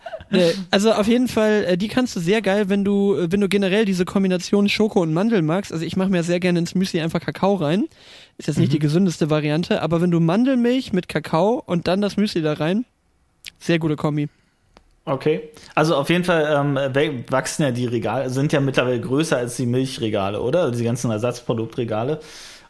Also 0.72 0.94
auf 0.94 1.08
jeden 1.08 1.28
Fall, 1.28 1.66
äh, 1.66 1.78
die 1.78 1.88
kannst 1.88 2.16
du 2.16 2.20
sehr 2.20 2.42
geil, 2.42 2.70
wenn 2.70 2.84
du, 2.84 3.16
äh, 3.16 3.32
wenn 3.32 3.40
du 3.40 3.48
generell 3.48 3.86
diese 3.86 4.04
Kombination 4.04 4.68
Schoko 4.68 5.02
und 5.02 5.14
Mandel 5.14 5.44
magst. 5.44 5.72
Also 5.72 5.86
ich 5.86 5.96
mache 5.96 6.10
mir 6.10 6.24
sehr 6.24 6.40
gerne 6.40 6.60
ins 6.60 6.74
Müsli 6.74 7.02
einfach 7.02 7.22
Kakao 7.22 7.56
rein. 7.56 7.86
Ist 8.38 8.48
jetzt 8.48 8.58
nicht 8.58 8.70
mhm. 8.70 8.74
die 8.74 8.80
gesündeste 8.80 9.30
Variante, 9.30 9.82
aber 9.82 10.02
wenn 10.02 10.10
du 10.10 10.20
Mandelmilch 10.20 10.92
mit 10.92 11.08
Kakao 11.08 11.62
und 11.66 11.88
dann 11.88 12.02
das 12.02 12.18
Müsli 12.18 12.42
da 12.42 12.54
rein, 12.54 12.86
sehr 13.60 13.78
gute 13.78 13.96
Kombi. 13.96 14.28
Okay. 15.06 15.50
Also 15.74 15.96
auf 15.96 16.10
jeden 16.10 16.26
Fall 16.26 16.48
ähm, 16.52 17.24
wachsen 17.30 17.64
ja 17.64 17.72
die 17.72 17.86
Regale, 17.86 18.30
sind 18.30 18.52
ja 18.52 18.60
mittlerweile 18.60 19.00
größer 19.00 19.38
als 19.38 19.56
die 19.56 19.66
Milchregale, 19.66 20.42
oder? 20.42 20.72
Die 20.72 20.84
ganzen 20.84 21.12
Ersatzproduktregale. 21.12 22.20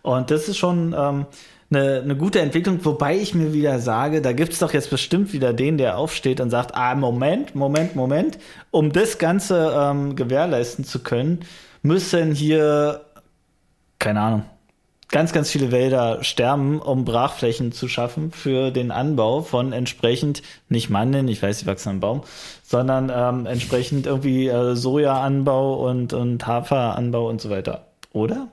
Und 0.04 0.30
das 0.30 0.48
ist 0.48 0.58
schon, 0.58 0.96
ähm, 0.98 1.26
eine, 1.70 2.02
eine 2.02 2.16
gute 2.16 2.40
Entwicklung, 2.40 2.84
wobei 2.84 3.18
ich 3.18 3.36
mir 3.36 3.54
wieder 3.54 3.80
sage, 3.80 4.22
da 4.22 4.32
gibt's 4.32 4.60
doch 4.60 4.74
jetzt 4.74 4.90
bestimmt 4.90 5.34
wieder 5.34 5.54
den, 5.54 5.78
der 5.78 5.98
aufsteht 5.98 6.40
und 6.40 6.50
sagt, 6.50 6.76
ah, 6.76 6.96
Moment, 6.96 7.56
Moment, 7.56 7.96
Moment, 7.96 8.38
um 8.72 8.92
das 8.92 9.18
Ganze 9.18 9.74
ähm, 9.78 10.16
gewährleisten 10.16 10.86
zu 10.86 11.00
können, 11.00 11.42
müssen 11.82 12.34
hier, 12.34 13.02
keine 14.00 14.22
Ahnung, 14.22 14.44
ganz, 15.10 15.34
ganz 15.34 15.50
viele 15.50 15.72
Wälder 15.72 16.24
sterben, 16.24 16.80
um 16.80 17.06
Brachflächen 17.06 17.72
zu 17.72 17.88
schaffen 17.88 18.32
für 18.32 18.72
den 18.72 18.92
Anbau 18.92 19.42
von 19.42 19.74
entsprechend, 19.74 20.42
nicht 20.70 20.90
Mandeln, 20.90 21.28
ich 21.28 21.42
weiß, 21.42 21.60
die 21.60 21.66
wachsen 21.66 21.90
am 21.90 22.00
Baum, 22.00 22.24
sondern 22.64 23.12
ähm, 23.14 23.46
entsprechend 23.46 24.06
irgendwie 24.06 24.48
äh, 24.48 24.76
Sojaanbau 24.76 25.88
und, 25.88 26.14
und 26.14 26.48
Haferanbau 26.48 27.28
und 27.30 27.42
so 27.42 27.50
weiter. 27.50 27.88
Oder? 28.14 28.48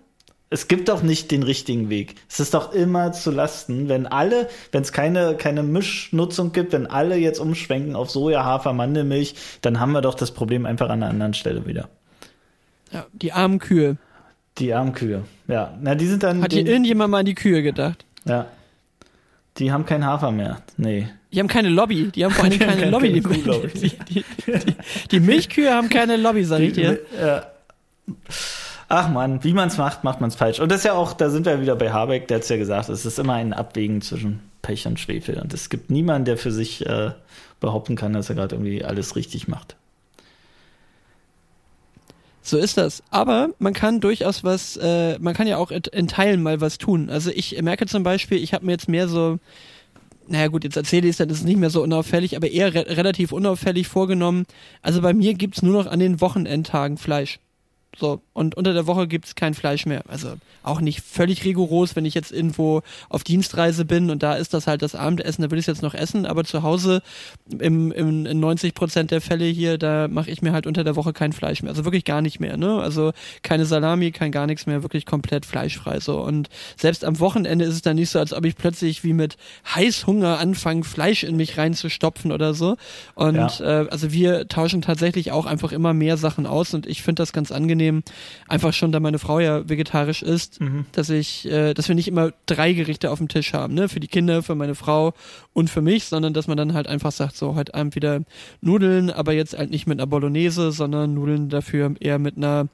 Es 0.51 0.69
gibt 0.69 0.89
doch 0.89 1.03
nicht 1.03 1.31
den 1.31 1.43
richtigen 1.43 1.91
Weg. 1.91 2.15
Es 2.29 2.39
ist 2.39 2.55
doch 2.55 2.73
immer 2.73 3.13
zu 3.13 3.31
Lasten, 3.31 3.89
wenn 3.89 4.07
alle, 4.07 4.49
wenn 4.73 4.83
es 4.83 4.93
keine, 4.93 5.37
keine 5.37 5.63
Mischnutzung 5.63 6.53
gibt, 6.53 6.73
wenn 6.73 6.87
alle 6.87 7.17
jetzt 7.17 7.41
umschwenken 7.41 7.97
auf 7.97 8.11
Soja, 8.11 8.45
Hafer, 8.45 8.73
Mandelmilch, 8.73 9.35
dann 9.63 9.81
haben 9.81 9.93
wir 9.93 10.01
doch 10.01 10.15
das 10.15 10.31
Problem 10.31 10.67
einfach 10.67 10.91
an 10.91 11.03
einer 11.03 11.11
anderen 11.11 11.35
Stelle 11.35 11.67
wieder. 11.67 11.89
Ja, 12.93 13.07
die 13.13 13.33
armen 13.33 13.59
Kühe. 13.59 13.97
Die 14.59 14.73
armen 14.73 14.93
Kühe, 14.93 15.25
ja. 15.49 15.77
Na, 15.81 15.97
die 15.97 16.07
sind 16.07 16.23
dann. 16.23 16.43
Hat 16.43 16.53
hier 16.53 16.67
irgendjemand 16.67 17.11
mal 17.11 17.19
an 17.19 17.27
die 17.27 17.35
Kühe 17.35 17.63
gedacht? 17.63 18.05
Ja. 18.25 18.47
Die 19.59 19.73
haben 19.73 19.87
kein 19.87 20.05
Hafer 20.05 20.31
mehr. 20.31 20.63
Nee. 20.77 21.09
Die 21.33 21.41
haben 21.41 21.49
keine 21.49 21.69
Lobby. 21.69 22.11
Die 22.15 22.25
haben 22.25 22.33
vor 22.33 22.45
allem 22.45 22.59
keine, 22.59 22.77
keine 22.77 22.91
Lobby. 22.91 23.21
Keine 23.21 23.69
die, 23.75 23.89
die, 23.89 24.25
die, 24.47 24.77
die, 25.11 25.21
Milchkühe 25.21 25.73
haben 25.73 25.89
keine 25.89 26.17
Lobby, 26.17 26.45
sag 26.45 26.61
ich 26.61 26.75
dir. 26.75 27.01
Ja. 27.21 27.47
Ach 28.89 29.09
man, 29.09 29.43
wie 29.45 29.53
man 29.53 29.69
es 29.69 29.79
macht, 29.79 30.05
macht 30.05 30.21
man 30.21 30.29
es 30.29 30.37
falsch. 30.37 30.61
Und 30.61 30.71
das 30.71 30.79
ist 30.79 30.85
ja 30.85 30.93
auch, 30.93 31.13
da 31.13 31.31
sind 31.31 31.47
wir 31.47 31.61
wieder 31.61 31.77
bei 31.77 31.93
Habeck, 31.93 32.29
der 32.29 32.37
hat 32.37 32.43
es 32.43 32.49
ja 32.49 32.57
gesagt, 32.57 32.89
es 32.89 33.07
ist 33.07 33.19
immer 33.19 33.35
ein 33.35 33.53
Abwägen 33.53 34.03
zwischen 34.03 34.41
Pech 34.63 34.87
und 34.87 35.01
Schwefel. 35.01 35.41
Und 35.41 35.55
es 35.55 35.69
gibt 35.69 35.91
niemanden, 35.91 36.27
der 36.27 36.37
für 36.37 36.53
sich 36.53 36.85
äh, 36.87 37.13
behaupten 37.61 37.97
kann, 37.97 38.13
dass 38.13 38.29
er 38.29 38.35
gerade 38.35 38.55
irgendwie 38.55 38.85
alles 38.85 39.17
richtig 39.17 39.49
macht. 39.49 39.77
So 42.43 42.59
ist 42.59 42.77
das. 42.77 43.03
Aber 43.11 43.51
man 43.59 43.73
kann 43.73 44.01
durchaus 44.01 44.45
was, 44.45 44.77
äh, 44.77 45.19
man 45.19 45.33
kann 45.33 45.47
ja 45.47 45.57
auch 45.57 45.71
in 45.71 46.09
Teilen 46.09 46.43
mal 46.43 46.61
was 46.61 46.77
tun. 46.77 47.09
Also 47.09 47.31
ich 47.31 47.61
merke 47.63 47.87
zum 47.87 48.03
Beispiel, 48.03 48.37
ich 48.37 48.53
habe 48.53 48.67
mir 48.67 48.73
jetzt 48.73 48.89
mehr 48.89 49.09
so, 49.09 49.39
naja 50.29 50.49
gut, 50.49 50.63
jetzt 50.65 50.77
erzähle 50.77 51.07
ich 51.07 51.13
es, 51.13 51.17
dann 51.17 51.31
ist 51.31 51.39
es 51.39 51.45
nicht 51.45 51.59
mehr 51.59 51.71
so 51.71 51.83
unauffällig, 51.83 52.37
aber 52.37 52.51
eher 52.51 52.75
re 52.75 52.87
relativ 52.87 53.33
unauffällig 53.33 53.89
vorgenommen. 53.89 54.45
Also 54.83 55.01
bei 55.01 55.15
mir 55.15 55.33
gibt's 55.33 55.63
nur 55.63 55.73
noch 55.73 55.91
an 55.91 56.01
den 56.01 56.21
Wochenendtagen 56.21 56.99
Fleisch. 56.99 57.41
So, 57.99 58.23
und 58.33 58.57
unter 58.57 58.73
der 58.73 58.87
Woche 58.87 59.07
gibt's 59.07 59.35
kein 59.35 59.55
Fleisch 59.55 59.87
mehr. 59.87 60.03
Also 60.09 60.35
auch 60.63 60.81
nicht 60.81 61.01
völlig 61.01 61.45
rigoros, 61.45 61.95
wenn 61.97 62.05
ich 62.05 62.15
jetzt 62.15 62.33
irgendwo 62.33 62.83
auf 63.09 63.25
Dienstreise 63.25 63.85
bin 63.85 64.11
und 64.11 64.23
da 64.23 64.35
ist 64.35 64.55
das 64.55 64.67
halt 64.67 64.83
das 64.83 64.95
Abendessen, 64.95 65.43
da 65.43 65.51
will 65.51 65.59
ich 65.59 65.67
jetzt 65.67 65.83
noch 65.83 65.95
essen, 65.95 66.27
aber 66.27 66.45
zu 66.45 66.63
Hause 66.63 67.03
im, 67.59 67.93
im, 67.93 68.27
in 68.27 68.41
90 68.41 68.75
Prozent 68.75 69.11
der 69.11 69.21
Fälle 69.21 69.45
hier, 69.45 69.79
da 69.79 70.09
mache 70.09 70.31
ich 70.31 70.43
mir 70.43 70.53
halt 70.53 70.67
unter 70.67 70.85
der 70.85 70.97
Woche 70.97 71.13
kein 71.13 71.33
Fleisch 71.33 71.63
mehr. 71.63 71.71
Also 71.71 71.85
wirklich 71.85 72.05
gar 72.05 72.23
nicht 72.23 72.41
mehr, 72.41 72.57
ne? 72.57 72.81
Also 72.81 73.13
keine 73.43 73.67
Salami, 73.67 74.11
kein 74.11 74.33
gar 74.33 74.47
nichts 74.47 74.67
mehr, 74.67 74.83
wirklich 74.83 75.07
komplett 75.07 75.47
fleischfrei 75.47 76.01
so. 76.01 76.21
Und 76.21 76.49
selbst 76.77 77.05
am 77.05 77.21
Wochenende 77.21 77.65
ist 77.65 77.75
es 77.75 77.83
dann 77.83 77.97
nicht 77.97 78.11
so, 78.11 78.19
als 78.19 78.33
ob 78.33 78.45
ich 78.45 78.57
plötzlich 78.57 79.05
wie 79.05 79.13
mit 79.13 79.37
Heißhunger 79.75 80.39
anfange, 80.39 80.85
Fleisch 80.85 81.23
in 81.23 81.37
mich 81.37 81.59
reinzustopfen 81.59 82.33
oder 82.33 82.55
so. 82.55 82.77
Und 83.15 83.37
ja. 83.37 83.83
äh, 83.83 83.89
also 83.91 84.13
wir 84.13 84.49
tauschen 84.49 84.83
tatsächlich 84.83 85.33
auch 85.33 85.47
einfach 85.47 85.73
immer 85.73 85.95
mehr 85.95 86.17
Sachen 86.17 86.47
aus 86.47 86.75
und 86.75 86.87
ich 86.87 87.03
finde 87.03 87.23
das 87.23 87.33
ganz 87.33 87.53
angenehm 87.53 87.84
einfach 88.49 88.73
schon, 88.73 88.93
da 88.93 89.01
meine 89.01 89.19
Frau 89.19 89.41
ja 89.41 89.69
vegetarisch 89.69 90.23
ist, 90.23 90.61
mhm. 90.61 90.87
dass 90.93 91.11
ich, 91.11 91.51
äh, 91.51 91.75
dass 91.75 91.89
wir 91.89 91.95
nicht 91.95 92.09
immer 92.09 92.33
drei 92.47 92.73
Gerichte 92.73 93.11
auf 93.11 93.19
dem 93.19 93.29
Tisch 93.29 93.53
haben, 93.53 93.75
ne? 93.75 93.89
Für 93.89 94.01
die 94.01 94.09
Kinder, 94.09 94.43
für 94.43 94.55
meine 94.55 94.75
Frau 94.75 95.15
und 95.53 95.71
für 95.71 95.83
mich, 95.83 96.05
sondern 96.05 96.35
dass 96.35 96.47
man 96.47 96.57
dann 96.57 96.75
halt 96.75 96.87
einfach 96.87 97.13
sagt, 97.13 97.37
so 97.37 97.55
heute 97.55 97.75
Abend 97.75 97.95
wieder 97.95 98.21
Nudeln, 98.61 99.11
aber 99.11 99.33
jetzt 99.33 99.57
halt 99.57 99.71
nicht 99.71 99.87
mit 99.87 99.99
einer 99.99 100.07
Bolognese, 100.07 100.73
sondern 100.73 101.15
Nudeln 101.15 101.49
dafür 101.49 101.95
eher 102.01 102.19
mit 102.19 102.37
einer 102.37 102.69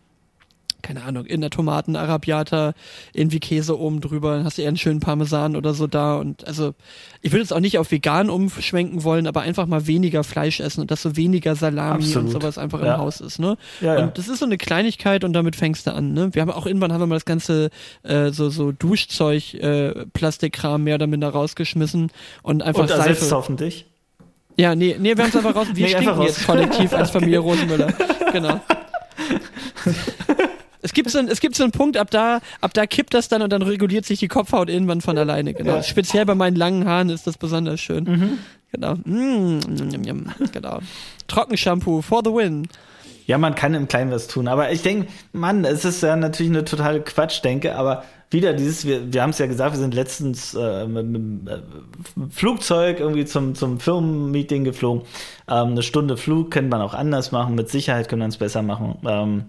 keine 0.81 1.03
Ahnung, 1.03 1.27
in 1.27 1.41
der 1.41 1.51
Tomaten 1.51 1.97
Arabiata, 1.97 2.73
irgendwie 3.13 3.41
Käse 3.41 3.79
oben 3.79 4.01
drüber, 4.01 4.37
dann 4.37 4.45
hast 4.45 4.59
du 4.59 4.63
eher 4.63 4.69
einen 4.69 4.77
schönen 4.77 5.01
Parmesan 5.01 5.57
oder 5.57 5.75
so 5.75 5.87
da 5.87 6.17
und 6.17 6.47
also 6.47 6.75
ich 7.23 7.33
würde 7.33 7.43
jetzt 7.43 7.53
auch 7.53 7.61
nicht 7.61 7.79
auf 7.79 7.91
vegan 7.91 8.31
umschwenken 8.31 9.05
wollen, 9.05 9.27
aber 9.27 9.43
einfach 9.43 9.67
mal 9.67 9.87
weniger 9.87 10.25
Fleisch 10.25 10.61
essen 10.61 10.81
und 10.81 10.91
dass 10.91 11.03
so 11.03 11.17
weniger 11.17 11.55
Salami 11.55 12.05
Absolut. 12.05 12.27
und 12.27 12.33
sowas 12.33 12.59
einfach 12.59 12.83
ja. 12.83 12.95
im 12.95 13.01
Haus 13.01 13.21
ist, 13.21 13.39
ne? 13.39 13.57
Ja, 13.81 14.03
und 14.03 14.19
das 14.19 14.29
ist 14.29 14.39
so 14.39 14.47
eine 14.47 14.59
Kleinigkeit 14.59 15.25
und 15.25 15.33
damit 15.33 15.57
fängst 15.57 15.87
du 15.87 15.95
an, 15.95 16.13
ne? 16.13 16.35
Wir 16.35 16.43
haben 16.43 16.51
auch 16.51 16.67
irgendwann 16.67 16.93
haben 16.93 17.01
wir 17.01 17.07
mal 17.07 17.17
das 17.17 17.25
ganze 17.25 17.71
äh, 18.03 18.31
so 18.31 18.51
so 18.51 18.73
Duschzeug 18.73 19.55
äh, 19.55 20.07
Plastikkram 20.13 20.85
mehr 20.85 20.97
oder 20.97 21.07
minder 21.07 21.29
rausgeschmissen 21.29 22.11
und 22.43 22.63
einfach 22.63 22.83
und 22.83 22.89
Seife. 22.89 23.31
hoffentlich. 23.35 23.87
Ja, 24.57 24.75
nee, 24.75 24.97
nee, 24.99 25.17
wir 25.17 25.23
haben 25.25 25.31
es 25.31 25.37
einfach 25.37 25.55
raus. 25.55 25.69
Wir 25.75 25.87
nee, 25.87 25.95
stinken 25.95 26.23
jetzt 26.23 26.47
kollektiv 26.47 26.93
als 26.93 27.11
Familie 27.11 27.39
Rosenmüller. 27.39 27.95
genau. 28.33 28.61
Es 30.83 30.93
gibt, 30.93 31.11
so 31.11 31.19
ein, 31.19 31.29
es 31.29 31.41
gibt 31.41 31.55
so 31.57 31.63
einen 31.63 31.73
Punkt, 31.73 31.97
ab 31.97 32.11
da, 32.11 32.41
ab 32.61 32.73
da 32.75 32.87
kippt 32.87 33.15
das 33.15 33.29
dann 33.29 33.43
und 33.43 33.53
dann 33.53 33.63
reguliert 33.63 34.07
sich 34.07 34.19
die 34.19 34.29
Kopfhaut 34.29 34.71
irgendwann 34.71 35.01
von 35.01 35.19
alleine. 35.19 35.55
Genau. 35.55 35.77
Ja. 35.77 35.83
Speziell 35.83 36.25
bei 36.25 36.35
meinen 36.35 36.57
langen 36.57 36.87
Haaren 36.87 37.11
ist 37.11 37.27
das 37.27 37.37
besonders 37.37 37.81
schön. 37.81 38.05
Mhm. 38.05 38.39
Genau. 38.73 38.95
Mm, 39.05 39.59
mm, 39.59 40.01
mm, 40.01 40.53
genau. 40.53 40.79
Trockenshampoo 41.27 42.03
for 42.03 42.23
the 42.25 42.31
win. 42.31 42.69
Ja, 43.27 43.39
man 43.39 43.55
kann 43.55 43.75
im 43.75 43.89
Kleinen 43.89 44.11
was 44.11 44.27
tun. 44.27 44.49
Aber 44.49 44.73
ich 44.73 44.83
denke, 44.83 45.09
Mann, 45.33 45.65
es 45.65 45.85
ist 45.85 46.03
ja 46.03 46.17
natürlich 46.17 46.51
eine 46.51 46.65
totale 46.65 47.01
Quatschdenke, 47.01 47.77
aber 47.77 48.05
wieder 48.31 48.53
dieses, 48.53 48.87
wir, 48.87 49.13
wir 49.13 49.23
haben 49.23 49.31
es 49.31 49.39
ja 49.39 49.47
gesagt, 49.47 49.75
wir 49.75 49.81
sind 49.81 49.95
letztens 49.95 50.55
äh, 50.55 50.87
mit, 50.87 51.07
mit 51.07 51.49
äh, 51.49 51.61
Flugzeug 52.31 53.01
irgendwie 53.01 53.25
zum, 53.25 53.55
zum 53.55 53.81
Firmenmeeting 53.81 54.65
geflogen. 54.65 55.03
Ähm, 55.49 55.71
eine 55.71 55.83
Stunde 55.83 56.17
Flug 56.17 56.51
könnte 56.51 56.71
man 56.71 56.81
auch 56.81 56.95
anders 56.95 57.33
machen, 57.33 57.55
mit 57.55 57.69
Sicherheit 57.69 58.09
können 58.09 58.23
wir 58.23 58.29
es 58.29 58.37
besser 58.37 58.63
machen. 58.63 58.99
Ähm, 59.07 59.45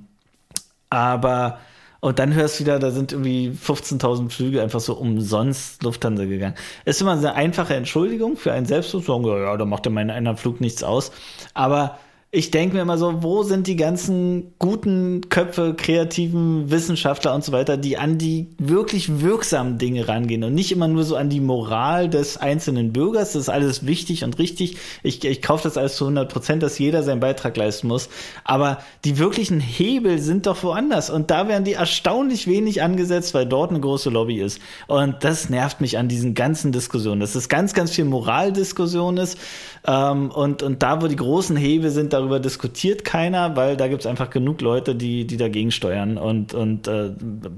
aber 0.92 1.58
und 2.02 2.18
dann 2.18 2.34
hörst 2.34 2.60
du 2.60 2.64
wieder, 2.64 2.80
da 2.80 2.89
sind 2.89 3.12
irgendwie 3.12 3.50
15.000 3.52 4.32
Flüge 4.32 4.62
einfach 4.64 4.80
so 4.80 4.96
umsonst 4.96 5.84
Lufthansa 5.84 6.26
gegangen. 6.26 6.56
Ist 6.84 7.00
immer 7.00 7.12
eine 7.12 7.36
einfache 7.36 7.76
Entschuldigung 7.76 8.38
für 8.38 8.52
einen 8.52 8.66
selbst 8.66 8.89
zu 8.89 9.00
sagen, 9.00 9.24
ja, 9.26 9.56
da 9.56 9.66
macht 9.66 9.86
ja 9.86 9.92
mein 9.92 10.10
einer 10.10 10.36
Flug 10.36 10.62
nichts 10.62 10.82
aus. 10.82 11.12
Aber 11.54 12.00
ich 12.34 12.50
denke 12.50 12.76
mir 12.78 12.84
immer 12.84 12.98
so, 12.98 13.24
wo 13.24 13.44
sind 13.44 13.68
die 13.68 13.76
ganzen 13.76 14.54
guten 14.58 15.28
Köpfe, 15.28 15.74
kreativen 15.76 16.72
Wissenschaftler 16.72 17.36
und 17.36 17.44
so 17.44 17.52
weiter, 17.52 17.76
die 17.76 17.98
an 17.98 18.18
die 18.18 18.48
wirklich 18.58 19.20
wirksamen 19.20 19.78
Dinge 19.78 20.08
rangehen 20.08 20.46
und 20.46 20.54
nicht 20.54 20.72
immer 20.72 20.88
nur 20.88 21.04
so 21.04 21.18
an 21.18 21.30
die 21.30 21.42
Moral 21.42 22.10
des 22.10 22.38
einzelnen 22.38 22.94
Bürgers. 22.94 23.34
Das 23.34 23.42
ist 23.42 23.50
alles 23.50 23.86
wichtig 23.86 24.24
und 24.24 24.40
richtig. 24.40 24.78
Ich, 25.04 25.22
ich 25.26 25.42
kaufe 25.42 25.64
das 25.64 25.76
alles 25.76 25.98
zu 25.98 26.06
100 26.06 26.32
Prozent, 26.32 26.64
dass 26.64 26.80
jeder 26.80 27.04
seinen 27.04 27.20
Beitrag 27.20 27.58
leisten 27.58 27.90
muss. 27.90 28.08
Aber 28.46 28.78
die 29.04 29.18
wirklichen 29.18 29.60
Hebel 29.60 30.20
sind 30.20 30.48
doch 30.48 30.64
woanders. 30.64 31.10
Und 31.10 31.32
da 31.32 31.50
werden 31.50 31.66
die 31.66 31.74
erstaunlich 31.74 32.48
wenig 32.48 32.82
angesetzt, 32.82 33.34
weil 33.34 33.46
dort 33.46 33.72
eine 33.72 33.82
große 33.82 34.10
Lobby 34.10 34.40
ist. 34.40 34.62
Und 34.88 35.26
das 35.26 35.50
nervt 35.50 35.82
mich 35.82 35.98
an 35.98 36.08
diesen 36.08 36.34
ganzen 36.34 36.72
Diskussionen. 36.72 37.20
Dass 37.20 37.36
es 37.36 37.50
ganz, 37.50 37.74
ganz 37.74 37.92
viel 37.92 38.06
Moraldiskussion 38.06 39.18
ist. 39.18 39.38
Ähm, 39.86 40.32
und, 40.32 40.64
und 40.64 40.82
da, 40.82 41.02
wo 41.02 41.08
die 41.08 41.18
großen 41.18 41.58
Hebel 41.58 41.90
sind, 41.90 42.14
darüber 42.22 42.40
diskutiert 42.40 43.04
keiner, 43.06 43.56
weil 43.56 43.78
da 43.78 43.88
gibt 43.88 44.02
es 44.02 44.08
einfach 44.08 44.30
genug 44.30 44.62
Leute, 44.62 44.96
die, 44.96 45.26
die 45.26 45.38
dagegen 45.38 45.72
steuern 45.72 46.18
und, 46.18 46.54
und 46.54 46.88
äh, 46.88 47.12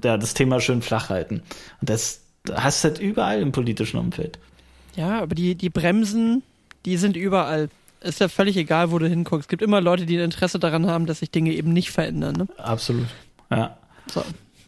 ja, 0.03 0.17
das 0.17 0.33
Thema 0.33 0.59
schön 0.59 0.81
flach 0.81 1.09
halten. 1.09 1.43
Und 1.81 1.89
das 1.89 2.21
hast 2.51 2.83
du 2.83 2.89
halt 2.89 2.99
überall 2.99 3.41
im 3.41 3.51
politischen 3.51 3.97
Umfeld. 3.97 4.39
Ja, 4.95 5.21
aber 5.21 5.35
die, 5.35 5.55
die 5.55 5.69
Bremsen, 5.69 6.43
die 6.85 6.97
sind 6.97 7.15
überall. 7.15 7.69
Ist 8.01 8.19
ja 8.19 8.27
völlig 8.27 8.57
egal, 8.57 8.91
wo 8.91 8.99
du 8.99 9.07
hinguckst. 9.07 9.45
Es 9.45 9.47
gibt 9.47 9.61
immer 9.61 9.79
Leute, 9.79 10.05
die 10.05 10.17
ein 10.17 10.25
Interesse 10.25 10.59
daran 10.59 10.87
haben, 10.87 11.05
dass 11.05 11.19
sich 11.19 11.31
Dinge 11.31 11.53
eben 11.53 11.71
nicht 11.71 11.91
verändern. 11.91 12.35
Ne? 12.35 12.47
Absolut. 12.57 13.07
Ja. 13.49 13.77
So. 14.11 14.23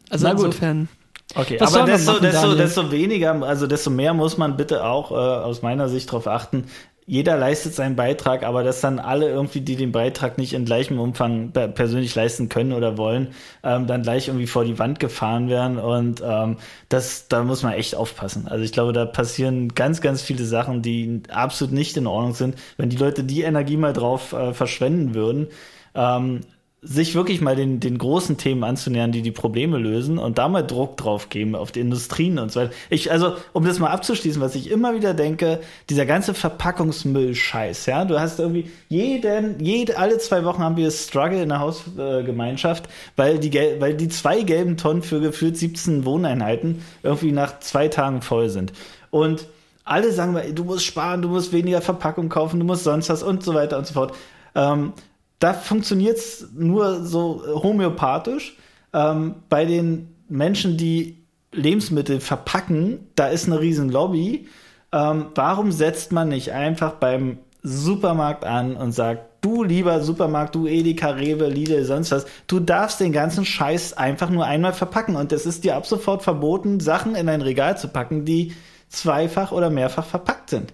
Also 0.09 0.27
insofern. 0.27 0.87
Okay, 1.33 1.59
Was 1.59 1.75
aber 1.75 1.85
desto, 1.85 2.13
machen, 2.13 2.23
desto, 2.23 2.55
desto 2.55 2.91
weniger, 2.91 3.41
also 3.43 3.67
desto 3.67 3.89
mehr 3.89 4.13
muss 4.13 4.37
man 4.37 4.55
bitte 4.55 4.85
auch 4.85 5.11
äh, 5.11 5.15
aus 5.15 5.63
meiner 5.63 5.89
Sicht 5.89 6.07
darauf 6.09 6.27
achten, 6.27 6.65
jeder 7.07 7.37
leistet 7.37 7.75
seinen 7.75 7.95
Beitrag, 7.95 8.43
aber 8.43 8.63
dass 8.63 8.81
dann 8.81 8.97
alle 8.97 9.29
irgendwie, 9.29 9.61
die 9.61 9.75
den 9.75 9.91
Beitrag 9.91 10.39
nicht 10.39 10.53
in 10.53 10.65
gleichem 10.65 10.99
Umfang 10.99 11.51
persönlich 11.51 12.15
leisten 12.15 12.49
können 12.49 12.73
oder 12.73 12.97
wollen, 12.97 13.29
ähm, 13.63 13.85
dann 13.85 14.01
gleich 14.01 14.27
irgendwie 14.27 14.47
vor 14.47 14.65
die 14.65 14.79
Wand 14.79 14.99
gefahren 14.99 15.47
werden. 15.47 15.77
Und 15.77 16.23
ähm, 16.25 16.57
das, 16.89 17.27
da 17.27 17.43
muss 17.43 17.61
man 17.61 17.73
echt 17.73 17.93
aufpassen. 17.93 18.47
Also 18.47 18.63
ich 18.63 18.71
glaube, 18.71 18.91
da 18.91 19.05
passieren 19.05 19.75
ganz, 19.75 20.01
ganz 20.01 20.23
viele 20.23 20.45
Sachen, 20.45 20.81
die 20.81 21.21
absolut 21.29 21.73
nicht 21.73 21.95
in 21.95 22.07
Ordnung 22.07 22.33
sind. 22.33 22.55
Wenn 22.77 22.89
die 22.89 22.97
Leute 22.97 23.23
die 23.23 23.43
Energie 23.43 23.77
mal 23.77 23.93
drauf 23.93 24.33
äh, 24.33 24.53
verschwenden 24.53 25.13
würden, 25.13 25.47
ähm, 25.93 26.41
sich 26.87 27.15
wirklich 27.15 27.41
mal 27.41 27.55
den, 27.55 27.79
den 27.79 27.97
großen 27.97 28.37
Themen 28.37 28.63
anzunähern, 28.63 29.11
die 29.11 29.23
die 29.23 29.31
Probleme 29.31 29.79
lösen 29.79 30.19
und 30.19 30.37
da 30.37 30.47
mal 30.47 30.61
Druck 30.61 30.97
drauf 30.97 31.29
geben 31.29 31.55
auf 31.55 31.71
die 31.71 31.79
Industrien 31.79 32.37
und 32.37 32.51
so 32.51 32.61
weiter. 32.61 32.73
Ich, 32.91 33.11
also, 33.11 33.33
um 33.53 33.65
das 33.65 33.79
mal 33.79 33.89
abzuschließen, 33.89 34.39
was 34.39 34.53
ich 34.53 34.69
immer 34.69 34.93
wieder 34.93 35.15
denke, 35.15 35.61
dieser 35.89 36.05
ganze 36.05 36.35
Verpackungsmüll-Scheiß, 36.35 37.87
ja, 37.87 38.05
du 38.05 38.19
hast 38.19 38.39
irgendwie 38.39 38.69
jeden, 38.87 39.59
jede, 39.59 39.97
alle 39.97 40.19
zwei 40.19 40.45
Wochen 40.45 40.61
haben 40.61 40.77
wir 40.77 40.91
Struggle 40.91 41.41
in 41.41 41.49
der 41.49 41.59
Hausgemeinschaft, 41.59 42.87
weil 43.15 43.39
die, 43.39 43.51
weil 43.79 43.95
die 43.95 44.09
zwei 44.09 44.43
gelben 44.43 44.77
Tonnen 44.77 45.01
für 45.01 45.19
gefühlt 45.19 45.57
17 45.57 46.05
Wohneinheiten 46.05 46.83
irgendwie 47.01 47.31
nach 47.31 47.59
zwei 47.61 47.87
Tagen 47.87 48.21
voll 48.21 48.49
sind. 48.49 48.73
Und 49.09 49.47
alle 49.85 50.11
sagen, 50.11 50.39
du 50.53 50.63
musst 50.63 50.85
sparen, 50.85 51.23
du 51.23 51.29
musst 51.29 51.51
weniger 51.51 51.81
Verpackung 51.81 52.29
kaufen, 52.29 52.59
du 52.59 52.65
musst 52.65 52.83
sonst 52.83 53.09
was 53.09 53.23
und 53.23 53.43
so 53.43 53.55
weiter 53.55 53.79
und 53.79 53.87
so 53.87 53.93
fort. 53.93 54.13
Ähm, 54.53 54.93
da 55.39 55.53
funktioniert 55.53 56.17
es 56.17 56.47
nur 56.55 57.03
so 57.03 57.43
homöopathisch. 57.45 58.57
Ähm, 58.93 59.35
bei 59.49 59.65
den 59.65 60.15
Menschen, 60.27 60.77
die 60.77 61.25
Lebensmittel 61.51 62.19
verpacken, 62.19 63.07
da 63.15 63.27
ist 63.27 63.47
eine 63.47 63.59
riesen 63.59 63.89
Lobby. 63.89 64.47
Ähm, 64.91 65.27
warum 65.35 65.71
setzt 65.71 66.11
man 66.11 66.29
nicht 66.29 66.51
einfach 66.51 66.93
beim 66.93 67.39
Supermarkt 67.63 68.45
an 68.45 68.75
und 68.75 68.91
sagt, 68.91 69.43
du 69.45 69.63
lieber 69.63 70.01
Supermarkt, 70.01 70.55
du 70.55 70.67
Edeka, 70.67 71.09
Rewe, 71.09 71.47
Lidl, 71.47 71.83
sonst 71.83 72.11
was, 72.11 72.25
du 72.47 72.59
darfst 72.59 72.99
den 72.99 73.11
ganzen 73.11 73.45
Scheiß 73.45 73.93
einfach 73.93 74.29
nur 74.29 74.45
einmal 74.45 74.73
verpacken 74.73 75.15
und 75.15 75.31
es 75.31 75.45
ist 75.45 75.63
dir 75.63 75.75
ab 75.75 75.85
sofort 75.85 76.23
verboten, 76.23 76.79
Sachen 76.79 77.15
in 77.15 77.27
ein 77.27 77.41
Regal 77.41 77.77
zu 77.77 77.87
packen, 77.87 78.25
die 78.25 78.53
zweifach 78.89 79.51
oder 79.51 79.69
mehrfach 79.69 80.05
verpackt 80.05 80.49
sind. 80.49 80.73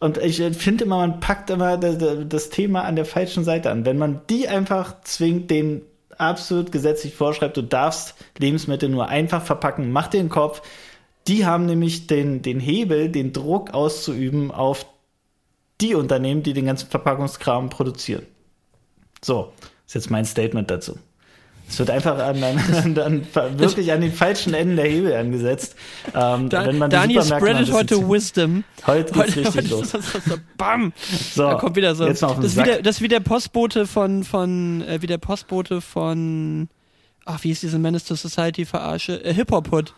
Und 0.00 0.16
ich 0.16 0.38
finde 0.56 0.84
immer, 0.84 0.96
man 0.96 1.20
packt 1.20 1.50
immer 1.50 1.76
das 1.76 2.48
Thema 2.48 2.84
an 2.84 2.96
der 2.96 3.04
falschen 3.04 3.44
Seite 3.44 3.70
an. 3.70 3.84
Wenn 3.84 3.98
man 3.98 4.22
die 4.30 4.48
einfach 4.48 5.02
zwingt, 5.02 5.50
den 5.50 5.82
absolut 6.16 6.72
gesetzlich 6.72 7.14
vorschreibt, 7.14 7.56
du 7.56 7.62
darfst 7.62 8.14
Lebensmittel 8.38 8.88
nur 8.88 9.08
einfach 9.08 9.42
verpacken, 9.42 9.92
mach 9.92 10.08
den 10.08 10.30
Kopf. 10.30 10.62
Die 11.28 11.44
haben 11.44 11.66
nämlich 11.66 12.06
den, 12.06 12.40
den 12.40 12.60
Hebel, 12.60 13.10
den 13.10 13.34
Druck 13.34 13.74
auszuüben 13.74 14.50
auf 14.50 14.86
die 15.82 15.94
Unternehmen, 15.94 16.42
die 16.42 16.54
den 16.54 16.66
ganzen 16.66 16.88
Verpackungskram 16.88 17.68
produzieren. 17.68 18.26
So, 19.22 19.52
ist 19.86 19.94
jetzt 19.94 20.10
mein 20.10 20.24
Statement 20.24 20.70
dazu. 20.70 20.98
Es 21.70 21.78
wird 21.78 21.90
einfach 21.90 22.18
an, 22.18 22.42
an, 22.42 22.98
an, 22.98 23.26
wirklich 23.58 23.92
an 23.92 24.00
den 24.00 24.12
falschen 24.12 24.54
Enden 24.54 24.74
der 24.74 24.86
Hebel 24.86 25.14
angesetzt. 25.14 25.76
Ähm, 26.14 26.48
da, 26.48 26.66
wenn 26.66 26.78
man 26.78 26.90
Daniel 26.90 27.22
spreadet 27.22 27.72
heute 27.72 28.08
Wisdom. 28.08 28.64
Heute 28.88 29.12
geht's 29.12 29.36
heute, 29.36 29.36
richtig 29.38 29.54
heute 29.54 29.68
los. 29.68 29.90
Das, 29.92 30.12
das, 30.12 30.24
das, 30.24 30.40
bam! 30.58 30.92
So, 31.32 31.44
da 31.44 31.54
kommt 31.54 31.76
wieder 31.76 31.94
so. 31.94 32.06
Jetzt 32.06 32.22
das, 32.22 32.38
ist 32.38 32.56
wieder, 32.56 32.82
das 32.82 32.96
ist 32.96 33.02
wie 33.02 33.08
der 33.08 33.20
Postbote 33.20 33.86
von, 33.86 34.24
von 34.24 34.82
äh, 34.82 35.00
wie 35.00 35.06
der 35.06 35.18
Postbote 35.18 35.80
von, 35.80 36.68
ach, 37.24 37.44
wie 37.44 37.52
ist 37.52 37.62
diese 37.62 37.78
Menace 37.78 38.04
to 38.04 38.16
Society 38.16 38.64
Verarsche? 38.64 39.24
Äh, 39.24 39.32
Hip-Hop-Hood 39.32 39.94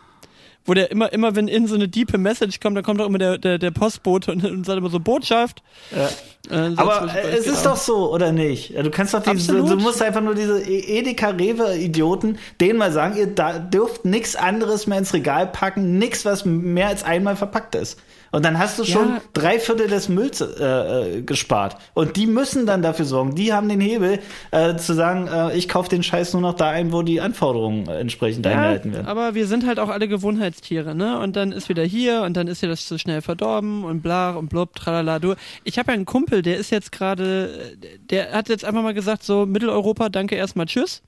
wo 0.65 0.73
der 0.73 0.91
immer, 0.91 1.11
immer 1.11 1.35
wenn 1.35 1.47
in 1.47 1.67
so 1.67 1.75
eine 1.75 1.87
diepe 1.87 2.17
Message 2.17 2.59
kommt, 2.59 2.77
dann 2.77 2.83
kommt 2.83 3.01
auch 3.01 3.05
immer 3.05 3.17
der, 3.17 3.37
der, 3.37 3.57
der 3.57 3.71
Postbote 3.71 4.31
und, 4.31 4.45
und 4.45 4.65
sagt 4.65 4.77
immer 4.77 4.89
so 4.89 4.99
Botschaft. 4.99 5.61
Ja. 5.91 6.09
Äh, 6.49 6.73
Aber 6.75 7.09
es 7.33 7.47
ist 7.47 7.65
doch 7.65 7.77
so, 7.77 8.11
oder 8.13 8.31
nicht? 8.31 8.75
Du 8.77 8.89
kannst 8.89 9.13
doch 9.13 9.23
diese, 9.23 9.53
du 9.55 9.75
musst 9.77 10.01
einfach 10.01 10.21
nur 10.21 10.35
diese 10.35 10.61
e- 10.61 10.99
Edeka 10.99 11.29
Rewe 11.29 11.77
Idioten, 11.77 12.37
denen 12.59 12.79
mal 12.79 12.91
sagen, 12.91 13.17
ihr 13.17 13.27
da 13.27 13.59
dürft 13.59 14.05
nichts 14.05 14.35
anderes 14.35 14.87
mehr 14.87 14.97
ins 14.97 15.13
Regal 15.13 15.47
packen, 15.47 15.97
nichts, 15.97 16.25
was 16.25 16.45
mehr 16.45 16.87
als 16.87 17.03
einmal 17.03 17.35
verpackt 17.35 17.75
ist. 17.75 17.99
Und 18.33 18.43
dann 18.43 18.57
hast 18.57 18.79
du 18.79 18.83
schon 18.83 19.09
ja. 19.09 19.21
drei 19.33 19.59
Viertel 19.59 19.87
des 19.87 20.09
Mülls 20.09 20.41
äh, 20.41 20.47
äh, 20.47 21.21
gespart. 21.21 21.77
Und 21.93 22.15
die 22.15 22.25
müssen 22.25 22.65
dann 22.65 22.81
dafür 22.81 23.05
sorgen. 23.05 23.35
Die 23.35 23.53
haben 23.53 23.69
den 23.69 23.79
Hebel 23.79 24.21
äh, 24.49 24.75
zu 24.75 24.95
sagen, 24.95 25.27
äh, 25.27 25.55
ich 25.55 25.69
kaufe 25.69 25.87
den 25.87 26.01
Scheiß 26.01 26.33
nur 26.33 26.41
noch 26.41 26.55
da 26.55 26.71
ein, 26.71 26.91
wo 26.91 27.03
die 27.03 27.21
Anforderungen 27.21 27.87
entsprechend 27.87 28.47
ja, 28.47 28.53
eingehalten 28.53 28.91
werden. 28.91 29.05
Aber 29.05 29.35
wir 29.35 29.45
sind 29.45 29.67
halt 29.67 29.77
auch 29.77 29.89
alle 29.89 30.07
Gewohnheitstiere, 30.07 30.95
ne? 30.95 31.19
Und 31.19 31.35
dann 31.35 31.51
ist 31.51 31.69
wieder 31.69 31.83
hier 31.83 32.23
und 32.23 32.35
dann 32.35 32.47
ist 32.47 32.63
ja 32.63 32.69
das 32.69 32.87
zu 32.87 32.97
schnell 32.97 33.21
verdorben 33.21 33.83
und 33.83 34.01
bla 34.01 34.31
und 34.31 34.49
blub, 34.49 34.73
tralala. 34.73 35.19
Du, 35.19 35.35
ich 35.63 35.77
habe 35.77 35.91
ja 35.91 35.93
einen 35.93 36.05
Kumpel, 36.05 36.41
der 36.41 36.57
ist 36.57 36.71
jetzt 36.71 36.91
gerade, 36.91 37.77
der 38.09 38.31
hat 38.31 38.49
jetzt 38.49 38.65
einfach 38.65 38.81
mal 38.81 38.95
gesagt, 38.95 39.23
so 39.23 39.45
Mitteleuropa, 39.45 40.09
danke 40.09 40.33
erstmal, 40.33 40.65
tschüss. 40.65 41.03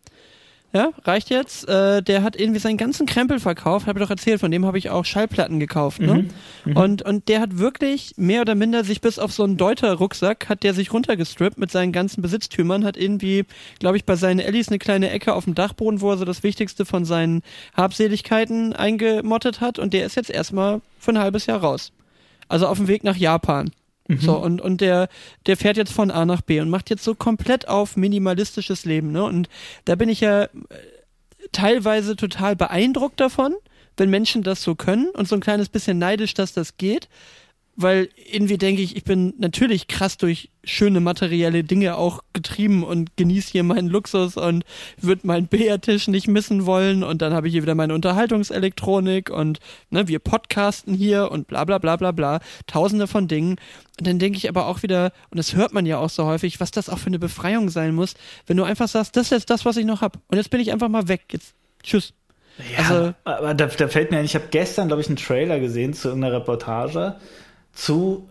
Ja, 0.73 0.91
reicht 1.05 1.29
jetzt. 1.29 1.69
Äh, 1.69 2.03
der 2.03 2.21
hat 2.21 2.37
irgendwie 2.37 2.59
seinen 2.59 2.75
ganzen 2.75 3.05
Krempel 3.05 3.39
verkauft, 3.39 3.87
habe 3.87 3.97
ich 3.97 4.03
doch 4.03 4.09
erzählt, 4.09 4.41
von 4.41 4.51
dem 4.51 4.65
habe 4.65 4.77
ich 4.77 4.89
auch 4.89 5.05
Schallplatten 5.05 5.59
gekauft. 5.59 6.01
Ne? 6.01 6.13
Mhm. 6.13 6.29
Mhm. 6.65 6.77
Und, 6.77 7.01
und 7.01 7.29
der 7.29 7.39
hat 7.39 7.57
wirklich 7.57 8.13
mehr 8.17 8.41
oder 8.41 8.55
minder 8.55 8.83
sich 8.83 8.99
bis 8.99 9.17
auf 9.17 9.31
so 9.31 9.43
einen 9.43 9.55
Deuter-Rucksack, 9.55 10.49
hat 10.49 10.63
der 10.63 10.73
sich 10.73 10.91
runtergestrippt 10.91 11.57
mit 11.57 11.71
seinen 11.71 11.93
ganzen 11.93 12.21
Besitztümern, 12.21 12.83
hat 12.83 12.97
irgendwie, 12.97 13.45
glaube 13.79 13.95
ich, 13.95 14.03
bei 14.03 14.17
seinen 14.17 14.39
Ellis 14.39 14.67
eine 14.67 14.79
kleine 14.79 15.11
Ecke 15.11 15.33
auf 15.33 15.45
dem 15.45 15.55
Dachboden, 15.55 16.01
wo 16.01 16.11
er 16.11 16.17
so 16.17 16.25
das 16.25 16.43
Wichtigste 16.43 16.85
von 16.85 17.05
seinen 17.05 17.41
Habseligkeiten 17.75 18.73
eingemottet 18.73 19.61
hat 19.61 19.79
und 19.79 19.93
der 19.93 20.05
ist 20.05 20.15
jetzt 20.15 20.29
erstmal 20.29 20.81
für 20.99 21.11
ein 21.11 21.19
halbes 21.19 21.45
Jahr 21.45 21.61
raus. 21.61 21.93
Also 22.49 22.67
auf 22.67 22.77
dem 22.77 22.89
Weg 22.89 23.03
nach 23.05 23.15
Japan. 23.15 23.71
Mhm. 24.07 24.19
So, 24.19 24.37
und, 24.37 24.61
und 24.61 24.81
der, 24.81 25.09
der 25.47 25.57
fährt 25.57 25.77
jetzt 25.77 25.91
von 25.91 26.11
A 26.11 26.25
nach 26.25 26.41
B 26.41 26.59
und 26.59 26.69
macht 26.69 26.89
jetzt 26.89 27.03
so 27.03 27.15
komplett 27.15 27.67
auf 27.67 27.97
minimalistisches 27.97 28.85
Leben, 28.85 29.11
ne? 29.11 29.23
Und 29.23 29.49
da 29.85 29.95
bin 29.95 30.09
ich 30.09 30.21
ja 30.21 30.43
äh, 30.43 30.49
teilweise 31.51 32.15
total 32.15 32.55
beeindruckt 32.55 33.19
davon, 33.19 33.55
wenn 33.97 34.09
Menschen 34.09 34.43
das 34.43 34.61
so 34.61 34.75
können 34.75 35.09
und 35.11 35.27
so 35.27 35.35
ein 35.35 35.41
kleines 35.41 35.69
bisschen 35.69 35.97
neidisch, 35.97 36.33
dass 36.33 36.53
das 36.53 36.77
geht. 36.77 37.07
Weil 37.75 38.09
irgendwie 38.31 38.57
denke 38.57 38.81
ich, 38.81 38.95
ich 38.95 39.03
bin 39.03 39.33
natürlich 39.37 39.87
krass 39.87 40.17
durch 40.17 40.49
schöne 40.63 41.01
materielle 41.01 41.63
Dinge 41.63 41.97
auch 41.97 42.23
getrieben 42.31 42.83
und 42.83 43.17
genieße 43.17 43.51
hier 43.51 43.63
meinen 43.63 43.89
Luxus 43.89 44.37
und 44.37 44.63
würde 44.99 45.27
meinen 45.27 45.47
Billardtisch 45.47 46.07
nicht 46.07 46.27
missen 46.27 46.65
wollen. 46.65 47.03
Und 47.03 47.21
dann 47.21 47.33
habe 47.33 47.47
ich 47.47 47.53
hier 47.53 47.63
wieder 47.63 47.75
meine 47.75 47.93
Unterhaltungselektronik 47.93 49.29
und 49.29 49.59
ne, 49.89 50.07
wir 50.07 50.19
podcasten 50.19 50.93
hier 50.93 51.31
und 51.31 51.47
bla 51.47 51.65
bla 51.65 51.77
bla 51.77 51.97
bla 51.97 52.11
bla, 52.11 52.39
tausende 52.65 53.07
von 53.07 53.27
Dingen. 53.27 53.57
Und 53.99 54.07
dann 54.07 54.19
denke 54.19 54.37
ich 54.37 54.47
aber 54.47 54.67
auch 54.67 54.81
wieder, 54.81 55.11
und 55.29 55.37
das 55.37 55.55
hört 55.55 55.73
man 55.73 55.85
ja 55.85 55.97
auch 55.97 56.09
so 56.09 56.25
häufig, 56.25 56.59
was 56.61 56.71
das 56.71 56.89
auch 56.89 56.97
für 56.97 57.07
eine 57.07 57.19
Befreiung 57.19 57.69
sein 57.69 57.93
muss, 57.93 58.13
wenn 58.47 58.57
du 58.57 58.63
einfach 58.63 58.87
sagst, 58.87 59.17
das 59.17 59.27
ist 59.27 59.31
jetzt 59.31 59.49
das, 59.49 59.65
was 59.65 59.77
ich 59.77 59.85
noch 59.85 60.01
habe 60.01 60.19
und 60.29 60.37
jetzt 60.37 60.49
bin 60.49 60.61
ich 60.61 60.71
einfach 60.71 60.89
mal 60.89 61.07
weg, 61.09 61.23
jetzt 61.31 61.53
tschüss. 61.83 62.13
Ja, 62.71 62.77
also, 62.77 63.13
aber 63.25 63.53
da, 63.53 63.65
da 63.65 63.87
fällt 63.89 64.11
mir 64.11 64.17
ein, 64.17 64.25
ich 64.25 64.35
habe 64.35 64.45
gestern, 64.49 64.87
glaube 64.87 65.01
ich, 65.01 65.07
einen 65.07 65.17
Trailer 65.17 65.59
gesehen 65.59 65.93
zu 65.93 66.07
irgendeiner 66.07 66.37
Reportage 66.37 67.17
zu, 67.75 68.29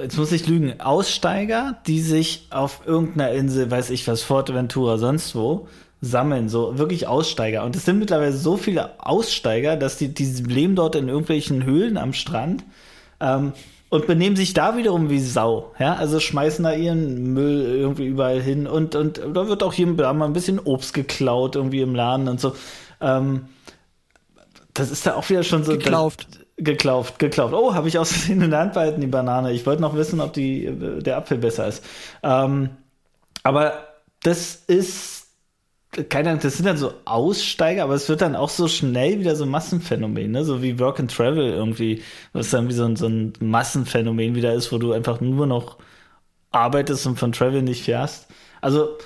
jetzt 0.00 0.16
muss 0.16 0.32
ich 0.32 0.46
lügen, 0.46 0.80
Aussteiger, 0.80 1.76
die 1.86 2.00
sich 2.00 2.46
auf 2.50 2.82
irgendeiner 2.86 3.32
Insel, 3.32 3.70
weiß 3.70 3.90
ich 3.90 4.08
was, 4.08 4.22
Forteventura, 4.22 4.96
sonst 4.96 5.34
wo, 5.34 5.68
sammeln, 6.00 6.48
so 6.48 6.78
wirklich 6.78 7.06
Aussteiger. 7.06 7.64
Und 7.64 7.76
es 7.76 7.84
sind 7.84 7.98
mittlerweile 7.98 8.32
so 8.32 8.56
viele 8.56 9.04
Aussteiger, 9.04 9.76
dass 9.76 9.96
die, 9.96 10.14
die 10.14 10.24
leben 10.24 10.76
dort 10.76 10.96
in 10.96 11.08
irgendwelchen 11.08 11.64
Höhlen 11.64 11.96
am 11.96 12.12
Strand 12.12 12.64
ähm, 13.20 13.52
und 13.88 14.06
benehmen 14.06 14.36
sich 14.36 14.54
da 14.54 14.76
wiederum 14.76 15.10
wie 15.10 15.20
Sau. 15.20 15.72
Ja, 15.78 15.94
also 15.94 16.20
schmeißen 16.20 16.64
da 16.64 16.72
ihren 16.72 17.32
Müll 17.32 17.64
irgendwie 17.64 18.06
überall 18.06 18.40
hin 18.40 18.66
und, 18.66 18.94
und 18.94 19.18
da 19.18 19.48
wird 19.48 19.62
auch 19.62 19.72
hier 19.72 19.92
da 19.94 20.12
mal 20.12 20.26
ein 20.26 20.32
bisschen 20.32 20.58
Obst 20.58 20.94
geklaut 20.94 21.56
irgendwie 21.56 21.80
im 21.80 21.94
Laden 21.94 22.28
und 22.28 22.40
so. 22.40 22.54
Ähm, 23.00 23.46
das 24.74 24.90
ist 24.90 25.06
da 25.06 25.14
auch 25.14 25.28
wieder 25.30 25.44
schon 25.44 25.64
so. 25.64 25.72
Geklauft. 25.72 26.26
Das, 26.30 26.43
Geklauft, 26.56 27.18
geklauft. 27.18 27.52
Oh, 27.52 27.74
habe 27.74 27.88
ich 27.88 27.98
aus 27.98 28.12
Versehen 28.12 28.40
in 28.40 28.50
der 28.50 28.60
Hand 28.60 28.74
behalten, 28.74 29.00
die 29.00 29.08
Banane. 29.08 29.52
Ich 29.52 29.66
wollte 29.66 29.82
noch 29.82 29.96
wissen, 29.96 30.20
ob 30.20 30.32
die, 30.32 30.70
der 31.00 31.16
Apfel 31.16 31.38
besser 31.38 31.66
ist. 31.66 31.84
Ähm, 32.22 32.70
aber 33.42 33.88
das 34.22 34.54
ist, 34.54 35.26
keine 36.08 36.30
Ahnung, 36.30 36.42
das 36.42 36.56
sind 36.56 36.66
dann 36.66 36.76
so 36.76 36.94
Aussteiger, 37.04 37.82
aber 37.84 37.94
es 37.94 38.08
wird 38.08 38.20
dann 38.20 38.36
auch 38.36 38.48
so 38.48 38.68
schnell 38.68 39.20
wieder 39.20 39.36
so 39.36 39.44
ein 39.44 39.50
Massenphänomen, 39.50 40.30
ne? 40.30 40.44
so 40.44 40.62
wie 40.62 40.78
Work 40.78 41.00
and 41.00 41.14
Travel 41.14 41.50
irgendwie, 41.50 42.02
was 42.32 42.50
dann 42.50 42.68
wie 42.68 42.72
so 42.72 42.84
ein, 42.84 42.96
so 42.96 43.06
ein 43.06 43.32
Massenphänomen 43.40 44.34
wieder 44.34 44.54
ist, 44.54 44.72
wo 44.72 44.78
du 44.78 44.92
einfach 44.92 45.20
nur 45.20 45.46
noch 45.46 45.78
arbeitest 46.52 47.06
und 47.06 47.18
von 47.18 47.32
Travel 47.32 47.62
nicht 47.62 47.84
fährst. 47.84 48.28
Also, 48.60 48.96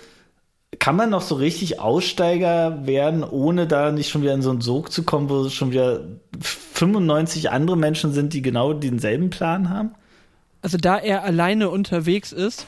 kann 0.78 0.96
man 0.96 1.08
noch 1.10 1.22
so 1.22 1.34
richtig 1.34 1.80
Aussteiger 1.80 2.86
werden, 2.86 3.24
ohne 3.24 3.66
da 3.66 3.90
nicht 3.90 4.10
schon 4.10 4.22
wieder 4.22 4.34
in 4.34 4.42
so 4.42 4.50
einen 4.50 4.60
Sog 4.60 4.92
zu 4.92 5.02
kommen, 5.02 5.30
wo 5.30 5.48
schon 5.48 5.70
wieder 5.70 6.00
95 6.40 7.50
andere 7.50 7.76
Menschen 7.76 8.12
sind, 8.12 8.34
die 8.34 8.42
genau 8.42 8.74
denselben 8.74 9.30
Plan 9.30 9.70
haben? 9.70 9.94
Also 10.60 10.76
da 10.76 10.98
er 10.98 11.24
alleine 11.24 11.70
unterwegs 11.70 12.32
ist 12.32 12.66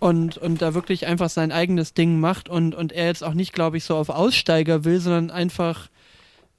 und, 0.00 0.38
und 0.38 0.62
da 0.62 0.72
wirklich 0.72 1.06
einfach 1.06 1.28
sein 1.28 1.52
eigenes 1.52 1.92
Ding 1.92 2.20
macht 2.20 2.48
und, 2.48 2.74
und 2.74 2.92
er 2.92 3.06
jetzt 3.06 3.22
auch 3.22 3.34
nicht, 3.34 3.52
glaube 3.52 3.76
ich, 3.76 3.84
so 3.84 3.96
auf 3.96 4.08
Aussteiger 4.08 4.84
will, 4.84 5.00
sondern 5.00 5.30
einfach 5.30 5.88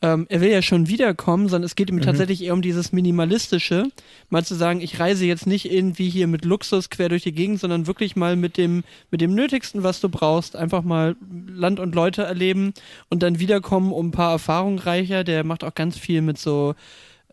ähm, 0.03 0.27
er 0.27 0.41
will 0.41 0.51
ja 0.51 0.61
schon 0.61 0.89
wiederkommen, 0.89 1.47
sondern 1.47 1.65
es 1.65 1.75
geht 1.75 1.89
ihm 1.89 1.95
mhm. 1.95 2.01
tatsächlich 2.01 2.43
eher 2.43 2.53
um 2.53 2.61
dieses 2.61 2.91
Minimalistische. 2.91 3.85
Mal 4.29 4.43
zu 4.43 4.53
sagen, 4.53 4.81
ich 4.81 4.99
reise 4.99 5.25
jetzt 5.25 5.47
nicht 5.47 5.71
irgendwie 5.71 6.09
hier 6.09 6.27
mit 6.27 6.43
Luxus 6.43 6.89
quer 6.89 7.07
durch 7.07 7.23
die 7.23 7.31
Gegend, 7.31 7.61
sondern 7.61 7.87
wirklich 7.87 8.17
mal 8.17 8.35
mit 8.35 8.57
dem, 8.57 8.83
mit 9.11 9.21
dem 9.21 9.33
Nötigsten, 9.33 9.81
was 9.81 10.01
du 10.01 10.09
brauchst. 10.09 10.57
Einfach 10.57 10.83
mal 10.83 11.15
Land 11.47 11.79
und 11.79 11.95
Leute 11.95 12.23
erleben 12.23 12.73
und 13.09 13.23
dann 13.23 13.39
wiederkommen 13.39 13.93
um 13.93 14.09
ein 14.09 14.11
paar 14.11 14.33
Erfahrungen 14.33 14.77
reicher. 14.77 15.23
Der 15.23 15.45
macht 15.45 15.63
auch 15.63 15.73
ganz 15.73 15.97
viel 15.97 16.21
mit 16.21 16.37
so, 16.37 16.75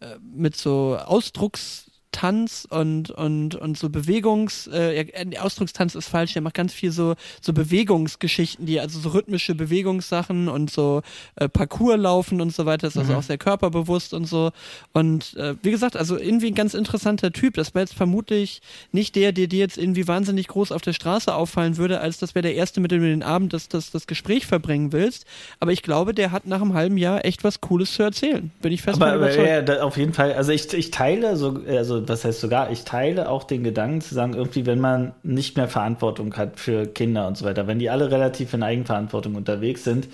äh, 0.00 0.06
mit 0.32 0.54
so 0.54 0.96
Ausdrucks, 0.96 1.89
Tanz 2.12 2.66
und, 2.68 3.10
und, 3.10 3.54
und 3.54 3.78
so 3.78 3.88
Bewegungs, 3.88 4.66
äh, 4.66 5.06
Ausdruckstanz 5.38 5.94
ist 5.94 6.08
falsch, 6.08 6.32
der 6.32 6.42
macht 6.42 6.54
ganz 6.54 6.72
viel 6.72 6.90
so, 6.90 7.14
so 7.40 7.52
Bewegungsgeschichten, 7.52 8.66
die, 8.66 8.80
also 8.80 8.98
so 8.98 9.10
rhythmische 9.10 9.54
Bewegungssachen 9.54 10.48
und 10.48 10.70
so 10.70 11.02
äh, 11.36 11.48
Parcours 11.48 11.98
laufen 11.98 12.40
und 12.40 12.54
so 12.54 12.66
weiter, 12.66 12.88
ist 12.88 12.96
also 12.96 13.12
mhm. 13.12 13.18
auch 13.18 13.22
sehr 13.22 13.38
körperbewusst 13.38 14.14
und 14.14 14.26
so. 14.26 14.50
Und 14.92 15.34
äh, 15.36 15.54
wie 15.62 15.70
gesagt, 15.70 15.96
also 15.96 16.18
irgendwie 16.18 16.48
ein 16.48 16.54
ganz 16.54 16.74
interessanter 16.74 17.32
Typ. 17.32 17.54
Das 17.54 17.74
wäre 17.74 17.82
jetzt 17.82 17.94
vermutlich 17.94 18.60
nicht 18.92 19.14
der, 19.16 19.32
der 19.32 19.46
dir 19.46 19.60
jetzt 19.60 19.78
irgendwie 19.78 20.08
wahnsinnig 20.08 20.48
groß 20.48 20.72
auf 20.72 20.82
der 20.82 20.92
Straße 20.92 21.34
auffallen 21.34 21.76
würde, 21.76 22.00
als 22.00 22.18
das 22.18 22.34
wäre 22.34 22.42
der 22.42 22.54
erste, 22.54 22.80
mit 22.80 22.90
dem 22.90 23.02
du 23.02 23.08
den 23.08 23.22
Abend 23.22 23.52
das, 23.52 23.68
das, 23.68 23.90
das 23.90 24.06
Gespräch 24.06 24.46
verbringen 24.46 24.92
willst. 24.92 25.26
Aber 25.60 25.72
ich 25.72 25.82
glaube, 25.82 26.14
der 26.14 26.32
hat 26.32 26.46
nach 26.46 26.60
einem 26.60 26.74
halben 26.74 26.96
Jahr 26.96 27.24
echt 27.24 27.44
was 27.44 27.60
Cooles 27.60 27.94
zu 27.94 28.02
erzählen. 28.02 28.50
Bin 28.60 28.72
ich 28.72 28.82
fest 28.82 29.00
aber, 29.00 29.12
aber 29.12 29.34
ja, 29.34 29.62
da, 29.62 29.82
auf 29.82 29.96
jeden 29.96 30.12
Fall. 30.12 30.32
Also 30.34 30.52
ich, 30.52 30.72
ich 30.72 30.90
teile 30.90 31.36
so, 31.36 31.60
also 31.68 31.99
das 32.00 32.24
heißt 32.24 32.40
sogar, 32.40 32.70
ich 32.70 32.84
teile 32.84 33.28
auch 33.28 33.44
den 33.44 33.62
Gedanken 33.62 34.00
zu 34.00 34.14
sagen, 34.14 34.34
irgendwie, 34.34 34.66
wenn 34.66 34.80
man 34.80 35.14
nicht 35.22 35.56
mehr 35.56 35.68
Verantwortung 35.68 36.36
hat 36.36 36.58
für 36.58 36.86
Kinder 36.86 37.26
und 37.26 37.36
so 37.36 37.44
weiter, 37.44 37.66
wenn 37.66 37.78
die 37.78 37.90
alle 37.90 38.10
relativ 38.10 38.54
in 38.54 38.62
Eigenverantwortung 38.62 39.34
unterwegs 39.34 39.84
sind, 39.84 40.08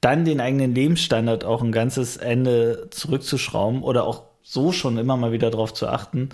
dann 0.00 0.24
den 0.24 0.40
eigenen 0.40 0.74
Lebensstandard 0.74 1.44
auch 1.44 1.62
ein 1.62 1.72
ganzes 1.72 2.16
Ende 2.16 2.88
zurückzuschrauben 2.90 3.82
oder 3.82 4.04
auch 4.04 4.24
so 4.42 4.72
schon 4.72 4.98
immer 4.98 5.16
mal 5.16 5.32
wieder 5.32 5.50
darauf 5.50 5.72
zu 5.72 5.86
achten, 5.88 6.30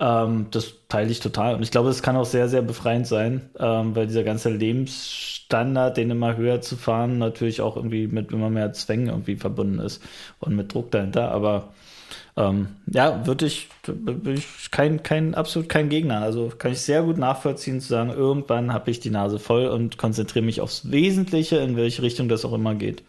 ähm, 0.00 0.46
das 0.50 0.74
teile 0.88 1.10
ich 1.10 1.20
total. 1.20 1.54
Und 1.54 1.62
ich 1.62 1.70
glaube, 1.70 1.90
es 1.90 2.02
kann 2.02 2.16
auch 2.16 2.24
sehr, 2.24 2.48
sehr 2.48 2.62
befreiend 2.62 3.06
sein, 3.06 3.50
ähm, 3.58 3.94
weil 3.94 4.06
dieser 4.06 4.24
ganze 4.24 4.50
Lebensstandard, 4.50 5.96
den 5.96 6.10
immer 6.10 6.36
höher 6.36 6.60
zu 6.60 6.76
fahren, 6.76 7.18
natürlich 7.18 7.60
auch 7.60 7.76
irgendwie 7.76 8.08
mit 8.08 8.32
immer 8.32 8.50
mehr 8.50 8.72
Zwängen 8.72 9.08
irgendwie 9.08 9.36
verbunden 9.36 9.78
ist 9.78 10.02
und 10.40 10.56
mit 10.56 10.74
Druck 10.74 10.90
dahinter. 10.90 11.30
Aber 11.30 11.68
ähm, 12.36 12.68
ja, 12.86 13.26
würde 13.26 13.46
ich, 13.46 13.68
bin 13.86 14.36
ich 14.36 14.70
kein, 14.70 15.02
kein, 15.02 15.34
absolut 15.34 15.68
kein 15.68 15.88
Gegner. 15.90 16.22
Also 16.22 16.50
kann 16.56 16.72
ich 16.72 16.80
sehr 16.80 17.02
gut 17.02 17.18
nachvollziehen, 17.18 17.80
zu 17.80 17.88
sagen, 17.88 18.10
irgendwann 18.10 18.72
habe 18.72 18.90
ich 18.90 19.00
die 19.00 19.10
Nase 19.10 19.38
voll 19.38 19.66
und 19.66 19.98
konzentriere 19.98 20.44
mich 20.44 20.60
aufs 20.60 20.90
Wesentliche, 20.90 21.56
in 21.58 21.76
welche 21.76 22.02
Richtung 22.02 22.28
das 22.28 22.44
auch 22.44 22.54
immer 22.54 22.74
geht. 22.74 23.02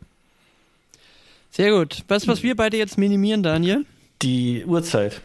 Sehr 1.52 1.72
gut. 1.72 2.04
Was, 2.08 2.28
was 2.28 2.44
wir 2.44 2.56
beide 2.56 2.78
jetzt 2.78 2.98
minimieren, 2.98 3.44
Daniel? 3.44 3.86
Die 4.22 4.66
Uhrzeit. 4.66 5.22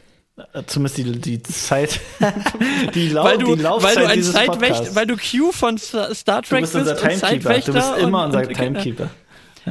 Äh, 0.53 0.63
zumindest 0.67 0.99
die, 0.99 1.19
die 1.19 1.43
Zeit, 1.43 2.01
die, 2.95 3.09
Lau 3.09 3.25
weil 3.25 3.39
du, 3.39 3.57
die 3.57 3.63
Laufzeit 3.63 3.97
weil 3.97 4.05
du 4.05 4.11
ein 4.13 4.23
Zeitwächter, 4.23 4.95
weil 4.95 5.07
du 5.07 5.17
Q 5.17 5.51
von 5.51 5.79
Star 5.79 6.13
Trek 6.43 6.45
du 6.51 6.61
bist, 6.61 6.75
unser 6.77 6.97
Timekeeper. 6.97 7.59
Du 7.61 7.73
bist 7.73 7.99
immer 7.99 8.27
unser 8.27 8.41
und, 8.41 8.55
Timekeeper. 8.55 9.11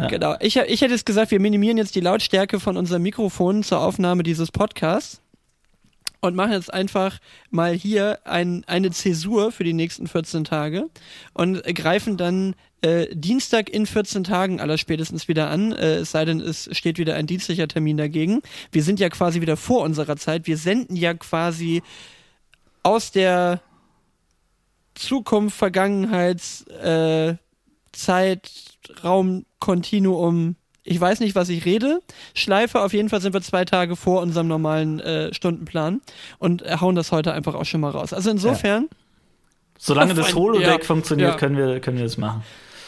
Ja. 0.02 0.07
Genau. 0.07 0.36
Ich, 0.40 0.57
ich 0.57 0.82
hätte 0.82 0.94
es 0.94 1.06
gesagt, 1.06 1.32
wir 1.32 1.40
minimieren 1.40 1.78
jetzt 1.78 1.95
die 1.95 2.02
Lautstärke 2.02 2.60
von 2.60 2.78
unserem 2.78 3.03
Mikrofon 3.03 3.64
zur 3.64 3.82
Aufnahme 3.82 4.24
dieses 4.24 4.52
Podcasts 4.52 5.22
und 6.22 6.36
machen 6.36 6.52
jetzt 6.52 6.74
einfach 6.74 7.19
mal 7.49 7.74
hier 7.74 8.19
ein, 8.26 8.64
eine 8.68 8.91
Zäsur 8.91 9.52
für 9.52 9.64
die 9.64 9.74
nächsten 9.74 10.07
14 10.07 10.44
Tage 10.44 10.90
und 11.34 11.64
greifen 11.76 12.18
dann 12.18 12.56
äh, 12.82 13.07
Dienstag 13.14 13.69
in 13.69 13.86
14 13.86 14.24
Tagen 14.24 14.60
aller 14.60 14.78
spätestens 14.78 15.28
wieder 15.28 15.49
an, 15.49 15.72
äh, 15.72 15.98
es 15.98 16.11
sei 16.11 16.26
denn, 16.26 16.40
es 16.40 16.69
steht 16.72 16.98
wieder 16.98 17.15
ein 17.15 17.28
dienstlicher 17.28 17.68
Termin 17.68 17.98
dagegen. 17.98 18.41
Wir 18.72 18.84
sind 18.84 18.99
ja 18.99 19.10
quasi 19.10 19.41
wieder 19.41 19.57
vor 19.57 19.84
unserer 19.84 20.18
Zeit. 20.18 20.48
Wir 20.48 20.57
senden 20.57 20.95
ja 20.95 21.14
quasi 21.14 21.82
aus 22.84 23.11
der 23.11 23.61
Zukunft, 24.94 25.57
Vergangenheits, 25.57 26.64
äh, 26.68 27.36
Zeit, 27.98 28.49
Raum, 29.03 29.45
Kontinuum, 29.60 30.56
ich 30.84 30.99
weiß 31.02 31.19
nicht, 31.19 31.36
was 31.36 31.49
ich 31.49 31.65
rede. 31.65 31.99
Schleife, 32.34 32.82
auf 32.82 32.94
jeden 32.94 33.10
Fall 33.10 33.19
sind 33.19 33.34
wir 33.34 33.41
zwei 33.41 33.65
Tage 33.65 33.98
vor 33.98 34.22
unserem 34.22 34.48
normalen 34.48 35.02
äh, 35.02 35.34
Stundenplan 35.34 36.02
und 36.40 36.64
hauen 36.80 36.95
das 36.95 37.11
heute 37.11 37.34
einfach 37.34 37.56
auch 37.56 37.65
schon 37.65 37.82
mal 37.82 37.91
raus. 37.91 38.14
Also 38.14 38.32
insofern. 38.32 38.84
Ja. 38.84 38.98
Solange 39.80 40.14
das 40.14 40.34
Holodeck 40.34 40.80
ja, 40.80 40.86
funktioniert, 40.86 41.32
ja. 41.32 41.38
können, 41.38 41.57
wir, 41.57 41.80
können 41.82 41.98
wir 41.98 42.06
das 42.06 42.18
machen. 42.18 42.44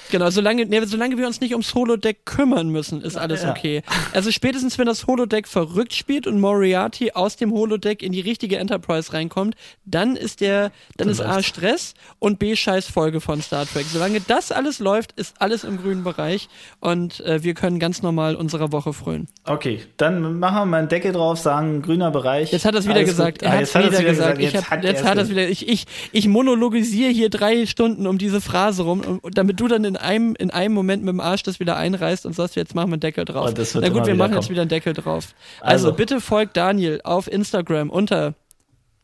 Genau, 0.09 0.29
solange, 0.29 0.65
nee, 0.65 0.81
solange 0.85 1.17
wir 1.17 1.27
uns 1.27 1.39
nicht 1.39 1.51
ums 1.51 1.75
Holodeck 1.75 2.25
kümmern 2.25 2.69
müssen, 2.69 3.01
ist 3.01 3.15
alles 3.15 3.43
ja. 3.43 3.51
okay. 3.51 3.83
Also 4.13 4.31
spätestens, 4.31 4.77
wenn 4.77 4.87
das 4.87 5.05
Holodeck 5.05 5.47
verrückt 5.47 5.93
spielt 5.93 6.25
und 6.25 6.39
Moriarty 6.39 7.11
aus 7.11 7.35
dem 7.35 7.51
Holodeck 7.51 8.01
in 8.01 8.11
die 8.11 8.21
richtige 8.21 8.57
Enterprise 8.57 9.13
reinkommt, 9.13 9.55
dann 9.85 10.15
ist 10.15 10.41
der, 10.41 10.71
dann 10.97 11.09
ist 11.09 11.21
A 11.21 11.43
Stress 11.43 11.93
und 12.17 12.39
B 12.39 12.55
Scheiß 12.55 12.87
Folge 12.87 13.21
von 13.21 13.41
Star 13.41 13.67
Trek. 13.67 13.85
Solange 13.91 14.19
das 14.21 14.51
alles 14.51 14.79
läuft, 14.79 15.11
ist 15.13 15.39
alles 15.39 15.63
im 15.63 15.77
grünen 15.77 16.03
Bereich 16.03 16.49
und 16.79 17.19
äh, 17.21 17.43
wir 17.43 17.53
können 17.53 17.79
ganz 17.79 18.01
normal 18.01 18.35
unserer 18.35 18.71
Woche 18.71 18.93
frönen. 18.93 19.27
Okay, 19.45 19.81
dann 19.97 20.39
machen 20.39 20.55
wir 20.55 20.65
mal 20.65 20.77
einen 20.77 20.89
Deckel 20.89 21.11
drauf, 21.11 21.37
sagen 21.39 21.81
grüner 21.83 22.09
Bereich. 22.09 22.51
Jetzt 22.51 22.65
hat 22.65 22.73
er 22.73 22.79
es 22.79 22.87
wieder 22.87 23.03
gesagt. 23.03 23.43
Er 23.43 23.51
ah, 23.51 23.59
jetzt 23.59 23.75
hat 23.75 23.85
es 23.85 23.91
wieder 23.91 24.09
gesagt. 24.09 24.41
Jetzt, 24.41 24.55
ich 24.55 24.71
hab, 24.71 24.83
jetzt 24.83 25.03
hat 25.03 25.17
er 25.17 25.23
es 25.23 25.29
wieder. 25.29 25.47
Ich, 25.47 25.67
ich, 25.67 25.85
ich 26.11 26.27
monologisiere 26.27 27.11
hier 27.11 27.29
drei 27.29 27.65
Stunden 27.67 28.07
um 28.07 28.17
diese 28.17 28.41
Phrase 28.41 28.83
rum, 28.83 29.21
damit 29.31 29.59
du 29.59 29.67
dann 29.67 29.83
in 29.83 29.98
einem, 29.99 30.35
in 30.35 30.51
einem 30.51 30.73
Moment 30.73 31.03
mit 31.03 31.13
dem 31.13 31.19
Arsch 31.19 31.43
das 31.43 31.59
wieder 31.59 31.77
einreißt 31.77 32.25
und 32.25 32.33
sagst, 32.33 32.55
jetzt 32.55 32.75
machen 32.75 32.89
wir 32.89 32.93
einen 32.93 33.01
Deckel 33.01 33.25
drauf. 33.25 33.53
Oh, 33.55 33.79
Na 33.79 33.89
gut, 33.89 34.05
wir 34.07 34.15
machen 34.15 34.31
kommen. 34.31 34.41
jetzt 34.41 34.49
wieder 34.49 34.61
einen 34.61 34.69
Deckel 34.69 34.93
drauf. 34.93 35.33
Also, 35.61 35.87
also 35.87 35.97
bitte 35.97 36.21
folgt 36.21 36.57
Daniel 36.57 37.01
auf 37.03 37.31
Instagram 37.31 37.89
unter 37.89 38.33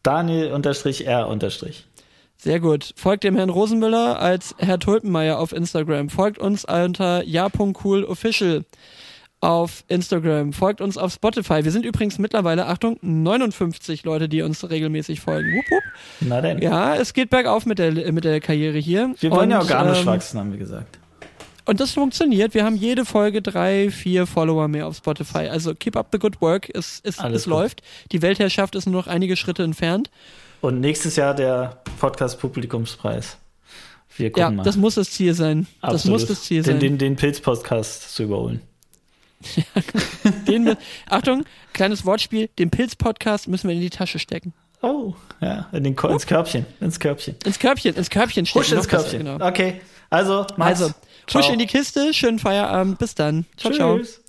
Daniel 0.03 0.51
unterstrich 0.51 1.07
R 1.07 1.27
unterstrich. 1.27 1.85
Sehr 2.37 2.59
gut. 2.59 2.93
Folgt 2.95 3.23
dem 3.23 3.35
Herrn 3.35 3.49
Rosenmüller 3.49 4.19
als 4.19 4.55
Herr 4.57 4.77
Tulpenmeier 4.79 5.39
auf 5.39 5.51
Instagram. 5.51 6.09
Folgt 6.09 6.37
uns 6.37 6.65
unter 6.65 7.23
ja.coolofficial. 7.23 8.65
auf 9.45 9.83
Instagram, 9.87 10.53
folgt 10.53 10.81
uns 10.81 10.97
auf 10.97 11.13
Spotify. 11.13 11.63
Wir 11.63 11.71
sind 11.71 11.85
übrigens 11.85 12.17
mittlerweile, 12.17 12.65
Achtung, 12.65 12.97
59 13.01 14.03
Leute, 14.03 14.27
die 14.27 14.41
uns 14.41 14.67
regelmäßig 14.69 15.21
folgen. 15.21 15.55
Wupp, 15.55 15.65
wupp. 15.71 15.83
Na 16.21 16.41
denn. 16.41 16.59
Ja, 16.61 16.95
es 16.95 17.13
geht 17.13 17.29
bergauf 17.29 17.65
mit 17.65 17.77
der, 17.79 18.11
mit 18.11 18.23
der 18.23 18.41
Karriere 18.41 18.77
hier. 18.79 19.13
Wir 19.19 19.31
wollen 19.31 19.43
Und, 19.43 19.49
ja 19.51 19.59
organisch 19.59 19.99
ähm, 19.99 20.05
wachsen, 20.07 20.39
haben 20.39 20.51
wir 20.51 20.59
gesagt. 20.59 20.99
Und 21.67 21.79
das 21.79 21.91
funktioniert. 21.93 22.53
Wir 22.53 22.63
haben 22.63 22.75
jede 22.75 23.05
Folge 23.05 23.41
drei, 23.41 23.89
vier 23.89 24.27
Follower 24.27 24.67
mehr 24.67 24.87
auf 24.87 24.97
Spotify. 24.97 25.47
Also 25.47 25.73
keep 25.73 25.95
up 25.95 26.09
the 26.11 26.19
good 26.19 26.39
work. 26.41 26.69
Es, 26.73 26.99
es, 27.03 27.19
Alles 27.19 27.41
es 27.41 27.43
gut. 27.45 27.51
läuft. 27.51 27.81
Die 28.11 28.21
Weltherrschaft 28.21 28.75
ist 28.75 28.85
nur 28.85 29.01
noch 29.01 29.07
einige 29.07 29.35
Schritte 29.35 29.63
entfernt. 29.63 30.09
Und 30.61 30.79
nächstes 30.79 31.15
Jahr 31.15 31.33
der 31.33 31.81
Podcast-Publikumspreis. 31.99 33.37
Wir 34.17 34.31
gucken 34.31 34.41
Ja, 34.41 34.51
mal. 34.51 34.63
das 34.63 34.77
muss 34.77 34.95
das 34.95 35.11
Ziel 35.11 35.33
sein. 35.33 35.67
Das 35.81 35.93
Absolut. 35.95 36.19
muss 36.21 36.27
das 36.29 36.43
Ziel 36.43 36.61
den, 36.61 36.65
sein. 36.65 36.79
Den, 36.79 36.97
den 36.97 37.15
Pilz-Podcast 37.15 38.13
zu 38.15 38.23
überholen. 38.23 38.61
Den, 40.47 40.75
Achtung, 41.09 41.45
kleines 41.73 42.05
Wortspiel. 42.05 42.49
Den 42.59 42.69
Pilz-Podcast 42.69 43.47
müssen 43.47 43.67
wir 43.67 43.75
in 43.75 43.81
die 43.81 43.89
Tasche 43.89 44.19
stecken. 44.19 44.53
Oh, 44.81 45.13
ja, 45.41 45.67
in 45.71 45.83
den, 45.83 45.95
Ko- 45.95 46.09
ins 46.09 46.25
Körbchen. 46.27 46.65
Ins 46.79 46.99
Körbchen. 46.99 47.35
Ins 47.45 47.59
Körbchen, 47.59 47.95
ins 47.95 48.09
Körbchen 48.09 48.45
stecken. 48.45 48.59
Husch 48.65 48.71
ins 48.71 48.87
besser, 48.87 49.03
Körbchen. 49.03 49.19
Genau. 49.25 49.45
Okay, 49.45 49.81
also, 50.09 50.45
Max. 50.57 50.81
Also, 50.81 50.93
Ciao. 51.27 51.41
Push 51.41 51.49
in 51.51 51.59
die 51.59 51.65
Kiste, 51.67 52.13
schönen 52.13 52.37
Feierabend. 52.39 52.99
Bis 52.99 53.15
dann. 53.15 53.45
Ciao, 53.57 53.73
ciao. 53.73 53.97
Tschüss. 53.97 54.21